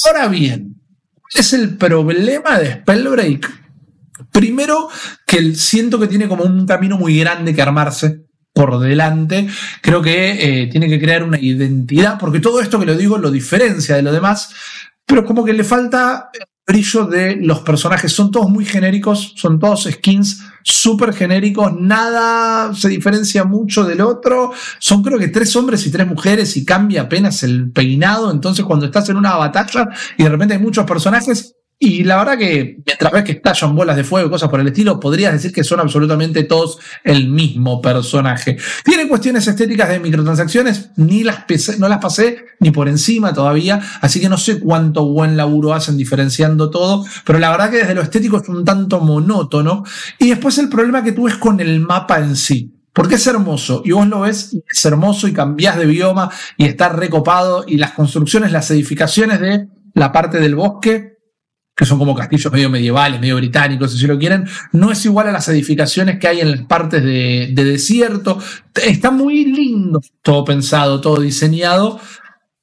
Ahora 0.04 0.28
bien, 0.28 0.80
¿cuál 1.20 1.40
es 1.40 1.52
el 1.52 1.76
problema 1.76 2.60
de 2.60 2.74
Spellbreak? 2.74 3.64
Primero, 4.30 4.88
que 5.26 5.52
siento 5.56 5.98
que 5.98 6.06
tiene 6.06 6.28
como 6.28 6.44
un 6.44 6.64
camino 6.64 6.96
muy 6.96 7.18
grande 7.18 7.52
que 7.52 7.62
armarse 7.62 8.24
por 8.54 8.78
delante, 8.78 9.48
creo 9.82 10.00
que 10.00 10.62
eh, 10.62 10.66
tiene 10.68 10.88
que 10.88 11.00
crear 11.00 11.24
una 11.24 11.38
identidad, 11.40 12.18
porque 12.18 12.38
todo 12.38 12.60
esto 12.60 12.78
que 12.78 12.86
lo 12.86 12.96
digo 12.96 13.18
lo 13.18 13.32
diferencia 13.32 13.96
de 13.96 14.02
lo 14.02 14.12
demás, 14.12 14.54
pero 15.04 15.24
como 15.24 15.44
que 15.44 15.52
le 15.52 15.64
falta 15.64 16.30
el 16.32 16.46
brillo 16.66 17.04
de 17.04 17.36
los 17.36 17.60
personajes. 17.60 18.12
Son 18.12 18.30
todos 18.30 18.48
muy 18.48 18.64
genéricos, 18.64 19.34
son 19.36 19.58
todos 19.58 19.88
skins 19.90 20.44
súper 20.62 21.12
genéricos, 21.12 21.72
nada 21.78 22.72
se 22.74 22.88
diferencia 22.88 23.44
mucho 23.44 23.84
del 23.84 24.00
otro. 24.00 24.52
Son 24.78 25.02
creo 25.02 25.18
que 25.18 25.28
tres 25.28 25.54
hombres 25.56 25.84
y 25.86 25.90
tres 25.90 26.06
mujeres 26.06 26.56
y 26.56 26.64
cambia 26.64 27.02
apenas 27.02 27.42
el 27.42 27.72
peinado. 27.72 28.30
Entonces 28.30 28.64
cuando 28.64 28.86
estás 28.86 29.08
en 29.08 29.16
una 29.16 29.36
batalla 29.36 29.88
y 30.16 30.22
de 30.22 30.28
repente 30.28 30.54
hay 30.54 30.60
muchos 30.60 30.86
personajes, 30.86 31.56
y 31.84 32.04
la 32.04 32.16
verdad 32.16 32.38
que 32.38 32.82
mientras 32.86 33.12
ves 33.12 33.24
que 33.24 33.32
estallan 33.32 33.76
bolas 33.76 33.96
de 33.96 34.04
fuego 34.04 34.28
y 34.28 34.30
cosas 34.30 34.48
por 34.48 34.58
el 34.58 34.66
estilo, 34.68 34.98
podrías 34.98 35.32
decir 35.32 35.52
que 35.52 35.62
son 35.62 35.80
absolutamente 35.80 36.44
todos 36.44 36.78
el 37.02 37.28
mismo 37.28 37.82
personaje. 37.82 38.56
Tiene 38.84 39.06
cuestiones 39.06 39.46
estéticas 39.46 39.90
de 39.90 40.00
microtransacciones, 40.00 40.90
ni 40.96 41.24
las 41.24 41.44
no 41.78 41.88
las 41.88 41.98
pasé 41.98 42.46
ni 42.60 42.70
por 42.70 42.88
encima 42.88 43.34
todavía, 43.34 43.82
así 44.00 44.18
que 44.20 44.28
no 44.28 44.38
sé 44.38 44.60
cuánto 44.60 45.04
buen 45.06 45.36
laburo 45.36 45.74
hacen 45.74 45.98
diferenciando 45.98 46.70
todo, 46.70 47.04
pero 47.24 47.38
la 47.38 47.50
verdad 47.50 47.70
que 47.70 47.78
desde 47.78 47.94
lo 47.94 48.02
estético 48.02 48.38
es 48.38 48.48
un 48.48 48.64
tanto 48.64 49.00
monótono. 49.00 49.84
Y 50.18 50.30
después 50.30 50.56
el 50.58 50.70
problema 50.70 51.04
que 51.04 51.12
tú 51.12 51.24
ves 51.24 51.36
con 51.36 51.60
el 51.60 51.80
mapa 51.80 52.18
en 52.18 52.36
sí. 52.36 52.70
Porque 52.94 53.16
es 53.16 53.26
hermoso 53.26 53.82
y 53.84 53.90
vos 53.90 54.06
lo 54.06 54.20
ves 54.20 54.56
es 54.70 54.84
hermoso 54.84 55.26
y 55.26 55.32
cambiás 55.32 55.76
de 55.76 55.84
bioma 55.84 56.30
y 56.56 56.64
está 56.64 56.88
recopado 56.88 57.64
y 57.66 57.76
las 57.76 57.90
construcciones, 57.90 58.52
las 58.52 58.70
edificaciones 58.70 59.40
de 59.40 59.66
la 59.94 60.12
parte 60.12 60.38
del 60.38 60.54
bosque 60.54 61.13
que 61.74 61.84
son 61.84 61.98
como 61.98 62.14
castillos 62.14 62.52
medio 62.52 62.70
medievales, 62.70 63.20
medio 63.20 63.36
británicos, 63.36 63.98
si 63.98 64.06
lo 64.06 64.18
quieren, 64.18 64.46
no 64.72 64.92
es 64.92 65.04
igual 65.04 65.28
a 65.28 65.32
las 65.32 65.48
edificaciones 65.48 66.18
que 66.18 66.28
hay 66.28 66.40
en 66.40 66.50
las 66.52 66.60
partes 66.62 67.02
de, 67.02 67.52
desierto. 67.54 68.38
Está 68.74 69.10
muy 69.10 69.44
lindo 69.44 70.00
todo 70.22 70.44
pensado, 70.44 71.00
todo 71.00 71.20
diseñado. 71.20 72.00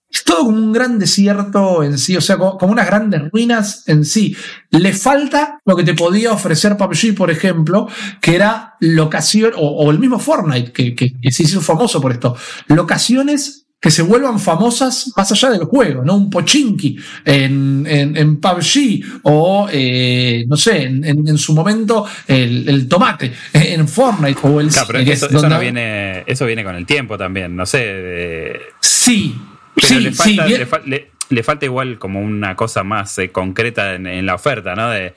Es 0.09 0.26
todo 0.26 0.45
como 0.45 0.57
un 0.57 0.74
gran 0.74 0.99
desierto 0.99 1.84
en 1.84 1.97
sí, 1.97 2.18
o 2.18 2.22
sea, 2.22 2.38
como, 2.38 2.57
unas 2.64 2.86
grandes 2.86 3.32
ruinas 3.32 3.84
en 3.88 4.03
sí. 4.03 4.36
Le 4.70 4.91
falta 4.93 5.59
lo 5.66 5.76
que 5.78 5.86
te 5.86 5.93
podía 5.93 6.34
ofrecer 6.34 6.76
PUBG, 6.76 7.16
por 7.16 7.32
ejemplo, 7.32 7.88
que 8.20 8.36
era 8.36 8.76
locación, 8.82 9.53
o, 9.55 9.89
el 9.89 9.99
mismo 9.99 10.20
Fortnite, 10.20 10.74
que, 10.74 10.95
que, 10.95 11.18
que 11.18 11.32
se 11.32 11.43
hizo 11.43 11.62
famoso 11.62 12.01
por 12.01 12.12
esto, 12.12 12.36
locaciones 12.68 13.61
que 13.82 13.89
se 13.89 14.03
vuelvan 14.03 14.39
famosas 14.39 15.11
más 15.17 15.32
allá 15.32 15.49
del 15.49 15.63
juego, 15.63 16.05
¿no? 16.05 16.15
Un 16.15 16.29
pochinki 16.29 16.99
en, 17.25 17.84
en, 17.89 18.15
en 18.15 18.39
PUBG 18.39 19.21
o, 19.23 19.67
eh, 19.71 20.45
no 20.47 20.55
sé, 20.55 20.84
en, 20.84 21.03
en, 21.03 21.38
su 21.39 21.55
momento 21.55 22.05
el, 22.27 22.69
el, 22.69 22.88
tomate 22.88 23.34
en 23.53 23.88
Fortnite 23.88 24.39
o 24.43 24.61
el... 24.61 24.69
Claro, 24.69 24.88
pero 24.88 24.99
eso, 24.99 25.27
eso, 25.27 25.49
no 25.49 25.59
viene, 25.59 26.23
eso 26.27 26.45
viene 26.45 26.63
con 26.63 26.75
el 26.75 26.86
tiempo 26.86 27.17
también, 27.17 27.55
no 27.55 27.65
sé. 27.65 28.61
Sí, 28.79 29.36
sí, 29.75 29.99
le 29.99 30.11
falta, 30.11 30.47
sí, 30.47 30.55
le, 30.86 31.11
le, 31.29 31.43
falta 31.43 31.65
igual 31.65 31.97
como 31.97 32.21
una 32.21 32.55
cosa 32.55 32.84
más 32.84 33.17
eh, 33.17 33.29
concreta 33.32 33.95
en, 33.95 34.05
en, 34.05 34.27
la 34.27 34.36
oferta, 34.36 34.75
¿no? 34.75 34.91
De, 34.91 35.15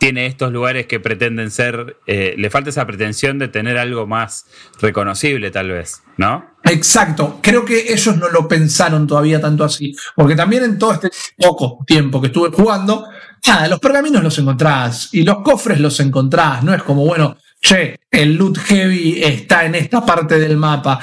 tiene 0.00 0.24
estos 0.24 0.50
lugares 0.50 0.86
que 0.86 0.98
pretenden 0.98 1.50
ser, 1.50 1.98
eh, 2.06 2.34
le 2.38 2.48
falta 2.48 2.70
esa 2.70 2.86
pretensión 2.86 3.38
de 3.38 3.48
tener 3.48 3.76
algo 3.76 4.06
más 4.06 4.46
reconocible 4.80 5.50
tal 5.50 5.68
vez, 5.68 6.02
¿no? 6.16 6.46
Exacto, 6.70 7.40
creo 7.42 7.64
que 7.64 7.92
ellos 7.92 8.16
no 8.16 8.28
lo 8.28 8.46
pensaron 8.46 9.04
todavía 9.04 9.40
tanto 9.40 9.64
así, 9.64 9.92
porque 10.14 10.36
también 10.36 10.62
en 10.62 10.78
todo 10.78 10.92
este 10.92 11.10
poco 11.36 11.78
tiempo 11.84 12.20
que 12.20 12.28
estuve 12.28 12.50
jugando, 12.50 13.08
nada, 13.44 13.66
los 13.66 13.80
pergaminos 13.80 14.22
los 14.22 14.38
encontrás 14.38 15.08
y 15.12 15.24
los 15.24 15.38
cofres 15.42 15.80
los 15.80 15.98
encontrás, 15.98 16.62
no 16.62 16.72
es 16.72 16.84
como, 16.84 17.04
bueno, 17.04 17.36
che, 17.60 18.00
el 18.10 18.34
loot 18.34 18.58
heavy 18.58 19.22
está 19.22 19.64
en 19.64 19.74
esta 19.74 20.04
parte 20.04 20.38
del 20.38 20.56
mapa. 20.56 20.98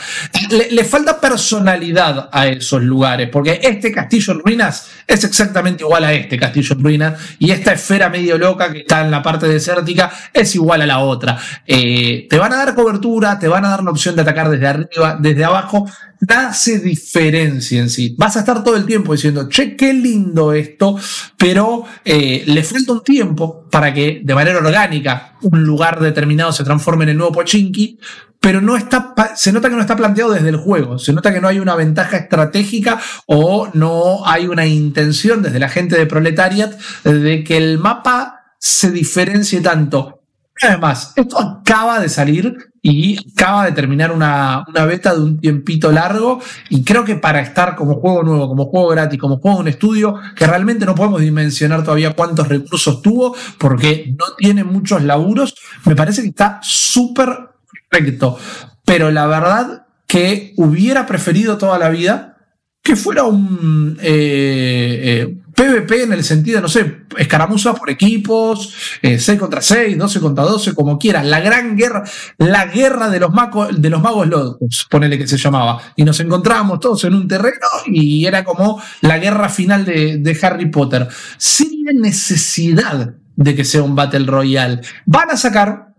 Le, 0.49 0.84
falta 0.84 1.20
personalidad 1.20 2.30
a 2.32 2.47
esos 2.47 2.82
lugares, 2.82 3.30
porque 3.30 3.60
este 3.64 3.91
castillo 3.91 4.34
en 4.34 4.39
ruinas 4.39 4.89
es 5.05 5.24
exactamente 5.24 5.84
igual 5.84 6.03
a 6.03 6.14
este 6.14 6.38
castillo 6.38 6.76
en 6.76 6.84
ruinas, 6.84 7.22
y 7.39 7.51
esta 7.51 7.74
esfera 7.74 8.10
medio 8.10 8.38
loca 8.38 8.72
que 8.72 8.80
está 8.80 9.01
en 9.01 9.12
la 9.12 9.22
parte 9.22 9.47
desértica 9.47 10.12
es 10.34 10.55
igual 10.55 10.82
a 10.82 10.88
la 10.88 10.99
otra. 10.99 11.38
Eh, 11.66 12.28
te 12.30 12.38
van 12.38 12.51
a 12.53 12.58
dar 12.58 12.76
cobertura, 12.76 13.39
te 13.39 13.47
van 13.47 13.64
a 13.66 13.70
dar 13.70 13.84
la 13.84 13.91
opción 13.91 14.16
de 14.16 14.24
atacar 14.24 14.49
desde 14.49 14.68
arriba, 14.68 15.18
desde 15.20 15.45
abajo, 15.45 15.89
hace 16.28 16.80
diferencia 16.80 17.80
en 17.80 17.89
sí. 17.89 18.15
Vas 18.18 18.36
a 18.36 18.39
estar 18.39 18.63
todo 18.63 18.76
el 18.76 18.86
tiempo 18.86 19.13
diciendo, 19.13 19.47
che, 19.49 19.76
qué 19.76 19.93
lindo 19.93 20.53
esto, 20.53 20.97
pero 21.38 21.86
eh, 22.03 22.43
le 22.45 22.63
falta 22.63 22.93
un 22.93 23.03
tiempo 23.03 23.68
para 23.70 23.93
que 23.93 24.22
de 24.24 24.36
manera 24.36 24.57
orgánica 24.57 25.36
un 25.41 25.63
lugar 25.63 25.99
determinado 25.99 26.51
se 26.51 26.63
transforme 26.63 27.03
en 27.03 27.09
el 27.09 27.18
nuevo 27.18 27.34
Pochinki, 27.34 27.99
pero 28.39 28.61
no 28.61 28.78
está, 28.78 29.13
se 29.36 29.51
nota 29.51 29.70
que 29.70 29.76
no 29.76 29.82
está 29.82 29.95
planteado 29.95 30.32
desde 30.32 30.49
el 30.49 30.57
juego, 30.57 30.99
se 30.99 31.13
nota 31.13 31.34
que 31.34 31.41
no 31.41 31.47
hay 31.47 31.59
una 31.59 31.76
ventaja 31.76 32.18
estratégica 32.18 32.99
o 33.26 33.70
no 33.74 34.26
hay 34.28 34.47
una 34.47 34.65
intención 34.65 35.41
desde 35.41 35.59
la 35.59 35.70
gente 35.70 35.97
de 35.97 36.05
Proletariat 36.05 36.74
de 37.03 37.43
que 37.43 37.57
el 37.57 37.78
mapa 37.80 38.55
se 38.59 38.91
diferencie 38.91 39.61
tanto 39.61 40.16
Además, 40.62 41.14
esto 41.16 41.39
acaba 41.39 41.99
de 41.99 42.10
salir 42.10 42.55
y 42.82 43.18
acaba 43.34 43.66
de 43.66 43.74
terminar 43.74 44.12
una, 44.12 44.66
beta 44.88 45.14
de 45.14 45.22
un 45.22 45.39
tiempito 45.39 45.91
largo 45.91 46.39
y 46.70 46.84
creo 46.84 47.03
que 47.03 47.16
para 47.16 47.41
estar 47.41 47.76
como 47.76 47.95
juego 47.95 48.24
nuevo, 48.24 48.47
como 48.47 48.66
juego 48.66 48.88
gratis, 48.89 49.20
como 49.20 49.38
juego 49.38 49.62
en 49.62 49.68
estudio, 49.68 50.16
que 50.36 50.47
realmente 50.47 50.86
no 50.86 50.95
podemos 50.95 51.22
dimensionar 51.22 51.84
todavía 51.84 52.14
cuántos 52.14 52.47
recursos 52.47 53.01
tuvo 53.01 53.36
porque 53.58 54.16
no 54.18 54.26
tiene 54.38 54.64
muchos 54.64 55.03
laburos, 55.03 55.55
me 55.86 55.95
parece 55.95 56.22
que 56.22 56.30
está 56.30 56.60
súper 56.64 57.49
perfecto. 57.89 58.38
Pero 58.86 59.12
la 59.12 59.28
verdad 59.28 59.86
que 60.08 60.53
hubiera 60.58 61.05
preferido 61.05 61.58
toda 61.58 61.78
la 61.78 61.89
vida 61.89 62.38
que 62.82 62.95
fuera 62.95 63.24
un 63.24 63.97
eh, 64.01 65.36
PvP 65.58 65.91
eh, 65.95 66.03
en 66.03 66.14
el 66.14 66.24
sentido, 66.24 66.62
no 66.62 66.68
sé, 66.68 67.05
escaramuza 67.18 67.74
por 67.74 67.89
equipos, 67.89 68.74
6 69.01 69.30
eh, 69.30 69.38
contra 69.38 69.60
6, 69.60 69.97
12 69.97 70.20
contra 70.20 70.43
12, 70.43 70.76
como 70.76 70.99
quieras. 70.99 71.26
La 71.26 71.39
gran 71.39 71.76
guerra, 71.76 72.03
la 72.38 72.68
guerra 72.68 73.10
de 73.10 73.20
los, 73.20 73.32
de 73.76 73.89
los 73.89 74.01
magos 74.01 74.28
locos, 74.28 74.88
ponele 74.89 75.18
que 75.18 75.28
se 75.28 75.38
llamaba. 75.38 75.82
Y 75.95 76.03
nos 76.03 76.20
encontrábamos 76.20 76.80
todos 76.80 77.03
en 77.05 77.16
un 77.16 77.28
terreno 77.28 77.68
y 77.88 78.26
era 78.26 78.43
como 78.43 78.82
la 79.01 79.18
guerra 79.18 79.49
final 79.49 79.84
de, 79.84 80.39
Harry 80.41 80.70
Potter. 80.70 81.08
Sin 81.38 81.86
necesidad 81.95 83.16
de 83.36 83.55
que 83.55 83.66
sea 83.66 83.82
un 83.82 83.95
Battle 83.95 84.28
Royale. 84.28 84.82
Van 85.08 85.32
a 85.32 85.38
sacar 85.38 85.95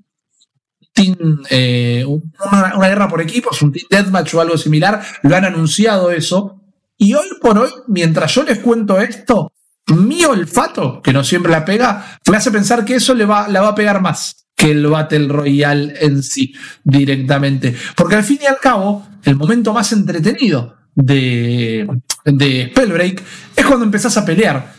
una, 0.97 2.77
una, 2.77 2.89
guerra 2.89 3.09
por 3.09 3.21
equipos, 3.21 3.61
un 3.63 3.73
Team 3.73 3.87
Deathmatch 3.91 4.35
o 4.35 4.41
algo 4.41 4.57
similar. 4.57 5.03
Lo 5.23 5.35
han 5.35 5.45
anunciado 5.45 6.13
eso. 6.13 6.59
Y 6.99 7.15
hoy 7.15 7.29
por 7.41 7.59
hoy, 7.59 7.71
mientras 7.87 8.35
yo 8.35 8.43
les 8.43 8.59
cuento 8.59 8.99
esto, 8.99 9.53
mi 9.87 10.25
olfato, 10.25 11.01
que 11.01 11.13
no 11.13 11.25
siempre 11.25 11.53
la 11.53 11.65
pega, 11.65 12.19
me 12.29 12.37
hace 12.37 12.51
pensar 12.51 12.85
que 12.85 12.97
eso 12.97 13.15
le 13.15 13.25
va, 13.25 13.49
la 13.49 13.63
va 13.63 13.69
a 13.69 13.75
pegar 13.75 14.03
más 14.03 14.49
que 14.57 14.73
el 14.73 14.85
Battle 14.89 15.29
Royale 15.29 15.95
en 16.01 16.23
sí, 16.23 16.53
directamente. 16.83 17.75
Porque 17.97 18.17
al 18.17 18.25
fin 18.25 18.41
y 18.43 18.47
al 18.47 18.59
cabo, 18.59 19.07
el 19.23 19.37
momento 19.37 19.73
más 19.73 19.93
entretenido 19.93 20.75
de, 20.97 21.89
de 22.25 22.71
Spellbreak 22.73 23.23
es 23.55 23.65
cuando 23.65 23.85
empezás 23.85 24.17
a 24.17 24.25
pelear. 24.25 24.75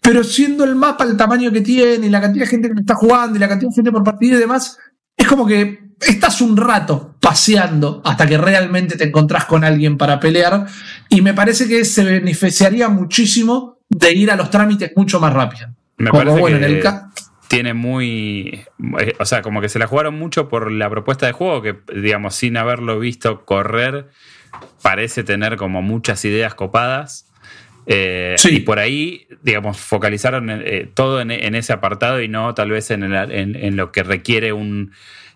Pero 0.00 0.22
siendo 0.22 0.62
el 0.62 0.76
mapa 0.76 1.02
el 1.02 1.16
tamaño 1.16 1.50
que 1.50 1.60
tiene 1.60 2.06
y 2.06 2.10
la 2.10 2.20
cantidad 2.20 2.44
de 2.44 2.50
gente 2.50 2.68
que 2.68 2.80
está 2.80 2.94
jugando 2.94 3.36
y 3.36 3.40
la 3.40 3.48
cantidad 3.48 3.70
de 3.70 3.74
gente 3.74 3.90
por 3.90 4.04
partida 4.04 4.36
y 4.36 4.38
demás, 4.38 4.78
es 5.16 5.26
como 5.26 5.44
que 5.44 5.85
estás 6.00 6.40
un 6.40 6.56
rato 6.56 7.14
paseando 7.20 8.02
hasta 8.04 8.26
que 8.26 8.38
realmente 8.38 8.96
te 8.96 9.04
encontrás 9.04 9.46
con 9.46 9.64
alguien 9.64 9.96
para 9.96 10.20
pelear 10.20 10.66
y 11.08 11.22
me 11.22 11.34
parece 11.34 11.66
que 11.66 11.84
se 11.84 12.04
beneficiaría 12.04 12.88
muchísimo 12.88 13.78
de 13.88 14.12
ir 14.12 14.30
a 14.30 14.36
los 14.36 14.50
trámites 14.50 14.92
mucho 14.96 15.20
más 15.20 15.32
rápido. 15.32 15.68
Me 15.98 16.10
parece 16.10 16.80
que 16.80 16.90
tiene 17.48 17.74
muy, 17.74 18.64
eh, 19.00 19.14
o 19.18 19.24
sea, 19.24 19.42
como 19.42 19.60
que 19.60 19.68
se 19.68 19.78
la 19.78 19.86
jugaron 19.86 20.18
mucho 20.18 20.48
por 20.48 20.70
la 20.70 20.90
propuesta 20.90 21.26
de 21.26 21.32
juego 21.32 21.62
que, 21.62 21.76
digamos, 21.94 22.34
sin 22.34 22.56
haberlo 22.56 22.98
visto 22.98 23.44
correr, 23.44 24.08
parece 24.82 25.22
tener 25.22 25.56
como 25.56 25.80
muchas 25.80 26.24
ideas 26.24 26.54
copadas. 26.54 27.30
Eh, 27.88 28.34
y 28.50 28.60
por 28.60 28.80
ahí, 28.80 29.28
digamos, 29.42 29.78
focalizaron 29.78 30.50
eh, 30.50 30.90
todo 30.92 31.20
en, 31.20 31.30
ese 31.30 31.72
apartado 31.72 32.20
y 32.20 32.26
no 32.26 32.52
tal 32.52 32.70
vez 32.70 32.90
en 32.90 33.76
lo 33.76 33.92
que 33.92 34.02
requiere 34.02 34.52
un 34.52 34.92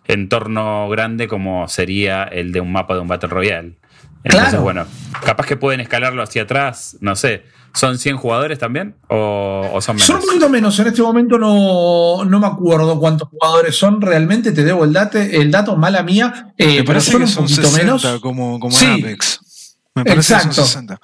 entorno 0.06 0.88
grande 0.88 1.28
como 1.28 1.68
sería 1.68 2.24
el 2.24 2.52
de 2.52 2.60
un 2.60 2.72
mapa 2.72 2.94
de 2.94 3.00
un 3.00 3.08
Battle 3.08 3.28
Royale. 3.28 3.78
Entonces, 4.22 4.60
bueno, 4.60 4.86
capaz 5.24 5.46
que 5.46 5.56
pueden 5.56 5.80
escalarlo 5.80 6.22
hacia 6.22 6.42
atrás, 6.42 6.96
no 7.00 7.16
sé. 7.16 7.44
¿Son 7.72 7.98
100 7.98 8.16
jugadores 8.16 8.58
también? 8.58 8.96
¿O, 9.08 9.78
son 9.80 9.96
menos? 9.96 10.06
Son 10.06 10.16
un 10.16 10.26
poquito 10.26 10.48
menos. 10.48 10.78
En 10.80 10.88
este 10.88 11.02
momento 11.02 11.38
no, 11.38 12.24
no 12.24 12.40
me 12.40 12.46
acuerdo 12.46 12.98
cuántos 12.98 13.28
jugadores 13.28 13.76
son. 13.76 14.00
Realmente 14.00 14.52
te 14.52 14.64
debo 14.64 14.84
el, 14.84 14.92
date, 14.92 15.40
el 15.40 15.50
dato, 15.50 15.76
mala 15.76 16.02
mía. 16.02 16.52
Eh, 16.58 16.82
pero 16.84 17.00
son 17.00 17.22
un 17.22 17.32
poquito 17.32 17.70
menos. 17.70 18.04
Como, 18.20 18.58
como 18.58 18.76
en 18.78 19.04
Apex. 19.04 19.76
Me 19.94 20.04
parece 20.04 20.34
exacto. 20.34 20.48
que 20.48 20.54
son 20.54 20.66
60. 20.66 21.00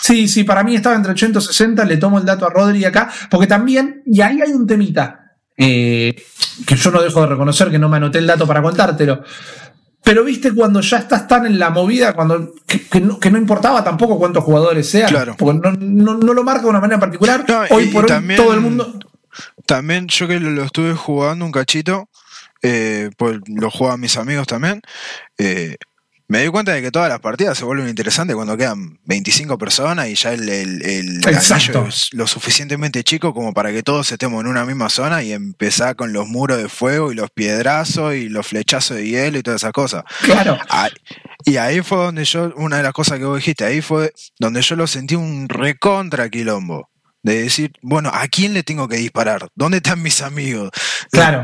Sí, 0.00 0.28
sí, 0.28 0.44
para 0.44 0.64
mí 0.64 0.74
estaba 0.74 0.96
entre 0.96 1.12
80 1.12 1.38
y 1.38 1.42
60. 1.42 1.84
Le 1.84 1.96
tomo 1.96 2.18
el 2.18 2.24
dato 2.24 2.44
a 2.44 2.50
Rodri 2.50 2.84
acá. 2.84 3.10
Porque 3.30 3.46
también, 3.46 4.02
y 4.04 4.20
ahí 4.20 4.40
hay 4.40 4.50
un 4.50 4.66
temita. 4.66 5.29
Eh, 5.56 6.14
que 6.66 6.76
yo 6.76 6.90
no 6.90 7.02
dejo 7.02 7.20
de 7.22 7.26
reconocer 7.28 7.70
que 7.70 7.78
no 7.78 7.88
me 7.88 7.98
anoté 7.98 8.18
el 8.18 8.26
dato 8.26 8.46
para 8.46 8.62
contártelo. 8.62 9.22
Pero 10.02 10.24
viste 10.24 10.54
cuando 10.54 10.80
ya 10.80 10.98
estás 10.98 11.28
tan 11.28 11.44
en 11.46 11.58
la 11.58 11.70
movida, 11.70 12.14
cuando 12.14 12.54
que, 12.66 13.00
no, 13.00 13.38
importaba 13.38 13.84
tampoco 13.84 14.18
cuántos 14.18 14.42
jugadores 14.42 14.88
sean, 14.88 15.36
porque 15.36 15.70
no, 15.78 16.14
lo 16.14 16.42
marca 16.42 16.62
de 16.62 16.68
una 16.68 16.80
manera 16.80 16.98
particular. 16.98 17.44
hoy 17.70 17.88
por 17.88 18.10
hoy 18.10 18.36
todo 18.36 18.54
el 18.54 18.60
mundo. 18.60 18.98
También 19.66 20.08
yo 20.08 20.26
que 20.26 20.40
lo, 20.40 20.62
estuve 20.62 20.94
jugando 20.94 21.44
un 21.44 21.52
cachito, 21.52 22.08
eh, 22.62 23.10
pues 23.16 23.38
lo 23.46 23.70
juegan 23.70 24.00
mis 24.00 24.16
amigos 24.16 24.46
también. 24.46 24.80
Eh, 25.38 25.76
me 26.30 26.38
doy 26.38 26.48
cuenta 26.50 26.72
de 26.72 26.80
que 26.80 26.92
todas 26.92 27.08
las 27.08 27.18
partidas 27.18 27.58
se 27.58 27.64
vuelven 27.64 27.88
interesantes 27.88 28.36
cuando 28.36 28.56
quedan 28.56 29.00
25 29.04 29.58
personas 29.58 30.06
y 30.06 30.14
ya 30.14 30.32
el, 30.32 30.48
el, 30.48 31.20
es 31.26 32.08
lo 32.12 32.28
suficientemente 32.28 33.02
chico 33.02 33.34
como 33.34 33.52
para 33.52 33.72
que 33.72 33.82
todos 33.82 34.12
estemos 34.12 34.40
en 34.44 34.46
una 34.46 34.64
misma 34.64 34.90
zona 34.90 35.24
y 35.24 35.32
empezar 35.32 35.96
con 35.96 36.12
los 36.12 36.28
muros 36.28 36.58
de 36.58 36.68
fuego 36.68 37.10
y 37.10 37.16
los 37.16 37.32
piedrazos 37.32 38.14
y 38.14 38.28
los 38.28 38.46
flechazos 38.46 38.98
de 38.98 39.08
hielo 39.08 39.38
y 39.38 39.42
todas 39.42 39.62
esas 39.62 39.72
cosas. 39.72 40.04
Claro. 40.22 40.56
y 41.44 41.56
ahí 41.56 41.80
fue 41.80 41.98
donde 41.98 42.24
yo, 42.24 42.52
una 42.54 42.76
de 42.76 42.84
las 42.84 42.92
cosas 42.92 43.18
que 43.18 43.24
vos 43.24 43.38
dijiste, 43.38 43.64
ahí 43.64 43.80
fue 43.80 44.12
donde 44.38 44.62
yo 44.62 44.76
lo 44.76 44.86
sentí 44.86 45.16
un 45.16 45.48
recontra 45.48 46.28
quilombo 46.28 46.89
de 47.22 47.42
decir, 47.42 47.72
bueno, 47.82 48.10
¿a 48.12 48.26
quién 48.28 48.54
le 48.54 48.62
tengo 48.62 48.88
que 48.88 48.96
disparar? 48.96 49.48
¿Dónde 49.54 49.78
están 49.78 50.02
mis 50.02 50.22
amigos? 50.22 50.70
Claro. 51.10 51.42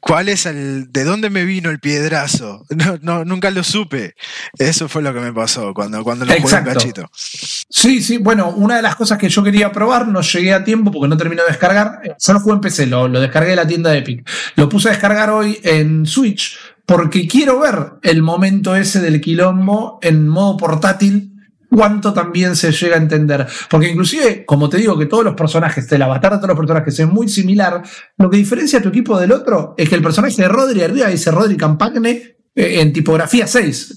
¿Cuál 0.00 0.30
es 0.30 0.46
el, 0.46 0.90
de 0.90 1.04
dónde 1.04 1.28
me 1.28 1.44
vino 1.44 1.70
el 1.70 1.80
piedrazo? 1.80 2.66
No, 3.02 3.24
nunca 3.24 3.50
lo 3.50 3.62
supe. 3.62 4.14
Eso 4.58 4.88
fue 4.88 5.02
lo 5.02 5.14
que 5.14 5.20
me 5.20 5.32
pasó 5.32 5.72
cuando, 5.74 6.02
cuando 6.02 6.24
lo 6.24 6.32
jugué 6.32 6.54
un 6.56 6.64
cachito. 6.64 7.10
Sí, 7.12 8.02
sí, 8.02 8.18
bueno, 8.18 8.50
una 8.50 8.76
de 8.76 8.82
las 8.82 8.96
cosas 8.96 9.16
que 9.16 9.28
yo 9.28 9.42
quería 9.42 9.70
probar, 9.70 10.08
no 10.08 10.20
llegué 10.22 10.52
a 10.52 10.64
tiempo 10.64 10.90
porque 10.90 11.08
no 11.08 11.16
terminó 11.16 11.42
de 11.42 11.48
descargar, 11.48 12.00
solo 12.18 12.40
jugué 12.40 12.54
en 12.54 12.60
PC, 12.60 12.86
lo, 12.86 13.08
lo 13.08 13.20
descargué 13.20 13.50
de 13.50 13.56
la 13.56 13.66
tienda 13.66 13.90
de 13.90 13.98
Epic. 13.98 14.28
Lo 14.56 14.68
puse 14.68 14.88
a 14.88 14.92
descargar 14.92 15.30
hoy 15.30 15.60
en 15.62 16.04
Switch 16.06 16.58
porque 16.90 17.28
quiero 17.28 17.60
ver 17.60 17.92
el 18.02 18.20
momento 18.20 18.74
ese 18.74 19.00
del 19.00 19.20
quilombo 19.20 20.00
en 20.02 20.26
modo 20.26 20.56
portátil 20.56 21.29
cuánto 21.70 22.12
también 22.12 22.56
se 22.56 22.72
llega 22.72 22.96
a 22.96 22.98
entender. 22.98 23.46
Porque 23.68 23.88
inclusive, 23.88 24.44
como 24.44 24.68
te 24.68 24.78
digo, 24.78 24.98
que 24.98 25.06
todos 25.06 25.24
los 25.24 25.34
personajes, 25.34 25.90
el 25.90 26.02
avatar 26.02 26.32
de 26.32 26.38
todos 26.38 26.48
los 26.48 26.58
personajes 26.58 26.98
es 26.98 27.06
muy 27.06 27.28
similar, 27.28 27.82
lo 28.18 28.28
que 28.28 28.36
diferencia 28.36 28.80
a 28.80 28.82
tu 28.82 28.88
equipo 28.88 29.18
del 29.18 29.32
otro 29.32 29.74
es 29.78 29.88
que 29.88 29.94
el 29.94 30.02
personaje 30.02 30.42
de 30.42 30.48
Rodri 30.48 30.82
arriba 30.82 31.08
dice 31.08 31.30
Rodri 31.30 31.56
Campagne 31.56 32.36
eh, 32.56 32.80
en 32.80 32.92
tipografía 32.92 33.46
6, 33.46 33.96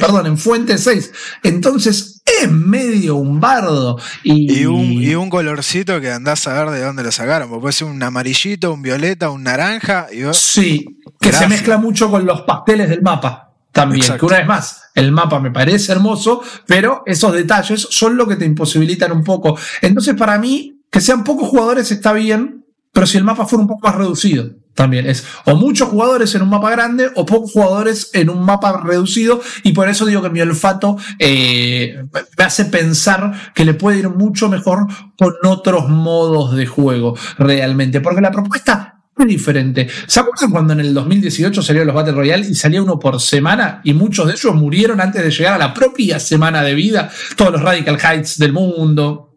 perdón, 0.00 0.26
en 0.26 0.36
fuente 0.36 0.76
6. 0.76 1.12
Entonces 1.44 2.20
es 2.42 2.50
medio 2.50 3.16
un 3.16 3.40
bardo. 3.40 3.98
Y, 4.24 4.64
un, 4.64 5.30
colorcito 5.30 6.00
que 6.00 6.10
andás 6.10 6.48
a 6.48 6.64
ver 6.64 6.74
de 6.74 6.84
dónde 6.84 7.04
lo 7.04 7.12
sacaron. 7.12 7.48
puede 7.60 7.72
ser 7.72 7.86
un 7.86 8.02
amarillito, 8.02 8.74
un 8.74 8.82
violeta, 8.82 9.30
un 9.30 9.44
naranja. 9.44 10.08
Y 10.12 10.22
Sí, 10.32 10.84
que 11.20 11.32
se 11.32 11.46
mezcla 11.46 11.78
mucho 11.78 12.10
con 12.10 12.26
los 12.26 12.42
pasteles 12.42 12.88
del 12.88 13.02
mapa 13.02 13.49
también. 13.72 14.18
Que 14.18 14.26
una 14.26 14.38
vez 14.38 14.46
más, 14.46 14.82
el 14.94 15.12
mapa 15.12 15.40
me 15.40 15.50
parece 15.50 15.92
hermoso, 15.92 16.42
pero 16.66 17.02
esos 17.06 17.32
detalles 17.32 17.86
son 17.90 18.16
lo 18.16 18.26
que 18.26 18.36
te 18.36 18.44
imposibilitan 18.44 19.12
un 19.12 19.24
poco. 19.24 19.58
Entonces, 19.82 20.14
para 20.14 20.38
mí, 20.38 20.82
que 20.90 21.00
sean 21.00 21.24
pocos 21.24 21.48
jugadores 21.48 21.90
está 21.90 22.12
bien, 22.12 22.64
pero 22.92 23.06
si 23.06 23.18
el 23.18 23.24
mapa 23.24 23.46
fuera 23.46 23.62
un 23.62 23.68
poco 23.68 23.86
más 23.86 23.96
reducido. 23.96 24.50
También 24.74 25.06
es 25.06 25.26
o 25.44 25.56
muchos 25.56 25.88
jugadores 25.88 26.34
en 26.34 26.42
un 26.42 26.48
mapa 26.48 26.70
grande 26.70 27.10
o 27.16 27.26
pocos 27.26 27.52
jugadores 27.52 28.10
en 28.14 28.30
un 28.30 28.44
mapa 28.44 28.80
reducido 28.82 29.40
y 29.64 29.72
por 29.72 29.88
eso 29.88 30.06
digo 30.06 30.22
que 30.22 30.30
mi 30.30 30.40
olfato 30.40 30.96
eh, 31.18 32.02
me 32.38 32.44
hace 32.44 32.64
pensar 32.66 33.52
que 33.52 33.64
le 33.64 33.74
puede 33.74 33.98
ir 33.98 34.08
mucho 34.08 34.48
mejor 34.48 34.86
con 35.18 35.34
otros 35.44 35.88
modos 35.88 36.54
de 36.54 36.66
juego 36.66 37.16
realmente, 37.36 38.00
porque 38.00 38.20
la 38.20 38.30
propuesta 38.30 38.99
es 39.20 39.28
diferente. 39.28 39.88
¿Se 40.06 40.20
acuerdan 40.20 40.50
cuando 40.50 40.72
en 40.72 40.80
el 40.80 40.94
2018 40.94 41.62
salieron 41.62 41.86
los 41.88 41.96
Battle 41.96 42.12
Royale 42.12 42.46
y 42.46 42.54
salía 42.54 42.82
uno 42.82 42.98
por 42.98 43.20
semana 43.20 43.80
y 43.84 43.92
muchos 43.92 44.26
de 44.26 44.32
ellos 44.32 44.54
murieron 44.54 45.00
antes 45.00 45.22
de 45.22 45.30
llegar 45.30 45.54
a 45.54 45.58
la 45.58 45.74
propia 45.74 46.18
semana 46.18 46.62
de 46.62 46.74
vida? 46.74 47.10
Todos 47.36 47.52
los 47.52 47.62
Radical 47.62 47.98
Heights 47.98 48.38
del 48.38 48.52
mundo, 48.52 49.30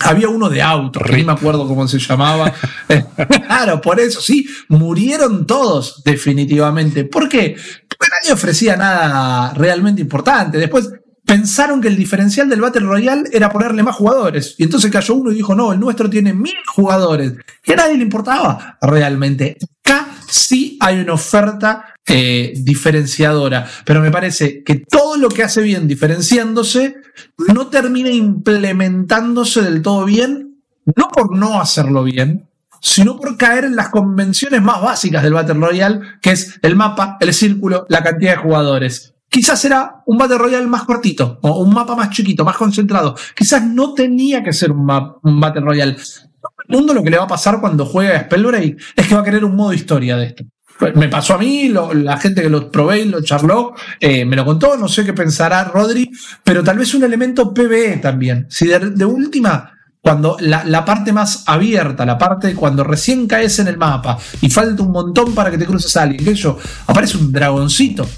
había 0.00 0.28
uno 0.28 0.48
de 0.48 0.62
auto, 0.62 1.00
ni 1.12 1.24
me 1.24 1.32
acuerdo 1.32 1.66
cómo 1.66 1.86
se 1.86 1.98
llamaba. 1.98 2.52
claro, 3.46 3.80
por 3.80 4.00
eso, 4.00 4.20
sí, 4.20 4.48
murieron 4.68 5.46
todos, 5.46 6.02
definitivamente. 6.04 7.04
¿Por 7.04 7.28
qué? 7.28 7.54
Porque 7.88 8.06
nadie 8.10 8.32
ofrecía 8.32 8.76
nada 8.76 9.52
realmente 9.54 10.00
importante. 10.00 10.58
Después 10.58 10.90
pensaron 11.24 11.80
que 11.80 11.88
el 11.88 11.96
diferencial 11.96 12.48
del 12.48 12.60
Battle 12.60 12.86
Royale 12.86 13.30
era 13.32 13.50
ponerle 13.50 13.82
más 13.82 13.96
jugadores. 13.96 14.54
Y 14.58 14.64
entonces 14.64 14.90
cayó 14.90 15.14
uno 15.14 15.30
y 15.30 15.36
dijo, 15.36 15.54
no, 15.54 15.72
el 15.72 15.80
nuestro 15.80 16.08
tiene 16.10 16.32
mil 16.32 16.56
jugadores. 16.66 17.34
Que 17.62 17.74
a 17.74 17.76
nadie 17.76 17.96
le 17.96 18.02
importaba 18.02 18.78
realmente. 18.80 19.56
Acá 19.84 20.08
sí 20.28 20.76
hay 20.80 21.00
una 21.00 21.14
oferta 21.14 21.94
eh, 22.06 22.52
diferenciadora, 22.56 23.66
pero 23.84 24.00
me 24.00 24.10
parece 24.10 24.64
que 24.64 24.76
todo 24.76 25.16
lo 25.16 25.28
que 25.28 25.44
hace 25.44 25.62
bien 25.62 25.86
diferenciándose 25.86 26.96
no 27.54 27.68
termina 27.68 28.10
implementándose 28.10 29.62
del 29.62 29.82
todo 29.82 30.04
bien, 30.04 30.56
no 30.96 31.08
por 31.08 31.36
no 31.36 31.60
hacerlo 31.60 32.02
bien, 32.02 32.48
sino 32.80 33.18
por 33.18 33.36
caer 33.36 33.64
en 33.64 33.76
las 33.76 33.90
convenciones 33.90 34.62
más 34.62 34.82
básicas 34.82 35.22
del 35.22 35.34
Battle 35.34 35.54
Royale, 35.54 36.00
que 36.20 36.32
es 36.32 36.58
el 36.62 36.74
mapa, 36.74 37.16
el 37.20 37.32
círculo, 37.32 37.86
la 37.88 38.02
cantidad 38.02 38.32
de 38.32 38.42
jugadores. 38.42 39.14
Quizás 39.30 39.64
era 39.64 40.02
un 40.06 40.18
Battle 40.18 40.38
Royale 40.38 40.66
más 40.66 40.82
cortito, 40.82 41.38
o 41.42 41.60
un 41.60 41.72
mapa 41.72 41.94
más 41.94 42.10
chiquito, 42.10 42.44
más 42.44 42.56
concentrado. 42.56 43.14
Quizás 43.36 43.64
no 43.64 43.94
tenía 43.94 44.42
que 44.42 44.52
ser 44.52 44.72
un, 44.72 44.84
Battle 44.84 45.60
Royale. 45.60 45.92
el 45.92 46.76
mundo 46.76 46.92
lo 46.92 47.04
que 47.04 47.10
le 47.10 47.16
va 47.16 47.24
a 47.24 47.28
pasar 47.28 47.60
cuando 47.60 47.86
juegue 47.86 48.12
a 48.12 48.24
Spellbreak 48.24 48.76
es 48.96 49.06
que 49.06 49.14
va 49.14 49.20
a 49.20 49.24
querer 49.24 49.44
un 49.44 49.54
modo 49.54 49.72
historia 49.72 50.16
de 50.16 50.26
esto. 50.26 50.44
Me 50.96 51.08
pasó 51.08 51.34
a 51.34 51.38
mí, 51.38 51.68
la 51.68 52.16
gente 52.16 52.42
que 52.42 52.48
lo 52.48 52.72
probé 52.72 53.02
y 53.02 53.04
lo 53.04 53.22
charló, 53.22 53.74
eh, 54.00 54.24
me 54.24 54.34
lo 54.34 54.44
contó, 54.44 54.76
no 54.76 54.88
sé 54.88 55.04
qué 55.04 55.12
pensará 55.12 55.62
Rodri, 55.62 56.10
pero 56.42 56.64
tal 56.64 56.78
vez 56.78 56.92
un 56.94 57.04
elemento 57.04 57.54
PBE 57.54 57.98
también. 57.98 58.46
Si 58.48 58.66
de, 58.66 59.04
última, 59.04 59.74
cuando 60.00 60.38
la, 60.40 60.84
parte 60.84 61.12
más 61.12 61.44
abierta, 61.46 62.04
la 62.04 62.18
parte 62.18 62.54
cuando 62.54 62.82
recién 62.82 63.28
caes 63.28 63.60
en 63.60 63.68
el 63.68 63.76
mapa 63.76 64.18
y 64.40 64.50
falta 64.50 64.82
un 64.82 64.90
montón 64.90 65.34
para 65.34 65.52
que 65.52 65.58
te 65.58 65.66
cruces 65.66 65.96
a 65.96 66.02
alguien, 66.02 66.24
que 66.24 66.32
eso, 66.32 66.58
aparece 66.86 67.18
un 67.18 67.30
dragoncito 67.30 68.08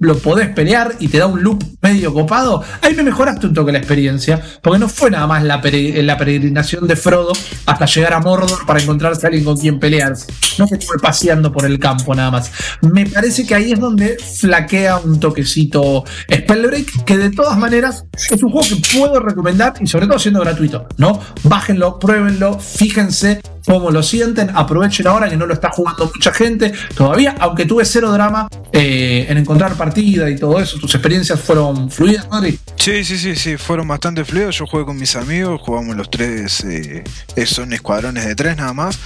lo 0.00 0.18
podés 0.18 0.48
pelear 0.48 0.96
y 1.00 1.08
te 1.08 1.18
da 1.18 1.26
un 1.26 1.42
loop 1.42 1.64
medio 1.80 2.12
copado, 2.12 2.62
ahí 2.82 2.94
me 2.94 3.02
mejoraste 3.02 3.46
un 3.46 3.54
toque 3.54 3.72
la 3.72 3.78
experiencia, 3.78 4.40
porque 4.62 4.78
no 4.78 4.88
fue 4.88 5.10
nada 5.10 5.26
más 5.26 5.42
la, 5.42 5.60
peregrinación 5.60 6.86
de 6.86 6.96
Frodo 6.96 7.32
hasta 7.66 7.86
llegar 7.86 8.14
a 8.14 8.20
Mordor 8.20 8.66
para 8.66 8.80
encontrarse 8.80 9.26
a 9.26 9.28
alguien 9.28 9.44
con 9.44 9.56
quien 9.56 9.78
pelearse. 9.78 10.26
No 10.58 10.66
que 10.66 10.74
estuve 10.74 10.98
paseando 10.98 11.52
por 11.52 11.64
el 11.64 11.78
campo 11.78 12.14
nada 12.14 12.30
más. 12.30 12.50
Me 12.82 13.06
parece 13.06 13.46
que 13.46 13.54
ahí 13.54 13.72
es 13.72 13.80
donde 13.80 14.16
flaquea 14.18 14.98
un 14.98 15.20
toquecito 15.20 16.04
Spellbreak, 16.32 17.04
que 17.04 17.16
de 17.16 17.30
todas 17.30 17.56
maneras 17.56 18.04
es 18.30 18.42
un 18.42 18.50
juego 18.50 18.66
que 18.68 18.98
puedo 18.98 19.20
recomendar 19.20 19.74
y 19.80 19.86
sobre 19.86 20.06
todo 20.06 20.18
siendo 20.18 20.40
gratuito, 20.40 20.86
¿no? 20.96 21.20
Bájenlo, 21.44 21.98
pruébenlo, 21.98 22.58
fíjense 22.58 23.40
cómo 23.66 23.90
lo 23.90 24.02
sienten, 24.02 24.50
aprovechen 24.54 25.06
ahora 25.06 25.28
que 25.28 25.36
no 25.36 25.46
lo 25.46 25.54
está 25.54 25.70
jugando 25.70 26.10
mucha 26.14 26.32
gente 26.32 26.72
todavía, 26.94 27.34
aunque 27.38 27.64
tuve 27.64 27.84
cero 27.84 28.10
drama 28.12 28.48
eh, 28.72 29.26
en 29.28 29.38
encontrar 29.38 29.74
partida 29.74 30.28
y 30.30 30.36
todo 30.36 30.58
eso, 30.60 30.78
tus 30.78 30.94
experiencias 30.94 31.40
fueron 31.40 31.90
fluidas, 31.90 32.28
Madrid. 32.28 32.58
Sí, 32.76 33.04
sí, 33.04 33.18
sí, 33.18 33.36
sí, 33.36 33.56
fueron 33.56 33.88
bastante 33.88 34.24
fluidas, 34.24 34.56
yo 34.56 34.66
jugué 34.66 34.84
con 34.84 34.96
mis 34.96 35.16
amigos, 35.16 35.60
jugamos 35.62 35.96
los 35.96 36.10
tres, 36.10 36.64
eh, 36.64 37.04
son 37.46 37.72
escuadrones 37.72 38.26
de 38.26 38.34
tres 38.34 38.56
nada 38.56 38.72
más. 38.72 38.98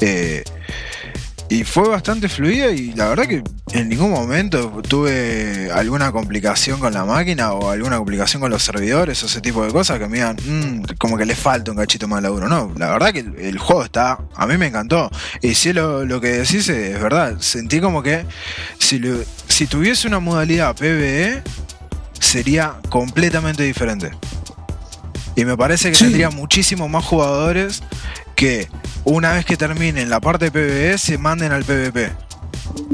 Eh, 0.00 0.42
y 1.50 1.64
fue 1.64 1.88
bastante 1.88 2.28
fluida 2.28 2.70
y 2.70 2.92
la 2.92 3.08
verdad 3.08 3.26
que 3.26 3.42
en 3.72 3.88
ningún 3.88 4.10
momento 4.10 4.82
tuve 4.86 5.70
alguna 5.72 6.12
complicación 6.12 6.78
con 6.78 6.92
la 6.92 7.04
máquina 7.06 7.52
o 7.52 7.70
alguna 7.70 7.96
complicación 7.96 8.42
con 8.42 8.50
los 8.50 8.62
servidores 8.62 9.22
o 9.22 9.26
ese 9.26 9.40
tipo 9.40 9.64
de 9.64 9.72
cosas 9.72 9.98
que 9.98 10.08
me 10.08 10.18
digan, 10.18 10.36
mm, 10.36 10.96
como 10.98 11.16
que 11.16 11.24
le 11.24 11.34
falta 11.34 11.70
un 11.70 11.78
cachito 11.78 12.06
más 12.06 12.18
de 12.18 12.28
laburo. 12.28 12.48
No, 12.48 12.72
la 12.76 12.90
verdad 12.90 13.12
que 13.12 13.20
el, 13.20 13.58
juego 13.58 13.82
está, 13.84 14.18
a 14.34 14.46
mí 14.46 14.58
me 14.58 14.66
encantó. 14.66 15.10
Y 15.40 15.54
si 15.54 15.72
lo, 15.72 16.04
lo 16.04 16.20
que 16.20 16.28
decís 16.28 16.68
es 16.68 17.00
verdad, 17.00 17.36
sentí 17.40 17.80
como 17.80 18.02
que 18.02 18.26
si, 18.78 19.00
si 19.48 19.66
tuviese 19.66 20.06
una 20.06 20.18
modalidad 20.18 20.76
PvE 20.76 21.42
sería 22.20 22.74
completamente 22.90 23.62
diferente. 23.62 24.10
Y 25.34 25.44
me 25.44 25.56
parece 25.56 25.92
que 25.92 25.98
tendría 25.98 26.30
muchísimos 26.30 26.90
más 26.90 27.04
jugadores 27.04 27.82
que 28.38 28.68
una 29.02 29.32
vez 29.32 29.44
que 29.44 29.56
terminen 29.56 30.08
la 30.08 30.20
parte 30.20 30.52
PvE 30.52 30.96
se 30.96 31.18
manden 31.18 31.50
al 31.50 31.64
PvP. 31.64 32.08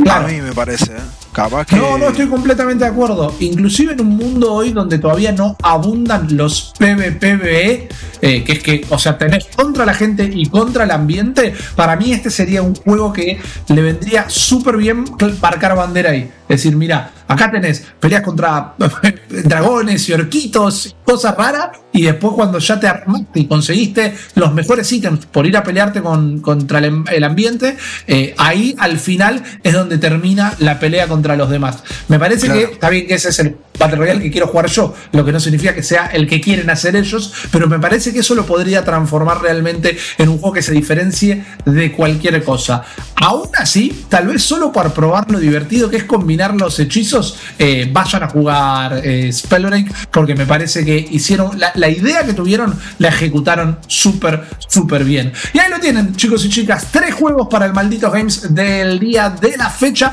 A 0.08 0.20
mí 0.20 0.40
me 0.40 0.54
parece. 0.54 0.92
¿eh? 0.92 1.00
Capaz 1.34 1.66
que... 1.66 1.76
No, 1.76 1.98
no, 1.98 2.08
estoy 2.08 2.28
completamente 2.28 2.84
de 2.84 2.90
acuerdo. 2.90 3.34
Inclusive 3.40 3.92
en 3.92 4.00
un 4.00 4.16
mundo 4.16 4.54
hoy 4.54 4.72
donde 4.72 4.98
todavía 4.98 5.32
no 5.32 5.54
abundan 5.62 6.34
los 6.34 6.72
PvPvE, 6.78 7.88
eh, 8.22 8.42
que 8.42 8.52
es 8.52 8.62
que, 8.62 8.86
o 8.88 8.98
sea, 8.98 9.18
tenés 9.18 9.44
contra 9.54 9.84
la 9.84 9.92
gente 9.92 10.30
y 10.32 10.46
contra 10.46 10.84
el 10.84 10.90
ambiente, 10.90 11.52
para 11.76 11.94
mí 11.96 12.12
este 12.12 12.30
sería 12.30 12.62
un 12.62 12.74
juego 12.74 13.12
que 13.12 13.38
le 13.68 13.82
vendría 13.82 14.30
súper 14.30 14.78
bien 14.78 15.04
marcar 15.42 15.76
bandera 15.76 16.12
ahí. 16.12 16.30
Es 16.48 16.62
decir, 16.62 16.74
mira, 16.74 17.12
acá 17.34 17.50
tenés 17.50 17.84
peleas 18.00 18.22
contra 18.22 18.74
dragones 19.44 20.08
y 20.08 20.12
orquitos, 20.12 20.96
cosas 21.04 21.36
raras, 21.36 21.70
y 21.92 22.02
después 22.02 22.34
cuando 22.34 22.58
ya 22.58 22.80
te 22.80 22.88
armaste 22.88 23.40
y 23.40 23.46
conseguiste 23.46 24.14
los 24.34 24.52
mejores 24.52 24.90
ítems 24.90 25.26
por 25.26 25.46
ir 25.46 25.56
a 25.56 25.62
pelearte 25.62 26.02
con, 26.02 26.40
contra 26.40 26.80
el, 26.80 27.24
ambiente, 27.24 27.76
eh, 28.06 28.34
ahí 28.36 28.74
al 28.78 28.98
final 28.98 29.42
es 29.62 29.72
donde 29.72 29.98
termina 29.98 30.54
la 30.58 30.80
pelea 30.80 31.06
contra 31.06 31.36
los 31.36 31.48
demás. 31.48 31.84
Me 32.08 32.18
parece 32.18 32.48
que 32.48 32.64
está 32.64 32.90
bien 32.90 33.06
que 33.06 33.14
ese 33.14 33.28
es 33.28 33.38
el 33.38 33.56
Battle 33.78 33.96
Royale 33.96 34.20
que 34.20 34.30
quiero 34.30 34.46
jugar 34.48 34.66
yo, 34.66 34.94
lo 35.12 35.24
que 35.24 35.32
no 35.32 35.40
significa 35.40 35.74
que 35.74 35.82
sea 35.82 36.06
el 36.06 36.28
que 36.28 36.40
quieren 36.40 36.70
hacer 36.70 36.96
ellos, 36.96 37.32
pero 37.50 37.68
me 37.68 37.78
parece 37.78 38.12
que 38.12 38.20
eso 38.20 38.34
lo 38.34 38.46
podría 38.46 38.84
transformar 38.84 39.40
realmente 39.40 39.96
en 40.18 40.28
un 40.28 40.38
juego 40.38 40.54
que 40.54 40.62
se 40.62 40.72
diferencie 40.72 41.44
de 41.64 41.92
cualquier 41.92 42.42
cosa. 42.44 42.82
Aún 43.16 43.48
así, 43.56 44.04
tal 44.08 44.28
vez 44.28 44.42
solo 44.42 44.72
para 44.72 44.92
probar 44.92 45.30
lo 45.30 45.38
divertido 45.38 45.90
que 45.90 45.96
es 45.96 46.04
combinar 46.04 46.54
los 46.54 46.78
hechizos, 46.80 47.23
eh, 47.58 47.88
vayan 47.92 48.22
a 48.22 48.28
jugar 48.28 49.00
eh, 49.04 49.32
Spellbreak, 49.32 50.08
porque 50.10 50.34
me 50.34 50.46
parece 50.46 50.84
que 50.84 50.96
hicieron 51.10 51.58
la, 51.58 51.88
idea 51.88 52.24
que 52.24 52.32
tuvieron, 52.32 52.78
la 52.98 53.08
ejecutaron 53.08 53.78
súper, 53.86 54.44
súper 54.68 55.04
bien. 55.04 55.32
Y 55.52 55.58
ahí 55.58 55.70
lo 55.70 55.78
tienen, 55.80 56.14
chicos 56.16 56.44
y 56.44 56.48
chicas, 56.48 56.88
tres 56.90 57.14
juegos 57.14 57.48
para 57.48 57.66
el 57.66 57.72
maldito 57.72 58.10
Games 58.10 58.54
del 58.54 58.98
día 58.98 59.30
de 59.30 59.56
la 59.56 59.70
fecha. 59.70 60.12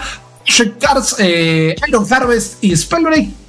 Cars, 0.80 1.16
eh, 1.20 1.76
Iron 1.88 2.06
Harvest 2.12 2.64
y 2.64 2.76
Spellbreak 2.76 3.41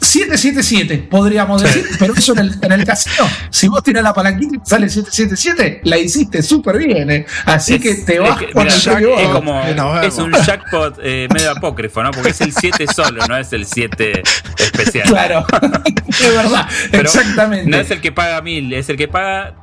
777, 0.00 1.08
podríamos 1.10 1.62
decir, 1.62 1.86
pero 1.98 2.14
eso 2.14 2.32
en 2.32 2.38
el, 2.38 2.58
en 2.62 2.72
el 2.72 2.84
casino, 2.84 3.28
si 3.50 3.68
vos 3.68 3.82
tirás 3.82 4.02
la 4.02 4.14
palanquita 4.14 4.56
y 4.56 4.60
sale 4.68 4.88
777, 4.88 5.82
la 5.84 5.98
hiciste 5.98 6.42
súper 6.42 6.78
bien, 6.78 7.10
¿eh? 7.10 7.26
Así 7.44 7.78
que 7.78 7.94
te 7.96 8.18
vas 8.18 8.40
con 8.52 8.66
el 8.66 8.72
Es 8.72 9.28
como, 9.28 9.62
es 9.62 10.18
un 10.18 10.32
jackpot 10.32 10.98
eh, 11.02 11.28
medio 11.32 11.50
apócrifo, 11.50 12.02
¿no? 12.02 12.12
Porque 12.12 12.30
es 12.30 12.40
el 12.40 12.52
7 12.52 12.86
solo, 12.94 13.26
no 13.26 13.36
es 13.36 13.52
el 13.52 13.66
7 13.66 14.22
especial. 14.58 15.08
Claro, 15.08 15.46
es 16.08 16.34
verdad, 16.34 16.68
exactamente. 16.92 17.70
No 17.70 17.76
es 17.78 17.90
el 17.90 18.00
que 18.00 18.10
paga 18.10 18.40
1000, 18.40 18.72
es 18.72 18.88
el 18.88 18.96
que 18.96 19.08
paga 19.08 19.54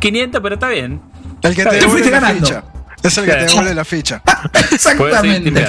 500, 0.00 0.40
pero 0.42 0.54
está 0.54 0.68
bien. 0.68 1.00
El 1.42 1.54
que 1.54 1.64
te, 1.64 1.76
devuelve 1.76 2.10
la 2.10 2.34
ficha. 2.34 2.64
Es 3.02 3.18
el 3.18 3.24
que 3.24 3.32
te 3.32 3.44
devuelve 3.46 3.74
la 3.74 3.84
ficha. 3.84 4.22
Exactamente. 4.72 5.64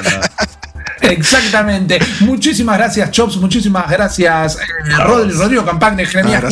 Exactamente. 1.11 1.99
Muchísimas 2.21 2.77
gracias, 2.77 3.11
Chops. 3.11 3.37
Muchísimas 3.37 3.89
gracias, 3.89 4.57
eh, 4.57 4.93
Rodrigo 5.05 5.65
Campagne, 5.65 6.05
Jeremías 6.05 6.43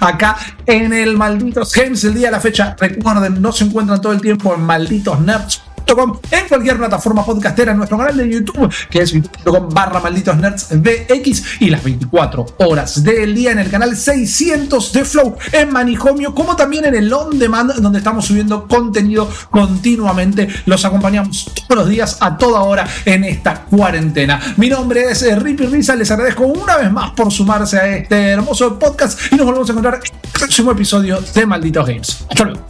ah, 0.00 0.08
acá 0.08 0.36
en 0.66 0.92
el 0.92 1.16
Malditos 1.16 1.72
Games. 1.72 2.04
El 2.04 2.14
día 2.14 2.28
de 2.28 2.32
la 2.32 2.40
fecha, 2.40 2.76
recuerden, 2.78 3.40
no 3.40 3.52
se 3.52 3.64
encuentran 3.64 4.00
todo 4.00 4.12
el 4.12 4.20
tiempo 4.20 4.54
en 4.54 4.62
Malditos 4.62 5.20
Nerds 5.20 5.62
en 5.90 6.48
cualquier 6.48 6.78
plataforma 6.78 7.24
podcastera, 7.24 7.72
en 7.72 7.78
nuestro 7.78 7.98
canal 7.98 8.16
de 8.16 8.30
YouTube, 8.30 8.72
que 8.88 9.00
es 9.00 9.10
youtube.com 9.10 9.68
barra 9.70 9.98
malditos 9.98 10.36
nerds 10.36 10.68
VX 10.70 11.60
y 11.60 11.70
las 11.70 11.82
24 11.82 12.46
horas 12.58 13.02
del 13.02 13.34
día 13.34 13.50
en 13.52 13.58
el 13.58 13.70
canal 13.70 13.96
600 13.96 14.92
de 14.92 15.04
Flow 15.04 15.36
en 15.50 15.72
Manijomio, 15.72 16.32
como 16.32 16.54
también 16.54 16.84
en 16.84 16.94
el 16.94 17.12
On 17.12 17.36
Demand, 17.38 17.74
donde 17.74 17.98
estamos 17.98 18.24
subiendo 18.24 18.68
contenido 18.68 19.28
continuamente. 19.50 20.48
Los 20.66 20.84
acompañamos 20.84 21.50
todos 21.66 21.82
los 21.82 21.88
días 21.88 22.18
a 22.20 22.36
toda 22.36 22.60
hora 22.60 22.86
en 23.04 23.24
esta 23.24 23.62
cuarentena. 23.62 24.40
Mi 24.58 24.68
nombre 24.68 25.10
es 25.10 25.22
eh, 25.22 25.34
Rippy 25.34 25.66
Risa, 25.66 25.96
les 25.96 26.10
agradezco 26.10 26.44
una 26.46 26.76
vez 26.76 26.92
más 26.92 27.10
por 27.12 27.32
sumarse 27.32 27.78
a 27.78 27.96
este 27.96 28.30
hermoso 28.30 28.78
podcast 28.78 29.18
y 29.32 29.36
nos 29.36 29.46
volvemos 29.46 29.68
a 29.68 29.72
encontrar 29.72 29.94
en 29.94 30.02
el 30.02 30.30
próximo 30.30 30.70
episodio 30.70 31.20
de 31.34 31.46
Malditos 31.46 31.86
Games. 31.86 32.24
Hasta 32.28 32.44
luego. 32.44 32.60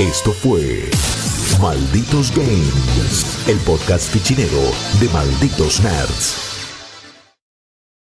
Esto 0.00 0.32
fue 0.32 0.90
Malditos 1.60 2.30
Games, 2.30 3.48
el 3.48 3.58
podcast 3.60 4.10
fichinero 4.10 4.60
de 5.00 5.08
Malditos 5.08 5.80
Nerds. 5.82 6.43